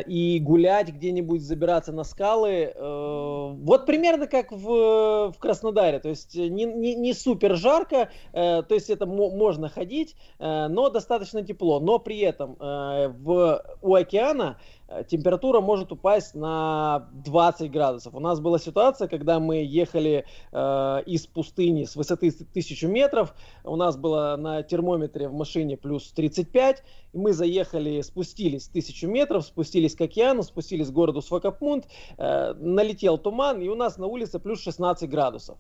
И 0.07 0.39
гулять 0.41 0.89
где-нибудь, 0.89 1.41
забираться 1.41 1.91
на 1.91 2.03
скалы. 2.03 2.73
Вот 2.77 3.85
примерно 3.85 4.27
как 4.27 4.51
в, 4.51 5.31
в 5.31 5.35
Краснодаре. 5.39 5.99
То 5.99 6.09
есть 6.09 6.35
не, 6.35 6.65
не, 6.65 6.95
не 6.95 7.14
супер 7.14 7.55
жарко, 7.55 8.09
то 8.31 8.65
есть 8.69 8.89
это 8.89 9.05
можно 9.05 9.69
ходить, 9.69 10.15
но 10.39 10.89
достаточно 10.89 11.43
тепло. 11.43 11.80
Но 11.80 11.99
при 11.99 12.19
этом 12.19 12.55
в, 12.59 13.61
у 13.81 13.95
океана 13.95 14.57
э, 14.57 14.77
температура 15.09 15.59
может 15.59 15.91
упасть 15.91 16.34
на 16.34 17.09
20 17.26 17.72
градусов. 17.72 18.15
У 18.15 18.19
нас 18.19 18.39
была 18.39 18.57
ситуация, 18.57 19.07
когда 19.07 19.39
мы 19.39 19.57
ехали 19.57 20.26
э, 20.51 21.03
из 21.05 21.27
пустыни 21.27 21.84
с 21.84 21.95
высоты 21.95 22.30
1000 22.30 22.88
метров, 22.88 23.35
у 23.64 23.76
нас 23.76 23.97
было 23.97 24.35
на 24.38 24.64
термометре 24.64 25.27
в 25.27 25.34
машине 25.34 25.76
плюс 25.76 26.11
35, 26.14 26.84
и 27.14 27.18
мы 27.18 27.34
заехали, 27.34 28.01
спустились 28.01 28.69
1000 28.69 29.07
метров, 29.07 29.45
спустились 29.45 29.95
к 29.95 30.01
океану, 30.01 30.43
спустились 30.43 30.88
к 30.88 30.93
городу 30.93 31.22
Свакопмунд, 31.22 31.88
э, 32.18 32.53
налетел 32.53 33.18
туман, 33.18 33.61
и 33.61 33.68
у 33.68 33.76
нас 33.76 33.97
на 33.97 34.07
улице 34.07 34.39
плюс 34.39 34.61
16 34.61 35.09
градусов. 35.09 35.57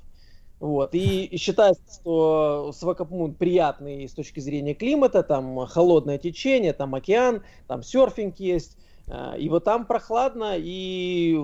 Вот. 0.59 0.95
И 0.95 1.37
считается, 1.37 1.83
что 1.93 2.71
Свакопмунд 2.73 3.37
приятный 3.37 4.07
с 4.07 4.13
точки 4.13 4.39
зрения 4.39 4.73
климата, 4.73 5.21
там 5.21 5.67
холодное 5.67 6.17
течение, 6.17 6.73
там 6.73 6.95
океан, 6.95 7.43
там 7.67 7.83
серфинг 7.83 8.39
есть. 8.39 8.77
Э, 9.07 9.37
и 9.37 9.49
вот 9.49 9.63
там 9.63 9.85
прохладно 9.85 10.55
и 10.57 11.39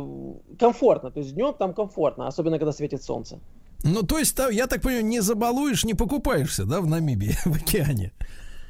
комфортно. 0.60 1.12
То 1.12 1.20
есть 1.20 1.34
днем 1.34 1.54
там 1.54 1.74
комфортно, 1.74 2.28
особенно 2.28 2.58
когда 2.58 2.72
светит 2.72 3.04
солнце. 3.04 3.40
Ну, 3.84 4.04
то 4.04 4.18
есть, 4.18 4.38
я 4.52 4.68
так 4.68 4.82
понимаю, 4.82 5.06
не 5.06 5.20
забалуешь, 5.20 5.84
не 5.84 5.94
покупаешься, 5.94 6.66
да, 6.66 6.80
в 6.80 6.88
Намибии, 6.88 7.36
в 7.46 7.56
океане? 7.56 8.14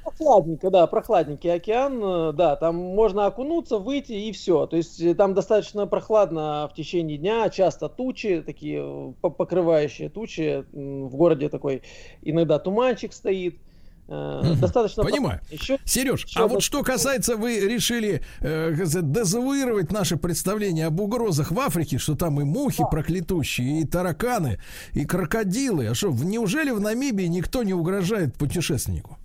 Прохладненько, 0.04 0.70
да, 0.70 0.86
прохладненький 0.88 1.54
океан, 1.54 2.04
э, 2.04 2.34
да, 2.34 2.58
там 2.58 2.76
можно 2.76 3.26
окунуться, 3.26 3.78
выйти 3.78 4.12
и 4.12 4.32
все. 4.34 4.66
То 4.66 4.76
есть 4.76 5.00
э, 5.00 5.16
там 5.16 5.34
достаточно 5.34 5.88
прохладно 5.88 6.70
в 6.70 6.76
течение 6.76 7.18
дня, 7.18 7.50
часто 7.50 7.88
тучи, 7.88 8.44
такие 8.46 8.82
э, 8.84 9.30
покрывающие 9.30 10.10
тучи. 10.10 10.66
В 10.74 11.16
городе 11.16 11.48
такой 11.48 11.84
иногда 12.22 12.60
туманчик 12.60 13.14
стоит. 13.14 13.60
Угу. 14.08 14.56
Достаточно. 14.60 15.04
Понимаю. 15.04 15.40
Еще, 15.50 15.80
Сереж, 15.86 16.26
еще 16.26 16.42
а 16.42 16.48
вот 16.48 16.62
что 16.62 16.84
касается, 16.84 17.38
вы 17.38 17.60
решили 17.60 18.22
э, 18.42 18.74
дезавуировать 18.76 19.92
наше 19.92 20.18
представление 20.18 20.88
об 20.88 21.00
угрозах 21.00 21.52
в 21.52 21.60
Африке, 21.60 21.98
что 21.98 22.16
там 22.16 22.42
и 22.42 22.44
мухи 22.44 22.84
да. 22.84 22.88
проклятущие, 22.88 23.82
и 23.82 23.86
тараканы, 23.86 24.60
и 24.94 25.06
крокодилы. 25.06 25.88
А 25.88 25.96
что, 25.96 26.10
неужели 26.10 26.72
в 26.72 26.82
Намибии 26.82 27.26
никто 27.26 27.64
не 27.64 27.74
угрожает 27.74 28.36
путешественнику? 28.36 29.18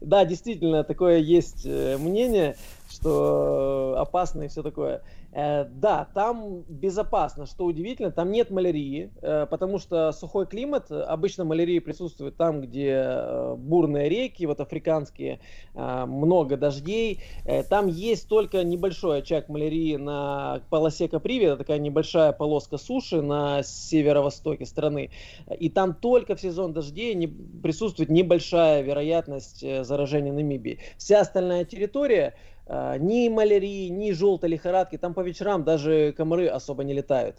Да, 0.00 0.24
действительно, 0.24 0.84
такое 0.84 1.18
есть 1.18 1.62
э, 1.64 1.96
мнение, 1.98 2.56
что 2.90 3.96
опасно 3.98 4.42
и 4.42 4.48
все 4.48 4.62
такое. 4.62 5.02
Э, 5.36 5.66
да, 5.68 6.08
там 6.14 6.64
безопасно, 6.66 7.44
что 7.44 7.66
удивительно, 7.66 8.10
там 8.10 8.32
нет 8.32 8.50
малярии, 8.50 9.10
э, 9.20 9.46
потому 9.50 9.78
что 9.78 10.10
сухой 10.12 10.46
климат, 10.46 10.90
обычно 10.90 11.44
малярия 11.44 11.82
присутствует 11.82 12.38
там, 12.38 12.62
где 12.62 13.02
э, 13.04 13.54
бурные 13.58 14.08
реки, 14.08 14.46
вот 14.46 14.60
африканские, 14.60 15.40
много 15.74 16.56
дождей. 16.56 17.20
Там 17.68 17.86
есть 17.88 18.28
только 18.28 18.64
небольшой 18.64 19.18
очаг 19.18 19.48
малярии 19.48 19.96
на 19.96 20.62
полосе 20.70 21.08
Каприви, 21.08 21.46
это 21.46 21.58
такая 21.58 21.78
небольшая 21.78 22.32
полоска 22.32 22.78
суши 22.78 23.20
на 23.20 23.62
северо-востоке 23.62 24.64
страны. 24.64 25.10
И 25.58 25.68
там 25.68 25.94
только 25.94 26.34
в 26.34 26.40
сезон 26.40 26.72
дождей 26.72 27.28
присутствует 27.62 28.08
небольшая 28.08 28.82
вероятность 28.82 29.60
заражения 29.84 30.32
Намибии. 30.32 30.78
Вся 30.96 31.20
остальная 31.20 31.64
территория 31.64 32.34
ни 32.68 33.28
малярии, 33.28 33.88
ни 33.88 34.10
желтой 34.12 34.50
лихорадки, 34.50 34.98
там 34.98 35.14
по 35.14 35.20
вечерам 35.20 35.64
даже 35.64 36.12
комары 36.16 36.48
особо 36.48 36.84
не 36.84 36.94
летают. 36.94 37.36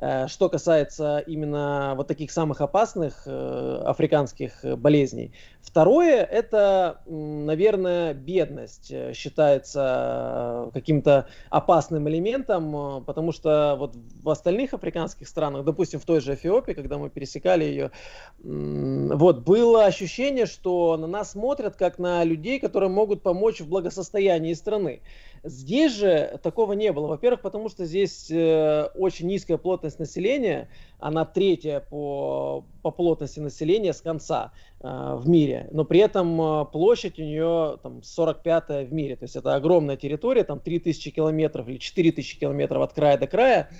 Э, 0.00 0.28
что 0.28 0.48
касается 0.48 1.18
именно 1.26 1.94
вот 1.96 2.06
таких 2.06 2.30
самых 2.30 2.60
опасных 2.60 3.24
э, 3.26 3.82
африканских 3.84 4.64
э, 4.64 4.76
болезней. 4.76 5.32
Второе, 5.60 6.22
это, 6.22 7.00
наверное, 7.06 8.14
бедность 8.14 8.92
считается 9.14 10.70
каким-то 10.72 11.26
опасным 11.50 12.08
элементом, 12.08 13.04
потому 13.04 13.32
что 13.32 13.76
вот 13.78 13.96
в 14.22 14.30
остальных 14.30 14.72
африканских 14.72 15.28
странах, 15.28 15.64
допустим, 15.64 16.00
в 16.00 16.04
той 16.04 16.20
же 16.20 16.34
Эфиопии, 16.34 16.72
когда 16.72 16.96
мы 16.96 17.10
пересекали 17.10 17.64
ее, 17.64 17.90
вот 18.38 19.40
было 19.40 19.84
ощущение, 19.84 20.46
что 20.46 20.96
на 20.96 21.06
нас 21.06 21.32
смотрят 21.32 21.76
как 21.76 21.98
на 21.98 22.24
людей, 22.24 22.60
которые 22.60 22.88
могут 22.88 23.22
помочь 23.22 23.60
в 23.60 23.68
благосостоянии 23.68 24.54
страны. 24.54 25.02
Здесь 25.44 25.92
же 25.94 26.38
такого 26.42 26.72
не 26.72 26.92
было. 26.92 27.06
Во-первых, 27.06 27.42
потому 27.42 27.68
что 27.68 27.84
здесь 27.84 28.30
э, 28.30 28.88
очень 28.94 29.28
низкая 29.28 29.56
плотность 29.56 29.87
населения, 29.96 30.68
она 30.98 31.24
третья 31.24 31.80
по, 31.80 32.64
по 32.82 32.90
плотности 32.90 33.40
населения 33.40 33.92
с 33.92 34.00
конца 34.00 34.52
э, 34.80 35.14
в 35.16 35.28
мире, 35.28 35.68
но 35.70 35.84
при 35.84 36.00
этом 36.00 36.40
э, 36.40 36.64
площадь 36.66 37.18
у 37.18 37.22
нее 37.22 37.78
там 37.82 38.02
45 38.02 38.88
в 38.88 38.92
мире, 38.92 39.16
то 39.16 39.24
есть 39.24 39.36
это 39.36 39.54
огромная 39.54 39.96
территория, 39.96 40.44
там 40.44 40.60
3000 40.60 41.10
километров 41.10 41.68
или 41.68 41.78
4000 41.78 42.38
километров 42.38 42.82
от 42.82 42.92
края 42.92 43.16
до 43.16 43.26
края, 43.26 43.70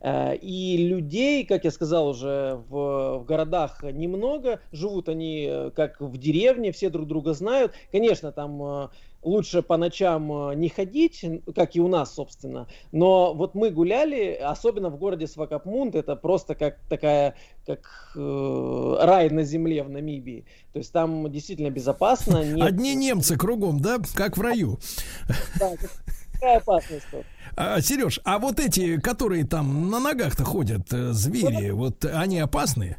э, 0.00 0.36
и 0.36 0.76
людей, 0.78 1.44
как 1.44 1.64
я 1.64 1.70
сказал 1.70 2.08
уже, 2.08 2.62
в, 2.68 3.18
в 3.18 3.24
городах 3.24 3.82
немного, 3.82 4.60
живут 4.72 5.08
они 5.08 5.46
э, 5.48 5.70
как 5.76 6.00
в 6.00 6.16
деревне, 6.16 6.72
все 6.72 6.88
друг 6.88 7.06
друга 7.06 7.34
знают, 7.34 7.72
конечно, 7.92 8.32
там 8.32 8.62
э, 8.62 8.88
лучше 9.22 9.62
по 9.62 9.76
ночам 9.76 10.50
э, 10.50 10.54
не 10.56 10.68
ходить, 10.68 11.24
как 11.54 11.76
и 11.76 11.80
у 11.80 11.88
нас, 11.88 12.14
собственно. 12.14 12.68
Но 12.90 13.34
вот 13.34 13.54
мы 13.54 13.70
гуляли, 13.70 14.34
особенно 14.34 14.90
в 14.90 14.98
городе 14.98 15.26
Свакапмунд, 15.26 15.94
это 15.94 16.16
просто 16.16 16.54
как 16.54 16.78
такая, 16.88 17.36
как 17.66 18.12
э, 18.16 18.96
рай 19.00 19.30
на 19.30 19.44
земле 19.44 19.82
в 19.82 19.90
Намибии. 19.90 20.44
То 20.72 20.78
есть 20.78 20.92
там 20.92 21.30
действительно 21.30 21.70
безопасно. 21.70 22.44
Нет... 22.44 22.62
Одни 22.66 22.94
немцы 22.94 23.36
кругом, 23.36 23.80
да, 23.80 23.98
как 24.14 24.36
в 24.36 24.40
раю. 24.40 24.78
Да, 25.58 25.72
какая 26.32 26.58
опасность. 26.58 27.06
А, 27.54 27.80
Сереж, 27.80 28.20
а 28.24 28.38
вот 28.38 28.58
эти, 28.58 28.98
которые 28.98 29.44
там 29.44 29.90
на 29.90 30.00
ногах-то 30.00 30.44
ходят, 30.44 30.92
э, 30.92 31.12
звери, 31.12 31.70
вот 31.70 32.04
они 32.04 32.38
опасные? 32.38 32.98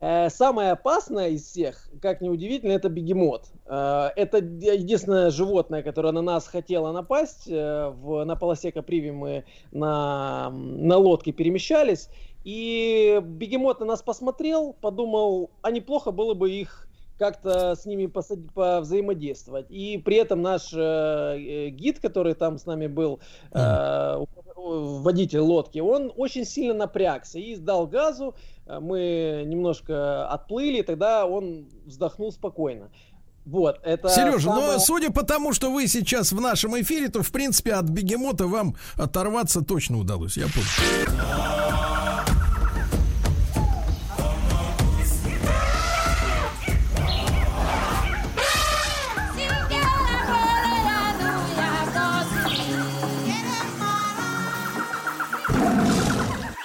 Э, 0.00 0.28
самое 0.28 0.72
опасное 0.72 1.28
из 1.30 1.44
всех, 1.44 1.88
как 2.02 2.20
ни 2.20 2.28
удивительно, 2.28 2.72
это 2.72 2.88
бегемот. 2.88 3.46
Э, 3.66 4.10
это 4.16 4.38
единственное 4.38 5.30
животное, 5.30 5.82
которое 5.82 6.12
на 6.12 6.22
нас 6.22 6.46
хотело 6.46 6.92
напасть. 6.92 7.48
Э, 7.48 7.90
в, 7.90 8.24
на 8.24 8.36
полосе 8.36 8.72
Каприви 8.72 9.12
мы 9.12 9.44
на, 9.72 10.50
на 10.50 10.96
лодке 10.98 11.32
перемещались. 11.32 12.08
И 12.44 13.20
бегемот 13.22 13.80
на 13.80 13.86
нас 13.86 14.02
посмотрел, 14.02 14.74
подумал, 14.74 15.50
а 15.62 15.70
неплохо 15.70 16.10
было 16.10 16.34
бы 16.34 16.50
их 16.50 16.88
как-то 17.18 17.74
с 17.74 17.86
ними 17.86 18.06
посади, 18.06 18.48
взаимодействовать. 18.54 19.66
И 19.70 19.98
при 19.98 20.16
этом 20.16 20.42
наш 20.42 20.72
э, 20.74 21.68
гид, 21.70 22.00
который 22.00 22.34
там 22.34 22.58
с 22.58 22.66
нами 22.66 22.86
был, 22.86 23.20
э, 23.52 24.24
водитель 24.56 25.40
лодки, 25.40 25.78
он 25.78 26.12
очень 26.16 26.44
сильно 26.44 26.74
напрягся 26.74 27.38
и 27.38 27.54
сдал 27.54 27.86
газу. 27.86 28.34
Э, 28.66 28.78
мы 28.80 29.44
немножко 29.46 30.26
отплыли, 30.28 30.82
тогда 30.82 31.26
он 31.26 31.68
вздохнул 31.84 32.32
спокойно. 32.32 32.90
Вот, 33.44 33.78
это 33.82 34.08
Сережа, 34.08 34.48
самое... 34.48 34.72
но 34.72 34.78
судя 34.78 35.10
по 35.10 35.22
тому, 35.22 35.52
что 35.52 35.70
вы 35.70 35.86
сейчас 35.86 36.32
в 36.32 36.40
нашем 36.40 36.80
эфире, 36.80 37.08
то, 37.08 37.22
в 37.22 37.30
принципе, 37.30 37.74
от 37.74 37.84
бегемота 37.84 38.46
вам 38.46 38.74
оторваться 38.96 39.62
точно 39.62 39.98
удалось, 39.98 40.38
я 40.38 40.46
понял. 40.46 40.64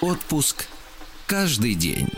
Отпуск 0.00 0.66
каждый 1.30 1.76
день. 1.76 2.08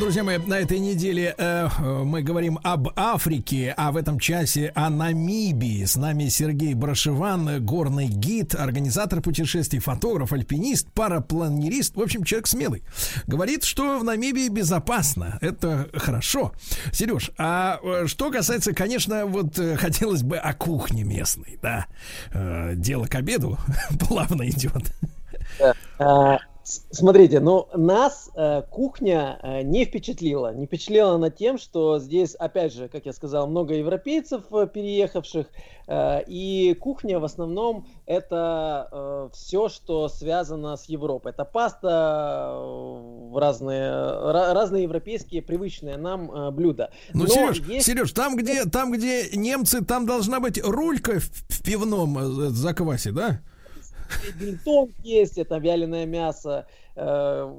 Друзья 0.00 0.24
мои, 0.24 0.38
на 0.38 0.58
этой 0.58 0.78
неделе 0.78 1.34
э, 1.36 1.68
мы 2.04 2.22
говорим 2.22 2.58
об 2.62 2.88
Африке, 2.96 3.74
а 3.76 3.92
в 3.92 3.98
этом 3.98 4.18
часе 4.18 4.72
о 4.74 4.88
Намибии. 4.88 5.84
С 5.84 5.96
нами 5.96 6.28
Сергей 6.28 6.72
Брашеван, 6.72 7.62
горный 7.62 8.06
гид, 8.06 8.54
организатор 8.54 9.20
путешествий, 9.20 9.78
фотограф, 9.78 10.32
альпинист, 10.32 10.90
парапланерист, 10.94 11.96
в 11.96 12.00
общем, 12.00 12.24
человек 12.24 12.46
смелый. 12.46 12.82
Говорит, 13.26 13.64
что 13.64 13.98
в 13.98 14.04
Намибии 14.04 14.48
безопасно. 14.48 15.36
Это 15.42 15.90
хорошо. 15.92 16.52
Сереж, 16.92 17.30
а 17.36 17.78
э, 17.82 18.06
что 18.06 18.30
касается, 18.30 18.72
конечно, 18.72 19.26
вот 19.26 19.58
э, 19.58 19.76
хотелось 19.76 20.22
бы 20.22 20.38
о 20.38 20.54
кухне 20.54 21.04
местной, 21.04 21.58
да. 21.60 21.88
Э, 22.32 22.72
дело 22.74 23.04
к 23.04 23.16
обеду 23.16 23.58
плавно 24.00 24.48
идет. 24.48 24.94
Смотрите, 26.64 27.40
ну 27.40 27.66
нас 27.74 28.30
э, 28.36 28.62
кухня 28.70 29.38
э, 29.42 29.62
не 29.62 29.84
впечатлила. 29.84 30.54
Не 30.54 30.66
впечатлила 30.66 31.14
она 31.14 31.28
тем, 31.30 31.58
что 31.58 31.98
здесь, 31.98 32.34
опять 32.36 32.72
же, 32.72 32.88
как 32.88 33.04
я 33.04 33.12
сказал, 33.12 33.48
много 33.48 33.74
европейцев 33.74 34.44
э, 34.52 34.68
переехавших, 34.72 35.46
э, 35.88 36.22
и 36.28 36.74
кухня 36.74 37.18
в 37.18 37.24
основном 37.24 37.86
это 38.06 38.88
э, 38.92 39.28
все, 39.32 39.68
что 39.68 40.08
связано 40.08 40.76
с 40.76 40.84
Европой. 40.88 41.32
Это 41.32 41.44
паста, 41.44 42.52
э, 42.54 43.38
разные, 43.38 43.90
ra- 43.90 44.52
разные 44.52 44.84
европейские 44.84 45.42
привычные 45.42 45.96
нам 45.96 46.30
э, 46.30 46.50
блюда. 46.52 46.92
Ну, 47.12 47.24
Но 47.24 47.26
Сереж, 47.28 47.60
есть- 47.62 47.86
Сереж, 47.86 48.12
там 48.12 48.36
где, 48.36 48.66
там, 48.66 48.92
где 48.92 49.30
немцы, 49.36 49.84
там 49.84 50.06
должна 50.06 50.38
быть 50.38 50.62
рулька 50.62 51.18
в, 51.18 51.24
в 51.24 51.62
пивном 51.64 52.18
э, 52.18 52.22
заквасе, 52.50 53.10
да? 53.10 53.40
Бильтон 54.38 54.90
есть, 55.02 55.38
это 55.38 55.58
вяленое 55.58 56.06
мясо, 56.06 56.66
э, 56.96 57.54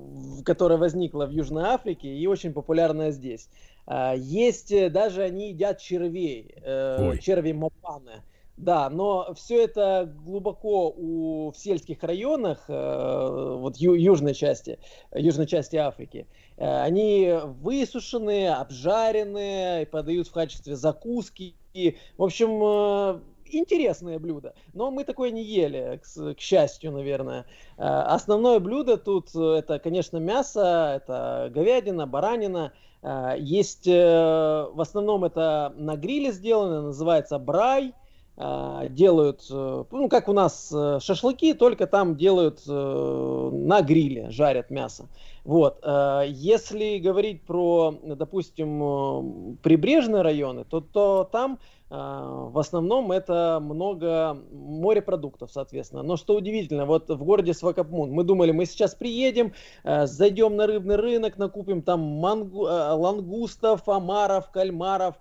которое 0.45 0.77
возникло 0.77 1.25
в 1.25 1.31
Южной 1.31 1.63
Африке 1.65 2.07
и 2.07 2.27
очень 2.27 2.53
популярное 2.53 3.11
здесь. 3.11 3.49
А, 3.85 4.13
Есть 4.15 4.71
э, 4.71 4.89
даже 4.89 5.23
они 5.23 5.49
едят 5.49 5.79
червей, 5.79 6.55
э, 6.61 7.09
Ой. 7.09 7.19
черви 7.19 7.51
мопаны. 7.51 8.23
Да, 8.55 8.87
но 8.91 9.33
все 9.33 9.63
это 9.63 10.13
глубоко 10.25 10.93
у, 10.95 11.51
в 11.51 11.57
сельских 11.57 12.03
районах, 12.03 12.65
э, 12.67 13.55
вот 13.57 13.77
ю- 13.77 13.95
южной 13.95 14.35
части, 14.35 14.77
южной 15.11 15.47
части 15.47 15.75
Африки. 15.75 16.27
Э, 16.57 16.81
они 16.81 17.33
высушенные, 17.61 18.53
обжаренные, 18.53 19.87
подают 19.87 20.27
в 20.27 20.31
качестве 20.31 20.75
закуски. 20.75 21.55
И, 21.73 21.97
в 22.17 22.23
общем, 22.23 22.61
э, 22.63 23.19
интересное 23.55 24.19
блюдо. 24.19 24.53
Но 24.73 24.91
мы 24.91 25.03
такое 25.03 25.31
не 25.31 25.43
ели, 25.43 25.99
к, 26.03 26.35
к 26.35 26.39
счастью, 26.39 26.91
наверное. 26.91 27.45
Э, 27.77 27.83
Основное 27.83 28.59
блюдо 28.59 28.97
тут 28.97 29.29
э, 29.35 29.55
это, 29.59 29.79
конечно, 29.79 30.17
мясо, 30.17 30.93
это 30.95 31.49
говядина, 31.53 32.07
баранина. 32.07 32.73
Э, 33.01 33.35
Есть, 33.37 33.85
в 33.85 34.81
основном 34.81 35.25
это 35.25 35.73
на 35.75 35.95
гриле 35.95 36.31
сделано, 36.31 36.81
называется 36.81 37.37
брай. 37.39 37.93
Делают, 38.35 39.45
ну, 39.51 40.09
как 40.09 40.27
у 40.27 40.33
нас 40.33 40.73
шашлыки, 41.01 41.53
только 41.53 41.85
там 41.85 42.15
делают 42.15 42.65
на 42.65 43.81
гриле, 43.83 44.31
жарят 44.31 44.71
мясо. 44.71 45.05
Вот. 45.43 45.79
э, 45.83 46.23
Если 46.29 46.99
говорить 46.99 47.43
про, 47.43 47.93
допустим, 48.01 48.81
э, 48.81 49.55
прибрежные 49.61 50.21
районы, 50.21 50.63
то, 50.63 50.79
то 50.79 51.27
там 51.29 51.59
э, 51.89 51.95
в 51.95 52.57
основном 52.57 53.11
это 53.11 53.59
много 53.61 54.37
морепродуктов, 54.51 55.51
соответственно. 55.51 56.01
Но 56.01 56.15
что 56.15 56.35
удивительно, 56.35 56.85
вот 56.85 57.09
в 57.09 57.23
городе 57.23 57.53
Свакопмун 57.53 58.11
мы 58.11 58.23
думали, 58.23 58.51
мы 58.51 58.65
сейчас 58.65 58.95
приедем, 58.95 59.53
зайдем 59.83 60.55
на 60.55 60.65
рыбный 60.65 60.95
рынок, 60.95 61.37
накупим 61.37 61.81
там 61.81 62.01
мангу- 62.01 62.65
лангустов, 62.65 63.87
омаров, 63.89 64.49
кальмаров. 64.49 65.15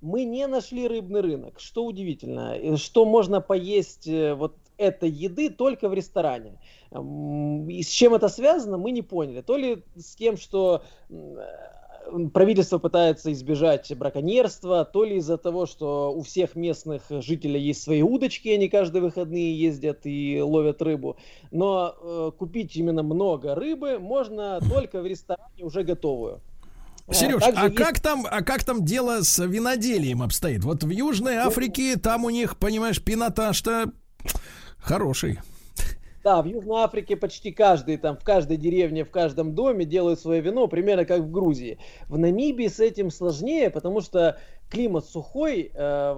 Мы 0.00 0.24
не 0.24 0.46
нашли 0.46 0.86
рыбный 0.86 1.22
рынок. 1.22 1.58
Что 1.58 1.84
удивительно, 1.84 2.76
что 2.76 3.04
можно 3.04 3.40
поесть 3.40 4.06
вот 4.06 4.54
этой 4.78 5.10
еды 5.10 5.50
только 5.50 5.88
в 5.88 5.94
ресторане. 5.94 6.60
И 7.68 7.82
с 7.82 7.88
чем 7.88 8.14
это 8.14 8.28
связано, 8.28 8.78
мы 8.78 8.90
не 8.90 9.02
поняли. 9.02 9.40
То 9.40 9.56
ли 9.56 9.84
с 9.96 10.16
тем, 10.16 10.36
что 10.36 10.82
э, 11.08 11.14
правительство 12.32 12.78
пытается 12.78 13.32
избежать 13.32 13.92
браконьерства, 13.96 14.84
то 14.84 15.04
ли 15.04 15.16
из-за 15.16 15.38
того, 15.38 15.66
что 15.66 16.12
у 16.12 16.22
всех 16.22 16.54
местных 16.54 17.02
жителей 17.10 17.60
есть 17.60 17.82
свои 17.82 18.02
удочки, 18.02 18.48
они 18.48 18.68
каждые 18.68 19.02
выходные 19.02 19.58
ездят 19.58 20.00
и 20.04 20.40
ловят 20.40 20.82
рыбу. 20.82 21.16
Но 21.50 21.94
э, 22.00 22.30
купить 22.38 22.76
именно 22.76 23.02
много 23.02 23.54
рыбы 23.54 23.98
можно 23.98 24.60
только 24.70 25.00
в 25.00 25.06
ресторане 25.06 25.64
уже 25.64 25.82
готовую. 25.82 26.40
Сереж, 27.12 27.40
также 27.40 27.60
а 27.60 27.64
есть- 27.66 27.76
как 27.76 28.00
там, 28.00 28.26
а 28.28 28.42
как 28.42 28.64
там 28.64 28.84
дело 28.84 29.22
с 29.22 29.44
виноделием 29.44 30.22
обстоит? 30.22 30.64
Вот 30.64 30.82
в 30.82 30.90
Южной 30.90 31.36
Африке 31.36 31.96
там 31.96 32.24
у 32.24 32.30
них, 32.30 32.56
понимаешь, 32.58 33.02
пинотаж-то 33.02 33.92
хороший. 34.78 35.38
Да, 36.26 36.42
в 36.42 36.46
Южной 36.46 36.82
Африке 36.82 37.14
почти 37.16 37.52
каждый, 37.52 37.98
там, 37.98 38.16
в 38.16 38.24
каждой 38.24 38.56
деревне, 38.56 39.04
в 39.04 39.12
каждом 39.12 39.54
доме 39.54 39.84
делают 39.84 40.18
свое 40.18 40.40
вино, 40.40 40.66
примерно 40.66 41.04
как 41.04 41.20
в 41.20 41.30
Грузии. 41.30 41.78
В 42.08 42.18
Намибии 42.18 42.66
с 42.66 42.80
этим 42.80 43.12
сложнее, 43.12 43.70
потому 43.70 44.00
что 44.00 44.36
климат 44.68 45.04
сухой, 45.04 45.70
э, 45.72 46.14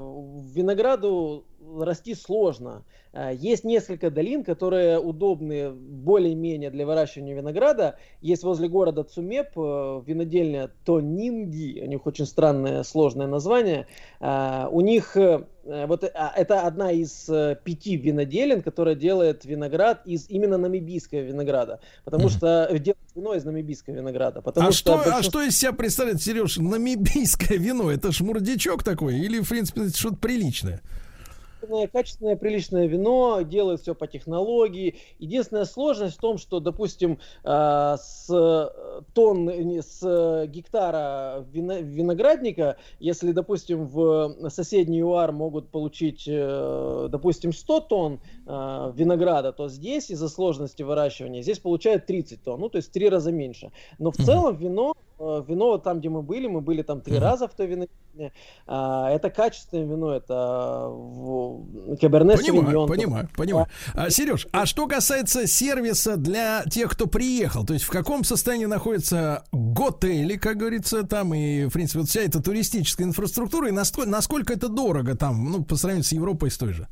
винограду 0.54 1.44
расти 1.80 2.14
сложно. 2.14 2.84
Э, 3.12 3.32
Есть 3.34 3.64
несколько 3.64 4.10
долин, 4.10 4.44
которые 4.44 4.98
удобны 4.98 5.70
более-менее 5.70 6.70
для 6.70 6.86
выращивания 6.86 7.34
винограда. 7.34 7.96
Есть 8.20 8.42
возле 8.42 8.68
города 8.68 9.02
Цумеп 9.04 9.48
э, 9.56 10.02
винодельня 10.06 10.70
Тонинги, 10.84 11.80
у 11.82 11.86
них 11.86 12.06
очень 12.06 12.26
странное 12.26 12.82
сложное 12.84 13.26
название. 13.26 13.86
Э, 14.20 14.66
У 14.70 14.80
них 14.80 15.16
вот 15.16 16.02
а, 16.04 16.32
это 16.34 16.62
одна 16.62 16.92
из 16.92 17.26
пяти 17.62 17.96
виноделин, 17.96 18.62
которая 18.62 18.94
делает 18.94 19.44
виноград 19.44 20.00
из 20.06 20.30
именно 20.30 20.56
намибийского 20.56 21.18
винограда, 21.20 21.80
потому 22.04 22.30
что 22.30 22.68
делает 22.72 22.96
вино 23.14 23.34
из 23.34 23.44
намибийского 23.44 23.94
винограда. 23.94 24.40
Потому 24.40 24.68
А 24.68 24.72
что, 24.72 24.94
а 24.94 24.96
большинство- 24.96 25.22
что 25.22 25.42
из 25.42 25.58
себя 25.58 25.72
представляет, 25.74 26.22
Сереж, 26.22 26.56
намибийское 26.56 27.58
вино? 27.58 27.90
Это 27.90 28.12
ж 28.12 28.20
мурдячок 28.20 28.82
такой 28.82 29.18
или, 29.18 29.40
в 29.40 29.48
принципе, 29.50 29.88
что-то 29.90 30.16
приличное? 30.16 30.80
Качественное, 31.58 31.86
качественное, 31.88 32.36
приличное 32.36 32.86
вино, 32.86 33.42
делают 33.42 33.82
все 33.82 33.94
по 33.94 34.06
технологии. 34.06 34.96
Единственная 35.18 35.64
сложность 35.64 36.16
в 36.16 36.20
том, 36.20 36.38
что, 36.38 36.60
допустим, 36.60 37.18
э, 37.44 37.96
с 37.98 38.26
э, 38.30 39.02
тонн, 39.14 39.46
не, 39.46 39.82
с 39.82 40.00
э, 40.02 40.46
гектара 40.46 41.44
вино- 41.52 41.80
виноградника, 41.80 42.76
если, 43.00 43.32
допустим, 43.32 43.86
в 43.86 44.36
соседний 44.48 45.00
ЮАР 45.00 45.32
могут 45.32 45.70
получить, 45.70 46.24
э, 46.26 47.08
допустим, 47.10 47.52
100 47.52 47.80
тонн 47.80 48.20
э, 48.46 48.92
винограда, 48.94 49.52
то 49.52 49.68
здесь 49.68 50.10
из-за 50.10 50.28
сложности 50.28 50.82
выращивания, 50.82 51.42
здесь 51.42 51.58
получают 51.58 52.06
30 52.06 52.42
тонн, 52.42 52.60
ну, 52.60 52.68
то 52.68 52.76
есть 52.76 52.88
в 52.88 52.92
три 52.92 53.08
раза 53.08 53.32
меньше. 53.32 53.72
Но 53.98 54.10
в 54.10 54.16
целом 54.16 54.56
вино, 54.56 54.94
вино 55.18 55.66
вот 55.68 55.82
там, 55.82 55.98
где 55.98 56.08
мы 56.08 56.22
были, 56.22 56.46
мы 56.46 56.60
были 56.60 56.82
там 56.82 57.00
три 57.00 57.18
раза 57.18 57.48
в 57.48 57.54
той 57.54 57.66
винодельне, 57.66 58.32
а, 58.66 59.10
это 59.10 59.30
качественное 59.30 59.84
вино, 59.84 60.12
это 60.14 60.88
в- 60.88 61.96
Каберне 62.00 62.36
Понимаю, 62.36 62.64
Савиньон. 62.64 62.88
понимаю, 62.88 63.28
понимаю. 63.36 63.66
А, 63.94 64.10
Сереж, 64.10 64.46
а 64.52 64.66
что 64.66 64.86
касается 64.86 65.46
сервиса 65.46 66.16
для 66.16 66.62
тех, 66.70 66.90
кто 66.90 67.06
приехал, 67.06 67.64
то 67.64 67.72
есть 67.74 67.84
в 67.84 67.90
каком 67.90 68.24
состоянии 68.24 68.66
находятся 68.66 69.44
готели, 69.52 70.36
как 70.36 70.56
говорится, 70.58 71.02
там 71.04 71.34
и, 71.34 71.66
в 71.66 71.72
принципе, 71.72 72.00
вот 72.00 72.08
вся 72.08 72.20
эта 72.20 72.42
туристическая 72.42 73.06
инфраструктура, 73.06 73.68
и 73.68 73.72
насколько, 73.72 74.08
насколько 74.08 74.52
это 74.52 74.68
дорого 74.68 75.16
там, 75.16 75.50
ну, 75.50 75.64
по 75.64 75.76
сравнению 75.76 76.04
с 76.04 76.12
Европой 76.12 76.50
с 76.50 76.58
той 76.58 76.72
же? 76.72 76.84
А, 76.84 76.88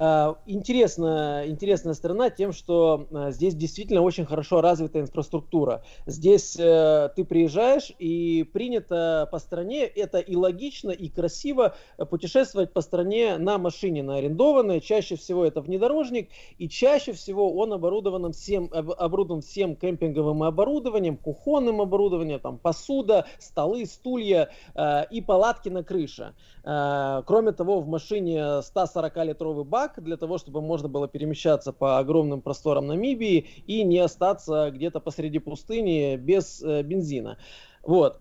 Интересно, 0.00 1.42
интересная 1.46 1.92
сторона 1.92 2.30
тем, 2.30 2.54
что 2.54 3.06
а, 3.12 3.30
здесь 3.32 3.54
действительно 3.54 4.00
очень 4.00 4.24
хорошо 4.24 4.62
развита 4.62 4.98
инфраструктура. 4.98 5.84
Здесь 6.06 6.56
э, 6.58 7.10
ты 7.14 7.22
приезжаешь 7.26 7.92
и 7.98 8.42
принято 8.44 9.28
по 9.30 9.38
стране, 9.38 9.84
это 9.84 10.18
и 10.18 10.36
логично, 10.36 10.90
и 10.90 11.10
красиво 11.10 11.74
э, 11.98 12.06
путешествовать 12.06 12.72
по 12.72 12.80
стране 12.80 13.36
на 13.36 13.58
машине, 13.58 14.02
на 14.02 14.16
арендованной. 14.16 14.80
Чаще 14.80 15.16
всего 15.16 15.44
это 15.44 15.60
внедорожник, 15.60 16.30
и 16.56 16.70
чаще 16.70 17.12
всего 17.12 17.54
он 17.54 17.74
оборудован 17.74 18.32
всем, 18.32 18.70
об- 18.72 18.92
оборудован 18.92 19.42
всем 19.42 19.76
кемпинговым 19.76 20.42
оборудованием, 20.44 21.18
кухонным 21.18 21.82
оборудованием, 21.82 22.40
там 22.40 22.56
посуда, 22.56 23.26
столы, 23.38 23.84
стулья 23.84 24.48
э, 24.74 25.04
и 25.10 25.20
палатки 25.20 25.68
на 25.68 25.84
крыше. 25.84 26.34
Э, 26.70 27.22
Кроме 27.26 27.52
того, 27.52 27.80
в 27.80 27.88
машине 27.88 28.60
140-литровый 28.60 29.64
бак 29.64 30.02
для 30.02 30.16
того, 30.16 30.38
чтобы 30.38 30.60
можно 30.60 30.88
было 30.88 31.08
перемещаться 31.08 31.72
по 31.72 31.98
огромным 31.98 32.42
просторам 32.42 32.86
Намибии 32.86 33.46
и 33.66 33.82
не 33.82 33.98
остаться 33.98 34.70
где-то 34.70 35.00
посреди 35.00 35.40
пустыни 35.40 36.16
без 36.16 36.62
э, 36.62 36.82
бензина. 36.82 37.38
Вот. 37.82 38.20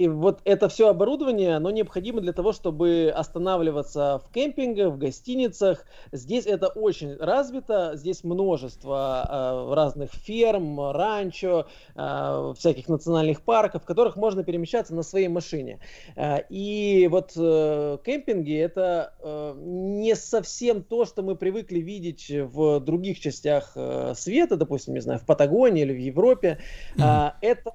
И 0.00 0.08
вот 0.08 0.40
это 0.46 0.70
все 0.70 0.88
оборудование, 0.88 1.56
оно 1.56 1.70
необходимо 1.70 2.22
для 2.22 2.32
того, 2.32 2.52
чтобы 2.54 3.12
останавливаться 3.14 4.22
в 4.24 4.32
кемпингах, 4.32 4.94
в 4.94 4.96
гостиницах. 4.96 5.84
Здесь 6.10 6.46
это 6.46 6.68
очень 6.68 7.16
развито, 7.18 7.92
здесь 7.96 8.24
множество 8.24 9.26
э, 9.28 9.74
разных 9.74 10.10
ферм, 10.10 10.80
ранчо, 10.92 11.66
э, 11.94 12.54
всяких 12.56 12.88
национальных 12.88 13.42
парков, 13.42 13.82
в 13.82 13.84
которых 13.84 14.16
можно 14.16 14.42
перемещаться 14.42 14.94
на 14.94 15.02
своей 15.02 15.28
машине. 15.28 15.80
Э, 16.16 16.44
и 16.48 17.06
вот 17.10 17.32
э, 17.36 17.98
кемпинги 18.02 18.56
это 18.56 19.12
э, 19.22 19.54
не 19.54 20.14
совсем 20.16 20.82
то, 20.82 21.04
что 21.04 21.22
мы 21.22 21.36
привыкли 21.36 21.78
видеть 21.78 22.30
в 22.30 22.80
других 22.80 23.20
частях 23.20 23.72
э, 23.74 24.14
света, 24.16 24.56
допустим, 24.56 24.94
не 24.94 25.00
знаю, 25.00 25.18
в 25.18 25.26
Патагонии 25.26 25.82
или 25.82 25.92
в 25.92 26.00
Европе. 26.00 26.58
Mm-hmm. 26.96 27.32
Это 27.42 27.72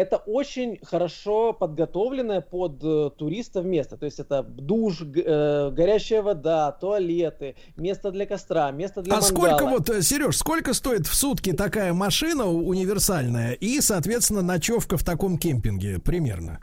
это 0.00 0.16
очень 0.16 0.78
хорошо 0.82 1.52
подготовленное 1.52 2.40
под 2.40 2.82
э, 2.82 3.10
туристов 3.16 3.64
место. 3.64 3.96
То 3.96 4.06
есть 4.06 4.18
это 4.18 4.42
душ, 4.42 5.02
э, 5.02 5.70
горячая 5.70 6.22
вода, 6.22 6.72
туалеты, 6.72 7.56
место 7.76 8.10
для 8.10 8.26
костра, 8.26 8.70
место 8.70 9.02
для 9.02 9.14
а 9.14 9.20
мангала. 9.20 9.56
сколько 9.56 9.66
вот, 9.66 9.90
э, 9.90 10.02
Сереж, 10.02 10.36
сколько 10.36 10.74
стоит 10.74 11.06
в 11.06 11.14
сутки 11.14 11.52
такая 11.52 11.92
машина 11.92 12.46
универсальная 12.46 13.52
и, 13.52 13.80
соответственно, 13.80 14.42
ночевка 14.42 14.96
в 14.96 15.04
таком 15.04 15.38
кемпинге 15.38 15.98
примерно? 15.98 16.60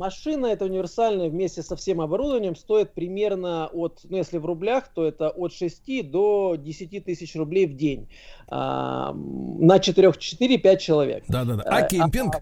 Машина 0.00 0.46
эта 0.46 0.64
универсальная 0.64 1.28
вместе 1.28 1.62
со 1.62 1.76
всем 1.76 2.00
оборудованием 2.00 2.56
стоит 2.56 2.94
примерно 2.94 3.66
от, 3.66 4.00
ну 4.04 4.16
если 4.16 4.38
в 4.38 4.46
рублях, 4.46 4.88
то 4.94 5.04
это 5.04 5.28
от 5.28 5.52
6 5.52 6.10
до 6.10 6.56
10 6.56 7.04
тысяч 7.04 7.36
рублей 7.36 7.66
в 7.66 7.76
день 7.76 8.08
а, 8.48 9.12
на 9.12 9.76
4-5 9.76 10.78
человек. 10.78 11.24
Да-да-да. 11.28 11.64
А 11.64 11.82
кемпинг? 11.82 12.36
А, 12.36 12.40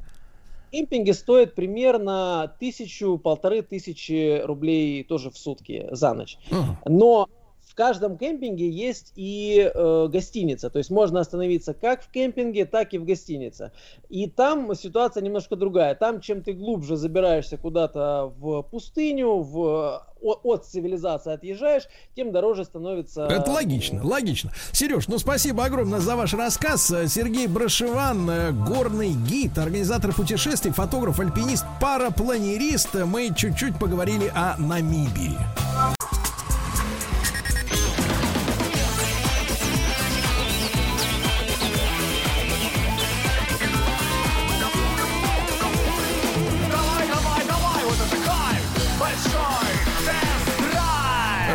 кемпинги 0.70 1.10
стоят 1.10 1.56
примерно 1.56 2.54
тысячу, 2.60 3.18
полторы 3.18 3.62
тысячи 3.62 4.40
рублей 4.40 5.02
тоже 5.02 5.32
в 5.32 5.36
сутки 5.36 5.88
за 5.90 6.14
ночь. 6.14 6.38
Но 6.84 7.28
каждом 7.78 8.18
кемпинге 8.18 8.68
есть 8.68 9.12
и 9.14 9.70
э, 9.72 10.08
гостиница. 10.10 10.68
То 10.68 10.78
есть 10.78 10.90
можно 10.90 11.20
остановиться 11.20 11.74
как 11.74 12.02
в 12.02 12.10
кемпинге, 12.10 12.64
так 12.64 12.92
и 12.92 12.98
в 12.98 13.04
гостинице. 13.04 13.70
И 14.08 14.28
там 14.28 14.74
ситуация 14.74 15.22
немножко 15.22 15.54
другая. 15.54 15.94
Там, 15.94 16.20
чем 16.20 16.42
ты 16.42 16.54
глубже 16.54 16.96
забираешься 16.96 17.56
куда-то 17.56 18.32
в 18.36 18.62
пустыню, 18.62 19.42
в 19.42 20.02
от 20.20 20.66
цивилизации 20.66 21.32
отъезжаешь, 21.32 21.84
тем 22.16 22.32
дороже 22.32 22.64
становится. 22.64 23.26
Это 23.26 23.52
логично, 23.52 24.04
логично. 24.04 24.50
Сереж, 24.72 25.06
ну 25.06 25.18
спасибо 25.18 25.64
огромное 25.64 26.00
за 26.00 26.16
ваш 26.16 26.34
рассказ. 26.34 26.92
Сергей 27.06 27.46
Брашеван, 27.46 28.28
э, 28.28 28.50
горный 28.50 29.12
гид, 29.12 29.56
организатор 29.56 30.12
путешествий, 30.12 30.72
фотограф, 30.72 31.20
альпинист, 31.20 31.64
парапланерист. 31.80 32.94
Мы 33.04 33.32
чуть-чуть 33.32 33.78
поговорили 33.78 34.32
о 34.34 34.56
Намибии. 34.58 35.38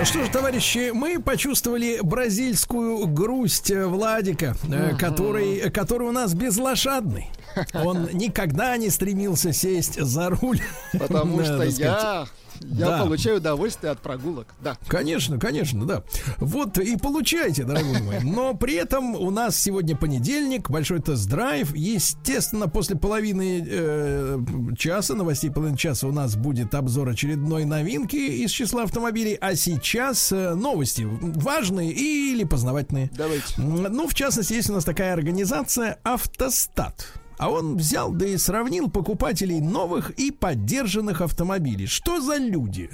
Что 0.06 0.26
ж, 0.26 0.30
товарищи, 0.30 0.92
мы 0.94 1.18
почувствовали 1.22 2.00
бразильскую 2.04 3.08
грусть 3.08 3.72
Владика, 3.72 4.56
uh 4.64 4.98
который, 4.98 5.72
который 5.72 6.10
у 6.10 6.12
нас 6.12 6.34
безлошадный. 6.34 7.30
Он 7.74 8.10
никогда 8.12 8.76
не 8.76 8.90
стремился 8.90 9.54
сесть 9.54 10.00
за 10.00 10.30
руль. 10.30 10.60
Потому 10.92 11.42
что 11.44 11.64
я 11.64 12.26
я 12.64 12.88
да. 12.88 13.04
получаю 13.04 13.38
удовольствие 13.38 13.92
от 13.92 14.00
прогулок, 14.00 14.48
да. 14.62 14.78
Конечно, 14.88 15.40
конечно, 15.40 15.86
да. 15.86 16.04
Вот 16.38 16.78
и 16.78 16.98
получайте, 16.98 17.64
дорогой 17.64 18.02
мой. 18.02 18.20
Но 18.24 18.54
при 18.54 18.76
этом 18.76 19.16
у 19.16 19.30
нас 19.32 19.58
сегодня 19.58 19.96
понедельник, 19.96 20.70
большой 20.70 21.00
тест-драйв. 21.02 21.76
Естественно, 21.76 22.68
после 22.68 22.96
половины 22.96 23.66
э, 23.68 24.40
часа, 24.78 25.16
новостей 25.16 25.52
половины 25.52 25.78
часа 25.78 26.08
у 26.08 26.12
нас 26.12 26.36
будет 26.36 26.74
обзор 26.76 27.10
очередной 27.10 27.66
новинки 27.66 28.16
из 28.16 28.52
числа 28.52 28.84
автомобилей. 28.84 29.38
А 29.40 29.56
сейчас 29.56 30.32
э, 30.32 30.54
новости 30.56 31.08
важные 31.10 31.92
или 31.92 32.44
познавательные. 32.44 33.10
Давайте. 33.16 33.46
Ну, 33.58 34.08
в 34.08 34.14
частности, 34.14 34.54
есть 34.54 34.70
у 34.70 34.74
нас 34.74 34.84
такая 34.84 35.14
организация 35.14 36.00
«Автостат». 36.04 37.23
А 37.38 37.50
он 37.50 37.78
взял, 37.78 38.12
да 38.12 38.26
и 38.26 38.38
сравнил 38.38 38.90
покупателей 38.90 39.60
новых 39.60 40.12
и 40.12 40.32
поддержанных 40.32 41.22
автомобилей. 41.22 41.88
Что 41.88 42.22
за 42.22 42.38
люди? 42.38 42.90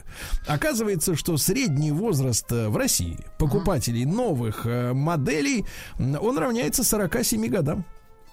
Оказывается, 0.48 1.16
что 1.16 1.38
средний 1.38 1.92
возраст 1.92 2.52
э, 2.52 2.70
в 2.70 2.78
России 2.78 3.18
покупателей 3.38 4.06
новых 4.06 4.66
э, 4.66 4.94
моделей, 4.94 5.66
он 5.98 6.38
равняется 6.38 6.84
47 6.84 7.48
годам. 7.48 7.86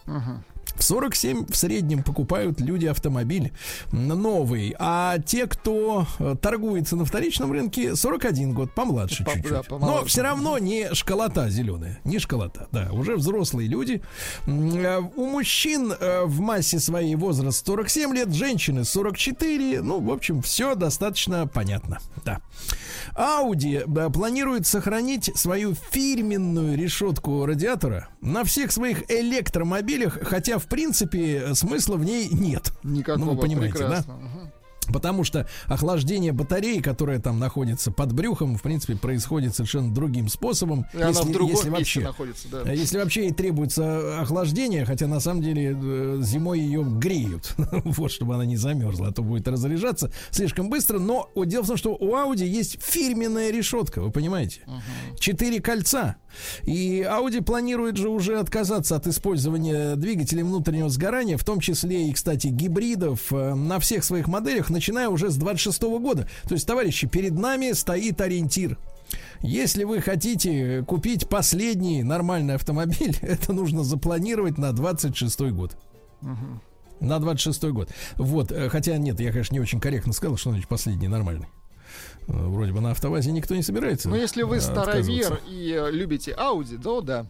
Uh-huh. 0.06 0.38
В 0.76 0.84
47 0.84 1.46
в 1.46 1.56
среднем 1.56 2.02
покупают 2.02 2.60
люди 2.60 2.86
автомобиль 2.86 3.52
новый, 3.92 4.74
а 4.78 5.18
те, 5.18 5.46
кто 5.46 6.06
э, 6.18 6.36
торгуется 6.40 6.96
на 6.96 7.04
вторичном 7.04 7.50
рынке, 7.52 7.96
41 7.96 8.52
год, 8.52 8.72
помладше 8.72 9.24
По, 9.24 9.32
чуть-чуть. 9.32 9.50
Да, 9.50 9.62
помладше. 9.62 10.00
Но 10.00 10.04
все 10.04 10.22
равно 10.22 10.58
не 10.58 10.94
школота 10.94 11.48
зеленая, 11.48 11.98
не 12.04 12.18
школота, 12.18 12.68
да, 12.72 12.90
уже 12.92 13.16
взрослые 13.16 13.68
люди. 13.68 14.02
Э, 14.46 15.00
у 15.16 15.26
мужчин 15.26 15.92
э, 15.92 16.24
в 16.24 16.40
массе 16.40 16.78
своей 16.78 17.16
возраст 17.16 17.66
47 17.66 18.14
лет, 18.14 18.32
женщины 18.32 18.84
44, 18.84 19.80
ну, 19.82 20.00
в 20.00 20.10
общем, 20.10 20.42
все 20.42 20.74
достаточно 20.74 21.46
понятно, 21.46 21.98
да. 22.24 22.40
Audi 23.14 24.10
планирует 24.10 24.66
сохранить 24.66 25.30
свою 25.34 25.74
фирменную 25.74 26.76
решетку 26.76 27.44
радиатора 27.46 28.08
на 28.20 28.44
всех 28.44 28.72
своих 28.72 29.10
электромобилях, 29.10 30.18
хотя 30.22 30.58
в 30.58 30.66
принципе 30.66 31.54
смысла 31.54 31.96
в 31.96 32.04
ней 32.04 32.28
нет. 32.30 32.72
Никакого. 32.82 33.24
Ну, 33.24 33.34
вы 33.34 33.40
понимаете, 33.40 33.78
прекрасно. 33.78 34.14
да? 34.14 34.52
Потому 34.92 35.24
что 35.24 35.48
охлаждение 35.66 36.32
батареи, 36.32 36.80
которая 36.80 37.18
там 37.18 37.38
находится 37.38 37.90
под 37.90 38.12
брюхом, 38.12 38.56
в 38.56 38.62
принципе, 38.62 38.96
происходит 38.96 39.54
совершенно 39.54 39.92
другим 39.92 40.28
способом. 40.28 40.86
И 40.92 40.98
если, 40.98 41.02
она 41.02 41.22
в 41.22 41.32
другом 41.32 41.56
если 41.56 41.70
вообще, 41.70 42.00
находится, 42.00 42.48
да. 42.48 42.72
Если 42.72 42.98
вообще 42.98 43.24
ей 43.24 43.32
требуется 43.32 44.20
охлаждение, 44.20 44.84
хотя 44.84 45.06
на 45.06 45.20
самом 45.20 45.42
деле 45.42 45.76
э, 45.80 46.18
зимой 46.22 46.60
ее 46.60 46.82
греют, 46.84 47.54
вот, 47.84 48.10
чтобы 48.10 48.34
она 48.34 48.44
не 48.44 48.56
замерзла, 48.56 49.08
а 49.08 49.12
то 49.12 49.22
будет 49.22 49.48
разряжаться 49.48 50.10
слишком 50.30 50.70
быстро. 50.70 50.98
Но 50.98 51.30
вот, 51.34 51.46
дело 51.46 51.64
в 51.64 51.68
том, 51.68 51.76
что 51.76 51.94
у 51.94 52.14
Audi 52.14 52.46
есть 52.46 52.82
фирменная 52.82 53.50
решетка, 53.50 54.00
вы 54.00 54.10
понимаете? 54.10 54.60
Четыре 55.18 55.60
кольца. 55.60 56.16
И 56.64 57.00
Audi 57.00 57.42
планирует 57.42 57.96
же 57.96 58.08
уже 58.08 58.38
отказаться 58.38 58.96
от 58.96 59.06
использования 59.06 59.96
двигателей 59.96 60.42
внутреннего 60.42 60.88
сгорания, 60.88 61.36
в 61.36 61.44
том 61.44 61.60
числе 61.60 62.08
и, 62.08 62.12
кстати, 62.12 62.48
гибридов 62.48 63.32
э, 63.32 63.54
на 63.54 63.78
всех 63.78 64.04
своих 64.04 64.28
моделях, 64.28 64.70
начиная 64.76 65.08
уже 65.08 65.30
с 65.30 65.36
26 65.36 65.82
года. 65.82 66.28
То 66.44 66.54
есть, 66.54 66.66
товарищи, 66.66 67.06
перед 67.08 67.32
нами 67.32 67.72
стоит 67.72 68.20
ориентир. 68.20 68.78
Если 69.40 69.84
вы 69.84 70.00
хотите 70.00 70.84
купить 70.86 71.28
последний 71.28 72.02
нормальный 72.02 72.54
автомобиль, 72.54 73.16
это 73.22 73.52
нужно 73.52 73.84
запланировать 73.84 74.58
на 74.58 74.72
26 74.72 75.40
год. 75.52 75.76
Угу. 76.22 76.60
На 77.00 77.18
26 77.18 77.64
год. 77.64 77.90
Вот, 78.16 78.52
э, 78.52 78.68
хотя 78.68 78.96
нет, 78.96 79.20
я, 79.20 79.30
конечно, 79.30 79.54
не 79.54 79.60
очень 79.60 79.80
корректно 79.80 80.12
сказал, 80.12 80.36
что 80.36 80.50
значит 80.50 80.68
последний 80.68 81.08
нормальный. 81.08 81.46
Э, 82.28 82.32
вроде 82.32 82.72
бы 82.72 82.80
на 82.80 82.92
автовазе 82.92 83.32
никто 83.32 83.54
не 83.54 83.62
собирается. 83.62 84.08
Ну, 84.08 84.16
если 84.16 84.42
вы 84.42 84.60
старовер 84.60 85.40
и 85.48 85.72
э, 85.72 85.90
любите 85.90 86.34
Audi, 86.38 86.80
то 86.80 87.00
да. 87.00 87.26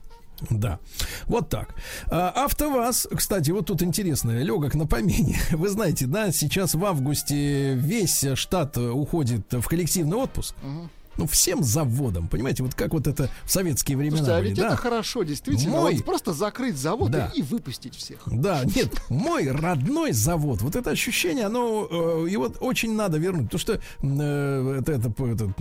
Да, 0.50 0.78
вот 1.26 1.48
так. 1.48 1.74
А, 2.10 2.30
АвтоВАЗ, 2.44 3.08
кстати, 3.14 3.50
вот 3.50 3.66
тут 3.66 3.82
интересно, 3.82 4.32
легок 4.42 4.74
на 4.74 4.86
помине. 4.86 5.38
Вы 5.50 5.68
знаете, 5.68 6.06
да, 6.06 6.30
сейчас 6.32 6.74
в 6.74 6.84
августе 6.84 7.74
весь 7.74 8.24
штат 8.34 8.76
уходит 8.76 9.52
в 9.52 9.66
коллективный 9.66 10.16
отпуск. 10.16 10.54
Угу 10.62 10.90
ну, 11.16 11.26
всем 11.26 11.62
заводам, 11.62 12.28
понимаете, 12.28 12.62
вот 12.62 12.74
как 12.74 12.92
вот 12.92 13.06
это 13.06 13.30
в 13.44 13.50
советские 13.50 13.96
времена. 13.96 14.18
Слушайте, 14.18 14.38
а 14.38 14.40
ведь 14.40 14.56
да? 14.56 14.66
это 14.68 14.76
хорошо, 14.76 15.22
действительно. 15.22 15.76
Мой... 15.76 15.94
Вот 15.96 16.04
просто 16.04 16.32
закрыть 16.32 16.76
завод 16.76 17.10
да. 17.10 17.30
и 17.34 17.42
выпустить 17.42 17.94
всех. 17.94 18.20
Да, 18.26 18.62
нет, 18.64 18.90
мой 19.08 19.50
родной 19.50 20.12
завод, 20.12 20.62
вот 20.62 20.76
это 20.76 20.90
ощущение, 20.90 21.46
оно, 21.46 21.86
э, 21.90 22.26
его 22.28 22.52
очень 22.60 22.94
надо 22.94 23.18
вернуть, 23.18 23.50
потому 23.50 23.60
что 23.60 23.72
э, 23.74 24.78
это, 24.80 24.92
это, 24.92 25.12
это 25.24 25.52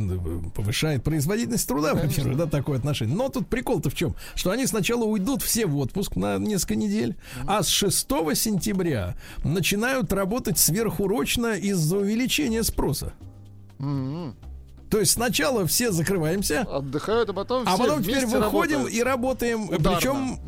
повышает 0.53 1.03
производительность 1.03 1.67
труда, 1.67 1.93
ну, 1.93 2.01
во-первых, 2.01 2.37
да, 2.37 2.45
такое 2.47 2.77
отношение. 2.77 3.15
Но 3.15 3.29
тут 3.29 3.47
прикол-то 3.47 3.89
в 3.89 3.95
чем? 3.95 4.15
Что 4.35 4.51
они 4.51 4.67
сначала 4.67 5.03
уйдут 5.03 5.41
все 5.41 5.65
в 5.65 5.77
отпуск 5.77 6.15
на 6.15 6.37
несколько 6.37 6.75
недель, 6.75 7.11
mm-hmm. 7.11 7.45
а 7.47 7.63
с 7.63 7.67
6 7.67 8.07
сентября 8.35 9.15
начинают 9.43 10.11
работать 10.13 10.57
сверхурочно 10.57 11.53
из-за 11.57 11.97
увеличения 11.97 12.63
спроса. 12.63 13.13
Mm-hmm. 13.79 14.33
То 14.89 14.99
есть 14.99 15.13
сначала 15.13 15.65
все 15.65 15.91
закрываемся, 15.91 16.61
отдыхают, 16.61 17.29
а 17.29 17.33
потом 17.33 17.63
а 17.67 17.77
потом 17.77 18.03
теперь 18.03 18.25
выходим 18.25 18.77
работают. 18.77 18.93
и 18.93 19.03
работаем. 19.03 19.69
Ударно. 19.69 19.97
Причем 19.97 20.39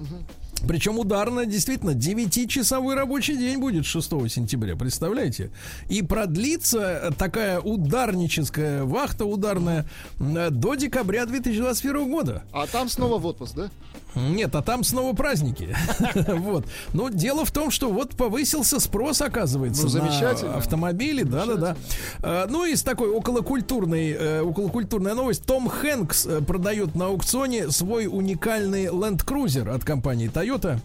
Причем 0.67 0.97
ударно, 0.97 1.45
действительно, 1.45 1.91
9-часовой 1.91 2.95
рабочий 2.95 3.37
день 3.37 3.59
будет 3.59 3.85
6 3.85 4.09
сентября, 4.29 4.75
представляете? 4.75 5.51
И 5.87 6.01
продлится 6.01 7.13
такая 7.17 7.59
ударническая 7.59 8.83
вахта 8.83 9.25
ударная 9.25 9.85
до 10.19 10.75
декабря 10.75 11.25
2021 11.25 12.09
года. 12.09 12.43
А 12.51 12.65
там 12.67 12.89
снова 12.89 13.19
в 13.19 13.25
отпуск, 13.25 13.55
да? 13.55 13.69
Нет, 14.15 14.55
а 14.55 14.61
там 14.61 14.83
снова 14.83 15.13
праздники. 15.13 15.75
Вот. 16.37 16.65
Но 16.93 17.09
дело 17.09 17.45
в 17.45 17.51
том, 17.51 17.71
что 17.71 17.89
вот 17.91 18.15
повысился 18.15 18.79
спрос, 18.79 19.21
оказывается, 19.21 19.83
Ну, 19.83 19.89
замечательно. 19.89 20.51
на 20.53 20.57
автомобили. 20.57 21.23
Да, 21.23 21.45
да, 21.45 21.55
да. 21.55 21.75
А, 22.21 22.47
Ну, 22.47 22.65
из 22.65 22.81
такой 22.83 23.09
околокультурной, 23.09 24.11
э, 24.11 24.41
околокультурная 24.41 25.13
новость. 25.13 25.43
Том 25.45 25.69
Хэнкс 25.69 26.25
э, 26.25 26.41
продает 26.41 26.95
на 26.95 27.07
аукционе 27.07 27.69
свой 27.71 28.07
уникальный 28.07 28.85
Land 28.85 29.25
Cruiser 29.25 29.69
от 29.73 29.83
компании 29.83 30.29
Toyota. 30.31 30.79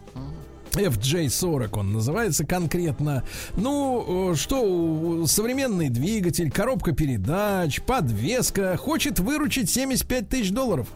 FJ40 0.72 1.78
он 1.78 1.92
называется 1.92 2.46
конкретно. 2.46 3.24
Ну, 3.56 4.32
что, 4.34 5.24
современный 5.26 5.90
двигатель, 5.90 6.50
коробка 6.50 6.92
передач, 6.92 7.82
подвеска. 7.82 8.76
Хочет 8.78 9.20
выручить 9.20 9.68
75 9.70 10.28
тысяч 10.28 10.50
долларов. 10.50 10.88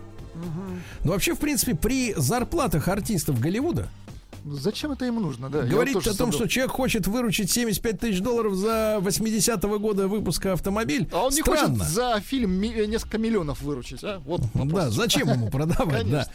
Ну, 1.05 1.13
вообще, 1.13 1.35
в 1.35 1.39
принципе, 1.39 1.75
при 1.75 2.15
зарплатах 2.17 2.89
артистов 2.89 3.41
Голливуда 3.41 3.89
Зачем 4.53 4.93
это 4.93 5.05
ему 5.05 5.21
нужно, 5.21 5.49
да? 5.51 5.63
Говорить 5.63 5.95
тоже 5.95 6.11
о 6.11 6.15
том, 6.15 6.31
что 6.33 6.47
человек 6.47 6.73
хочет 6.73 7.07
выручить 7.07 7.51
75 7.51 7.99
тысяч 8.01 8.21
долларов 8.21 8.55
за 8.55 8.99
80-го 9.03 9.79
года 9.79 10.07
выпуска 10.09 10.53
автомобиль, 10.53 11.09
А 11.13 11.25
он 11.27 11.33
не 11.35 11.41
странно. 11.41 11.79
хочет 11.79 11.93
за 11.93 12.21
фильм 12.25 12.63
э, 12.63 12.87
несколько 12.87 13.19
миллионов 13.19 13.61
выручить, 13.63 14.05
а? 14.05 14.21
Вот 14.25 14.43
Да, 14.55 14.91
зачем 14.91 15.29
ему 15.31 15.51
продавать, 15.51 16.09
да. 16.11 16.27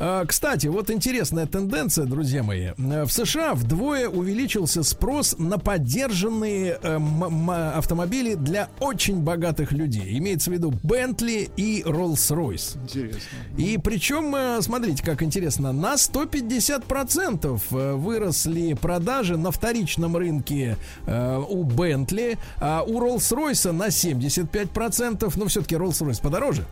А, 0.00 0.24
Кстати, 0.26 0.66
вот 0.68 0.90
интересная 0.90 1.46
тенденция, 1.46 2.06
друзья 2.06 2.42
мои. 2.42 2.70
Э, 2.78 3.04
В 3.04 3.12
США 3.12 3.54
вдвое 3.54 4.08
увеличился 4.08 4.82
спрос 4.82 5.36
на 5.38 5.58
поддержанные 5.58 6.78
э, 6.82 6.94
м- 6.96 7.50
автомобили 7.50 8.34
для 8.34 8.68
очень 8.80 9.20
богатых 9.20 9.72
людей. 9.72 10.16
Имеется 10.18 10.50
в 10.50 10.54
виду 10.54 10.70
Bentley 10.82 11.50
и 11.56 11.82
Rolls-Royce. 11.82 12.82
Интересно. 12.82 13.20
И 13.56 13.78
причем, 13.78 14.34
э, 14.34 14.62
смотрите, 14.62 15.02
как 15.02 15.22
интересно, 15.22 15.72
на 15.72 15.94
150% 15.94 17.54
э, 17.54 17.57
выросли 17.70 18.74
продажи 18.74 19.36
на 19.36 19.50
вторичном 19.50 20.16
рынке 20.16 20.76
э, 21.06 21.42
у 21.48 21.64
Bentley, 21.64 22.38
а 22.60 22.82
у 22.86 23.00
Rolls-Royce 23.00 23.72
на 23.72 23.88
75%. 23.88 25.32
Но 25.36 25.46
все-таки 25.46 25.74
Rolls-Royce 25.74 26.22
подороже. 26.22 26.64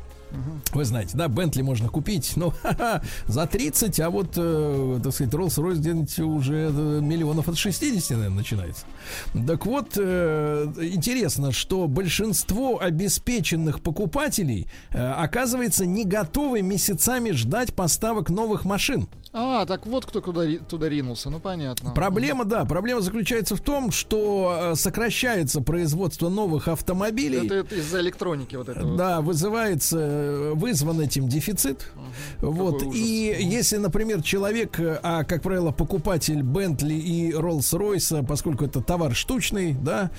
Вы 0.73 0.85
знаете, 0.85 1.17
да, 1.17 1.29
Бентли 1.29 1.63
можно 1.63 1.89
купить, 1.89 2.33
ну, 2.37 2.51
ха-ха, 2.63 3.03
за 3.27 3.47
30, 3.47 4.01
а 4.01 4.11
вот, 4.11 4.33
э, 4.37 5.01
так 5.03 5.13
сказать, 5.13 5.33
Rolls-Royce 5.33 5.77
где-нибудь 5.77 6.19
уже 6.19 6.71
э, 6.73 7.01
миллионов 7.01 7.49
от 7.49 7.57
60, 7.57 8.11
наверное, 8.11 8.37
начинается. 8.37 8.85
Так 9.47 9.65
вот, 9.67 9.93
э, 9.97 10.73
интересно, 10.81 11.53
что 11.53 11.87
большинство 11.87 12.81
обеспеченных 12.81 13.81
покупателей, 13.81 14.67
э, 14.91 15.13
оказывается, 15.13 15.87
не 15.87 16.05
готовы 16.05 16.61
месяцами 16.61 17.31
ждать 17.31 17.73
поставок 17.73 18.29
новых 18.29 18.65
машин. 18.65 19.09
А, 19.39 19.67
так 19.67 19.85
вот 19.85 20.07
кто 20.07 20.23
туда, 20.23 20.47
туда 20.67 20.89
ринулся, 20.89 21.29
ну 21.29 21.41
понятно. 21.41 21.91
Проблема, 21.91 22.47
да, 22.47 22.65
проблема 22.65 23.03
заключается 23.03 23.55
в 23.55 23.61
том, 23.61 23.91
что 23.91 24.71
э, 24.73 24.75
сокращается 24.77 25.61
производство 25.61 26.31
новых 26.31 26.69
автомобилей. 26.69 27.45
Это, 27.45 27.57
это 27.57 27.75
из-за 27.75 28.01
электроники 28.01 28.57
вот 28.57 28.71
этого. 28.71 28.97
Да, 28.97 29.21
вызывается, 29.21 29.99
э, 29.99 30.53
вызван 30.55 31.03
этим 31.03 31.29
дефицит. 31.29 31.93
Вот. 32.39 32.79
Какой 32.79 32.89
ужас. 32.89 32.99
И 32.99 33.37
если, 33.41 33.77
например, 33.77 34.23
человек, 34.23 34.81
э, 34.81 34.99
а, 35.03 35.23
как 35.25 35.43
правило, 35.43 35.71
покупатель 35.71 36.41
Бентли 36.41 36.95
и 36.95 37.33
Роллс-Ройса, 37.33 38.25
поскольку 38.27 38.65
это 38.65 38.81
товар 38.81 39.15
штучный, 39.15 39.75
да, 39.75 40.11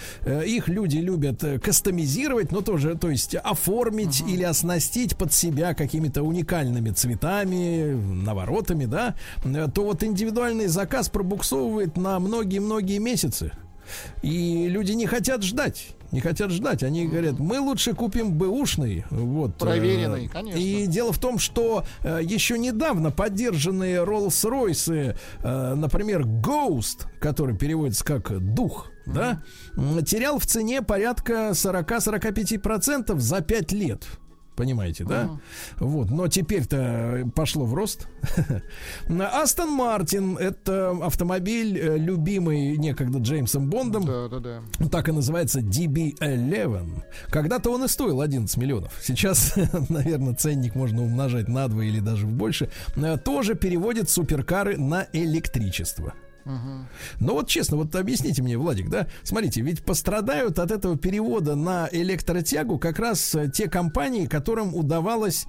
их 0.46 0.68
люди 0.68 0.98
любят 0.98 1.44
кастомизировать, 1.64 2.52
но 2.52 2.62
тоже, 2.62 2.94
то 2.96 3.10
есть 3.10 3.34
оформить 3.34 4.22
или 4.28 4.44
оснастить 4.44 5.18
под 5.18 5.34
себя 5.34 5.74
какими-то 5.74 6.22
уникальными 6.22 6.92
цветами, 6.92 7.96
наворотами, 8.24 8.86
да, 8.86 9.07
э, 9.44 9.68
то 9.74 9.84
вот 9.84 10.04
индивидуальный 10.04 10.68
заказ 10.68 11.10
пробуксовывает 11.10 11.98
на 11.98 12.20
многие-многие 12.20 13.00
месяцы. 13.00 13.52
И 14.22 14.68
люди 14.68 14.92
не 14.92 15.06
хотят 15.06 15.44
ждать. 15.44 15.90
Не 16.12 16.20
хотят 16.20 16.52
ждать. 16.52 16.84
Они 16.84 17.08
говорят, 17.08 17.40
мы 17.40 17.60
лучше 17.60 17.94
купим 17.94 18.34
бэушный. 18.34 19.06
Вот, 19.10 19.52
э, 19.52 19.60
Проверенный, 19.60 20.28
конечно. 20.28 20.60
И 20.60 20.88
дело 20.88 21.12
в 21.12 21.20
том, 21.20 21.38
что 21.38 21.84
э, 22.04 22.20
еще 22.24 22.58
недавно 22.58 23.12
поддержанные 23.12 24.04
Rolls-Royce, 24.04 25.18
например, 25.76 26.24
Ghost, 26.24 27.08
который 27.20 27.58
переводится 27.58 28.04
как 28.04 28.40
дух, 28.40 28.88
да, 29.06 29.42
терял 30.06 30.38
в 30.40 30.46
цене 30.46 30.82
порядка 30.82 31.52
40-45% 31.54 33.18
за 33.20 33.42
5 33.42 33.72
лет. 33.72 34.08
Понимаете, 34.58 35.04
да? 35.04 35.40
Вот, 35.78 36.10
но 36.10 36.28
теперь-то 36.28 37.30
пошло 37.36 37.66
в 37.66 37.76
рост. 37.76 38.08
Астон 39.08 39.70
Мартин 39.70 40.36
это 40.36 40.98
автомобиль, 41.04 41.78
э, 41.78 41.98
любимый 41.98 42.76
некогда 42.76 43.20
Джеймсом 43.20 43.70
Бондом. 43.70 44.04
Да, 44.06 44.28
да, 44.28 44.40
да. 44.40 44.90
Так 44.90 45.10
и 45.10 45.12
называется 45.12 45.60
DB11. 45.60 47.04
Когда-то 47.30 47.70
он 47.70 47.86
и 47.86 47.88
стоил 47.88 48.20
11 48.20 48.58
миллионов. 48.58 48.92
Сейчас, 49.00 49.54
наверное, 49.90 50.34
ценник 50.34 50.74
можно 50.74 51.04
умножать 51.04 51.48
на 51.48 51.68
2 51.68 51.84
или 51.84 52.00
даже 52.00 52.26
больше. 52.26 52.72
Э, 52.96 53.16
Тоже 53.18 53.54
переводит 53.54 54.10
суперкары 54.10 54.76
на 54.78 55.06
электричество. 55.14 56.14
Но 57.20 57.34
вот 57.34 57.48
честно, 57.48 57.78
вот 57.78 57.96
объясните 57.96 58.42
мне, 58.42 58.58
Владик, 58.58 58.90
да, 58.90 59.08
смотрите, 59.24 59.62
ведь 59.62 59.84
пострадают 59.84 60.60
от 60.60 60.72
этого 60.72 60.98
перевода 60.98 61.56
на 61.56 61.90
электротягу 61.92 62.80
как 62.80 63.00
раз 63.00 63.36
э, 63.36 63.50
те 63.54 63.70
компании, 63.70 64.26
которым 64.26 64.74
удавалось 64.76 65.46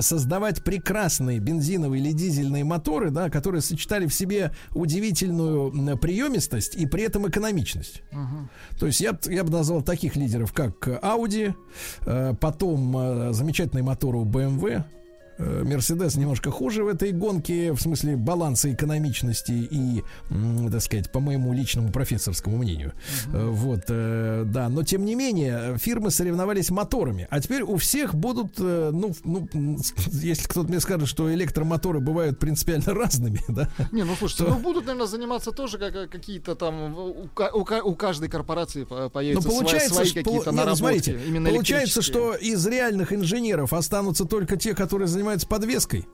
создавать 0.00 0.62
прекрасные 0.64 1.38
бензиновые 1.38 2.02
или 2.02 2.12
дизельные 2.12 2.64
моторы, 2.64 3.10
да, 3.10 3.30
которые 3.30 3.62
сочетали 3.62 4.06
в 4.06 4.14
себе 4.14 4.52
удивительную 4.74 5.96
приемистость 5.98 6.74
и 6.76 6.86
при 6.86 7.04
этом 7.04 7.28
экономичность. 7.28 8.02
То 8.78 8.86
есть 8.86 9.00
я, 9.00 9.18
я 9.26 9.44
бы 9.44 9.50
назвал 9.50 9.82
таких 9.82 10.16
лидеров, 10.16 10.52
как 10.52 10.88
Audi, 10.88 11.54
э, 12.06 12.34
потом 12.40 12.96
э, 12.96 13.32
замечательные 13.32 13.82
моторы 13.82 14.18
у 14.18 14.24
BMW, 14.24 14.84
Мерседес 15.38 16.16
немножко 16.16 16.50
хуже 16.50 16.84
в 16.84 16.88
этой 16.88 17.12
гонке 17.12 17.72
в 17.72 17.80
смысле 17.80 18.16
баланса 18.16 18.72
экономичности 18.72 19.52
и, 19.52 20.02
так 20.70 20.80
сказать, 20.82 21.10
по 21.10 21.20
моему 21.20 21.52
личному 21.52 21.90
профессорскому 21.90 22.56
мнению. 22.58 22.92
Э, 23.32 23.46
Вот, 23.48 23.84
э, 23.88 24.44
да, 24.46 24.68
но 24.68 24.82
тем 24.82 25.04
не 25.04 25.14
менее 25.14 25.76
фирмы 25.78 26.10
соревновались 26.10 26.70
моторами, 26.70 27.26
а 27.30 27.40
теперь 27.40 27.62
у 27.62 27.76
всех 27.76 28.14
будут, 28.14 28.54
э, 28.58 28.90
ну, 28.92 29.12
ну, 29.24 29.48
если 30.12 30.46
кто-то 30.48 30.68
мне 30.68 30.80
скажет, 30.80 31.08
что 31.08 31.32
электромоторы 31.32 32.00
бывают 32.00 32.38
принципиально 32.38 32.94
разными, 32.94 33.40
да. 33.48 33.68
Не, 33.92 34.04
ну 34.04 34.14
слушайте, 34.18 34.44
то- 34.44 34.50
ну 34.50 34.58
будут, 34.60 34.86
наверное, 34.86 35.06
заниматься 35.06 35.50
тоже 35.52 35.78
как, 35.78 35.92
как 35.92 36.10
какие-то 36.10 36.54
там 36.54 36.94
у, 36.98 37.28
у 37.54 37.62
у 37.84 37.94
каждой 37.94 38.28
корпорации 38.28 38.84
по- 38.84 38.96
Но 39.02 39.10
появятся 39.10 39.42
свои- 39.48 39.54
Ну, 39.54 39.60
получается, 39.60 39.94
свои, 39.94 40.06
что, 40.06 40.22
какие-то 40.22 40.50
ну, 40.50 40.56
наработки. 40.58 40.78
смотрите, 40.78 41.18
именно 41.26 41.50
получается, 41.50 42.02
что 42.02 42.34
из 42.34 42.66
реальных 42.66 43.12
инженеров 43.12 43.72
останутся 43.72 44.24
только 44.24 44.56
те, 44.56 44.74
которые 44.74 45.08
занимаются 45.08 45.21
подвеской. 45.48 46.06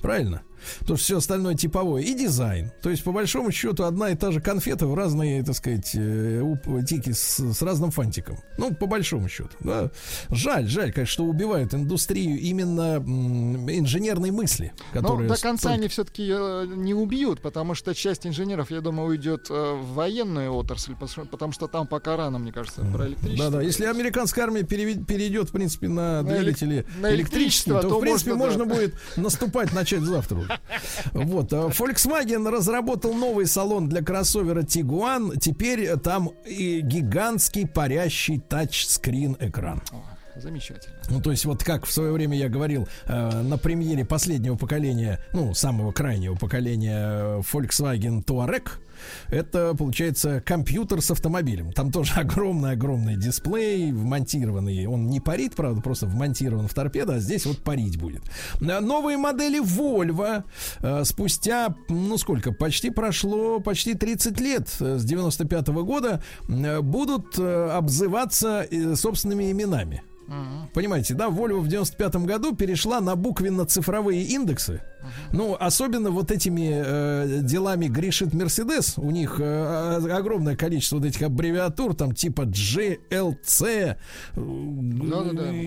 Правильно? 0.00 0.42
Потому 0.80 0.96
что 0.96 1.04
все 1.04 1.18
остальное 1.18 1.54
типовое. 1.54 2.02
И 2.02 2.14
дизайн. 2.14 2.72
То 2.82 2.90
есть, 2.90 3.04
по 3.04 3.12
большому 3.12 3.50
счету, 3.50 3.84
одна 3.84 4.10
и 4.10 4.16
та 4.16 4.32
же 4.32 4.40
конфета 4.40 4.86
в 4.86 4.94
разные, 4.94 5.42
так 5.42 5.54
сказать, 5.56 5.92
э, 5.94 6.42
тики 6.86 7.12
с, 7.12 7.38
с 7.38 7.62
разным 7.62 7.90
фантиком. 7.90 8.38
Ну, 8.58 8.74
по 8.74 8.86
большому 8.86 9.28
счету. 9.28 9.50
Да. 9.60 9.90
Жаль, 10.30 10.68
жаль, 10.68 10.92
конечно, 10.92 11.12
что 11.12 11.24
убивают 11.24 11.74
индустрию 11.74 12.38
именно 12.38 12.96
инженерной 12.96 14.30
мысли. 14.30 14.72
Но 14.92 15.00
Которая 15.00 15.28
до 15.28 15.40
конца 15.40 15.68
столько- 15.68 15.74
они 15.74 15.88
все-таки 15.88 16.22
не 16.76 16.94
убьют, 16.94 17.40
потому 17.40 17.74
что 17.74 17.94
часть 17.94 18.26
инженеров, 18.26 18.70
я 18.70 18.80
думаю, 18.80 19.08
уйдет 19.08 19.46
э, 19.50 19.74
в 19.74 19.94
военную 19.94 20.52
отрасль, 20.52 20.94
потому 20.94 21.52
что- 21.52 21.68
там 21.68 21.86
пока 21.86 22.16
рано, 22.16 22.38
мне 22.38 22.52
кажется, 22.52 22.82
про 22.92 23.08
электричество. 23.08 23.50
Да, 23.50 23.58
да. 23.58 23.62
Если 23.62 23.84
американская 23.84 24.44
армия 24.44 24.62
перейдет, 24.62 25.48
в 25.48 25.52
принципе, 25.52 25.88
на, 25.88 26.22
двигатели 26.22 26.86
на 27.00 27.14
электричество, 27.14 27.80
то, 27.80 27.88
то 27.88 27.98
в 27.98 28.00
принципе, 28.00 28.34
можно, 28.34 28.64
можно 28.64 28.66
да. 28.66 28.74
будет 28.74 28.94
наступать, 29.16 29.72
начать 29.72 30.02
завтра. 30.02 30.38
уже. 30.38 30.53
Вот. 31.12 31.52
а 31.52 31.68
Volkswagen 31.68 32.48
разработал 32.50 33.14
новый 33.14 33.46
салон 33.46 33.88
для 33.88 34.02
кроссовера 34.02 34.62
Tiguan. 34.62 35.38
Теперь 35.38 35.96
там 35.98 36.30
и 36.46 36.80
гигантский 36.80 37.66
парящий 37.66 38.40
тачскрин 38.40 39.36
экран. 39.40 39.82
замечательно. 40.36 40.96
Ну, 41.10 41.20
то 41.20 41.30
есть, 41.30 41.44
вот 41.44 41.62
как 41.62 41.86
в 41.86 41.92
свое 41.92 42.12
время 42.12 42.36
я 42.36 42.48
говорил 42.48 42.88
э, 43.06 43.42
на 43.42 43.58
премьере 43.58 44.04
последнего 44.04 44.56
поколения, 44.56 45.20
ну, 45.32 45.54
самого 45.54 45.92
крайнего 45.92 46.34
поколения 46.34 47.38
э, 47.38 47.42
Volkswagen 47.52 48.24
Touareg, 48.24 48.68
это, 49.30 49.74
получается, 49.74 50.40
компьютер 50.40 51.00
с 51.00 51.10
автомобилем. 51.10 51.72
Там 51.72 51.90
тоже 51.90 52.14
огромный-огромный 52.16 53.16
дисплей 53.16 53.92
вмонтированный. 53.92 54.86
Он 54.86 55.08
не 55.08 55.20
парит, 55.20 55.54
правда, 55.54 55.80
просто 55.80 56.06
вмонтирован 56.06 56.68
в 56.68 56.74
торпедо, 56.74 57.14
а 57.14 57.18
здесь 57.20 57.46
вот 57.46 57.58
парить 57.58 57.98
будет. 57.98 58.22
Э, 58.60 58.80
Новые 58.80 59.16
модели 59.16 59.62
Volvo 59.62 60.44
э, 60.80 61.04
спустя, 61.04 61.74
ну 61.88 62.18
сколько, 62.18 62.52
почти 62.52 62.90
прошло, 62.90 63.60
почти 63.60 63.94
30 63.94 64.40
лет 64.40 64.68
э, 64.80 64.98
с 64.98 65.04
95 65.04 65.68
года 65.68 66.22
э, 66.48 66.80
будут 66.80 67.38
обзываться 67.38 68.66
собственными 68.94 69.50
именами. 69.50 70.02
Понимаете, 70.72 71.14
да, 71.14 71.28
Volvo 71.28 71.60
в 71.60 71.68
95 71.68 72.16
году 72.16 72.54
перешла 72.54 73.00
на 73.00 73.14
буквенно-цифровые 73.14 74.22
индексы. 74.22 74.80
Ну, 75.32 75.56
особенно 75.58 76.10
вот 76.10 76.30
этими 76.30 76.72
э, 76.74 77.40
делами 77.42 77.86
грешит 77.86 78.34
Мерседес. 78.34 78.94
У 78.96 79.10
них 79.10 79.36
э, 79.40 80.08
огромное 80.10 80.56
количество 80.56 80.96
вот 80.96 81.06
этих 81.06 81.22
аббревиатур, 81.22 81.94
там 81.94 82.14
типа 82.14 82.42
GLC, 82.42 83.96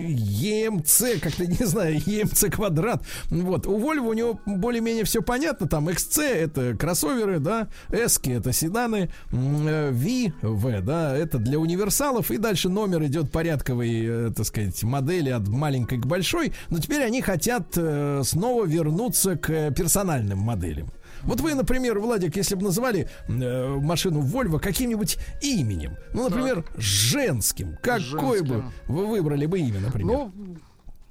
EMC, 0.08 1.20
как-то 1.20 1.46
не 1.46 1.64
знаю, 1.66 1.96
EMC 1.96 2.50
квадрат. 2.50 3.02
Вот. 3.30 3.66
У 3.66 3.78
Volvo 3.78 4.10
у 4.10 4.12
него 4.12 4.40
более-менее 4.46 5.04
все 5.04 5.22
понятно. 5.22 5.68
Там 5.68 5.88
XC 5.88 6.22
это 6.22 6.76
кроссоверы, 6.76 7.38
да, 7.38 7.68
S 7.90 8.20
это 8.24 8.52
седаны, 8.52 9.10
э, 9.32 9.90
V, 9.92 10.32
V, 10.42 10.80
да, 10.80 11.16
это 11.16 11.38
для 11.38 11.58
универсалов. 11.58 12.30
И 12.30 12.38
дальше 12.38 12.68
номер 12.68 13.04
идет 13.04 13.30
порядковый, 13.30 14.04
э, 14.06 14.30
так 14.34 14.46
сказать, 14.46 14.82
модели 14.82 15.30
от 15.30 15.46
маленькой 15.48 15.98
к 15.98 16.06
большой. 16.06 16.52
Но 16.70 16.78
теперь 16.78 17.02
они 17.02 17.22
хотят 17.22 17.72
э, 17.76 18.22
снова 18.24 18.64
вернуться 18.64 19.27
к 19.36 19.50
э, 19.50 19.72
персональным 19.72 20.38
моделям. 20.38 20.88
Вот 21.22 21.40
вы, 21.40 21.54
например, 21.54 21.98
Владик, 21.98 22.36
если 22.36 22.54
бы 22.54 22.62
называли 22.62 23.08
э, 23.28 23.68
машину 23.80 24.20
Volvo 24.22 24.60
каким-нибудь 24.60 25.18
именем, 25.42 25.96
ну, 26.14 26.28
например, 26.28 26.64
женским, 26.76 27.76
какое 27.82 28.42
бы 28.42 28.64
вы 28.86 29.06
выбрали 29.06 29.46
бы 29.46 29.58
имя, 29.58 29.80
например? 29.80 30.06
Ну, 30.16 30.32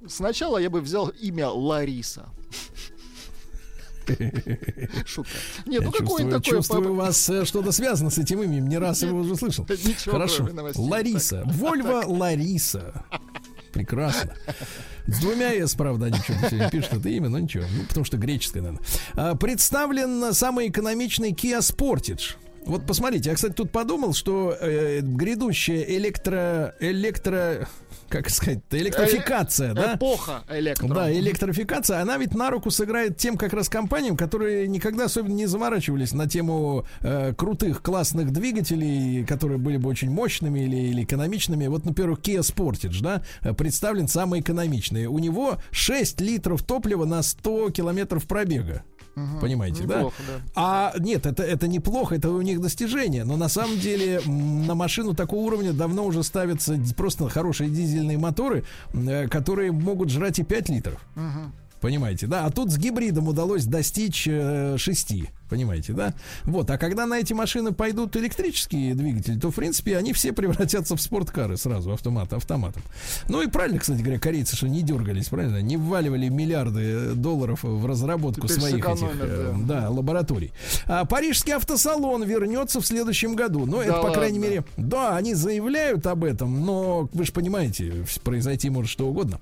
сначала 0.06 0.58
я 0.58 0.70
бы 0.70 0.80
взял 0.80 1.08
имя 1.08 1.48
Лариса. 1.48 2.26
Шутка. 5.04 5.32
Нет, 5.66 5.82
ну 5.84 5.90
Я 5.90 5.92
какое-то 5.92 6.00
чувствую, 6.00 6.30
такое... 6.32 6.40
чувствую, 6.56 6.82
по- 6.84 6.88
у 6.90 6.94
вас 6.94 7.28
э, 7.28 7.44
что-то 7.44 7.72
связано 7.72 8.08
с 8.10 8.16
этим 8.18 8.42
именем. 8.42 8.66
Не 8.68 8.78
раз 8.78 9.02
его 9.02 9.18
уже 9.18 9.36
слышал. 9.36 9.66
Ничего, 9.68 10.12
Хорошо. 10.12 10.44
новостей. 10.48 10.82
Лариса. 10.88 11.42
Вольво 11.44 12.02
Лариса. 12.06 13.04
Прекрасно. 13.72 14.34
С 15.08 15.20
двумя 15.20 15.54
S, 15.54 15.74
правда, 15.74 16.06
они 16.06 16.18
что-то 16.18 16.50
сегодня 16.50 16.70
пишут 16.70 16.92
это 16.92 17.08
имя, 17.08 17.30
но 17.30 17.38
ничего. 17.38 17.64
Ну, 17.74 17.84
потому 17.88 18.04
что 18.04 18.18
греческое, 18.18 18.62
наверное. 18.62 18.84
А, 19.14 19.34
представлен 19.34 20.34
самый 20.34 20.68
экономичный 20.68 21.32
Kia 21.32 21.60
Sportage. 21.60 22.36
Вот 22.66 22.86
посмотрите, 22.86 23.30
я, 23.30 23.34
кстати, 23.34 23.54
тут 23.54 23.72
подумал, 23.72 24.12
что 24.12 24.54
э, 24.60 25.00
грядущая 25.00 25.82
электро... 25.84 26.74
электро... 26.80 27.66
Как 28.08 28.30
сказать 28.30 28.60
электрификация, 28.70 29.72
Э, 29.72 29.74
да? 29.74 29.94
Эпоха 29.96 30.42
электро. 30.50 30.88
Да, 30.88 31.12
электрификация, 31.12 32.00
она 32.00 32.16
ведь 32.16 32.34
на 32.34 32.50
руку 32.50 32.70
сыграет 32.70 33.16
тем 33.16 33.36
как 33.36 33.52
раз 33.52 33.68
компаниям, 33.68 34.16
которые 34.16 34.66
никогда 34.68 35.04
особенно 35.04 35.34
не 35.34 35.46
заморачивались 35.46 36.12
на 36.12 36.28
тему 36.28 36.86
э, 37.00 37.34
крутых, 37.34 37.82
классных 37.82 38.32
двигателей, 38.32 39.24
которые 39.24 39.58
были 39.58 39.76
бы 39.76 39.88
очень 39.88 40.10
мощными 40.10 40.60
или, 40.60 40.76
или 40.76 41.04
экономичными. 41.04 41.66
Вот, 41.66 41.84
например, 41.84 42.12
Kia 42.12 42.40
Sportage, 42.40 43.02
да, 43.02 43.22
э, 43.42 43.52
представлен 43.52 44.08
самый 44.08 44.40
экономичный. 44.40 45.06
У 45.06 45.18
него 45.18 45.58
6 45.70 46.20
литров 46.20 46.62
топлива 46.62 47.04
на 47.04 47.22
100 47.22 47.70
километров 47.70 48.26
пробега. 48.26 48.84
Понимаете, 49.40 49.82
Неплохо, 49.82 50.14
да? 50.28 50.32
да. 50.36 50.42
А 50.54 50.92
нет, 51.00 51.26
это, 51.26 51.42
это 51.42 51.66
неплохо, 51.66 52.14
это 52.14 52.30
у 52.30 52.40
них 52.40 52.60
достижение. 52.60 53.24
Но 53.24 53.36
на 53.36 53.48
самом 53.48 53.78
деле 53.80 54.20
на 54.26 54.76
машину 54.76 55.12
такого 55.14 55.40
уровня 55.40 55.72
давно 55.72 56.04
уже 56.06 56.22
ставятся 56.22 56.78
просто 56.96 57.28
хорошие 57.28 57.68
дизельные 57.98 58.18
моторы, 58.18 58.64
э, 58.92 59.28
которые 59.28 59.72
могут 59.72 60.10
жрать 60.10 60.38
и 60.38 60.44
5 60.44 60.68
литров. 60.68 61.00
Мгм. 61.14 61.52
Понимаете, 61.80 62.26
да? 62.26 62.46
А 62.46 62.50
тут 62.50 62.70
с 62.70 62.78
гибридом 62.78 63.28
удалось 63.28 63.64
достичь 63.64 64.26
э, 64.28 64.76
6. 64.78 65.14
Понимаете, 65.48 65.92
да? 65.92 66.14
Вот, 66.44 66.70
а 66.70 66.76
когда 66.76 67.06
на 67.06 67.14
эти 67.20 67.32
машины 67.32 67.72
пойдут 67.72 68.16
электрические 68.16 68.94
двигатели, 68.94 69.38
то, 69.38 69.50
в 69.50 69.54
принципе, 69.54 69.96
они 69.96 70.12
все 70.12 70.32
превратятся 70.32 70.94
в 70.96 71.00
спорткары 71.00 71.56
сразу, 71.56 71.92
автомат, 71.92 72.32
автоматом. 72.32 72.82
Ну 73.28 73.40
и 73.42 73.46
правильно, 73.46 73.78
кстати 73.78 74.00
говоря, 74.02 74.18
корейцы, 74.18 74.56
что 74.56 74.68
не 74.68 74.82
дергались, 74.82 75.28
правильно? 75.28 75.62
Не 75.62 75.76
вваливали 75.76 76.28
миллиарды 76.28 76.82
э, 76.82 77.12
долларов 77.14 77.60
в 77.62 77.86
разработку 77.86 78.46
Теперь 78.46 78.60
своих 78.60 78.86
этих 78.86 79.08
э, 79.20 79.54
да. 79.64 79.80
да, 79.82 79.90
лабораторий. 79.90 80.52
А, 80.86 81.04
Парижский 81.04 81.54
автосалон 81.54 82.24
вернется 82.24 82.80
в 82.80 82.86
следующем 82.86 83.34
году. 83.34 83.64
Но 83.64 83.78
Да 83.78 83.84
это, 83.84 84.02
по 84.02 84.10
крайней 84.12 84.38
ладно? 84.38 84.50
мере, 84.50 84.64
да, 84.76 85.16
они 85.16 85.34
заявляют 85.34 86.06
об 86.06 86.24
этом, 86.24 86.66
но 86.66 87.08
вы 87.12 87.24
же 87.24 87.32
понимаете, 87.32 88.04
произойти 88.22 88.68
может 88.68 88.90
что 88.90 89.08
угодно. 89.08 89.40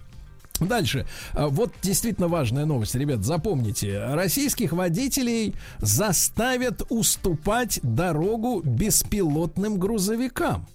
Дальше. 0.60 1.06
А, 1.32 1.48
Вот 1.48 1.72
действительно 1.82 2.28
важная 2.28 2.64
новость, 2.64 2.94
ребят, 2.94 3.24
запомните. 3.24 4.04
Российских 4.14 4.72
водителей 4.72 5.54
заставят 5.78 6.82
уступать 6.90 7.80
дорогу 7.82 8.60
беспилотным 8.64 9.78
грузовикам. 9.78 10.66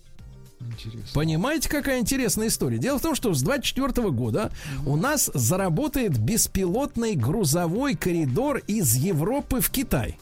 Понимаете, 1.14 1.70
какая 1.70 1.99
интересная 1.99 2.48
история? 2.48 2.78
Дело 2.78 2.99
в 2.99 3.02
том, 3.02 3.16
что 3.16 3.34
с 3.34 3.41
24 3.41 4.12
года 4.12 4.52
у 4.86 4.95
нас 4.95 5.30
заработает 5.34 6.18
беспилотный 6.20 7.16
грузовой 7.16 7.95
коридор 7.95 8.58
из 8.68 8.95
Европы 8.95 9.60
в 9.60 9.70
Китай. 9.70 10.20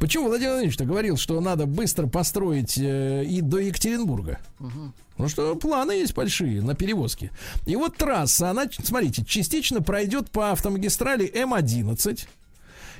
Почему 0.00 0.26
Владимир 0.26 0.52
Владимирович 0.52 0.78
говорил, 0.80 1.16
что 1.16 1.40
надо 1.40 1.66
быстро 1.66 2.06
построить 2.06 2.76
э, 2.76 3.24
и 3.24 3.40
до 3.40 3.58
Екатеринбурга? 3.58 4.40
Мгм. 4.58 4.92
Ну 5.18 5.28
что, 5.28 5.54
планы 5.56 5.92
есть 5.92 6.14
большие 6.14 6.60
на 6.62 6.74
перевозки. 6.74 7.30
И 7.64 7.74
вот 7.76 7.96
трасса, 7.96 8.50
она, 8.50 8.66
смотрите, 8.82 9.24
частично 9.24 9.80
пройдет 9.80 10.30
по 10.30 10.50
автомагистрали 10.52 11.30
М11. 11.32 12.26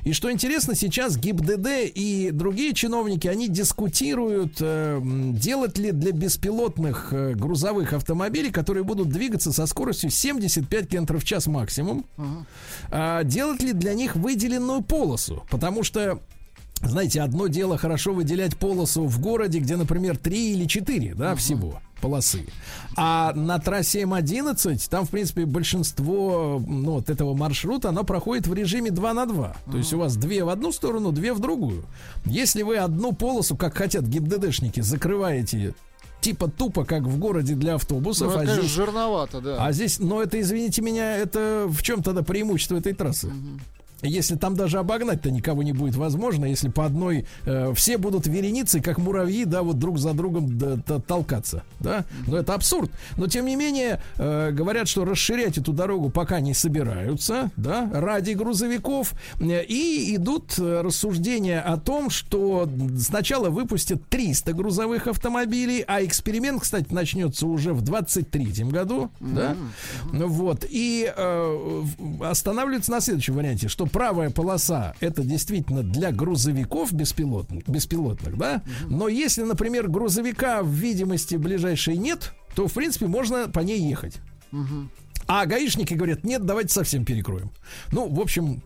И 0.04 0.12
что 0.12 0.30
интересно, 0.30 0.76
сейчас 0.76 1.16
ГИБДД 1.16 1.90
и 1.92 2.30
другие 2.32 2.74
чиновники, 2.74 3.26
они 3.26 3.48
дискутируют, 3.48 4.58
э, 4.60 5.00
делать 5.02 5.78
ли 5.78 5.90
для 5.90 6.12
беспилотных 6.12 7.08
э, 7.12 7.34
грузовых 7.34 7.92
автомобилей, 7.92 8.52
которые 8.52 8.84
будут 8.84 9.08
двигаться 9.08 9.52
со 9.52 9.66
скоростью 9.66 10.10
75 10.10 10.88
км 10.88 11.18
в 11.18 11.24
час 11.24 11.48
максимум, 11.48 12.06
а, 12.88 13.24
делать 13.24 13.62
ли 13.64 13.72
для 13.72 13.94
них 13.94 14.14
выделенную 14.14 14.82
полосу. 14.82 15.44
Потому 15.50 15.82
что 15.82 16.20
знаете, 16.82 17.22
одно 17.22 17.48
дело 17.48 17.76
хорошо 17.76 18.12
выделять 18.12 18.56
полосу 18.56 19.06
в 19.06 19.18
городе, 19.18 19.58
где, 19.58 19.76
например, 19.76 20.18
3 20.18 20.52
или 20.52 20.66
4, 20.66 21.14
да, 21.14 21.34
всего 21.34 21.80
полосы. 22.00 22.46
А 22.96 23.32
на 23.34 23.58
трассе 23.58 24.02
М11 24.02 24.88
там, 24.90 25.06
в 25.06 25.10
принципе, 25.10 25.44
большинство 25.46 26.62
ну, 26.66 26.92
вот 26.92 27.10
этого 27.10 27.34
маршрута, 27.34 27.88
оно 27.90 28.04
проходит 28.04 28.46
в 28.46 28.54
режиме 28.54 28.90
2 28.90 29.12
на 29.14 29.26
2. 29.26 29.56
То 29.70 29.76
есть 29.76 29.92
у 29.92 29.98
вас 29.98 30.16
две 30.16 30.44
в 30.44 30.48
одну 30.48 30.72
сторону, 30.72 31.12
две 31.12 31.32
в 31.32 31.40
другую. 31.40 31.84
Если 32.24 32.62
вы 32.62 32.76
одну 32.76 33.12
полосу, 33.12 33.56
как 33.56 33.76
хотят 33.76 34.04
ГИБДДшники, 34.04 34.80
закрываете 34.80 35.74
типа 36.20 36.48
тупо, 36.48 36.84
как 36.84 37.02
в 37.02 37.18
городе 37.18 37.54
для 37.54 37.74
автобусов, 37.76 38.28
Ну, 38.28 38.32
это, 38.32 38.40
а 38.40 38.44
конечно, 38.44 38.62
здесь 38.62 38.74
жирновато, 38.74 39.40
да. 39.40 39.64
а 39.64 39.72
здесь, 39.72 39.98
но 39.98 40.22
это, 40.22 40.40
извините 40.40 40.82
меня, 40.82 41.16
это 41.16 41.66
в 41.68 41.82
чем 41.82 42.02
тогда 42.02 42.22
преимущество 42.22 42.76
этой 42.76 42.94
трассы? 42.94 43.30
Если 44.06 44.36
там 44.36 44.56
даже 44.56 44.78
обогнать-то 44.78 45.30
никого 45.30 45.62
не 45.62 45.72
будет 45.72 45.96
возможно, 45.96 46.44
если 46.46 46.68
по 46.68 46.84
одной 46.84 47.26
э, 47.44 47.72
все 47.74 47.98
будут 47.98 48.26
вереницей, 48.26 48.80
как 48.80 48.98
муравьи, 48.98 49.44
да, 49.44 49.62
вот 49.62 49.78
друг 49.78 49.98
за 49.98 50.12
другом 50.12 50.58
да, 50.58 50.76
толкаться, 51.00 51.62
да, 51.80 52.04
но 52.26 52.38
это 52.38 52.54
абсурд. 52.54 52.90
Но 53.16 53.26
тем 53.26 53.46
не 53.46 53.56
менее 53.56 54.00
э, 54.16 54.50
говорят, 54.52 54.88
что 54.88 55.04
расширять 55.04 55.58
эту 55.58 55.72
дорогу 55.72 56.10
пока 56.10 56.40
не 56.40 56.54
собираются, 56.54 57.50
да, 57.56 57.88
ради 57.92 58.32
грузовиков, 58.32 59.14
и 59.40 60.14
идут 60.16 60.58
э, 60.58 60.80
рассуждения 60.82 61.60
о 61.60 61.76
том, 61.76 62.10
что 62.10 62.68
сначала 62.98 63.50
выпустят 63.50 64.06
300 64.08 64.52
грузовых 64.52 65.06
автомобилей, 65.06 65.84
а 65.86 66.04
эксперимент, 66.04 66.62
кстати, 66.62 66.92
начнется 66.92 67.46
уже 67.46 67.72
в 67.72 67.82
23 67.82 68.64
году, 68.64 69.10
да, 69.20 69.56
ну 70.12 70.28
вот, 70.28 70.64
и 70.68 71.12
э, 71.14 71.82
останавливается 72.22 72.90
на 72.90 73.00
следующем 73.00 73.34
варианте, 73.34 73.68
что 73.68 73.86
правая 73.96 74.28
полоса 74.28 74.94
это 75.00 75.22
действительно 75.22 75.82
для 75.82 76.12
грузовиков 76.12 76.92
беспилотных, 76.92 77.66
беспилотных, 77.66 78.36
да, 78.36 78.62
но 78.90 79.08
если, 79.08 79.42
например, 79.42 79.88
грузовика 79.88 80.62
в 80.62 80.68
видимости 80.68 81.36
ближайшей 81.36 81.96
нет, 81.96 82.34
то, 82.54 82.68
в 82.68 82.74
принципе, 82.74 83.06
можно 83.06 83.48
по 83.48 83.60
ней 83.60 83.80
ехать. 83.80 84.18
А 85.26 85.44
гаишники 85.46 85.94
говорят, 85.94 86.24
нет, 86.24 86.44
давайте 86.44 86.72
совсем 86.72 87.04
перекроем. 87.04 87.50
Ну, 87.90 88.08
в 88.08 88.20
общем, 88.20 88.62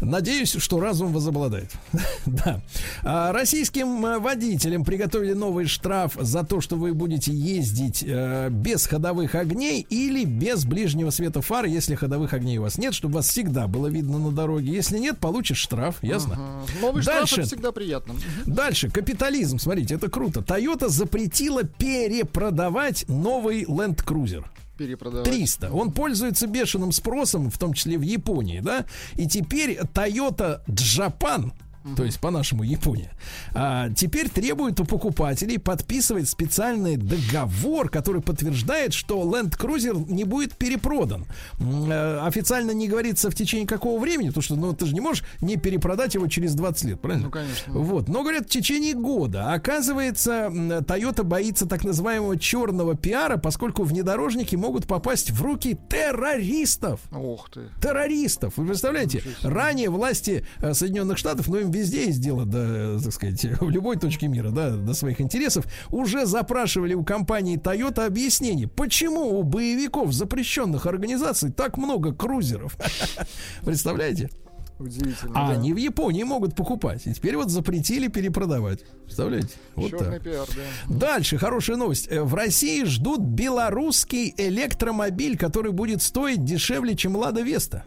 надеюсь, 0.00 0.54
что 0.58 0.78
разум 0.78 1.12
возобладает. 1.12 1.70
да. 2.26 2.60
А, 3.02 3.32
российским 3.32 4.04
э, 4.04 4.18
водителям 4.18 4.84
приготовили 4.84 5.32
новый 5.32 5.66
штраф 5.66 6.16
за 6.20 6.44
то, 6.44 6.60
что 6.60 6.76
вы 6.76 6.92
будете 6.92 7.32
ездить 7.32 8.04
э, 8.06 8.48
без 8.50 8.86
ходовых 8.86 9.34
огней 9.34 9.86
или 9.88 10.24
без 10.24 10.66
ближнего 10.66 11.10
света 11.10 11.40
фар, 11.40 11.64
если 11.64 11.94
ходовых 11.94 12.34
огней 12.34 12.58
у 12.58 12.62
вас 12.62 12.76
нет, 12.76 12.92
чтобы 12.92 13.14
вас 13.14 13.28
всегда 13.28 13.66
было 13.66 13.86
видно 13.86 14.18
на 14.18 14.32
дороге. 14.32 14.72
Если 14.72 14.98
нет, 14.98 15.18
получишь 15.18 15.58
штраф, 15.58 16.02
ясно? 16.02 16.38
Новый 16.82 17.02
штраф 17.02 17.32
это 17.32 17.42
всегда 17.42 17.72
приятно. 17.72 18.14
Дальше, 18.44 18.90
капитализм, 18.90 19.58
смотрите, 19.58 19.94
это 19.94 20.10
круто. 20.10 20.40
Toyota 20.40 20.88
запретила 20.88 21.62
перепродавать 21.64 23.08
новый 23.08 23.64
Land 23.64 24.04
Cruiser. 24.04 24.44
Перепродавать. 24.76 25.24
300. 25.24 25.72
Он 25.72 25.92
пользуется 25.92 26.46
бешеным 26.46 26.92
спросом, 26.92 27.50
в 27.50 27.58
том 27.58 27.72
числе 27.72 27.98
в 27.98 28.02
Японии, 28.02 28.60
да? 28.60 28.84
И 29.16 29.26
теперь 29.26 29.78
Toyota 29.94 30.60
Japan 30.66 31.52
то 31.94 32.04
есть 32.04 32.18
по-нашему 32.20 32.62
Япония, 32.62 33.12
а, 33.54 33.90
теперь 33.90 34.28
требует 34.28 34.80
у 34.80 34.84
покупателей 34.84 35.58
подписывать 35.58 36.28
специальный 36.28 36.96
договор, 36.96 37.88
который 37.90 38.22
подтверждает, 38.22 38.92
что 38.92 39.22
Land 39.22 39.58
Cruiser 39.58 40.10
не 40.10 40.24
будет 40.24 40.56
перепродан. 40.56 41.26
Э, 41.60 42.20
Официально 42.26 42.70
не 42.72 42.88
говорится 42.88 43.30
в 43.30 43.34
течение 43.34 43.66
какого 43.66 44.00
времени, 44.00 44.28
потому 44.28 44.42
что 44.42 44.56
ну, 44.56 44.72
ты 44.72 44.86
же 44.86 44.94
не 44.94 45.00
можешь 45.00 45.24
не 45.40 45.56
перепродать 45.56 46.14
его 46.14 46.26
через 46.26 46.54
20 46.54 46.84
лет, 46.84 47.00
правильно? 47.00 47.26
Ну, 47.26 47.30
конечно. 47.30 47.72
Вот. 47.72 48.08
Но 48.08 48.22
говорят, 48.22 48.46
в 48.46 48.50
течение 48.50 48.94
года. 48.94 49.52
Оказывается, 49.52 50.48
Toyota 50.50 51.22
боится 51.22 51.66
так 51.66 51.84
называемого 51.84 52.38
черного 52.38 52.96
пиара, 52.96 53.36
поскольку 53.36 53.84
внедорожники 53.84 54.56
могут 54.56 54.86
попасть 54.86 55.30
в 55.30 55.42
руки 55.42 55.78
террористов. 55.88 57.00
Ух 57.12 57.50
ты. 57.50 57.68
Террористов. 57.80 58.54
Вы 58.56 58.66
представляете? 58.66 59.22
Ранее 59.42 59.90
власти 59.90 60.46
э, 60.60 60.74
Соединенных 60.74 61.18
Штатов, 61.18 61.48
ну 61.48 61.58
им 61.58 61.70
везде 61.76 62.06
есть 62.06 62.20
дело 62.20 62.44
до, 62.44 63.00
так 63.02 63.12
сказать, 63.12 63.44
в 63.60 63.70
любой 63.70 63.96
точке 63.96 64.28
мира, 64.28 64.50
да, 64.50 64.70
до 64.70 64.94
своих 64.94 65.20
интересов, 65.20 65.66
уже 65.90 66.26
запрашивали 66.26 66.94
у 66.94 67.04
компании 67.04 67.58
Toyota 67.58 68.06
объяснение, 68.06 68.68
почему 68.68 69.38
у 69.38 69.42
боевиков 69.42 70.12
запрещенных 70.12 70.86
организаций 70.86 71.50
так 71.50 71.76
много 71.76 72.14
крузеров. 72.14 72.76
Представляете? 73.64 74.30
Удивительно. 74.78 75.32
А 75.34 75.48
да. 75.48 75.54
они 75.54 75.72
в 75.72 75.76
Японии 75.78 76.22
могут 76.22 76.54
покупать. 76.54 77.06
И 77.06 77.14
теперь 77.14 77.36
вот 77.36 77.50
запретили 77.50 78.08
перепродавать. 78.08 78.80
Представляете? 79.04 79.54
Вот 79.74 79.90
Черный 79.90 80.18
так. 80.18 80.22
пиар, 80.22 80.46
да. 80.88 80.94
Дальше 80.94 81.38
хорошая 81.38 81.76
новость. 81.76 82.08
Э, 82.10 82.22
В 82.22 82.34
России 82.34 82.84
ждут 82.84 83.20
белорусский 83.20 84.34
электромобиль, 84.36 85.38
который 85.38 85.72
будет 85.72 86.02
стоить 86.02 86.44
дешевле, 86.44 86.94
чем 86.94 87.16
Лада 87.16 87.40
Веста. 87.40 87.84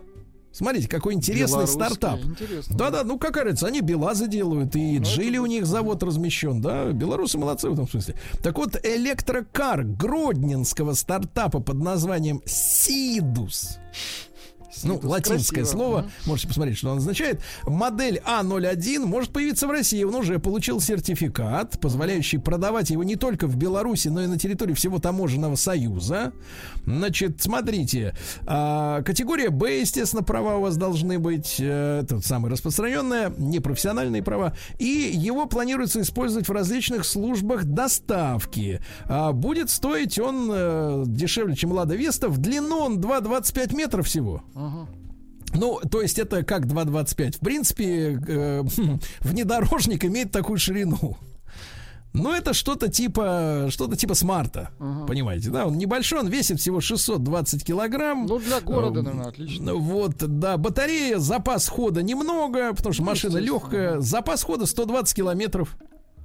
Смотрите, 0.60 0.90
какой 0.90 1.14
интересный 1.14 1.65
стартап. 1.68 2.19
Да-да, 2.69 3.06
ну 3.06 3.18
какая 3.18 3.45
разница, 3.45 3.68
они 3.68 3.80
Белазы 3.80 4.27
делают, 4.27 4.76
и 4.76 4.99
Ну, 4.99 5.06
Джили 5.06 5.38
у 5.38 5.45
них 5.45 5.65
завод 5.65 6.03
размещен, 6.03 6.60
да, 6.60 6.91
белорусы 6.91 7.38
молодцы 7.38 7.69
в 7.69 7.73
этом 7.73 7.88
смысле. 7.88 8.15
Так 8.44 8.57
вот, 8.57 8.77
электрокар 8.84 9.86
гродненского 9.86 10.95
стартапа 10.95 11.61
под 11.61 11.77
названием 11.77 12.41
Сидус. 12.45 13.77
Ну, 14.84 15.00
латинское 15.04 15.64
красиво, 15.64 15.78
слово, 15.78 16.00
ага. 16.00 16.10
можете 16.26 16.48
посмотреть, 16.48 16.78
что 16.78 16.90
оно 16.92 16.98
означает. 16.98 17.42
Модель 17.66 18.22
А01 18.26 19.06
может 19.06 19.32
появиться 19.32 19.68
в 19.68 19.72
России. 19.72 20.04
Он 20.04 20.16
уже 20.16 20.40
получил 20.40 20.80
сертификат, 20.80 21.80
позволяющий 21.80 22.38
продавать 22.38 22.90
его 22.90 23.04
не 23.04 23.16
только 23.16 23.48
в 23.48 23.56
Беларуси, 23.56 24.08
но 24.10 24.22
и 24.24 24.28
на 24.28 24.38
территории 24.38 24.74
всего 24.74 25.00
таможенного 25.00 25.56
союза. 25.56 26.32
Значит, 26.86 27.42
смотрите, 27.42 28.16
а, 28.46 29.02
категория 29.04 29.50
Б, 29.50 29.80
естественно, 29.82 30.24
права 30.24 30.56
у 30.58 30.62
вас 30.62 30.78
должны 30.78 31.20
быть. 31.20 31.56
э, 31.60 32.02
Это 32.04 32.20
самое 32.22 32.52
распространенное, 32.52 33.32
непрофессиональные 33.38 34.24
права. 34.24 34.54
И 34.80 34.86
его 35.14 35.46
планируется 35.46 36.02
использовать 36.02 36.48
в 36.48 36.52
различных 36.52 37.06
службах 37.06 37.66
доставки. 37.66 38.82
А, 39.06 39.32
Будет 39.32 39.70
стоить 39.70 40.20
он 40.20 40.50
э, 40.52 41.04
дешевле, 41.08 41.56
чем 41.56 41.72
Лада 41.72 41.96
Веста. 41.96 42.30
В 42.30 42.38
длину 42.38 42.78
он 42.80 43.00
2,25 43.00 43.76
метров 43.76 44.08
всего. 44.08 44.44
Ну, 45.54 45.80
то 45.90 46.02
есть 46.02 46.20
это 46.20 46.44
как 46.44 46.66
2,25. 46.66 47.38
В 47.38 47.40
принципе, 47.40 48.20
э, 48.28 48.64
внедорожник 49.22 50.06
имеет 50.06 50.32
такую 50.32 50.60
ширину. 50.60 51.18
Ну, 52.12 52.34
это 52.34 52.54
что-то 52.56 52.88
типа, 52.90 53.68
что-то 53.70 53.96
типа 53.96 54.16
смарта, 54.16 54.72
понимаете, 55.08 55.52
да? 55.52 55.68
Он 55.68 55.78
небольшой, 55.78 56.20
он 56.22 56.28
весит 56.28 56.60
всего 56.60 56.82
620 56.82 57.64
килограмм. 57.64 58.26
Ну, 58.26 58.40
для 58.40 58.62
города, 58.62 59.00
Э, 59.00 59.04
наверное, 59.04 59.28
отлично. 59.28 59.74
ну, 59.74 59.80
Вот, 59.80 60.16
да, 60.18 60.58
батарея, 60.58 61.20
запас 61.20 61.68
хода 61.68 62.02
немного, 62.02 62.74
потому 62.74 62.94
что 62.94 63.04
Ну, 63.04 63.10
машина 63.10 63.38
легкая. 63.38 64.00
Запас 64.00 64.41
хода 64.44 64.66
120 64.66 65.16
километров. 65.16 65.78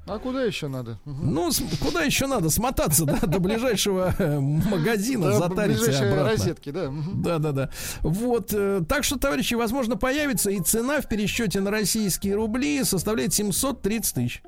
А 0.07 0.19
куда 0.19 0.43
еще 0.43 0.69
надо? 0.69 0.99
Мгм. 1.05 1.33
Ну, 1.35 1.51
куда 1.81 2.03
еще 2.03 2.27
надо 2.27 2.51
смотаться, 2.51 3.05
да, 3.07 3.19
до 3.21 3.39
ближайшего 3.39 4.15
э, 4.19 4.39
магазина, 4.39 5.29
Да, 5.31 5.39
затариться 5.39 5.91
обратно. 5.99 6.25
розетки, 6.31 6.71
да. 6.71 6.93
Да, 7.15 7.39
да, 7.39 7.53
да. 7.53 7.71
Вот. 8.03 8.51
э, 8.53 8.83
Так 8.89 9.05
что, 9.05 9.19
товарищи, 9.19 9.55
возможно, 9.55 9.97
появится 9.97 10.51
и 10.51 10.61
цена 10.61 11.01
в 11.01 11.09
пересчете 11.09 11.61
на 11.61 11.71
российские 11.71 12.35
рубли 12.35 12.85
составляет 12.85 13.33
730 13.33 14.15
тысяч. 14.15 14.43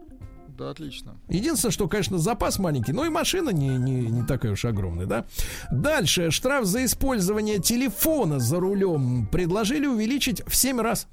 Да, 0.58 0.70
отлично. 0.70 1.16
Единственное, 1.28 1.70
что, 1.70 1.86
конечно, 1.86 2.16
запас 2.16 2.58
маленький, 2.58 2.92
но 2.94 3.04
и 3.04 3.10
машина 3.10 3.50
не, 3.50 3.68
не, 3.76 4.06
не 4.08 4.22
такая 4.24 4.52
уж 4.52 4.64
огромная, 4.64 5.04
да. 5.04 5.26
Дальше. 5.70 6.30
Штраф 6.30 6.64
за 6.64 6.84
использование 6.86 7.58
телефона 7.58 8.38
за 8.38 8.58
рулем 8.58 9.26
предложили 9.30 9.86
увеличить 9.86 10.42
в 10.46 10.56
7 10.56 10.80
раз. 10.80 11.08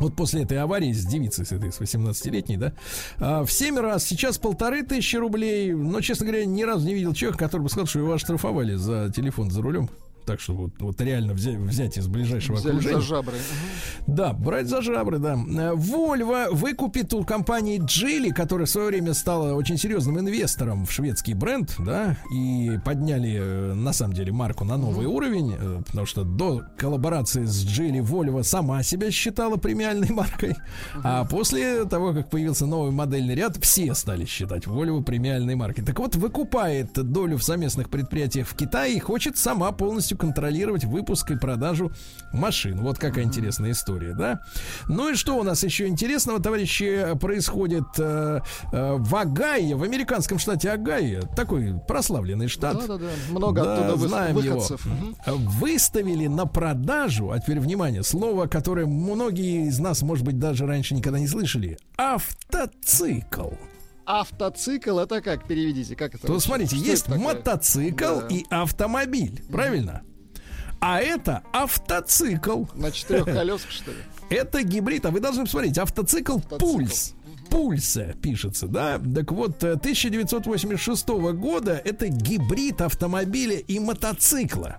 Вот 0.00 0.16
после 0.16 0.42
этой 0.42 0.58
аварии 0.58 0.92
с 0.92 1.04
девицей, 1.04 1.46
с 1.46 1.52
этой, 1.52 1.72
с 1.72 1.80
18-летней, 1.80 2.56
да, 2.56 2.72
а, 3.18 3.44
в 3.44 3.52
7 3.52 3.78
раз, 3.78 4.04
сейчас 4.04 4.38
полторы 4.38 4.82
тысячи 4.82 5.16
рублей, 5.16 5.72
но, 5.72 6.00
честно 6.00 6.26
говоря, 6.26 6.44
ни 6.44 6.62
разу 6.62 6.86
не 6.86 6.94
видел 6.94 7.14
человека, 7.14 7.44
который 7.44 7.62
бы 7.62 7.68
сказал, 7.68 7.86
что 7.86 8.00
его 8.00 8.12
оштрафовали 8.12 8.74
за 8.74 9.12
телефон 9.14 9.50
за 9.50 9.62
рулем. 9.62 9.88
Так 10.24 10.40
что 10.40 10.54
вот, 10.54 10.72
вот 10.78 11.00
реально 11.00 11.34
взять, 11.34 11.56
взять 11.56 11.98
из 11.98 12.06
ближайшего 12.06 12.56
Взяли 12.56 12.72
окружения. 12.76 12.96
за 12.96 13.02
жабры. 13.02 13.36
Да, 14.06 14.32
брать 14.32 14.68
за 14.68 14.82
жабры, 14.82 15.18
да. 15.18 15.34
Э, 15.34 15.74
Volvo 15.74 16.52
выкупит 16.52 17.12
у 17.14 17.24
компании 17.24 17.80
Geely, 17.80 18.32
которая 18.32 18.66
в 18.66 18.70
свое 18.70 18.88
время 18.88 19.14
стала 19.14 19.54
очень 19.54 19.78
серьезным 19.78 20.18
инвестором 20.18 20.86
в 20.86 20.92
шведский 20.92 21.34
бренд, 21.34 21.74
да, 21.78 22.16
и 22.32 22.78
подняли, 22.84 23.38
э, 23.40 23.74
на 23.74 23.92
самом 23.92 24.14
деле, 24.14 24.32
марку 24.32 24.64
на 24.64 24.76
новый 24.76 25.06
уровень, 25.06 25.56
э, 25.58 25.82
потому 25.86 26.06
что 26.06 26.24
до 26.24 26.62
коллаборации 26.76 27.44
с 27.44 27.64
Geely 27.64 28.00
Volvo 28.00 28.42
сама 28.42 28.82
себя 28.82 29.10
считала 29.10 29.56
премиальной 29.56 30.10
маркой, 30.10 30.56
а 31.02 31.24
после 31.24 31.84
того, 31.84 32.12
как 32.12 32.30
появился 32.30 32.66
новый 32.66 32.92
модельный 32.92 33.34
ряд, 33.34 33.56
все 33.62 33.94
стали 33.94 34.24
считать 34.24 34.64
Volvo 34.66 35.02
премиальной 35.02 35.54
маркой. 35.54 35.84
Так 35.84 35.98
вот, 35.98 36.16
выкупает 36.16 36.92
долю 36.92 37.38
в 37.38 37.42
совместных 37.42 37.90
предприятиях 37.90 38.46
в 38.48 38.54
Китае 38.54 38.96
и 38.96 38.98
хочет 39.00 39.36
сама 39.36 39.72
полностью 39.72 40.11
контролировать 40.14 40.84
выпуск 40.84 41.30
и 41.30 41.36
продажу 41.36 41.92
машин. 42.32 42.80
Вот 42.80 42.98
какая 42.98 43.24
интересная 43.24 43.72
история, 43.72 44.14
да? 44.14 44.40
Ну 44.88 45.10
и 45.10 45.14
что 45.14 45.36
у 45.38 45.42
нас 45.42 45.62
еще 45.62 45.86
интересного, 45.86 46.40
товарищи, 46.40 47.06
происходит 47.20 47.84
э, 47.98 48.40
э, 48.72 48.96
в 48.98 49.14
Огайо, 49.16 49.76
в 49.76 49.82
американском 49.82 50.38
штате 50.38 50.70
Огайо, 50.70 51.22
такой 51.36 51.74
прославленный 51.86 52.48
штат. 52.48 52.78
Да-да-да, 52.78 53.06
много 53.30 53.62
Да, 53.62 53.74
оттуда 53.88 54.08
знаем 54.08 54.36
его. 54.38 54.54
выходцев. 54.56 54.86
Мгм. 54.86 55.16
Выставили 55.48 56.26
на 56.26 56.46
продажу, 56.46 57.30
а 57.30 57.38
теперь 57.38 57.60
внимание, 57.60 58.02
слово, 58.02 58.46
которое 58.46 58.86
многие 58.86 59.66
из 59.68 59.78
нас, 59.78 60.02
может 60.02 60.24
быть, 60.24 60.38
даже 60.38 60.66
раньше 60.66 60.94
никогда 60.94 61.18
не 61.18 61.26
слышали, 61.28 61.78
автоцикл. 61.96 63.50
Автоцикл 64.04 64.98
это 64.98 65.20
как? 65.20 65.46
Переведите, 65.46 65.94
как 65.96 66.14
это? 66.14 66.26
То 66.26 66.32
вообще? 66.32 66.46
смотрите, 66.48 66.76
Что 66.76 66.84
есть 66.84 67.08
мотоцикл 67.08 68.20
Да. 68.20 68.26
и 68.28 68.44
автомобиль, 68.50 69.42
правильно? 69.50 70.02
А 70.80 70.98
это 71.00 71.42
автоцикл. 71.52 72.64
На 72.74 72.90
четырех 72.90 73.24
колесах, 73.26 73.70
что 73.70 73.92
ли? 73.92 73.98
Это 74.30 74.62
гибрид, 74.62 75.06
а 75.06 75.10
вы 75.10 75.20
должны 75.20 75.44
посмотреть, 75.44 75.78
автоцикл, 75.78 76.38
Пульс. 76.58 77.14
Пульса 77.50 78.14
пишется, 78.22 78.66
да? 78.66 78.98
Так 78.98 79.30
вот, 79.30 79.62
э, 79.62 79.76
1986 79.76 81.32
года 81.34 81.80
это 81.84 82.08
гибрид 82.08 82.80
автомобиля 82.80 83.58
и 83.58 83.78
мотоцикла. 83.78 84.78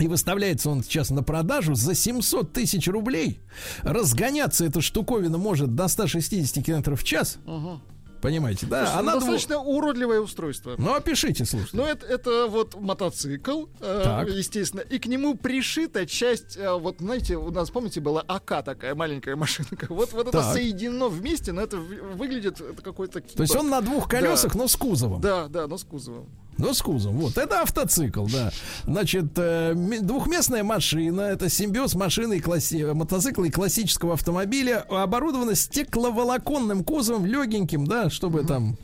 И 0.00 0.08
выставляется 0.08 0.70
он 0.70 0.82
сейчас 0.82 1.10
на 1.10 1.22
продажу 1.22 1.76
за 1.76 1.94
700 1.94 2.52
тысяч 2.52 2.88
рублей. 2.88 3.40
Разгоняться 3.82 4.64
эта 4.66 4.80
штуковина 4.80 5.38
может 5.38 5.76
до 5.76 5.86
160 5.86 6.64
км 6.64 6.96
в 6.96 7.04
час. 7.04 7.38
Понимаете, 8.24 8.64
да? 8.64 8.86
Слушай, 8.86 8.94
ну, 8.94 9.00
Она 9.00 9.12
дво- 9.12 9.20
достаточно 9.20 9.58
уродливое 9.58 10.20
устройство. 10.20 10.74
Ну, 10.78 10.94
опишите, 10.94 11.44
слушайте. 11.44 11.76
Ну, 11.76 11.84
это, 11.84 12.06
это 12.06 12.46
вот 12.48 12.74
мотоцикл, 12.74 13.66
э, 13.80 14.00
Так. 14.02 14.30
естественно, 14.30 14.80
и 14.80 14.98
к 14.98 15.04
нему 15.04 15.36
пришита 15.36 16.06
часть, 16.06 16.56
э, 16.56 16.72
вот 16.72 16.96
знаете, 17.00 17.36
у 17.36 17.50
нас, 17.50 17.68
помните, 17.68 18.00
была 18.00 18.22
АК 18.22 18.62
такая 18.64 18.94
маленькая 18.94 19.36
машинка. 19.36 19.88
Вот, 19.90 20.14
вот 20.14 20.28
это 20.28 20.42
соединено 20.54 21.08
вместе, 21.08 21.52
но 21.52 21.60
это 21.60 21.76
выглядит 21.76 22.62
это 22.62 22.80
какой-то... 22.80 23.20
То 23.20 23.42
есть 23.42 23.54
он 23.54 23.68
на 23.68 23.82
двух 23.82 24.08
колесах, 24.08 24.54
но 24.54 24.68
с 24.68 24.74
кузовом. 24.76 25.20
Да, 25.20 25.48
да, 25.48 25.66
но 25.66 25.76
с 25.76 25.84
кузовом. 25.84 26.26
Но 26.58 26.72
с 26.72 26.82
кузовом. 26.82 27.18
Вот, 27.18 27.38
это 27.38 27.62
автоцикл, 27.62 28.26
да. 28.26 28.50
Значит, 28.84 29.26
э, 29.36 29.74
двухместная 30.02 30.64
машина, 30.64 31.22
это 31.22 31.48
симбиоз 31.48 31.94
машины 31.94 32.38
и 32.38 32.40
класси... 32.40 32.92
мотоцикла 32.92 33.44
и 33.44 33.50
классического 33.50 34.14
автомобиля, 34.14 34.80
оборудована 34.88 35.54
стекловолоконным 35.54 36.84
кузовом, 36.84 37.26
легеньким, 37.26 37.86
да, 37.86 38.10
чтобы 38.10 38.44
там 38.44 38.76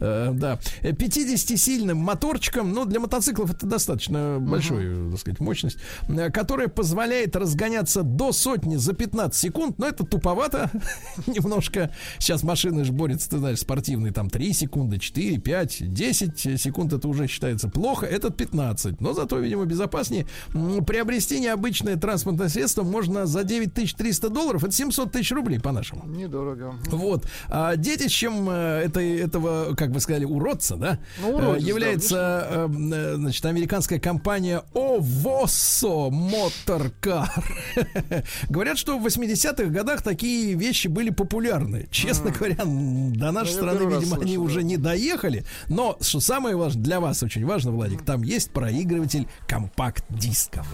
Э, 0.00 0.30
да, 0.32 0.58
50-сильным 0.82 1.98
моторчиком, 1.98 2.72
но 2.72 2.86
для 2.86 3.00
мотоциклов 3.00 3.50
это 3.50 3.66
достаточно 3.66 4.38
большой, 4.40 4.86
uh-huh. 4.86 5.10
так 5.10 5.20
сказать, 5.20 5.40
мощность, 5.40 5.78
э, 6.08 6.30
которая 6.30 6.68
позволяет 6.68 7.36
разгоняться 7.36 8.02
до 8.02 8.32
сотни 8.32 8.76
за 8.76 8.94
15 8.94 9.38
секунд, 9.38 9.78
но 9.78 9.86
это 9.86 10.06
туповато 10.06 10.70
немножко. 11.26 11.90
Сейчас 12.18 12.42
машины 12.42 12.84
же 12.84 12.92
борются, 12.92 13.28
ты 13.28 13.38
знаешь, 13.38 13.58
спортивные, 13.58 14.12
там 14.12 14.30
3 14.30 14.52
секунды, 14.54 14.98
4, 14.98 15.38
5, 15.38 15.92
10 15.92 16.60
секунд, 16.60 16.92
это 16.94 17.06
уже 17.06 17.26
считается 17.26 17.68
плохо, 17.68 18.06
этот 18.06 18.36
15, 18.36 19.00
но 19.00 19.12
зато, 19.12 19.38
видимо, 19.38 19.66
безопаснее. 19.66 20.26
Приобрести 20.86 21.40
необычное 21.40 21.96
транспортное 21.96 22.48
средство 22.48 22.84
можно 22.84 23.26
за 23.26 23.44
9300 23.44 24.30
долларов, 24.30 24.64
это 24.64 24.72
700 24.72 25.12
тысяч 25.12 25.32
рублей 25.32 25.60
по-нашему. 25.60 26.06
Недорого. 26.06 26.74
Вот. 26.86 27.26
А 27.48 27.76
детищем 27.76 28.48
этой, 28.48 29.18
этого, 29.18 29.74
как 29.76 29.89
как 29.90 29.94
вы 29.96 30.00
сказали, 30.00 30.24
уродца, 30.24 30.76
да, 30.76 30.98
ну, 31.20 31.30
уродец, 31.34 31.66
является, 31.66 32.14
да, 32.14 32.68
э, 32.96 33.14
значит, 33.16 33.44
американская 33.44 33.98
компания 33.98 34.62
Ovoso 34.72 36.10
Motor 36.10 36.92
Car. 37.02 37.28
Говорят, 38.48 38.78
что 38.78 38.98
в 38.98 39.06
80-х 39.06 39.64
годах 39.64 40.02
такие 40.02 40.54
вещи 40.54 40.86
были 40.86 41.10
популярны. 41.10 41.88
Честно 41.90 42.30
говоря, 42.30 42.58
до 42.64 43.32
нашей 43.32 43.54
страны, 43.54 43.92
видимо, 43.92 44.18
они 44.20 44.38
уже 44.38 44.62
не 44.62 44.76
доехали. 44.76 45.44
Но, 45.68 45.98
что 46.00 46.20
самое 46.20 46.54
важное, 46.54 46.84
для 46.84 47.00
вас 47.00 47.22
очень 47.22 47.44
важно, 47.44 47.72
Владик, 47.72 48.04
там 48.04 48.22
есть 48.22 48.52
проигрыватель 48.52 49.26
компакт-дисков. 49.48 50.68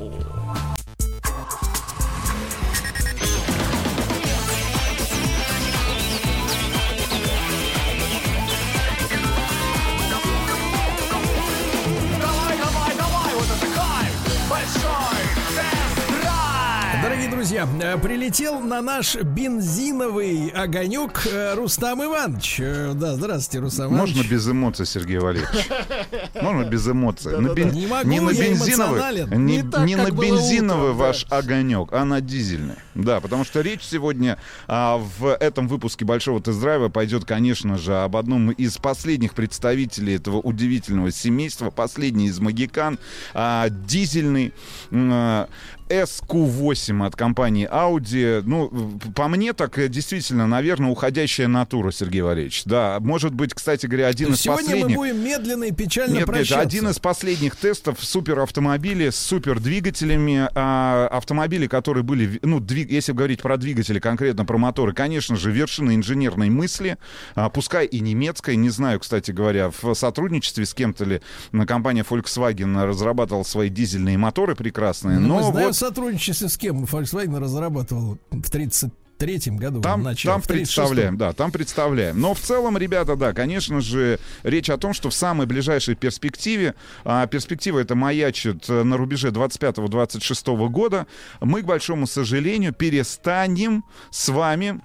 Дорогие 17.07 17.29
друзья, 17.31 17.69
э, 17.81 17.97
прилетел 17.99 18.59
на 18.59 18.83
наш 18.83 19.15
бензиновый 19.15 20.49
огонек 20.49 21.25
э, 21.31 21.55
Рустам 21.55 22.03
Иванович. 22.03 22.57
Э, 22.59 22.95
Да, 22.97 23.15
здравствуйте, 23.15 23.61
Рустам 23.63 23.93
Иванович. 23.95 24.17
Можно 24.17 24.29
без 24.29 24.49
эмоций, 24.49 24.87
Сергей 24.87 25.19
Валерьевич? 25.19 25.69
Можно 26.43 26.65
без 26.65 26.89
эмоций? 26.89 27.39
На 27.39 27.55
бен- 27.55 27.71
Не 27.71 27.87
могу, 27.87 28.09
Не 28.11 28.19
на 28.19 28.31
я 28.31 28.49
бензиновый, 28.49 28.99
эмоционален. 28.99 29.47
не, 29.47 29.57
Не 29.59 29.71
так, 29.71 29.87
не 29.87 29.95
на 29.95 30.11
бензиновый 30.11 30.91
утром, 30.91 30.99
да. 30.99 31.05
ваш 31.05 31.27
огонек, 31.31 31.93
а 31.93 32.05
на 32.05 32.21
дизельный. 32.21 32.75
Да, 32.97 33.21
потому 33.21 33.45
что 33.45 33.61
речь 33.61 33.85
сегодня 33.85 34.37
а, 34.67 34.97
в 34.99 35.29
этом 35.33 35.69
выпуске 35.69 36.05
большого 36.05 36.41
тест-драйва 36.41 36.89
пойдет, 36.89 37.25
конечно 37.25 37.79
же, 37.79 37.95
об 38.03 38.17
одном 38.17 38.51
из 38.51 38.79
последних 38.79 39.35
представителей 39.35 40.17
этого 40.17 40.39
удивительного 40.39 41.13
семейства, 41.13 41.71
последний 41.71 42.27
из 42.27 42.41
магикан, 42.41 42.99
а, 43.33 43.69
дизельный. 43.69 44.53
а, 44.91 45.49
SQ8 45.89 47.07
от 47.07 47.17
компании 47.17 47.69
Audi. 47.71 48.43
Ну, 48.45 48.99
по 49.15 49.29
мне, 49.29 49.53
так 49.53 49.79
э, 49.79 49.89
действительно, 49.89 50.47
наверное, 50.47 50.91
уходящая 50.91 51.49
натура, 51.49 51.91
Сергей 51.91 52.23
Валерьевич. 52.23 52.65
Да, 52.65 52.99
может 53.01 53.35
быть, 53.35 53.55
кстати 53.55 53.87
говоря, 53.87 54.09
один 54.09 54.33
из 54.33 54.41
Сегодня 54.41 54.65
последних... 54.65 54.97
мы 54.97 54.97
будем 54.97 55.25
медленно 55.25 55.65
и 55.65 55.73
печально 55.73 56.11
Нет, 56.13 56.19
нет, 56.21 56.27
прощаться. 56.27 56.61
один 56.61 56.89
из 56.89 56.99
последних 56.99 57.57
тестов 57.57 58.03
суперавтомобилей 58.03 59.11
с 59.11 59.17
супердвигателями. 59.17 60.49
А, 60.55 61.09
автомобили, 61.13 61.67
которые 61.67 62.03
были, 62.05 62.39
ну, 62.43 62.59
двиг- 62.61 62.89
если 62.91 63.13
говорить 63.13 63.43
про 63.43 63.57
двигатели, 63.57 63.99
конкретно 63.99 64.45
про 64.45 64.59
моторы, 64.59 64.93
конечно 64.93 65.37
же, 65.37 65.51
вершина 65.51 65.95
инженерной 65.95 66.51
мысли, 66.51 66.99
а, 67.35 67.49
пускай 67.49 67.87
и 67.87 68.01
немецкая, 68.01 68.57
не 68.57 68.71
знаю, 68.71 69.01
кстати 69.01 69.31
говоря, 69.31 69.71
в 69.83 69.95
сотрудничестве 69.95 70.67
с 70.67 70.75
кем-то 70.75 71.05
ли 71.05 71.21
компания 71.67 72.05
Volkswagen 72.09 72.85
разрабатывала 72.85 73.43
свои 73.43 73.69
дизельные 73.69 74.19
моторы 74.19 74.55
прекрасные, 74.55 75.19
Ну, 75.19 75.29
но 75.41 75.51
знаем, 75.51 75.67
вот 75.69 75.76
сотрудничестве 75.77 76.49
с 76.49 76.57
кем 76.57 76.85
Volkswagen 76.85 77.39
разрабатывал 77.39 78.19
в 78.31 78.51
33-м 78.51 79.57
году. 79.57 79.81
Там, 79.81 80.03
начал, 80.03 80.31
там 80.31 80.43
в 80.43 80.47
36-м. 80.47 80.57
представляем, 80.59 81.17
да, 81.17 81.33
там 81.33 81.51
представляем. 81.51 82.21
Но 82.21 82.35
в 82.35 82.41
целом, 82.41 82.77
ребята, 82.77 83.17
да, 83.17 83.33
конечно 83.33 83.81
же, 83.81 84.19
речь 84.43 84.69
о 84.71 84.77
том, 84.79 84.93
что 84.93 85.11
в 85.11 85.15
самой 85.15 85.47
ближайшей 85.47 85.95
перспективе, 85.95 86.75
а, 87.05 87.27
перспектива 87.27 87.79
это 87.81 87.95
маячит 87.95 88.69
на 88.69 88.97
рубеже 88.97 89.31
25-26 89.31 90.69
года, 90.69 91.07
мы, 91.41 91.63
к 91.63 91.65
большому 91.67 92.07
сожалению, 92.07 92.73
перестанем 92.73 93.85
с 94.11 94.29
вами 94.29 94.81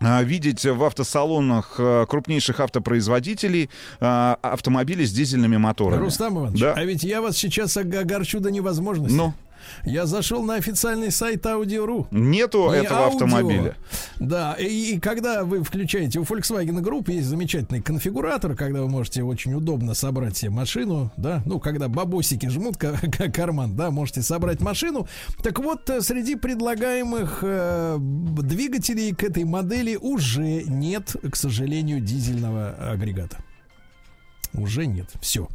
а, 0.00 0.22
видеть 0.22 0.62
в 0.64 0.84
автосалонах 0.84 1.76
э, 1.78 2.04
крупнейших 2.06 2.60
автопроизводителей 2.60 3.70
а, 3.98 4.38
автомобили 4.42 5.06
с 5.06 5.12
дизельными 5.12 5.56
моторами. 5.56 6.00
Рустам 6.00 6.36
Иванович, 6.38 6.60
Да. 6.60 6.74
а 6.74 6.84
ведь 6.84 7.02
я 7.02 7.22
вас 7.22 7.36
сейчас 7.38 7.76
ог- 7.78 7.94
огорчу 7.94 8.40
до 8.40 8.50
невозможности. 8.50 9.16
Ну? 9.16 9.32
Я 9.84 10.06
зашел 10.06 10.42
на 10.42 10.54
официальный 10.54 11.10
сайт 11.10 11.44
Audi.ru. 11.46 12.06
Нету 12.10 12.70
Не 12.70 12.78
этого 12.78 13.00
аудио. 13.04 13.24
автомобиля. 13.24 13.76
Да, 14.20 14.54
и, 14.54 14.94
и 14.94 15.00
когда 15.00 15.44
вы 15.44 15.62
включаете 15.62 16.18
у 16.18 16.22
Volkswagen 16.22 16.80
Group 16.82 17.10
есть 17.10 17.26
замечательный 17.26 17.80
конфигуратор, 17.82 18.54
когда 18.54 18.82
вы 18.82 18.88
можете 18.88 19.22
очень 19.22 19.54
удобно 19.54 19.94
собрать 19.94 20.36
себе 20.36 20.50
машину, 20.50 21.12
да, 21.16 21.42
ну, 21.46 21.60
когда 21.60 21.88
бабосики 21.88 22.46
жмут 22.48 22.76
ка- 22.76 22.98
ка- 23.12 23.30
карман, 23.30 23.76
да, 23.76 23.90
можете 23.90 24.22
собрать 24.22 24.60
машину. 24.60 25.06
Так 25.42 25.58
вот, 25.58 25.88
э, 25.90 26.00
среди 26.00 26.34
предлагаемых 26.34 27.40
э, 27.42 27.96
двигателей 28.00 29.14
к 29.14 29.22
этой 29.22 29.44
модели 29.44 29.96
уже 29.96 30.62
нет, 30.64 31.14
к 31.30 31.36
сожалению, 31.36 32.00
дизельного 32.00 32.70
агрегата. 32.92 33.38
Уже 34.54 34.86
нет. 34.86 35.10
Все. 35.20 35.48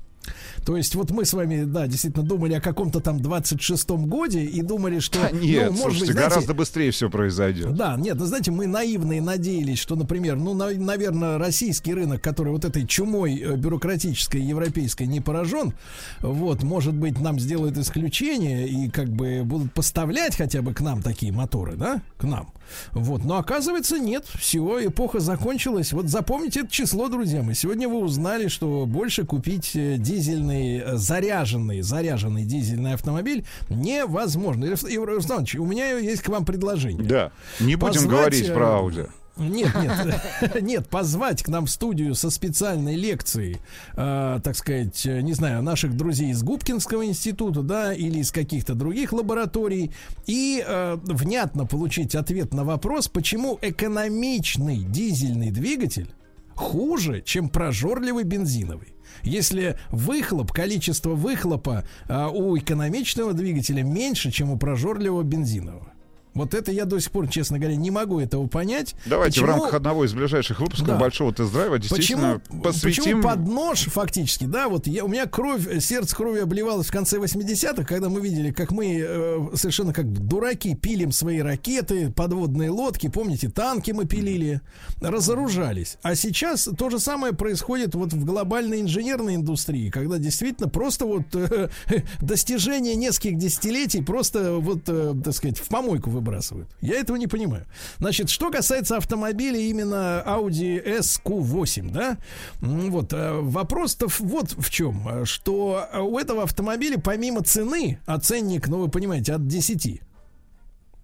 То 0.66 0.78
есть 0.78 0.96
вот 0.96 1.12
мы 1.12 1.26
с 1.26 1.34
вами, 1.34 1.64
да, 1.64 1.88
действительно 1.88 2.24
думали 2.24 2.54
о 2.54 2.62
каком-то 2.62 3.00
там 3.00 3.18
26-м 3.18 4.06
годе 4.08 4.44
и 4.44 4.62
думали, 4.62 5.00
что... 5.00 5.20
А, 5.26 5.32
Нет, 5.32 5.72
ну, 5.72 5.78
может 5.78 5.82
слушайте, 5.82 6.06
быть, 6.06 6.12
знаете, 6.14 6.30
гораздо 6.30 6.54
быстрее 6.54 6.92
все 6.92 7.10
произойдет. 7.10 7.76
да, 7.76 7.96
нет, 7.98 8.18
ну 8.18 8.26
знаете, 8.26 8.52
мы 8.52 8.68
наивные 8.68 9.22
надеялись, 9.22 9.80
что, 9.80 9.96
например, 9.96 10.36
ну, 10.36 10.54
наверное, 10.54 11.38
российский 11.38 11.94
рынок, 11.94 12.22
который 12.22 12.52
вот 12.52 12.66
этой 12.66 12.86
чумой 12.86 13.40
э, 13.40 13.56
бюрократической 13.56 14.42
европейской 14.42 15.04
не 15.04 15.20
поражен, 15.20 15.74
вот, 16.20 16.64
может 16.64 16.94
быть, 16.94 17.20
нам 17.20 17.40
сделают 17.40 17.78
исключение 17.78 18.68
и 18.68 18.90
как 18.90 19.10
бы 19.10 19.42
будут 19.44 19.74
поставлять 19.74 20.36
хотя 20.36 20.62
бы 20.62 20.74
к 20.74 20.82
нам 20.82 21.02
такие 21.02 21.32
моторы, 21.32 21.76
да, 21.76 22.02
к 22.18 22.24
нам. 22.24 22.52
Вот, 22.92 23.26
но 23.26 23.38
оказывается 23.38 24.00
нет, 24.00 24.26
все, 24.40 24.86
эпоха 24.88 25.20
закончилась. 25.20 25.92
Вот 25.92 26.08
запомните 26.08 26.62
это 26.62 26.72
число, 26.72 27.10
друзья 27.10 27.42
мои. 27.44 27.54
Сегодня 27.54 27.90
вы 27.90 28.00
узнали, 28.00 28.48
что 28.48 28.86
больше 28.86 29.26
купить 29.26 29.72
э, 29.76 29.98
дизельный, 29.98 30.51
э, 30.52 30.96
заряженный, 30.96 31.82
заряженный 31.82 32.44
дизельный 32.44 32.94
автомобиль 32.94 33.46
невозможно. 33.70 34.70
Рустам 34.70 34.92
Иванович, 34.92 35.56
у 35.56 35.66
меня 35.66 35.98
есть 35.98 36.22
к 36.22 36.30
вам 36.30 36.46
предложение. 36.46 37.04
Да. 37.04 37.32
Не 37.60 37.76
будем 37.76 37.94
Позвать, 37.94 38.10
говорить 38.10 38.50
э, 38.50 38.54
про 38.54 38.66
Audi. 38.66 39.10
Нет, 39.38 39.74
нет, 39.76 40.62
нет, 40.62 40.88
позвать 40.90 41.42
к 41.42 41.48
нам 41.48 41.66
в 41.66 41.70
студию 41.70 42.16
со 42.16 42.30
специальной 42.30 42.96
лекцией, 42.96 43.58
э, 43.94 44.40
так 44.44 44.56
сказать, 44.56 45.06
э, 45.06 45.22
не 45.22 45.34
знаю, 45.34 45.64
наших 45.64 45.96
друзей 45.96 46.32
из 46.32 46.44
Губкинского 46.44 47.06
института, 47.06 47.62
да, 47.62 47.94
или 47.94 48.20
из 48.20 48.32
каких-то 48.32 48.74
других 48.76 49.14
лабораторий, 49.14 49.92
и 50.28 50.64
э, 50.66 50.98
внятно 51.04 51.66
получить 51.66 52.14
ответ 52.14 52.54
на 52.54 52.64
вопрос, 52.66 53.08
почему 53.08 53.58
экономичный 53.62 54.84
дизельный 54.84 55.52
двигатель 55.52 56.10
хуже, 56.54 57.22
чем 57.26 57.50
прожорливый 57.50 58.24
бензиновый. 58.24 58.94
Если 59.24 59.78
выхлоп, 59.90 60.52
количество 60.52 61.12
выхлопа 61.12 61.86
э, 62.08 62.28
у 62.28 62.58
экономичного 62.58 63.34
двигателя 63.34 63.84
меньше, 63.84 64.32
чем 64.32 64.52
у 64.52 64.58
прожорливого 64.58 65.24
бензинового. 65.24 65.94
Вот 66.34 66.54
это 66.54 66.72
я 66.72 66.86
до 66.86 67.00
сих 67.00 67.12
пор, 67.12 67.28
честно 67.28 67.60
говоря, 67.60 67.76
не 67.76 67.92
могу 67.92 68.20
этого 68.20 68.48
понять. 68.48 68.96
Давайте 69.06 69.40
в 69.40 69.44
Почему- 69.44 69.48
рамках 69.58 69.74
одного 69.74 70.06
из 70.06 70.14
ближайших 70.14 70.60
выпусков 70.60 70.88
Да. 70.88 70.98
большого 70.98 71.34
тест-драйва 71.34 71.78
действительно 71.80 72.40
Почему, 72.40 72.62
посвятим... 72.62 73.04
почему 73.04 73.22
под 73.24 73.48
нож 73.48 73.80
фактически, 73.88 74.46
да, 74.46 74.70
вот 74.70 74.88
я, 74.88 75.04
у 75.04 75.08
меня 75.08 75.26
кровь, 75.26 75.68
э, 75.68 75.80
сердце 75.82 76.16
кровью 76.16 76.44
обливалось 76.44 76.88
в 76.88 76.92
конце 76.92 77.18
80-х, 77.18 77.84
когда 77.84 78.10
мы 78.10 78.22
видели, 78.22 78.52
как 78.52 78.72
мы 78.72 78.98
э, 79.06 79.38
совершенно 79.56 79.94
как 79.94 80.12
дураки 80.12 80.74
пилим 80.76 81.12
свои 81.12 81.40
ракеты, 81.40 82.12
подводные 82.12 82.70
лодки, 82.70 83.10
помните, 83.10 83.50
танки 83.50 83.92
мы 83.92 84.06
пилили, 84.06 84.62
разоружались. 85.02 85.98
А 86.02 86.16
сейчас 86.16 86.70
то 86.78 86.90
же 86.90 87.00
самое 87.00 87.34
происходит 87.34 87.94
вот 87.96 88.14
в 88.14 88.26
глобальной 88.26 88.82
инженерной 88.82 89.36
индустрии, 89.36 89.90
когда 89.90 90.18
действительно 90.18 90.70
просто 90.70 91.06
вот 91.06 91.24
э, 91.36 91.70
достижение 92.22 92.96
нескольких 92.96 93.38
десятилетий 93.38 94.02
просто 94.02 94.54
вот, 94.54 94.84
э, 94.88 95.14
так 95.24 95.34
сказать, 95.34 95.58
в 95.58 95.68
помойку 95.68 96.10
выбрасывают. 96.22 96.70
Я 96.82 97.00
этого 97.00 97.18
не 97.18 97.28
понимаю. 97.28 97.66
Значит, 98.00 98.30
что 98.30 98.52
касается 98.52 98.98
автомобиля 98.98 99.60
именно 99.60 100.24
Audi 100.26 100.82
SQ8, 101.00 101.92
да, 101.92 102.18
вот, 102.62 103.14
э, 103.14 103.34
вопрос-то 103.34 104.08
вот 104.20 104.52
в 104.52 104.70
чем, 104.70 105.08
э, 105.08 105.26
что 105.26 105.88
у 106.00 106.18
этого 106.18 106.44
автомобиля 106.44 107.00
помимо 107.00 107.44
цены, 107.44 108.00
а 108.06 108.20
ценник, 108.20 108.68
ну, 108.68 108.80
вы 108.80 108.90
понимаете, 108.90 109.34
от 109.34 109.48
10, 109.48 110.02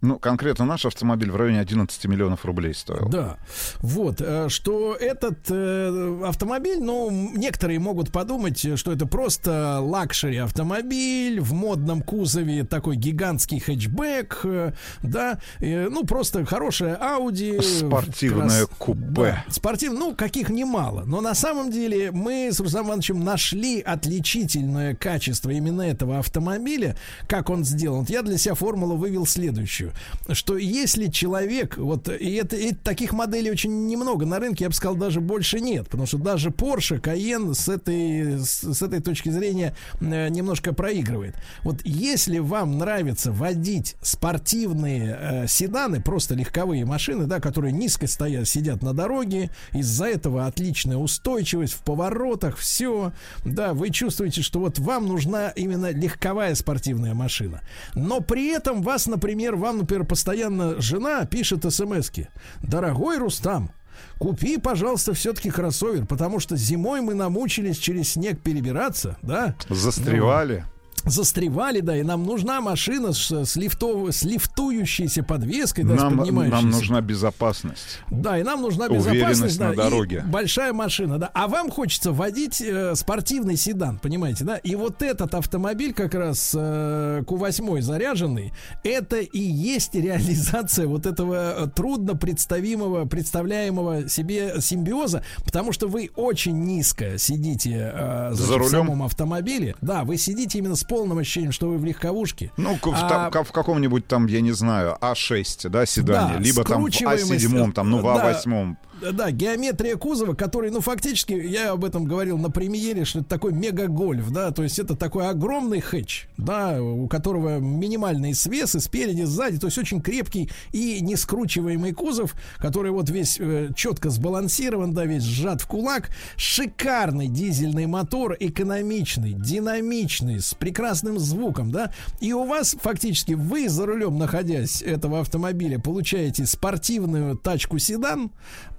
Ну, 0.01 0.19
конкретно 0.19 0.65
наш 0.65 0.85
автомобиль 0.85 1.31
в 1.31 1.35
районе 1.35 1.59
11 1.59 2.05
миллионов 2.05 2.45
рублей 2.45 2.73
стоил. 2.75 3.09
Да, 3.09 3.37
вот, 3.79 4.21
э, 4.21 4.47
что 4.49 4.93
этот 4.93 5.39
э, 5.49 6.21
автомобиль, 6.25 6.79
ну, 6.79 7.09
некоторые 7.35 7.79
могут 7.79 8.11
подумать, 8.11 8.77
что 8.77 8.91
это 8.91 9.07
просто 9.07 9.79
luxury 9.81 10.37
автомобиль 10.37 11.39
в 11.39 11.53
модном 11.53 12.01
кузове, 12.01 12.63
такой 12.63 12.95
гигантский 12.95 13.59
хэтчбэк, 13.59 14.41
э, 14.43 14.73
да, 15.01 15.39
э, 15.59 15.87
ну, 15.89 16.05
просто 16.05 16.45
хорошая 16.45 16.95
Audi. 16.97 17.59
Спортивное 17.61 18.65
крас- 18.65 18.77
купе. 18.77 19.01
Да, 19.01 19.45
спортивное, 19.49 19.99
ну, 19.99 20.15
каких 20.15 20.49
немало. 20.49 21.03
Но 21.05 21.21
на 21.21 21.33
самом 21.33 21.71
деле 21.71 22.11
мы 22.11 22.49
с 22.51 22.59
Русланом 22.59 22.87
Ивановичем 22.89 23.23
нашли 23.23 23.81
отличительное 23.81 24.95
качество 24.95 25.49
именно 25.49 25.81
этого 25.81 26.19
автомобиля, 26.19 26.95
как 27.27 27.49
он 27.49 27.65
сделан. 27.65 28.01
Вот 28.01 28.09
я 28.09 28.21
для 28.21 28.37
себя 28.37 28.53
формулу 28.55 28.95
вывел 28.95 29.25
следующую, 29.25 29.86
что 30.31 30.57
если 30.57 31.07
человек, 31.07 31.77
вот, 31.77 32.09
и 32.09 32.33
это, 32.33 32.55
и 32.55 32.73
таких 32.73 33.13
моделей 33.13 33.51
очень 33.51 33.87
немного 33.87 34.25
на 34.25 34.39
рынке, 34.39 34.65
я 34.65 34.69
бы 34.69 34.75
сказал, 34.75 34.95
даже 34.95 35.21
больше 35.21 35.59
нет, 35.59 35.85
потому 35.89 36.05
что 36.05 36.17
даже 36.17 36.49
Porsche, 36.49 36.99
Cayenne 37.01 37.53
с 37.53 37.67
этой, 37.67 38.39
с, 38.39 38.63
с 38.63 38.81
этой 38.81 39.01
точки 39.01 39.29
зрения 39.29 39.75
э, 39.99 40.29
немножко 40.29 40.73
проигрывает. 40.73 41.35
Вот 41.63 41.81
если 41.83 42.39
вам 42.39 42.77
нравится 42.77 43.31
водить 43.31 43.95
спортивные 44.01 45.17
э, 45.19 45.47
седаны, 45.47 46.01
просто 46.01 46.35
легковые 46.35 46.85
машины, 46.85 47.25
да, 47.25 47.39
которые 47.39 47.71
низко 47.71 48.07
стоят, 48.07 48.47
сидят 48.47 48.81
на 48.81 48.93
дороге, 48.93 49.49
из-за 49.73 50.05
этого 50.05 50.45
отличная 50.45 50.97
устойчивость 50.97 51.73
в 51.73 51.83
поворотах, 51.83 52.57
все, 52.57 53.11
да, 53.45 53.73
вы 53.73 53.89
чувствуете, 53.89 54.41
что 54.41 54.59
вот 54.59 54.79
вам 54.79 55.07
нужна 55.07 55.49
именно 55.49 55.91
легковая 55.91 56.55
спортивная 56.55 57.13
машина. 57.13 57.61
Но 57.95 58.21
при 58.21 58.47
этом 58.47 58.81
вас, 58.81 59.07
например, 59.07 59.55
вам, 59.55 59.76
например, 59.77 60.05
постоянно 60.05 60.79
жена 60.81 61.25
пишет 61.25 61.65
смски. 61.71 62.27
Дорогой 62.61 63.17
Рустам, 63.17 63.71
Купи, 64.19 64.57
пожалуйста, 64.57 65.13
все-таки 65.13 65.49
кроссовер, 65.49 66.05
потому 66.05 66.39
что 66.39 66.55
зимой 66.55 67.01
мы 67.01 67.13
намучились 67.13 67.77
через 67.77 68.13
снег 68.13 68.41
перебираться, 68.41 69.17
да? 69.21 69.55
Застревали. 69.69 70.65
Застревали, 71.07 71.79
да, 71.81 71.97
и 71.97 72.03
нам 72.03 72.23
нужна 72.23 72.61
машина 72.61 73.13
с, 73.13 73.31
с, 73.31 73.55
лифтов, 73.55 74.13
с 74.13 74.23
лифтующейся 74.23 75.23
подвеской, 75.23 75.83
да, 75.83 75.97
с 75.97 76.01
Нам, 76.01 76.17
поднимающейся. 76.17 76.61
нам 76.63 76.71
нужна 76.71 77.01
безопасность. 77.01 77.99
Да, 78.09 78.37
и 78.37 78.43
нам 78.43 78.61
нужна 78.61 78.89
безопасность, 78.89 79.59
на 79.59 79.69
да, 79.73 79.83
дороге. 79.83 80.23
и 80.25 80.29
большая 80.29 80.73
машина, 80.73 81.17
да. 81.17 81.29
А 81.33 81.47
вам 81.47 81.69
хочется 81.69 82.11
водить 82.11 82.61
э, 82.61 82.95
спортивный 82.95 83.55
седан, 83.57 83.99
понимаете, 83.99 84.43
да? 84.43 84.57
И 84.57 84.75
вот 84.75 85.01
этот 85.01 85.33
автомобиль 85.35 85.93
как 85.93 86.13
раз 86.13 86.53
э, 86.57 87.23
Q8 87.25 87.81
заряженный, 87.81 88.53
это 88.83 89.17
и 89.17 89.39
есть 89.39 89.95
реализация 89.95 90.87
вот 90.87 91.05
этого 91.05 91.65
э, 91.65 91.67
трудно 91.67 92.15
представимого, 92.15 93.05
представляемого 93.05 94.09
себе 94.09 94.55
симбиоза, 94.61 95.23
потому 95.45 95.71
что 95.71 95.87
вы 95.87 96.09
очень 96.15 96.57
низко 96.65 97.17
сидите 97.17 97.91
э, 97.93 98.29
значит, 98.33 98.45
За 98.45 98.53
в 98.53 98.57
рулем? 98.57 98.69
самом 98.71 99.03
автомобиле. 99.03 99.75
Да, 99.81 100.03
вы 100.03 100.17
сидите 100.17 100.59
именно 100.59 100.75
с 100.75 100.83
полным 100.97 101.19
ощущением, 101.19 101.51
что 101.51 101.69
вы 101.69 101.77
в 101.77 101.85
легковушке. 101.85 102.51
Ну, 102.57 102.75
в, 102.81 102.87
А- 102.87 103.09
та- 103.09 103.29
ка- 103.29 103.43
в 103.43 103.51
каком-нибудь 103.51 104.07
там, 104.07 104.25
я 104.27 104.41
не 104.41 104.51
знаю, 104.51 104.97
А6, 105.01 105.69
да, 105.69 105.85
седане, 105.85 106.33
Да, 106.35 106.39
либо 106.39 106.63
там 106.63 106.81
в 106.83 106.89
скручиваемость, 106.89 107.45
А7, 107.45 107.71
там, 107.73 107.89
ну, 107.91 107.99
в 107.99 108.03
да. 108.03 108.31
А8. 108.31 108.75
Да, 109.01 109.31
геометрия 109.31 109.95
кузова, 109.95 110.33
который, 110.33 110.71
ну, 110.71 110.81
фактически, 110.81 111.33
я 111.33 111.71
об 111.71 111.85
этом 111.85 112.05
говорил 112.05 112.37
на 112.37 112.49
премьере, 112.49 113.05
что 113.05 113.19
это 113.19 113.29
такой 113.29 113.53
мега-гольф, 113.53 114.31
да, 114.31 114.51
то 114.51 114.63
есть 114.63 114.79
это 114.79 114.95
такой 114.95 115.27
огромный 115.27 115.81
хэтч, 115.81 116.27
да, 116.37 116.81
у 116.81 117.07
которого 117.07 117.59
минимальные 117.59 118.33
свесы 118.33 118.79
спереди, 118.79 119.23
сзади, 119.23 119.59
то 119.59 119.67
есть 119.67 119.77
очень 119.77 120.01
крепкий 120.01 120.49
и 120.71 120.99
не 121.01 121.15
скручиваемый 121.15 121.93
кузов, 121.93 122.33
который 122.57 122.91
вот 122.91 123.09
весь 123.09 123.37
э, 123.39 123.69
четко 123.75 124.09
сбалансирован, 124.09 124.93
да, 124.93 125.05
весь 125.05 125.23
сжат 125.23 125.61
в 125.61 125.67
кулак, 125.67 126.09
шикарный 126.35 127.27
дизельный 127.27 127.85
мотор, 127.85 128.35
экономичный, 128.39 129.33
динамичный, 129.33 130.39
с 130.39 130.53
прекрасным 130.55 131.19
звуком, 131.19 131.71
да, 131.71 131.91
и 132.19 132.33
у 132.33 132.45
вас 132.45 132.75
фактически 132.81 133.33
вы 133.33 133.69
за 133.69 133.85
рулем, 133.85 134.17
находясь 134.17 134.81
этого 134.81 135.19
автомобиля, 135.19 135.79
получаете 135.79 136.45
спортивную 136.45 137.37
тачку-седан, 137.37 138.31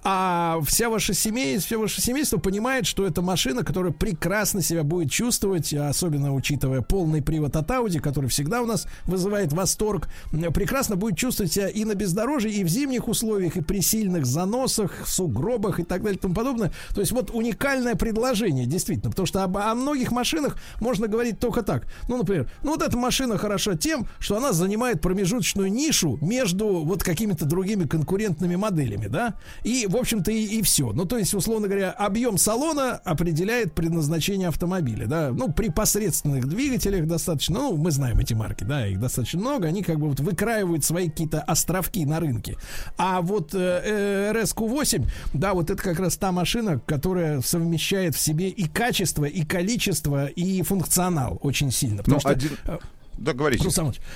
а 0.03 0.59
вся 0.65 0.89
ваша 0.89 1.13
семейство, 1.13 1.67
все 1.67 1.77
ваше 1.77 2.01
семейство 2.01 2.37
понимает, 2.37 2.85
что 2.85 3.05
это 3.05 3.21
машина, 3.21 3.63
которая 3.63 3.91
прекрасно 3.91 4.61
себя 4.61 4.83
будет 4.83 5.11
чувствовать, 5.11 5.73
особенно 5.73 6.33
учитывая 6.33 6.81
полный 6.81 7.21
привод 7.21 7.55
от 7.55 7.69
Audi, 7.69 7.99
который 7.99 8.29
всегда 8.29 8.61
у 8.61 8.65
нас 8.65 8.87
вызывает 9.05 9.51
восторг, 9.51 10.07
прекрасно 10.53 10.95
будет 10.95 11.17
чувствовать 11.17 11.51
себя 11.51 11.67
и 11.67 11.83
на 11.83 11.95
бездорожье, 11.95 12.51
и 12.51 12.63
в 12.63 12.69
зимних 12.69 13.07
условиях, 13.07 13.57
и 13.57 13.61
при 13.61 13.81
сильных 13.81 14.25
заносах, 14.25 15.07
сугробах 15.07 15.79
и 15.79 15.83
так 15.83 16.01
далее 16.01 16.17
и 16.17 16.21
тому 16.21 16.33
подобное. 16.33 16.71
То 16.95 17.01
есть 17.01 17.11
вот 17.11 17.31
уникальное 17.31 17.95
предложение, 17.95 18.65
действительно, 18.65 19.09
потому 19.11 19.25
что 19.25 19.43
об- 19.43 19.57
о 19.57 19.75
многих 19.75 20.11
машинах 20.11 20.57
можно 20.79 21.07
говорить 21.07 21.39
только 21.39 21.61
так. 21.61 21.87
Ну, 22.07 22.17
например, 22.17 22.49
ну 22.63 22.71
вот 22.71 22.81
эта 22.81 22.97
машина 22.97 23.37
хороша 23.37 23.75
тем, 23.75 24.07
что 24.19 24.37
она 24.37 24.53
занимает 24.53 25.01
промежуточную 25.01 25.71
нишу 25.71 26.17
между 26.21 26.67
вот 26.85 27.03
какими-то 27.03 27.45
другими 27.45 27.85
конкурентными 27.85 28.55
моделями, 28.55 29.07
да, 29.07 29.35
и, 29.63 29.87
в 29.89 29.97
общем-то, 29.97 30.31
и, 30.31 30.43
и 30.45 30.61
все. 30.61 30.91
Ну, 30.93 31.05
то 31.05 31.17
есть, 31.17 31.33
условно 31.33 31.67
говоря, 31.67 31.91
объем 31.91 32.37
салона 32.37 32.93
определяет 33.03 33.73
предназначение 33.73 34.47
автомобиля, 34.47 35.07
да, 35.07 35.31
ну, 35.31 35.51
при 35.51 35.69
посредственных 35.69 36.47
двигателях 36.47 37.05
достаточно, 37.07 37.59
ну, 37.59 37.77
мы 37.77 37.91
знаем 37.91 38.19
эти 38.19 38.33
марки, 38.33 38.63
да, 38.63 38.87
их 38.87 38.99
достаточно 38.99 39.39
много, 39.39 39.67
они 39.67 39.83
как 39.83 39.99
бы 39.99 40.07
вот 40.09 40.19
выкраивают 40.19 40.83
свои 40.85 41.09
какие-то 41.09 41.41
островки 41.41 42.05
на 42.05 42.19
рынке. 42.19 42.55
А 42.97 43.21
вот 43.21 43.53
э, 43.53 43.81
э, 43.83 44.31
RSQ8, 44.33 45.05
да, 45.33 45.53
вот 45.53 45.69
это 45.69 45.81
как 45.81 45.99
раз 45.99 46.17
та 46.17 46.31
машина, 46.31 46.79
которая 46.85 47.41
совмещает 47.41 48.15
в 48.15 48.19
себе 48.19 48.49
и 48.49 48.67
качество, 48.67 49.25
и 49.25 49.43
количество, 49.43 50.27
и 50.27 50.61
функционал 50.61 51.39
очень 51.41 51.71
сильно. 51.71 51.97
Потому 51.97 52.15
Ну, 52.15 52.19
что, 52.21 52.29
один- 52.29 52.57
э, 52.65 52.77
Да, 53.19 53.33
говорите. 53.33 53.63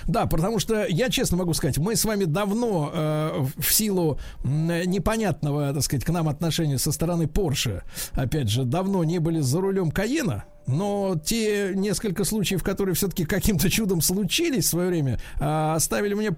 Да, 0.07 0.25
потому 0.25 0.59
что 0.59 0.85
я 0.85 1.09
честно 1.09 1.37
могу 1.37 1.53
сказать, 1.53 1.77
мы 1.77 1.95
с 1.95 2.05
вами 2.05 2.23
давно 2.23 2.91
э, 2.93 3.45
в 3.57 3.73
силу 3.73 4.17
непонятного, 4.43 5.73
так 5.73 5.83
сказать, 5.83 6.05
к 6.05 6.09
нам 6.09 6.29
отношения 6.29 6.77
со 6.77 6.91
стороны 6.91 7.23
Porsche, 7.23 7.83
опять 8.13 8.49
же, 8.49 8.63
давно 8.63 9.03
не 9.03 9.19
были 9.19 9.41
за 9.41 9.59
рулем 9.59 9.91
Каена. 9.91 10.45
Но 10.67 11.19
те 11.23 11.73
несколько 11.75 12.23
случаев, 12.23 12.63
которые 12.63 12.95
все-таки 12.95 13.25
каким-то 13.25 13.69
чудом 13.69 14.01
случились 14.01 14.65
в 14.65 14.69
свое 14.69 14.89
время, 14.89 15.19
а, 15.39 15.75
оставили 15.75 16.13
мне 16.13 16.31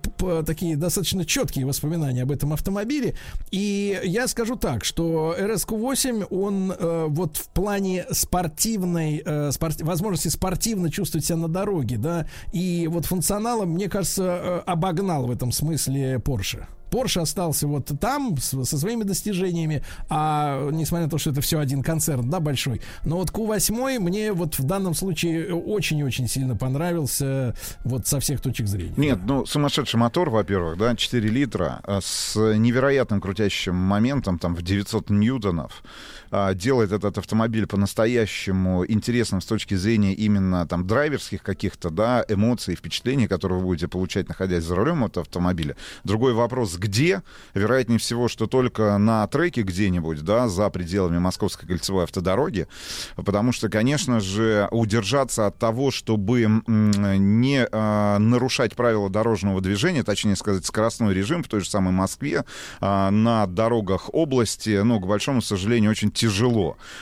такие 0.46 0.76
достаточно 0.76 1.26
четкие 1.26 1.66
воспоминания 1.66 2.24
об 2.24 2.32
этом 2.32 2.54
автомобиле. 2.54 3.16
И 3.52 4.00
я 4.04 4.28
скажу 4.28 4.56
так, 4.56 4.84
что 4.84 5.36
RSQ8, 5.38 6.28
он 6.30 6.72
э, 6.72 7.06
вот 7.08 7.38
в 7.38 7.50
плане 7.50 8.06
спортивной, 8.12 9.22
э, 9.26 9.52
спорт- 9.52 9.82
возможности 9.82 10.30
спортивно 10.30 10.90
чувствовать 10.92 11.26
себя 11.26 11.38
на 11.38 11.48
дороге, 11.48 11.98
да, 11.98 12.28
и 12.52 12.88
вот 12.92 13.06
функционалом, 13.06 13.72
мне 13.72 13.90
кажется, 13.90 14.24
э, 14.24 14.62
обогнал 14.66 15.28
в 15.28 15.32
этом 15.32 15.52
смысле 15.52 16.16
Porsche. 16.16 16.66
Porsche 16.96 17.22
остался 17.22 17.68
вот 17.68 17.92
там 18.00 18.38
с- 18.38 18.64
со 18.66 18.78
своими 18.78 19.04
достижениями, 19.04 19.84
а 20.10 20.70
несмотря 20.72 21.06
на 21.06 21.12
то, 21.12 21.18
что 21.18 21.32
это 21.32 21.42
все 21.42 21.60
один 21.60 21.84
концерн, 21.84 22.30
да, 22.30 22.40
большой. 22.40 22.82
Но 23.04 23.18
вот 23.18 23.32
Q8 23.32 24.00
мне 24.00 24.32
вот 24.32 24.58
в 24.60 24.64
данном 24.64 24.94
случае 24.94 25.54
очень 25.54 26.00
и 26.00 26.04
очень 26.04 26.28
сильно 26.28 26.56
понравился 26.56 27.54
вот 27.84 28.08
со 28.08 28.20
всех 28.20 28.40
точек 28.42 28.68
зрения. 28.68 28.94
Нет, 28.98 29.20
ну, 29.26 29.46
сумасшедший 29.46 30.00
мотор, 30.00 30.30
во-первых, 30.30 30.78
да, 30.78 30.96
4 30.96 31.30
литра, 31.30 31.82
а, 31.84 32.00
с 32.02 32.36
невероятным 32.36 33.20
крутящим 33.22 33.76
моментом, 33.76 34.40
там, 34.40 34.56
в 34.56 34.62
900 34.62 35.10
ньютонов, 35.10 35.84
делает 36.54 36.92
этот 36.92 37.18
автомобиль 37.18 37.68
по-настоящему 37.68 38.86
интересным 38.86 39.42
с 39.42 39.46
точки 39.46 39.76
зрения 39.76 40.14
именно, 40.14 40.68
там, 40.68 40.86
драйверских 40.86 41.42
каких-то, 41.42 41.90
да, 41.90 42.26
эмоций, 42.28 42.76
впечатлений, 42.76 43.28
которые 43.28 43.60
вы 43.60 43.66
будете 43.66 43.88
получать, 43.88 44.28
находясь 44.28 44.64
за 44.64 44.76
рулем 44.76 45.06
этого 45.06 45.24
автомобиля. 45.24 45.76
Другой 46.04 46.34
вопрос, 46.34 46.76
где. 46.76 47.24
Вероятнее 47.54 48.00
всего, 48.00 48.28
что 48.28 48.48
только 48.48 48.98
на 48.98 49.26
треке 49.28 49.62
где-нибудь, 49.62 50.22
да, 50.22 50.48
за 50.48 50.70
пределами 50.70 51.20
Московской 51.20 51.68
кольцевой 51.68 52.04
автодороги. 52.04 52.68
Потому 53.16 53.52
что, 53.52 53.70
конечно 53.70 54.20
же, 54.20 54.68
удержаться 54.72 55.48
от 55.48 55.58
того, 55.58 55.92
чтобы 55.92 56.62
не 56.68 57.68
а, 57.72 58.20
нарушать 58.20 58.76
правила 58.76 59.10
дорожного 59.10 59.62
движения, 59.62 60.04
точнее 60.04 60.36
сказать, 60.36 60.66
скоростной 60.66 61.14
режим 61.14 61.44
в 61.44 61.48
той 61.48 61.62
же 61.62 61.70
самой 61.70 61.94
Москве, 61.94 62.44
а, 62.82 63.10
на 63.12 63.46
дорогах 63.48 64.14
области, 64.14 64.82
ну, 64.84 65.00
к 65.00 65.08
большому 65.08 65.42
сожалению, 65.42 65.92
очень 65.92 66.12
тяжело. 66.12 66.25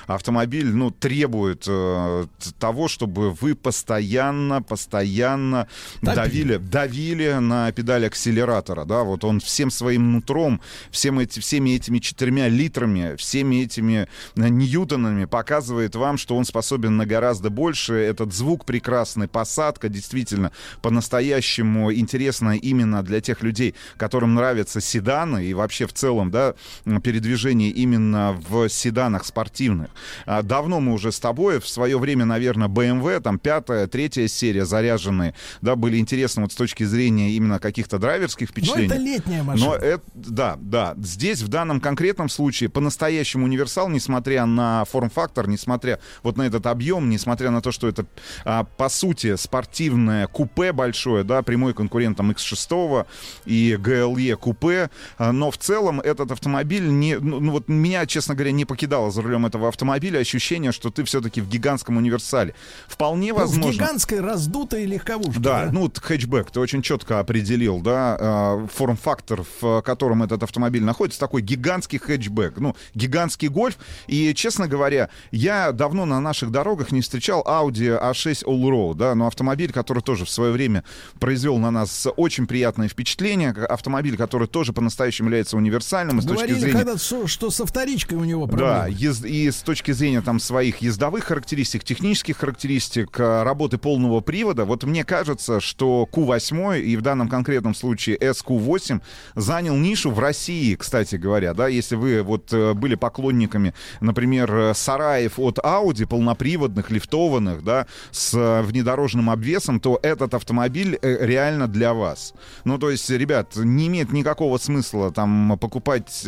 Автомобиль, 0.07 0.67
ну, 0.73 0.91
требует 0.91 1.65
э, 1.67 2.25
того, 2.59 2.87
чтобы 2.87 3.31
вы 3.31 3.55
постоянно, 3.55 4.61
постоянно 4.61 5.67
давили, 6.01 6.57
давили 6.57 7.33
на 7.39 7.71
педаль 7.71 8.05
акселератора, 8.07 8.85
да, 8.85 9.03
вот 9.03 9.23
он 9.23 9.39
всем 9.39 9.69
своим 9.71 10.13
нутром, 10.13 10.61
всем 10.91 11.19
эти, 11.19 11.39
всеми 11.39 11.71
этими 11.71 11.99
четырьмя 11.99 12.47
литрами, 12.47 13.15
всеми 13.15 13.63
этими 13.63 14.07
э, 14.35 14.47
ньютонами 14.47 15.25
показывает 15.25 15.95
вам, 15.95 16.17
что 16.17 16.35
он 16.35 16.45
способен 16.45 16.97
на 16.97 17.05
гораздо 17.05 17.49
больше. 17.49 17.93
Этот 17.93 18.33
звук 18.33 18.65
прекрасный, 18.65 19.27
посадка 19.27 19.89
действительно 19.89 20.51
по-настоящему 20.81 21.93
интересная 21.93 22.57
именно 22.57 23.03
для 23.03 23.21
тех 23.21 23.43
людей, 23.43 23.75
которым 23.97 24.35
нравятся 24.35 24.81
седаны 24.81 25.45
и 25.45 25.53
вообще 25.53 25.87
в 25.87 25.93
целом, 25.93 26.31
да, 26.31 26.55
передвижение 27.03 27.69
именно 27.69 28.39
в 28.49 28.69
седанах 29.03 29.25
спортивных. 29.25 29.89
А, 30.25 30.41
Давно 30.41 30.79
мы 30.79 30.93
уже 30.93 31.11
с 31.11 31.19
тобой, 31.19 31.59
в 31.59 31.67
свое 31.67 31.97
время, 31.97 32.25
наверное, 32.25 32.67
BMW, 32.67 33.19
там 33.19 33.39
пятая, 33.39 33.87
третья 33.87 34.27
серия 34.27 34.65
заряженные, 34.65 35.33
да, 35.61 35.75
были 35.75 35.97
интересны 35.97 36.43
вот 36.43 36.51
с 36.51 36.55
точки 36.55 36.83
зрения 36.83 37.31
именно 37.31 37.59
каких-то 37.59 37.99
драйверских 37.99 38.49
Но 38.49 38.51
впечатлений. 38.51 38.87
это 38.87 38.97
летняя 38.97 39.43
машина. 39.43 39.69
Но 39.69 39.75
это, 39.75 40.03
да, 40.13 40.57
да. 40.59 40.95
Здесь, 40.97 41.41
в 41.41 41.47
данном 41.47 41.81
конкретном 41.81 42.29
случае, 42.29 42.69
по-настоящему 42.69 43.45
универсал, 43.45 43.89
несмотря 43.89 44.45
на 44.45 44.85
форм-фактор, 44.85 45.47
несмотря 45.47 45.99
вот 46.23 46.37
на 46.37 46.43
этот 46.43 46.65
объем, 46.67 47.09
несмотря 47.09 47.51
на 47.51 47.61
то, 47.61 47.71
что 47.71 47.87
это, 47.87 48.05
а, 48.45 48.63
по 48.63 48.89
сути, 48.89 49.35
спортивное 49.35 50.27
купе 50.27 50.71
большое, 50.71 51.23
да, 51.23 51.41
прямой 51.41 51.73
конкурент 51.73 52.17
там 52.17 52.31
X6 52.31 53.05
и 53.45 53.77
GLE 53.79 54.35
купе, 54.35 54.89
а, 55.17 55.31
но 55.31 55.51
в 55.51 55.57
целом 55.57 55.99
этот 55.99 56.31
автомобиль 56.31 56.87
не, 56.87 57.19
ну, 57.19 57.39
ну, 57.39 57.51
вот 57.51 57.67
меня, 57.67 58.05
честно 58.05 58.35
говоря, 58.35 58.51
не 58.51 58.65
покидало 58.93 59.11
за 59.11 59.21
рулем 59.21 59.45
этого 59.45 59.69
автомобиля 59.69 60.19
ощущение, 60.19 60.71
что 60.71 60.91
ты 60.91 61.03
все-таки 61.03 61.41
в 61.41 61.49
гигантском 61.49 61.97
универсале. 61.97 62.53
Вполне 62.87 63.33
Ну, 63.33 63.39
в 63.39 63.41
возможно. 63.41 63.71
гигантской 63.71 64.19
раздутой 64.19 64.85
легковушке. 64.85 65.39
Да, 65.39 65.69
ну, 65.71 65.81
вот 65.81 65.99
хэтчбэк 65.99 66.51
ты 66.51 66.59
очень 66.59 66.81
четко 66.81 67.19
определил, 67.19 67.79
да, 67.79 68.17
э, 68.19 68.67
форм-фактор, 68.73 69.43
в 69.61 69.81
котором 69.81 70.21
этот 70.21 70.43
автомобиль 70.43 70.83
находится, 70.83 71.19
такой 71.19 71.41
гигантский 71.41 71.97
хэтчбэк, 71.97 72.57
ну, 72.57 72.75
гигантский 72.93 73.47
гольф. 73.47 73.77
И, 74.07 74.33
честно 74.35 74.67
говоря, 74.67 75.09
я 75.31 75.71
давно 75.71 76.05
на 76.05 76.19
наших 76.19 76.51
дорогах 76.51 76.91
не 76.91 77.01
встречал 77.01 77.43
Audi 77.43 77.99
A6 77.99 78.43
Allroad, 78.45 78.95
да, 78.95 79.15
но 79.15 79.25
автомобиль, 79.25 79.71
который 79.71 80.03
тоже 80.03 80.25
в 80.25 80.29
свое 80.29 80.51
время 80.51 80.83
произвел 81.19 81.57
на 81.57 81.71
нас 81.71 82.07
очень 82.15 82.45
приятное 82.45 82.87
впечатление, 82.87 83.51
автомобиль, 83.51 84.17
который 84.17 84.47
тоже 84.47 84.73
по-настоящему 84.73 85.29
является 85.29 85.57
универсальным, 85.57 86.19
и 86.19 86.21
с 86.21 86.25
точки 86.25 86.43
Говорили 86.43 86.59
зрения... 86.59 86.77
когда 86.77 86.97
что, 86.97 87.27
что 87.27 87.49
со 87.49 87.65
вторичкой 87.65 88.17
у 88.17 88.23
него 88.23 88.45
Да, 88.47 88.82
проблемы. 88.83 89.01
ез- 89.01 89.25
и 89.25 89.51
с 89.51 89.61
точки 89.61 89.91
зрения 89.91 90.21
там 90.21 90.39
своих 90.39 90.77
ездовых 90.77 91.25
характеристик, 91.25 91.83
технических 91.83 92.37
характеристик, 92.37 93.19
э, 93.19 93.43
работы 93.43 93.77
полного 93.77 94.21
привода, 94.21 94.65
вот 94.65 94.83
мне 94.83 95.03
кажется, 95.03 95.59
что 95.59 96.07
Q8 96.11 96.81
и 96.81 96.95
в 96.95 97.01
данном 97.01 97.29
конкретном 97.29 97.75
случае 97.75 98.17
SQ8 98.17 99.01
занял 99.35 99.75
нишу 99.75 100.11
в 100.11 100.19
России, 100.19 100.75
кстати 100.75 101.15
говоря, 101.15 101.53
да, 101.53 101.67
если 101.67 101.95
вы 101.95 102.23
вот 102.23 102.51
э, 102.53 102.73
были 102.73 102.95
поклонниками, 102.95 103.73
например, 104.01 104.53
э, 104.55 104.73
сараев 104.73 105.39
от 105.39 105.59
Audi, 105.59 106.05
полноприводных, 106.05 106.89
лифтованных, 106.91 107.63
да, 107.63 107.87
с 108.11 108.61
внедорожным 108.63 109.29
обвесом, 109.29 109.79
то 109.79 109.99
этот 110.01 110.33
автомобиль 110.33 110.97
реально 111.01 111.67
для 111.67 111.93
вас. 111.93 112.33
Ну, 112.65 112.77
то 112.77 112.89
есть, 112.89 113.09
ребят, 113.09 113.55
не 113.55 113.87
имеет 113.87 114.11
никакого 114.11 114.57
смысла 114.57 115.11
там 115.11 115.57
покупать 115.59 116.25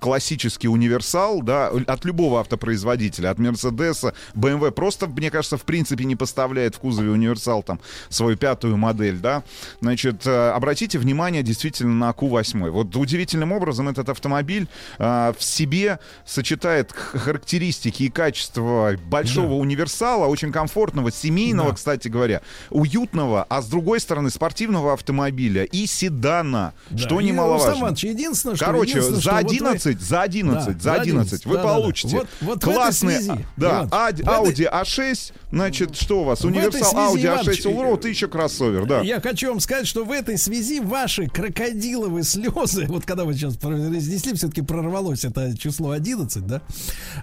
классический 0.00 0.68
универсал, 0.68 1.42
да, 1.42 1.59
от 1.68 2.04
любого 2.04 2.40
автопроизводителя, 2.40 3.30
от 3.30 3.38
Мерседеса, 3.38 4.14
BMW, 4.34 4.70
просто, 4.70 5.06
мне 5.06 5.30
кажется, 5.30 5.56
в 5.56 5.62
принципе 5.62 6.04
не 6.04 6.16
поставляет 6.16 6.74
в 6.74 6.78
кузове 6.78 7.10
универсал 7.10 7.62
там 7.62 7.80
свою 8.08 8.36
пятую 8.36 8.76
модель, 8.76 9.18
да. 9.18 9.42
Значит, 9.80 10.26
э, 10.26 10.50
обратите 10.50 10.98
внимание 10.98 11.42
действительно 11.42 11.94
на 11.94 12.10
Q8. 12.10 12.70
Вот 12.70 12.94
удивительным 12.96 13.52
образом 13.52 13.88
этот 13.88 14.08
автомобиль 14.08 14.68
э, 14.98 15.32
в 15.38 15.42
себе 15.42 15.98
сочетает 16.24 16.92
характеристики 16.92 18.04
и 18.04 18.08
качества 18.10 18.96
большого 19.06 19.54
универсала, 19.54 20.26
очень 20.26 20.52
комфортного, 20.52 21.10
семейного, 21.12 21.70
Да. 21.70 21.74
кстати 21.76 22.08
говоря, 22.08 22.40
уютного, 22.70 23.46
а 23.48 23.62
с 23.62 23.66
другой 23.68 24.00
стороны 24.00 24.30
спортивного 24.30 24.92
автомобиля 24.92 25.64
и 25.64 25.86
седана, 25.86 26.74
Да. 26.90 26.98
что 26.98 27.20
И, 27.20 27.24
немаловажно. 27.24 27.80
Иванович, 27.80 28.04
единственное, 28.04 28.56
что... 28.56 28.64
Короче, 28.64 28.90
единственное, 28.90 29.16
за 29.16 29.22
что 29.22 29.30
вот 29.32 29.42
вы- 29.42 29.48
11, 29.50 30.00
за 30.00 30.22
11, 30.22 30.76
Да, 30.76 30.82
за 30.82 30.94
11 31.00 31.46
вы 31.50 31.56
да, 31.56 31.62
да, 31.62 31.68
да. 31.68 31.74
получите 31.80 32.16
Вот- 32.16 32.28
вот 32.40 32.64
в 32.64 32.68
этой 32.68 32.74
классный, 32.74 33.14
связи, 33.16 33.30
а, 33.30 33.38
да, 33.56 33.68
Иван, 33.68 33.88
Ад- 33.92 34.14
в 34.16 34.50
этой- 34.50 34.64
Audi 34.66 34.82
A6, 34.82 35.32
значит, 35.52 35.96
что 35.96 36.20
у 36.22 36.24
вас? 36.24 36.44
Универсал 36.44 36.92
Audi 37.14 37.26
Иваныч, 37.26 37.60
A6 37.66 37.72
Allroad, 37.74 38.00
ты 38.00 38.08
еще 38.08 38.28
кроссовер, 38.28 38.86
да. 38.86 39.00
Я 39.02 39.20
хочу 39.20 39.48
вам 39.50 39.60
сказать, 39.60 39.86
что 39.86 40.04
в 40.04 40.12
этой 40.12 40.38
связи 40.38 40.80
ваши 40.80 41.28
крокодиловые 41.28 42.24
слезы, 42.24 42.86
вот 42.86 43.04
когда 43.04 43.24
вы 43.24 43.34
сейчас 43.34 43.56
произнесли, 43.56 44.34
все-таки 44.34 44.62
прорвалось 44.62 45.24
это 45.24 45.56
число 45.58 45.90
11, 45.90 46.46
да? 46.46 46.62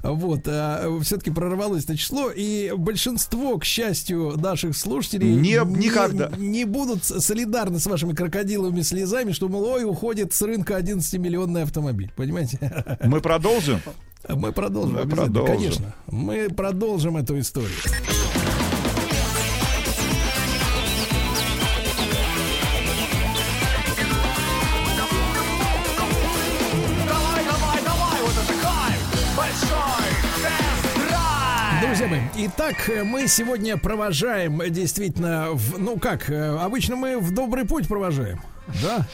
Вот, 0.04 0.42
все-таки 1.04 1.32
прорвалось 1.32 1.84
это 1.86 1.98
число, 1.98 2.30
и 2.32 2.72
большинство, 2.76 3.58
к 3.58 3.66
счастью, 3.66 4.34
наших 4.38 4.76
слушателей 4.78 5.34
Не- 5.36 5.60
никогда. 5.66 6.30
не 6.38 6.66
будут 6.66 7.04
солидарны 7.04 7.80
с 7.80 7.86
вашими 7.86 8.14
крокодиловыми 8.14 8.82
слезами, 8.82 9.32
что, 9.32 9.48
мол, 9.50 9.64
ой, 9.66 9.84
уходит 9.86 10.34
с 10.34 10.42
рынка 10.42 10.76
11-миллионный 10.78 11.64
автомобиль, 11.64 12.12
понимаете? 12.16 12.60
Мы 13.04 13.22
продолжим? 13.22 13.80
Мы 14.30 14.52
продолжим, 14.52 14.96
Мы 14.96 15.08
продолжим. 15.08 15.56
конечно. 15.56 15.96
Мы 16.08 16.50
продолжим 16.50 17.18
эту 17.18 17.40
историю. 17.40 17.72
Друзья 31.82 32.08
мои, 32.08 32.20
итак, 32.48 32.90
мы 33.06 33.28
сегодня 33.28 33.78
провожаем 33.78 34.62
э, 34.62 34.70
действительно, 34.70 35.50
в, 35.54 35.78
ну 35.80 35.98
как, 35.98 36.30
э, 36.30 36.58
обычно 36.58 36.96
мы 36.96 37.18
в 37.20 37.34
добрый 37.34 37.66
путь 37.66 37.88
провожаем. 37.88 38.40
Да, 38.82 39.08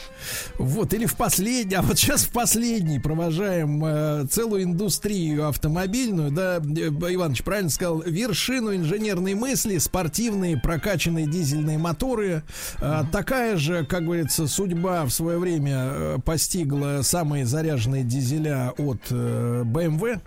вот 0.58 0.92
или 0.94 1.06
в 1.06 1.16
последний, 1.16 1.74
а 1.74 1.82
вот 1.82 1.98
сейчас 1.98 2.24
в 2.24 2.30
последний 2.30 2.98
провожаем 2.98 3.84
э, 3.84 4.26
целую 4.30 4.64
индустрию 4.64 5.48
автомобильную, 5.48 6.30
да, 6.30 6.56
э, 6.56 7.14
Иваныч 7.14 7.42
правильно 7.42 7.70
сказал, 7.70 8.02
вершину 8.02 8.74
инженерной 8.74 9.34
мысли, 9.34 9.78
спортивные 9.78 10.56
прокачанные 10.56 11.26
дизельные 11.26 11.78
моторы, 11.78 12.42
Э, 12.80 13.02
такая 13.10 13.56
же, 13.56 13.84
как 13.84 14.04
говорится, 14.04 14.46
судьба 14.46 15.04
в 15.04 15.10
свое 15.10 15.38
время 15.38 15.76
э, 15.76 16.18
постигла 16.24 17.00
самые 17.02 17.46
заряженные 17.46 18.04
дизеля 18.04 18.72
от 18.76 19.00
э, 19.10 19.62
BMW. 19.64 20.20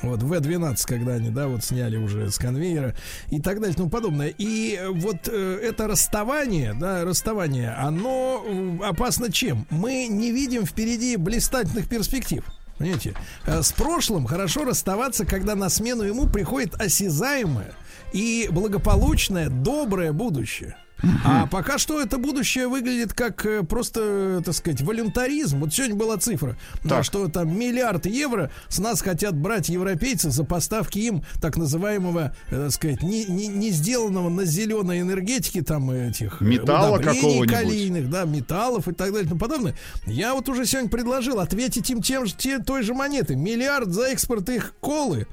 Вот 0.00 0.22
В-12, 0.22 0.84
когда 0.86 1.14
они, 1.14 1.30
да, 1.30 1.48
вот 1.48 1.62
сняли 1.62 1.96
уже 1.96 2.30
с 2.30 2.38
конвейера 2.38 2.94
и 3.30 3.40
так 3.40 3.60
далее 3.60 3.74
и 3.74 3.76
тому 3.76 3.90
подобное. 3.90 4.28
И 4.36 4.74
э, 4.74 4.88
вот 4.88 5.28
э, 5.28 5.60
это 5.62 5.86
расставание, 5.86 6.74
да, 6.74 7.04
расставание, 7.04 7.70
оно 7.70 8.44
э, 8.44 8.78
опасно 8.84 9.30
чем? 9.30 9.66
Мы 9.70 10.08
не 10.08 10.32
видим 10.32 10.66
впереди 10.66 11.16
блистательных 11.16 11.88
перспектив. 11.88 12.44
Понимаете? 12.78 13.14
Э, 13.46 13.62
С 13.62 13.72
прошлым 13.72 14.26
хорошо 14.26 14.64
расставаться, 14.64 15.24
когда 15.24 15.54
на 15.54 15.68
смену 15.68 16.02
ему 16.02 16.26
приходит 16.26 16.74
осязаемое 16.80 17.72
и 18.12 18.48
благополучное, 18.50 19.48
доброе 19.48 20.12
будущее. 20.12 20.76
А 21.24 21.46
пока 21.46 21.78
что 21.78 22.00
это 22.00 22.18
будущее 22.18 22.68
выглядит 22.68 23.12
как 23.12 23.44
э, 23.44 23.62
просто, 23.64 24.40
так 24.44 24.54
сказать, 24.54 24.80
волюнтаризм. 24.82 25.58
Вот 25.58 25.74
сегодня 25.74 25.96
была 25.96 26.16
цифра, 26.16 26.56
да, 26.84 26.96
Так. 26.96 27.04
что 27.04 27.28
там 27.28 27.58
миллиард 27.58 28.06
евро 28.06 28.50
с 28.68 28.78
нас 28.78 29.02
хотят 29.02 29.34
брать 29.36 29.68
европейцы 29.68 30.30
за 30.30 30.44
поставки 30.44 30.98
им 30.98 31.24
так 31.40 31.56
называемого, 31.56 32.34
э, 32.50 32.62
так 32.64 32.70
сказать, 32.72 33.02
не, 33.02 33.24
не, 33.24 33.48
не 33.48 33.70
сделанного 33.70 34.28
на 34.28 34.44
зеленой 34.44 35.00
энергетике 35.00 35.62
там 35.62 35.90
этих 35.90 36.40
э, 36.40 36.44
Металла 36.44 36.98
какого-нибудь. 36.98 37.50
калийных, 37.50 38.08
да, 38.08 38.24
металлов 38.24 38.86
и 38.88 38.92
так 38.92 39.08
далее 39.08 39.24
и 39.24 39.28
тому 39.28 39.40
подобное. 39.40 39.74
Я 40.06 40.34
вот 40.34 40.48
уже 40.48 40.66
сегодня 40.66 40.90
предложил 40.90 41.40
ответить 41.40 41.90
им 41.90 42.00
тем 42.00 42.26
же, 42.26 42.34
те, 42.36 42.58
той 42.60 42.82
же 42.82 42.94
монеты. 42.94 43.34
Миллиард 43.34 43.88
за 43.88 44.04
экспорт 44.08 44.48
их 44.50 44.74
колы. 44.80 45.26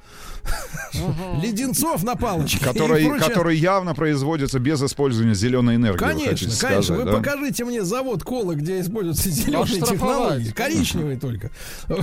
Леденцов 1.41 2.03
на 2.03 2.15
палочке. 2.15 2.59
прочее. 2.59 3.19
который 3.19 3.57
явно 3.57 3.93
производится 3.95 4.59
без 4.59 4.81
использования 4.83 5.33
зеленой 5.33 5.75
энергии. 5.75 5.97
Конечно, 5.97 6.25
конечно. 6.27 6.51
сказать, 6.51 6.89
Вы 6.89 7.03
да? 7.05 7.17
покажите 7.17 7.65
мне 7.65 7.83
завод 7.83 8.23
кола, 8.23 8.55
где 8.55 8.81
используются 8.81 9.29
зеленые 9.29 9.81
технологии. 9.81 10.51
Коричневые 10.51 11.19
только. 11.19 11.51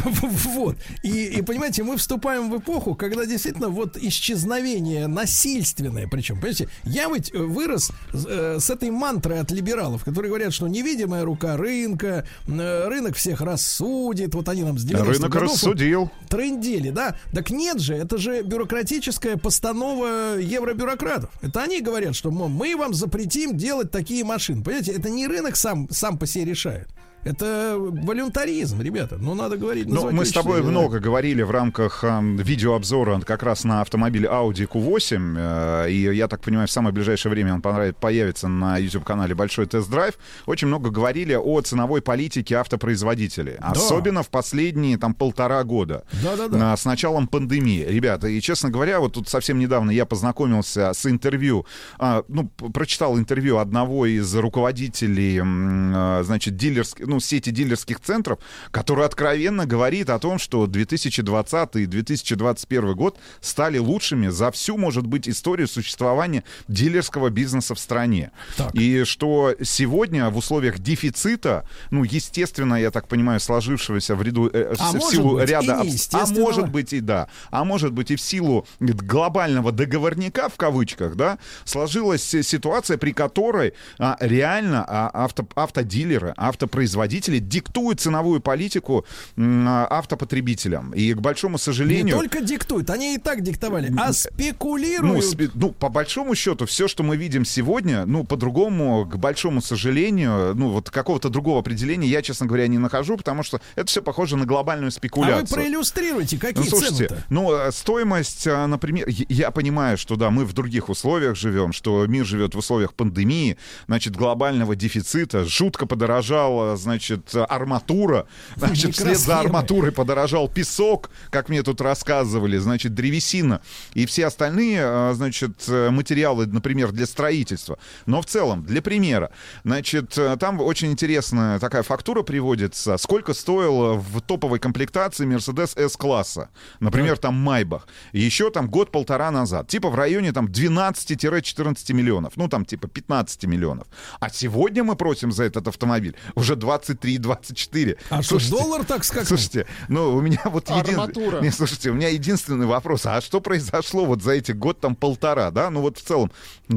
Вот. 0.57 0.77
И, 1.03 1.25
и 1.27 1.43
понимаете, 1.43 1.83
мы 1.83 1.97
вступаем 1.97 2.51
в 2.51 2.59
эпоху, 2.59 2.95
когда 2.95 3.27
действительно 3.27 3.69
вот 3.69 3.97
исчезновение 3.97 5.07
насильственное, 5.07 6.07
причем, 6.09 6.37
понимаете, 6.37 6.69
я 6.85 7.09
ведь 7.09 7.33
э, 7.35 7.39
вырос 7.39 7.91
э, 8.13 8.59
с 8.61 8.71
этой 8.71 8.91
мантрой 8.91 9.41
от 9.41 9.51
либералов, 9.51 10.05
которые 10.05 10.31
говорят, 10.31 10.53
что 10.53 10.67
невидимая 10.69 11.25
рука 11.25 11.57
рынка, 11.57 12.27
э, 12.47 12.89
рынок 12.89 13.17
всех 13.17 13.41
рассудит, 13.41 14.35
вот 14.35 14.49
они 14.49 14.63
нам 14.63 14.79
с 14.79 14.85
90-х 14.87 15.05
Рынок 15.05 15.31
годов 15.31 15.53
рассудил. 15.53 16.11
трындели, 16.29 16.91
да? 16.91 17.17
Так 17.33 17.51
нет 17.51 17.81
же, 17.81 17.95
это 17.95 18.19
же 18.19 18.26
бюрократическая 18.43 19.37
постанова 19.37 20.37
евробюрократов. 20.39 21.31
Это 21.43 21.63
они 21.63 21.81
говорят, 21.81 22.15
что 22.15 22.31
мы 22.31 22.77
вам 22.77 22.95
запретим 22.95 23.57
делать 23.57 23.91
такие 23.91 24.25
машины. 24.25 24.63
Понимаете, 24.63 24.93
это 24.93 25.09
не 25.11 25.27
рынок 25.27 25.57
сам, 25.57 25.89
сам 25.91 26.19
по 26.19 26.27
себе 26.27 26.45
решает. 26.47 26.89
Это 27.27 27.77
волюнтаризм, 27.79 28.81
ребята. 28.81 29.17
Ну, 29.19 29.35
надо 29.35 29.57
говорить. 29.57 29.87
Ну, 29.89 29.95
называть 29.95 30.15
мы 30.15 30.25
с 30.25 30.33
тобой 30.33 30.59
своими 30.59 30.71
много 30.71 31.01
говорили 31.01 31.43
в 31.43 31.51
рамках 31.51 32.05
эм, 32.05 32.37
видеообзора 32.37 33.21
как 33.21 33.43
раз 33.43 33.65
на 33.65 33.81
автомобиле 33.81 34.29
Audi 34.29 34.69
Q8. 34.69 35.87
э, 35.87 35.91
и 35.91 36.15
я 36.15 36.29
так 36.29 36.41
понимаю, 36.41 36.69
в 36.69 36.71
самое 36.71 36.95
ближайшее 36.95 37.31
время 37.33 37.55
он 37.55 37.63
понрав- 37.63 37.95
появится 37.97 38.47
на 38.47 38.79
YouTube-канале 38.79 39.35
Большой 39.35 39.67
тест-драйв. 39.67 40.15
Очень 40.47 40.69
много 40.69 40.91
говорили 40.91 41.35
о 41.35 41.61
ценовой 41.63 42.01
политике 42.01 42.55
автопроизводителей. 42.57 43.55
Особенно 43.59 44.23
в 44.23 44.29
последние 44.29 44.97
там 44.97 45.13
полтора 45.13 45.65
года. 45.65 46.05
Да-да-да. 46.23 46.73
А, 46.73 46.77
С 46.77 46.85
началом 46.85 47.27
пандемии. 47.27 47.85
Ребята, 47.89 48.29
и 48.29 48.41
честно 48.41 48.71
говоря, 48.71 49.01
вот 49.01 49.15
тут 49.15 49.29
совсем 49.29 49.59
недавно 49.59 49.91
я 49.91 50.07
познакомился 50.07 50.93
с 50.95 51.07
интервью, 51.07 51.67
а, 51.99 52.23
ну, 52.29 52.49
прочитал 52.49 53.19
интервью 53.19 53.59
одного 53.59 54.07
из 54.07 54.33
руководителей, 54.37 55.41
а, 55.43 56.23
значит, 56.23 56.57
дилерских, 56.57 57.07
ну, 57.07 57.16
сети 57.21 57.51
дилерских 57.51 58.01
центров, 58.01 58.39
который 58.71 59.05
откровенно 59.05 59.67
говорит 59.67 60.11
о 60.11 60.19
том, 60.19 60.39
что 60.39 60.67
2020 60.67 61.77
и 61.77 61.87
2021 61.87 62.95
год 62.95 63.19
стали 63.41 63.79
лучшими 63.79 64.29
за 64.29 64.51
всю, 64.51 64.77
может 64.77 65.07
быть, 65.07 65.29
историю 65.29 65.69
существования 65.69 66.45
дилерского 66.69 67.31
бизнеса 67.31 67.75
в 67.75 67.79
стране. 67.79 68.31
И 68.73 69.05
что 69.05 69.55
сегодня 69.63 70.31
в 70.31 70.37
условиях 70.37 70.79
дефицита, 70.79 71.69
ну, 71.91 72.05
естественно, 72.05 72.75
я 72.75 72.91
так 72.91 73.09
понимаю, 73.09 73.41
сложившегося 73.41 74.15
в 74.15 74.23
ряду 74.23 74.51
э, 74.53 74.75
А 74.79 74.93
в 74.93 75.01
силу 75.01 75.37
быть, 75.37 75.49
ряда 75.49 75.83
а 76.13 76.27
может 76.27 76.71
быть 76.71 76.93
и 76.93 77.01
да, 77.01 77.29
а 77.51 77.65
может 77.65 77.93
быть 77.93 78.11
и 78.11 78.17
в 78.17 78.21
силу 78.21 78.67
глобального 78.81 79.73
договорника 79.73 80.49
в 80.49 80.57
кавычках, 80.57 81.17
да, 81.17 81.39
сложилась 81.65 82.23
си- 82.23 82.43
ситуация, 82.43 82.99
при 82.99 83.13
которой 83.13 83.75
а, 83.99 84.17
реально 84.21 84.85
а, 84.87 85.25
авто, 85.25 85.47
автодилеры, 85.55 86.35
автопроизводители 86.37 86.96
диктуют 87.41 88.01
ценовую 88.01 88.41
политику 88.41 89.05
а, 89.37 89.87
автопотребителям. 89.91 90.93
И 90.93 91.13
к 91.15 91.21
большому 91.21 91.55
Не 91.55 91.59
сожалению... 91.59 92.17
только 92.17 92.41
диктуют, 92.41 92.91
они 92.91 93.15
и 93.15 93.19
так 93.19 93.43
диктовали, 93.43 93.93
а 93.99 94.07
Ну, 94.09 94.13
спекулируют. 94.13 95.25
спе- 95.25 95.51
ну, 95.55 95.73
по 95.73 95.89
большому 95.89 96.35
счету, 96.35 96.67
все, 96.67 96.89
что 96.89 97.03
мы 97.03 97.17
видим 97.17 97.45
сегодня, 97.45 98.05
ну, 98.07 98.25
по-другому, 98.25 99.07
к 99.07 99.17
большому 99.17 99.61
сожалению, 99.61 100.55
ну, 100.55 100.71
вот 100.71 100.91
какого-то 100.91 101.29
другого 101.29 101.61
определения 101.61 102.09
я, 102.09 102.23
честно 102.23 102.47
говоря, 102.47 102.67
не 102.67 102.79
нахожу, 102.79 103.17
потому 103.17 103.43
что 103.43 103.61
это 103.75 103.87
все 103.87 104.03
похоже 104.03 104.37
на 104.37 104.45
глобальную 104.47 104.89
а 104.89 104.91
спекуляцию. 104.91 105.47
вы 105.47 105.55
проиллюстрируйте, 105.55 106.39
какие 106.39 106.65
Ну, 106.65 106.71
слушайте, 106.71 107.07
цены-то? 107.09 107.25
ну, 107.29 107.53
э, 107.53 107.73
стоимость, 107.73 108.47
э, 108.47 108.67
например, 108.67 109.07
я- 109.09 109.51
понимаю, 109.51 109.97
что 109.99 110.17
да, 110.17 110.31
мы 110.31 110.45
в 110.45 110.53
других 110.53 110.89
условиях 110.89 111.37
живем, 111.37 111.73
что 111.73 112.07
мир 112.07 112.25
живет 112.27 112.55
в 112.55 112.59
условиях 112.59 112.93
пандемии, 112.95 113.57
значит, 113.87 114.15
глобального 114.17 114.77
дефицита, 114.77 115.45
жутко 115.45 115.87
подорожала, 115.87 116.77
значит, 116.87 117.35
арматура, 117.35 118.27
значит, 118.55 118.95
вслед 118.95 119.19
за 119.19 119.41
арматурой 119.41 119.91
подорожал 119.91 120.49
песок, 120.49 121.11
как 121.31 121.49
мне 121.49 121.65
тут 121.65 121.81
рассказывали, 121.81 122.59
значит, 122.59 122.95
древесина 122.95 123.61
и 123.95 124.07
все 124.07 124.27
остальные, 124.27 124.81
э, 124.83 125.13
значит, 125.15 125.65
э, 125.67 125.91
материалы, 125.91 126.47
например, 126.47 126.93
для 126.93 127.07
строительства. 127.07 127.79
Но 128.07 128.23
в 128.23 128.27
целом, 128.27 128.65
для 128.65 128.81
примера, 128.83 129.33
значит, 129.65 130.17
э, 130.17 130.37
там 130.39 130.61
очень 130.61 130.93
интересная 130.93 131.59
такая 131.59 131.83
фактура 131.83 132.23
приводится, 132.23 132.97
сколько 132.99 133.35
стоил 133.35 133.97
в 133.97 134.21
топовой 134.21 134.61
комплектации 134.61 135.27
Mercedes 135.27 135.77
S-класса, 135.77 136.51
например, 136.79 137.19
там 137.19 137.35
Майбах, 137.35 137.89
еще 138.13 138.51
там 138.51 138.69
год-полтора 138.69 139.33
назад, 139.33 139.67
типа 139.67 139.91
в 139.91 139.97
районе 139.97 140.33
там 140.33 140.47
12-14 140.47 141.93
миллионов, 141.93 142.35
ну 142.37 142.49
там 142.49 142.65
типа 142.65 142.87
15 142.87 143.45
миллионов. 143.45 143.89
А 144.21 144.31
сегодня 144.31 144.85
мы 144.85 144.95
просим 144.95 145.33
за 145.33 145.43
этот 145.43 145.67
автомобиль 145.67 146.15
уже 146.37 146.55
23-24. 146.77 147.97
А 148.11 148.23
что, 148.23 148.39
доллар 148.51 148.85
так 148.85 149.05
скакнул? 149.05 149.27
Слушайте, 149.27 149.67
ну 149.89 150.15
у 150.15 150.21
меня 150.21 150.41
вот 150.47 150.69
един- 150.71 150.99
Арматура. 151.01 151.41
Не, 151.41 151.51
слушайте, 151.51 151.91
у 151.91 151.95
меня 151.95 152.09
единственный 152.09 152.67
вопрос, 152.67 153.07
а 153.07 153.21
что 153.21 153.41
произошло 153.41 154.05
вот 154.05 154.23
за 154.23 154.33
эти 154.33 154.53
год 154.53 154.81
там 154.81 154.95
полтора, 154.95 155.51
да? 155.51 155.71
Ну 155.71 155.81
вот 155.81 155.99
в 155.99 156.03
целом, 156.03 156.31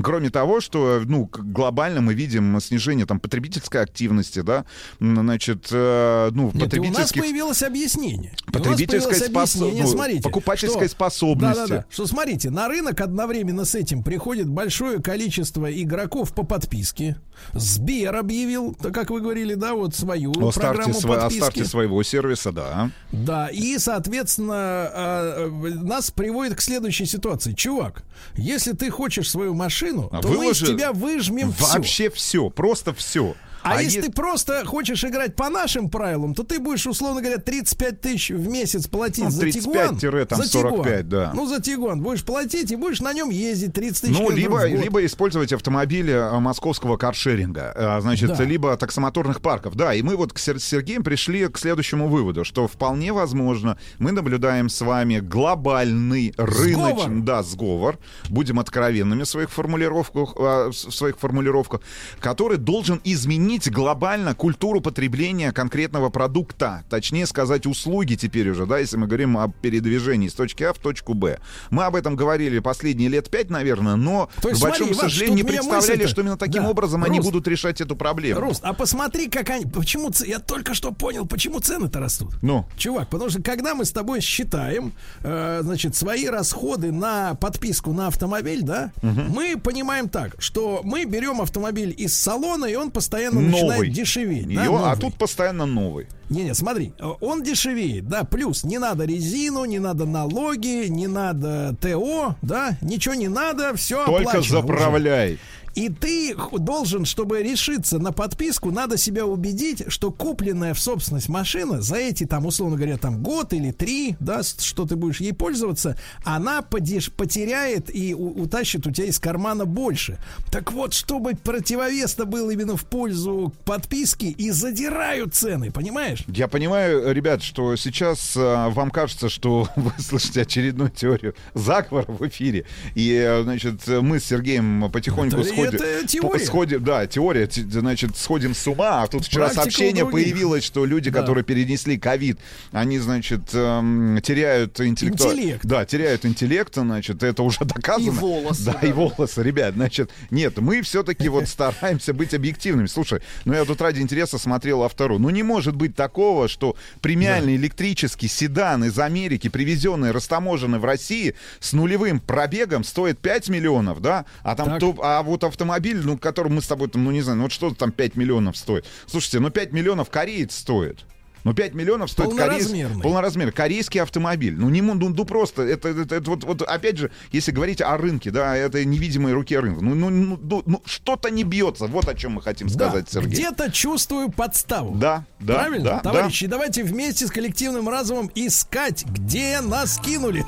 кроме 0.04 0.30
того, 0.30 0.62
что, 0.62 1.02
ну, 1.06 1.30
глобально 1.32 2.02
мы 2.02 2.14
видим 2.14 2.60
снижение 2.60 3.06
там 3.06 3.20
потребительской 3.20 3.82
активности, 3.82 4.42
да, 4.42 4.66
значит, 5.00 5.68
э, 5.72 6.30
ну, 6.34 6.52
Нет, 6.54 6.74
и 6.74 6.80
у 6.80 6.84
нас 6.84 6.92
потребительских... 6.94 7.22
появилось 7.24 7.64
объяснение. 7.64 8.32
И 8.32 8.34
у 8.44 8.46
нас 8.46 8.54
Потребительской 8.54 9.12
появилось 9.20 9.50
способ- 9.52 9.62
объяснение, 9.70 10.16
ну, 10.16 10.22
покупательской 10.22 10.88
что- 10.88 10.96
способности. 10.96 11.56
Да-да-да. 11.60 11.86
Что 11.90 12.06
смотрите, 12.08 12.50
на 12.50 12.68
рынок 12.68 13.00
одновременно 13.02 13.66
с 13.66 13.76
этим 13.76 14.04
приходит 14.04 14.48
большое 14.50 15.02
количество 15.02 15.72
игроков 15.72 16.34
по 16.34 16.44
подписке. 16.44 17.18
Сбер 17.54 18.16
объявил, 18.16 18.76
как 18.76 19.10
вы 19.10 19.22
говорили, 19.22 19.54
да, 19.54 19.74
вот 19.74 19.89
свою 19.96 20.32
О 20.32 20.52
старте, 20.52 20.60
программу 20.60 21.00
о 21.00 21.02
подписки. 21.20 21.40
старте 21.40 21.66
своего 21.66 22.04
сервиса, 22.04 22.52
да. 22.52 22.92
Да, 23.12 23.48
и, 23.50 23.78
соответственно, 23.78 24.56
а, 24.56 25.48
нас 25.50 26.12
приводит 26.12 26.56
к 26.56 26.62
следующей 26.62 27.06
ситуации. 27.06 27.54
Чувак, 27.54 28.04
если 28.36 28.74
ты 28.74 28.90
хочешь 28.90 29.30
свою 29.30 29.54
машину, 29.54 30.10
А 30.12 30.22
то 30.22 30.28
мы 30.28 30.34
из 30.36 30.40
выложи 30.40 30.68
тебя 30.68 30.94
выжмем 30.94 31.54
все. 31.54 31.74
Вообще 31.74 32.10
все, 32.10 32.50
просто 32.50 32.94
все. 32.94 33.36
А, 33.64 33.82
если 33.82 34.02
ты 34.02 34.12
просто 34.12 34.64
хочешь 34.66 35.04
играть 35.04 35.36
по 35.36 35.50
нашим 35.50 35.90
правилам, 35.90 36.34
то 36.34 36.44
ты 36.44 36.60
будешь, 36.60 36.86
условно 36.88 37.22
говоря, 37.22 37.38
35 37.40 38.02
тысяч 38.02 38.30
в 38.30 38.48
месяц 38.48 38.88
платить 38.88 39.26
Ну, 39.26 39.32
за 39.32 39.42
35 39.42 40.00
Тигуан. 40.00 40.28
там, 40.28 40.42
за 40.42 40.48
45, 40.50 40.84
Тигуан. 40.86 41.10
да. 41.10 41.32
Ну, 41.36 41.46
за 41.48 41.62
Тигуан 41.62 42.02
будешь 42.02 42.24
платить 42.24 42.72
и 42.72 42.76
будешь 42.76 43.02
на 43.02 43.12
нем 43.14 43.30
ездить 43.30 43.74
30 43.74 44.02
тысяч 44.02 44.18
Ну, 44.18 44.30
либо, 44.30 44.66
либо 44.66 45.06
использовать 45.06 45.52
автомобили 45.54 46.12
а, 46.12 46.40
московского 46.40 46.98
каршеринга, 46.98 47.74
а, 47.76 48.02
значит, 48.02 48.36
Да. 48.38 48.44
либо 48.44 48.76
таксомоторных 48.78 49.42
парков. 49.42 49.76
Да, 49.76 49.94
и 49.94 50.02
мы 50.02 50.16
вот 50.16 50.32
с 50.38 50.60
Сергеем 50.64 51.04
пришли 51.04 51.48
к 51.48 51.58
следующему 51.58 52.08
выводу, 52.08 52.44
что 52.46 52.68
вполне 52.68 53.12
возможно 53.14 53.78
мы 53.98 54.12
наблюдаем 54.12 54.70
с 54.70 54.82
вами 54.82 55.20
глобальный 55.20 56.34
рыночный, 56.38 56.74
Сговор. 56.74 57.10
да, 57.24 57.44
сговор, 57.44 58.00
будем 58.30 58.60
откровенными 58.60 59.24
в 59.24 59.28
своих 59.28 59.50
формулировках, 59.50 60.34
а, 60.38 60.70
в 60.70 60.74
своих 60.74 61.18
формулировках, 61.20 61.82
который 62.20 62.58
должен 62.58 63.02
изменить 63.04 63.49
глобально 63.58 64.36
культуру 64.36 64.80
потребления 64.82 65.52
конкретного 65.52 66.10
продукта, 66.10 66.84
точнее 66.90 67.26
сказать 67.26 67.66
услуги 67.66 68.16
теперь 68.16 68.50
уже, 68.50 68.66
да, 68.66 68.78
если 68.78 68.98
мы 68.98 69.08
говорим 69.08 69.38
о 69.38 69.50
передвижении 69.50 70.28
с 70.28 70.34
точки 70.34 70.64
А 70.64 70.74
в 70.74 70.78
точку 70.78 71.14
Б. 71.14 71.40
Мы 71.72 71.84
об 71.86 71.96
этом 71.96 72.16
говорили 72.16 72.60
последние 72.60 73.10
лет 73.10 73.30
пять, 73.30 73.50
наверное, 73.50 73.96
но 73.96 74.30
То 74.42 74.50
есть, 74.50 74.62
к 74.62 74.64
большому 74.64 74.94
смотри, 74.94 75.10
сожалению, 75.10 75.36
не 75.38 75.44
представляли, 75.44 76.06
что 76.06 76.22
именно 76.22 76.38
таким 76.38 76.64
Да. 76.64 76.70
образом 76.70 77.04
они 77.04 77.18
Рост. 77.18 77.32
будут 77.32 77.48
решать 77.48 77.82
эту 77.82 77.96
проблему. 77.96 78.40
Рост, 78.40 78.62
а 78.64 78.74
посмотри, 78.74 79.28
как 79.30 79.50
они... 79.50 79.66
Почему... 79.66 80.12
Я 80.26 80.40
только 80.40 80.74
что 80.74 80.92
понял, 80.92 81.26
почему 81.26 81.60
цены-то 81.60 82.00
растут. 82.00 82.34
Ну, 82.42 82.66
Чувак, 82.78 83.10
потому 83.10 83.30
что 83.32 83.42
когда 83.42 83.74
мы 83.74 83.86
с 83.86 83.92
тобой 83.92 84.22
считаем, 84.22 84.94
э, 85.24 85.60
значит, 85.64 85.96
свои 85.96 86.28
расходы 86.28 86.92
на 86.92 87.36
подписку 87.36 87.94
на 87.94 88.08
автомобиль, 88.08 88.62
да, 88.62 88.92
мы 89.02 89.58
понимаем 89.58 90.10
так, 90.10 90.36
что 90.40 90.82
мы 90.84 91.06
берем 91.06 91.42
автомобиль 91.42 91.94
из 91.98 92.16
салона, 92.16 92.66
и 92.66 92.76
он 92.76 92.92
постоянно 92.92 93.39
новый. 93.40 93.62
начинает 93.68 93.94
дешеветь. 93.94 94.54
да, 94.56 94.62
Её- 94.64 94.76
а 94.78 94.80
новый. 94.90 95.00
тут 95.00 95.16
постоянно 95.16 95.66
новый. 95.66 96.08
Не-не, 96.30 96.54
смотри, 96.54 96.94
он 97.22 97.42
дешевеет, 97.44 98.08
да, 98.08 98.24
плюс 98.24 98.64
не 98.64 98.78
надо 98.78 99.06
резину, 99.06 99.66
не 99.66 99.80
надо 99.80 100.06
налоги, 100.06 100.88
не 100.88 101.08
надо 101.08 101.76
ТО, 101.82 102.36
да, 102.42 102.78
ничего 102.82 103.16
не 103.16 103.28
надо, 103.28 103.76
все 103.76 104.06
Только 104.06 104.42
заправляй. 104.42 105.40
И 105.76 105.90
ты 105.90 106.36
должен, 106.58 107.06
чтобы 107.06 107.42
решиться 107.44 108.00
на 108.00 108.12
подписку, 108.12 108.72
надо 108.72 108.98
себя 108.98 109.26
убедить, 109.26 109.84
что 109.88 110.12
купленная 110.12 110.74
в 110.74 110.80
собственность 110.80 111.30
машина 111.30 111.82
за 111.82 111.96
эти, 111.98 112.26
там, 112.26 112.46
условно 112.46 112.76
говоря, 112.78 112.98
там 112.98 113.22
год 113.22 113.54
или 113.54 113.72
три, 113.72 114.16
да, 114.20 114.42
что 114.44 114.86
ты 114.86 114.96
будешь 114.96 115.22
ей 115.22 115.34
пользоваться, 115.34 115.98
она 116.24 116.62
подеш- 116.62 117.12
потеряет 117.12 117.94
и 117.94 118.14
у- 118.14 118.42
утащит 118.44 118.86
у 118.88 118.92
тебя 118.92 119.08
из 119.08 119.20
кармана 119.20 119.66
больше. 119.66 120.18
Так 120.52 120.72
вот, 120.72 120.94
чтобы 120.94 121.34
противовес-то 121.36 122.26
был 122.26 122.50
именно 122.50 122.76
в 122.76 122.86
пользу 122.86 123.54
подписки 123.66 124.26
и 124.26 124.52
задирают 124.52 125.34
цены, 125.34 125.72
понимаешь? 125.72 126.24
Я 126.28 126.48
понимаю, 126.48 127.14
ребят, 127.14 127.42
что 127.44 127.76
сейчас 127.76 128.34
а, 128.38 128.70
вам 128.70 128.92
кажется, 128.92 129.30
что 129.30 129.68
вы 129.76 129.92
слышите 130.00 130.42
очередную 130.42 130.90
теорию 130.90 131.36
заговора 131.54 132.06
в 132.12 132.28
эфире. 132.28 132.66
И, 132.96 133.12
э, 133.14 133.44
значит, 133.44 133.88
мы 133.88 134.20
с 134.20 134.26
Сергеем 134.26 134.90
потихоньку 134.92 135.38
Это 135.38 135.48
сходим 135.48 135.69
сходим... 135.78 135.86
Это 135.98 136.08
теория. 136.08 136.46
Сходим, 136.46 136.84
да, 136.84 137.08
теория, 137.08 137.50
значит, 137.52 138.18
сходим 138.18 138.54
с 138.56 138.68
ума. 138.68 139.04
А 139.04 139.08
тут 139.08 139.26
вчера 139.26 139.46
Практика 139.46 139.62
сообщение 139.64 140.06
появилось, 140.06 140.64
что 140.64 140.86
люди, 140.86 141.10
Да. 141.10 141.20
которые 141.22 141.44
перенесли 141.44 141.98
ковид, 141.98 142.40
они, 142.72 143.00
значит, 143.00 143.42
эм, 143.54 144.20
теряют 144.24 144.80
интеллектуа- 144.80 145.32
Интеллект. 145.34 145.66
Да, 145.66 145.86
теряют 145.86 146.26
интеллект, 146.26 146.74
значит, 146.76 147.24
это 147.24 147.44
уже 147.44 147.60
доказано. 147.66 148.06
И 148.06 148.10
волосы, 148.10 148.64
Да, 148.66 148.78
да. 148.82 148.88
и 148.88 148.92
волосы, 148.92 149.44
ребят. 149.44 149.74
Значит, 149.76 150.12
нет, 150.32 150.58
мы 150.58 150.82
все-таки 150.82 151.30
вот 151.30 151.48
стараемся 151.48 152.14
быть 152.14 152.34
объективными. 152.34 152.88
Слушай, 152.88 153.22
ну 153.46 153.54
я 153.54 153.66
тут 153.66 153.82
ради 153.82 154.00
интереса 154.02 154.38
смотрел 154.38 154.84
автору. 154.84 155.20
Ну 155.20 155.30
не 155.30 155.44
может 155.44 155.76
быть 155.76 155.96
такого, 155.96 156.48
что 156.48 156.76
премиальный 157.02 157.56
электрический 157.56 158.28
седан 158.28 158.84
из 158.86 158.98
Америки, 159.00 159.50
привезенный, 159.50 160.12
растаможенный 160.12 160.80
в 160.80 160.86
России, 160.86 161.36
с 161.60 161.74
нулевым 161.74 162.20
пробегом 162.20 162.84
стоит 162.84 163.20
5 163.20 163.50
миллионов, 163.50 164.02
да? 164.02 164.26
А 164.44 164.56
там 164.56 164.80
топ- 164.80 165.00
а 165.02 165.22
вот 165.24 165.44
автомобиль, 165.50 166.02
ну, 166.04 166.18
который 166.18 166.52
мы 166.52 166.62
с 166.62 166.68
тобой 166.68 166.88
там, 166.88 167.04
ну 167.04 167.12
не 167.12 167.22
знаю, 167.22 167.38
ну 167.38 167.44
вот 167.44 167.52
что 167.52 167.74
там 167.74 167.92
5 167.92 168.16
миллионов 168.16 168.56
стоит. 168.58 168.86
Слушайте, 169.06 169.40
ну 169.40 169.50
5 169.50 169.74
миллионов 169.74 170.10
кореец 170.10 170.56
стоит. 170.56 171.00
Ну, 171.46 171.54
5 171.54 171.74
миллионов 171.74 172.12
стоит 172.12 172.32
Полноразмерный. 172.32 173.02
полноразмерный 173.02 173.54
корейский 173.54 174.02
автомобиль. 174.02 174.56
Ну, 174.58 174.68
не, 174.70 174.82
ну, 174.82 174.94
ну 174.96 175.24
просто, 175.26 175.62
это, 175.62 175.88
это- 175.88 176.14
это 176.16 176.30
вот, 176.30 176.44
вот, 176.44 176.62
опять 176.64 176.98
же, 176.98 177.12
если 177.32 177.52
говорить 177.52 177.82
о 177.82 177.96
рынке, 177.96 178.30
да, 178.30 178.58
это 178.58 178.84
невидимой 178.84 179.32
руке 179.32 179.58
рынка. 179.62 179.82
Ну, 179.82 179.96
ну, 179.96 180.10
ну, 180.10 180.38
ну, 180.42 180.64
ну, 180.66 180.82
что-то 180.86 181.30
не 181.30 181.46
бьется. 181.46 181.88
Вот 181.88 182.10
о 182.10 182.14
чем 182.14 182.34
мы 182.34 182.42
хотим 182.42 182.68
Да, 182.68 182.90
сказать, 182.90 183.10
Сергей. 183.10 183.32
где-то 183.32 183.72
чувствую 183.72 184.30
подставу. 184.32 184.94
Да, 184.98 185.26
да, 185.40 185.60
Правильно, 185.60 185.86
да, 185.86 186.00
товарищи? 186.00 186.46
Давайте 186.46 186.84
вместе 186.84 187.26
с 187.26 187.32
коллективным 187.32 187.88
разумом 187.88 188.30
искать, 188.36 189.06
где 189.06 189.62
нас 189.62 189.98
кинули. 189.98 190.46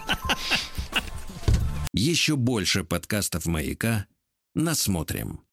Еще 1.94 2.36
больше 2.36 2.84
подкастов 2.84 3.46
«Маяка» 3.46 4.06
насмотрим. 4.54 5.42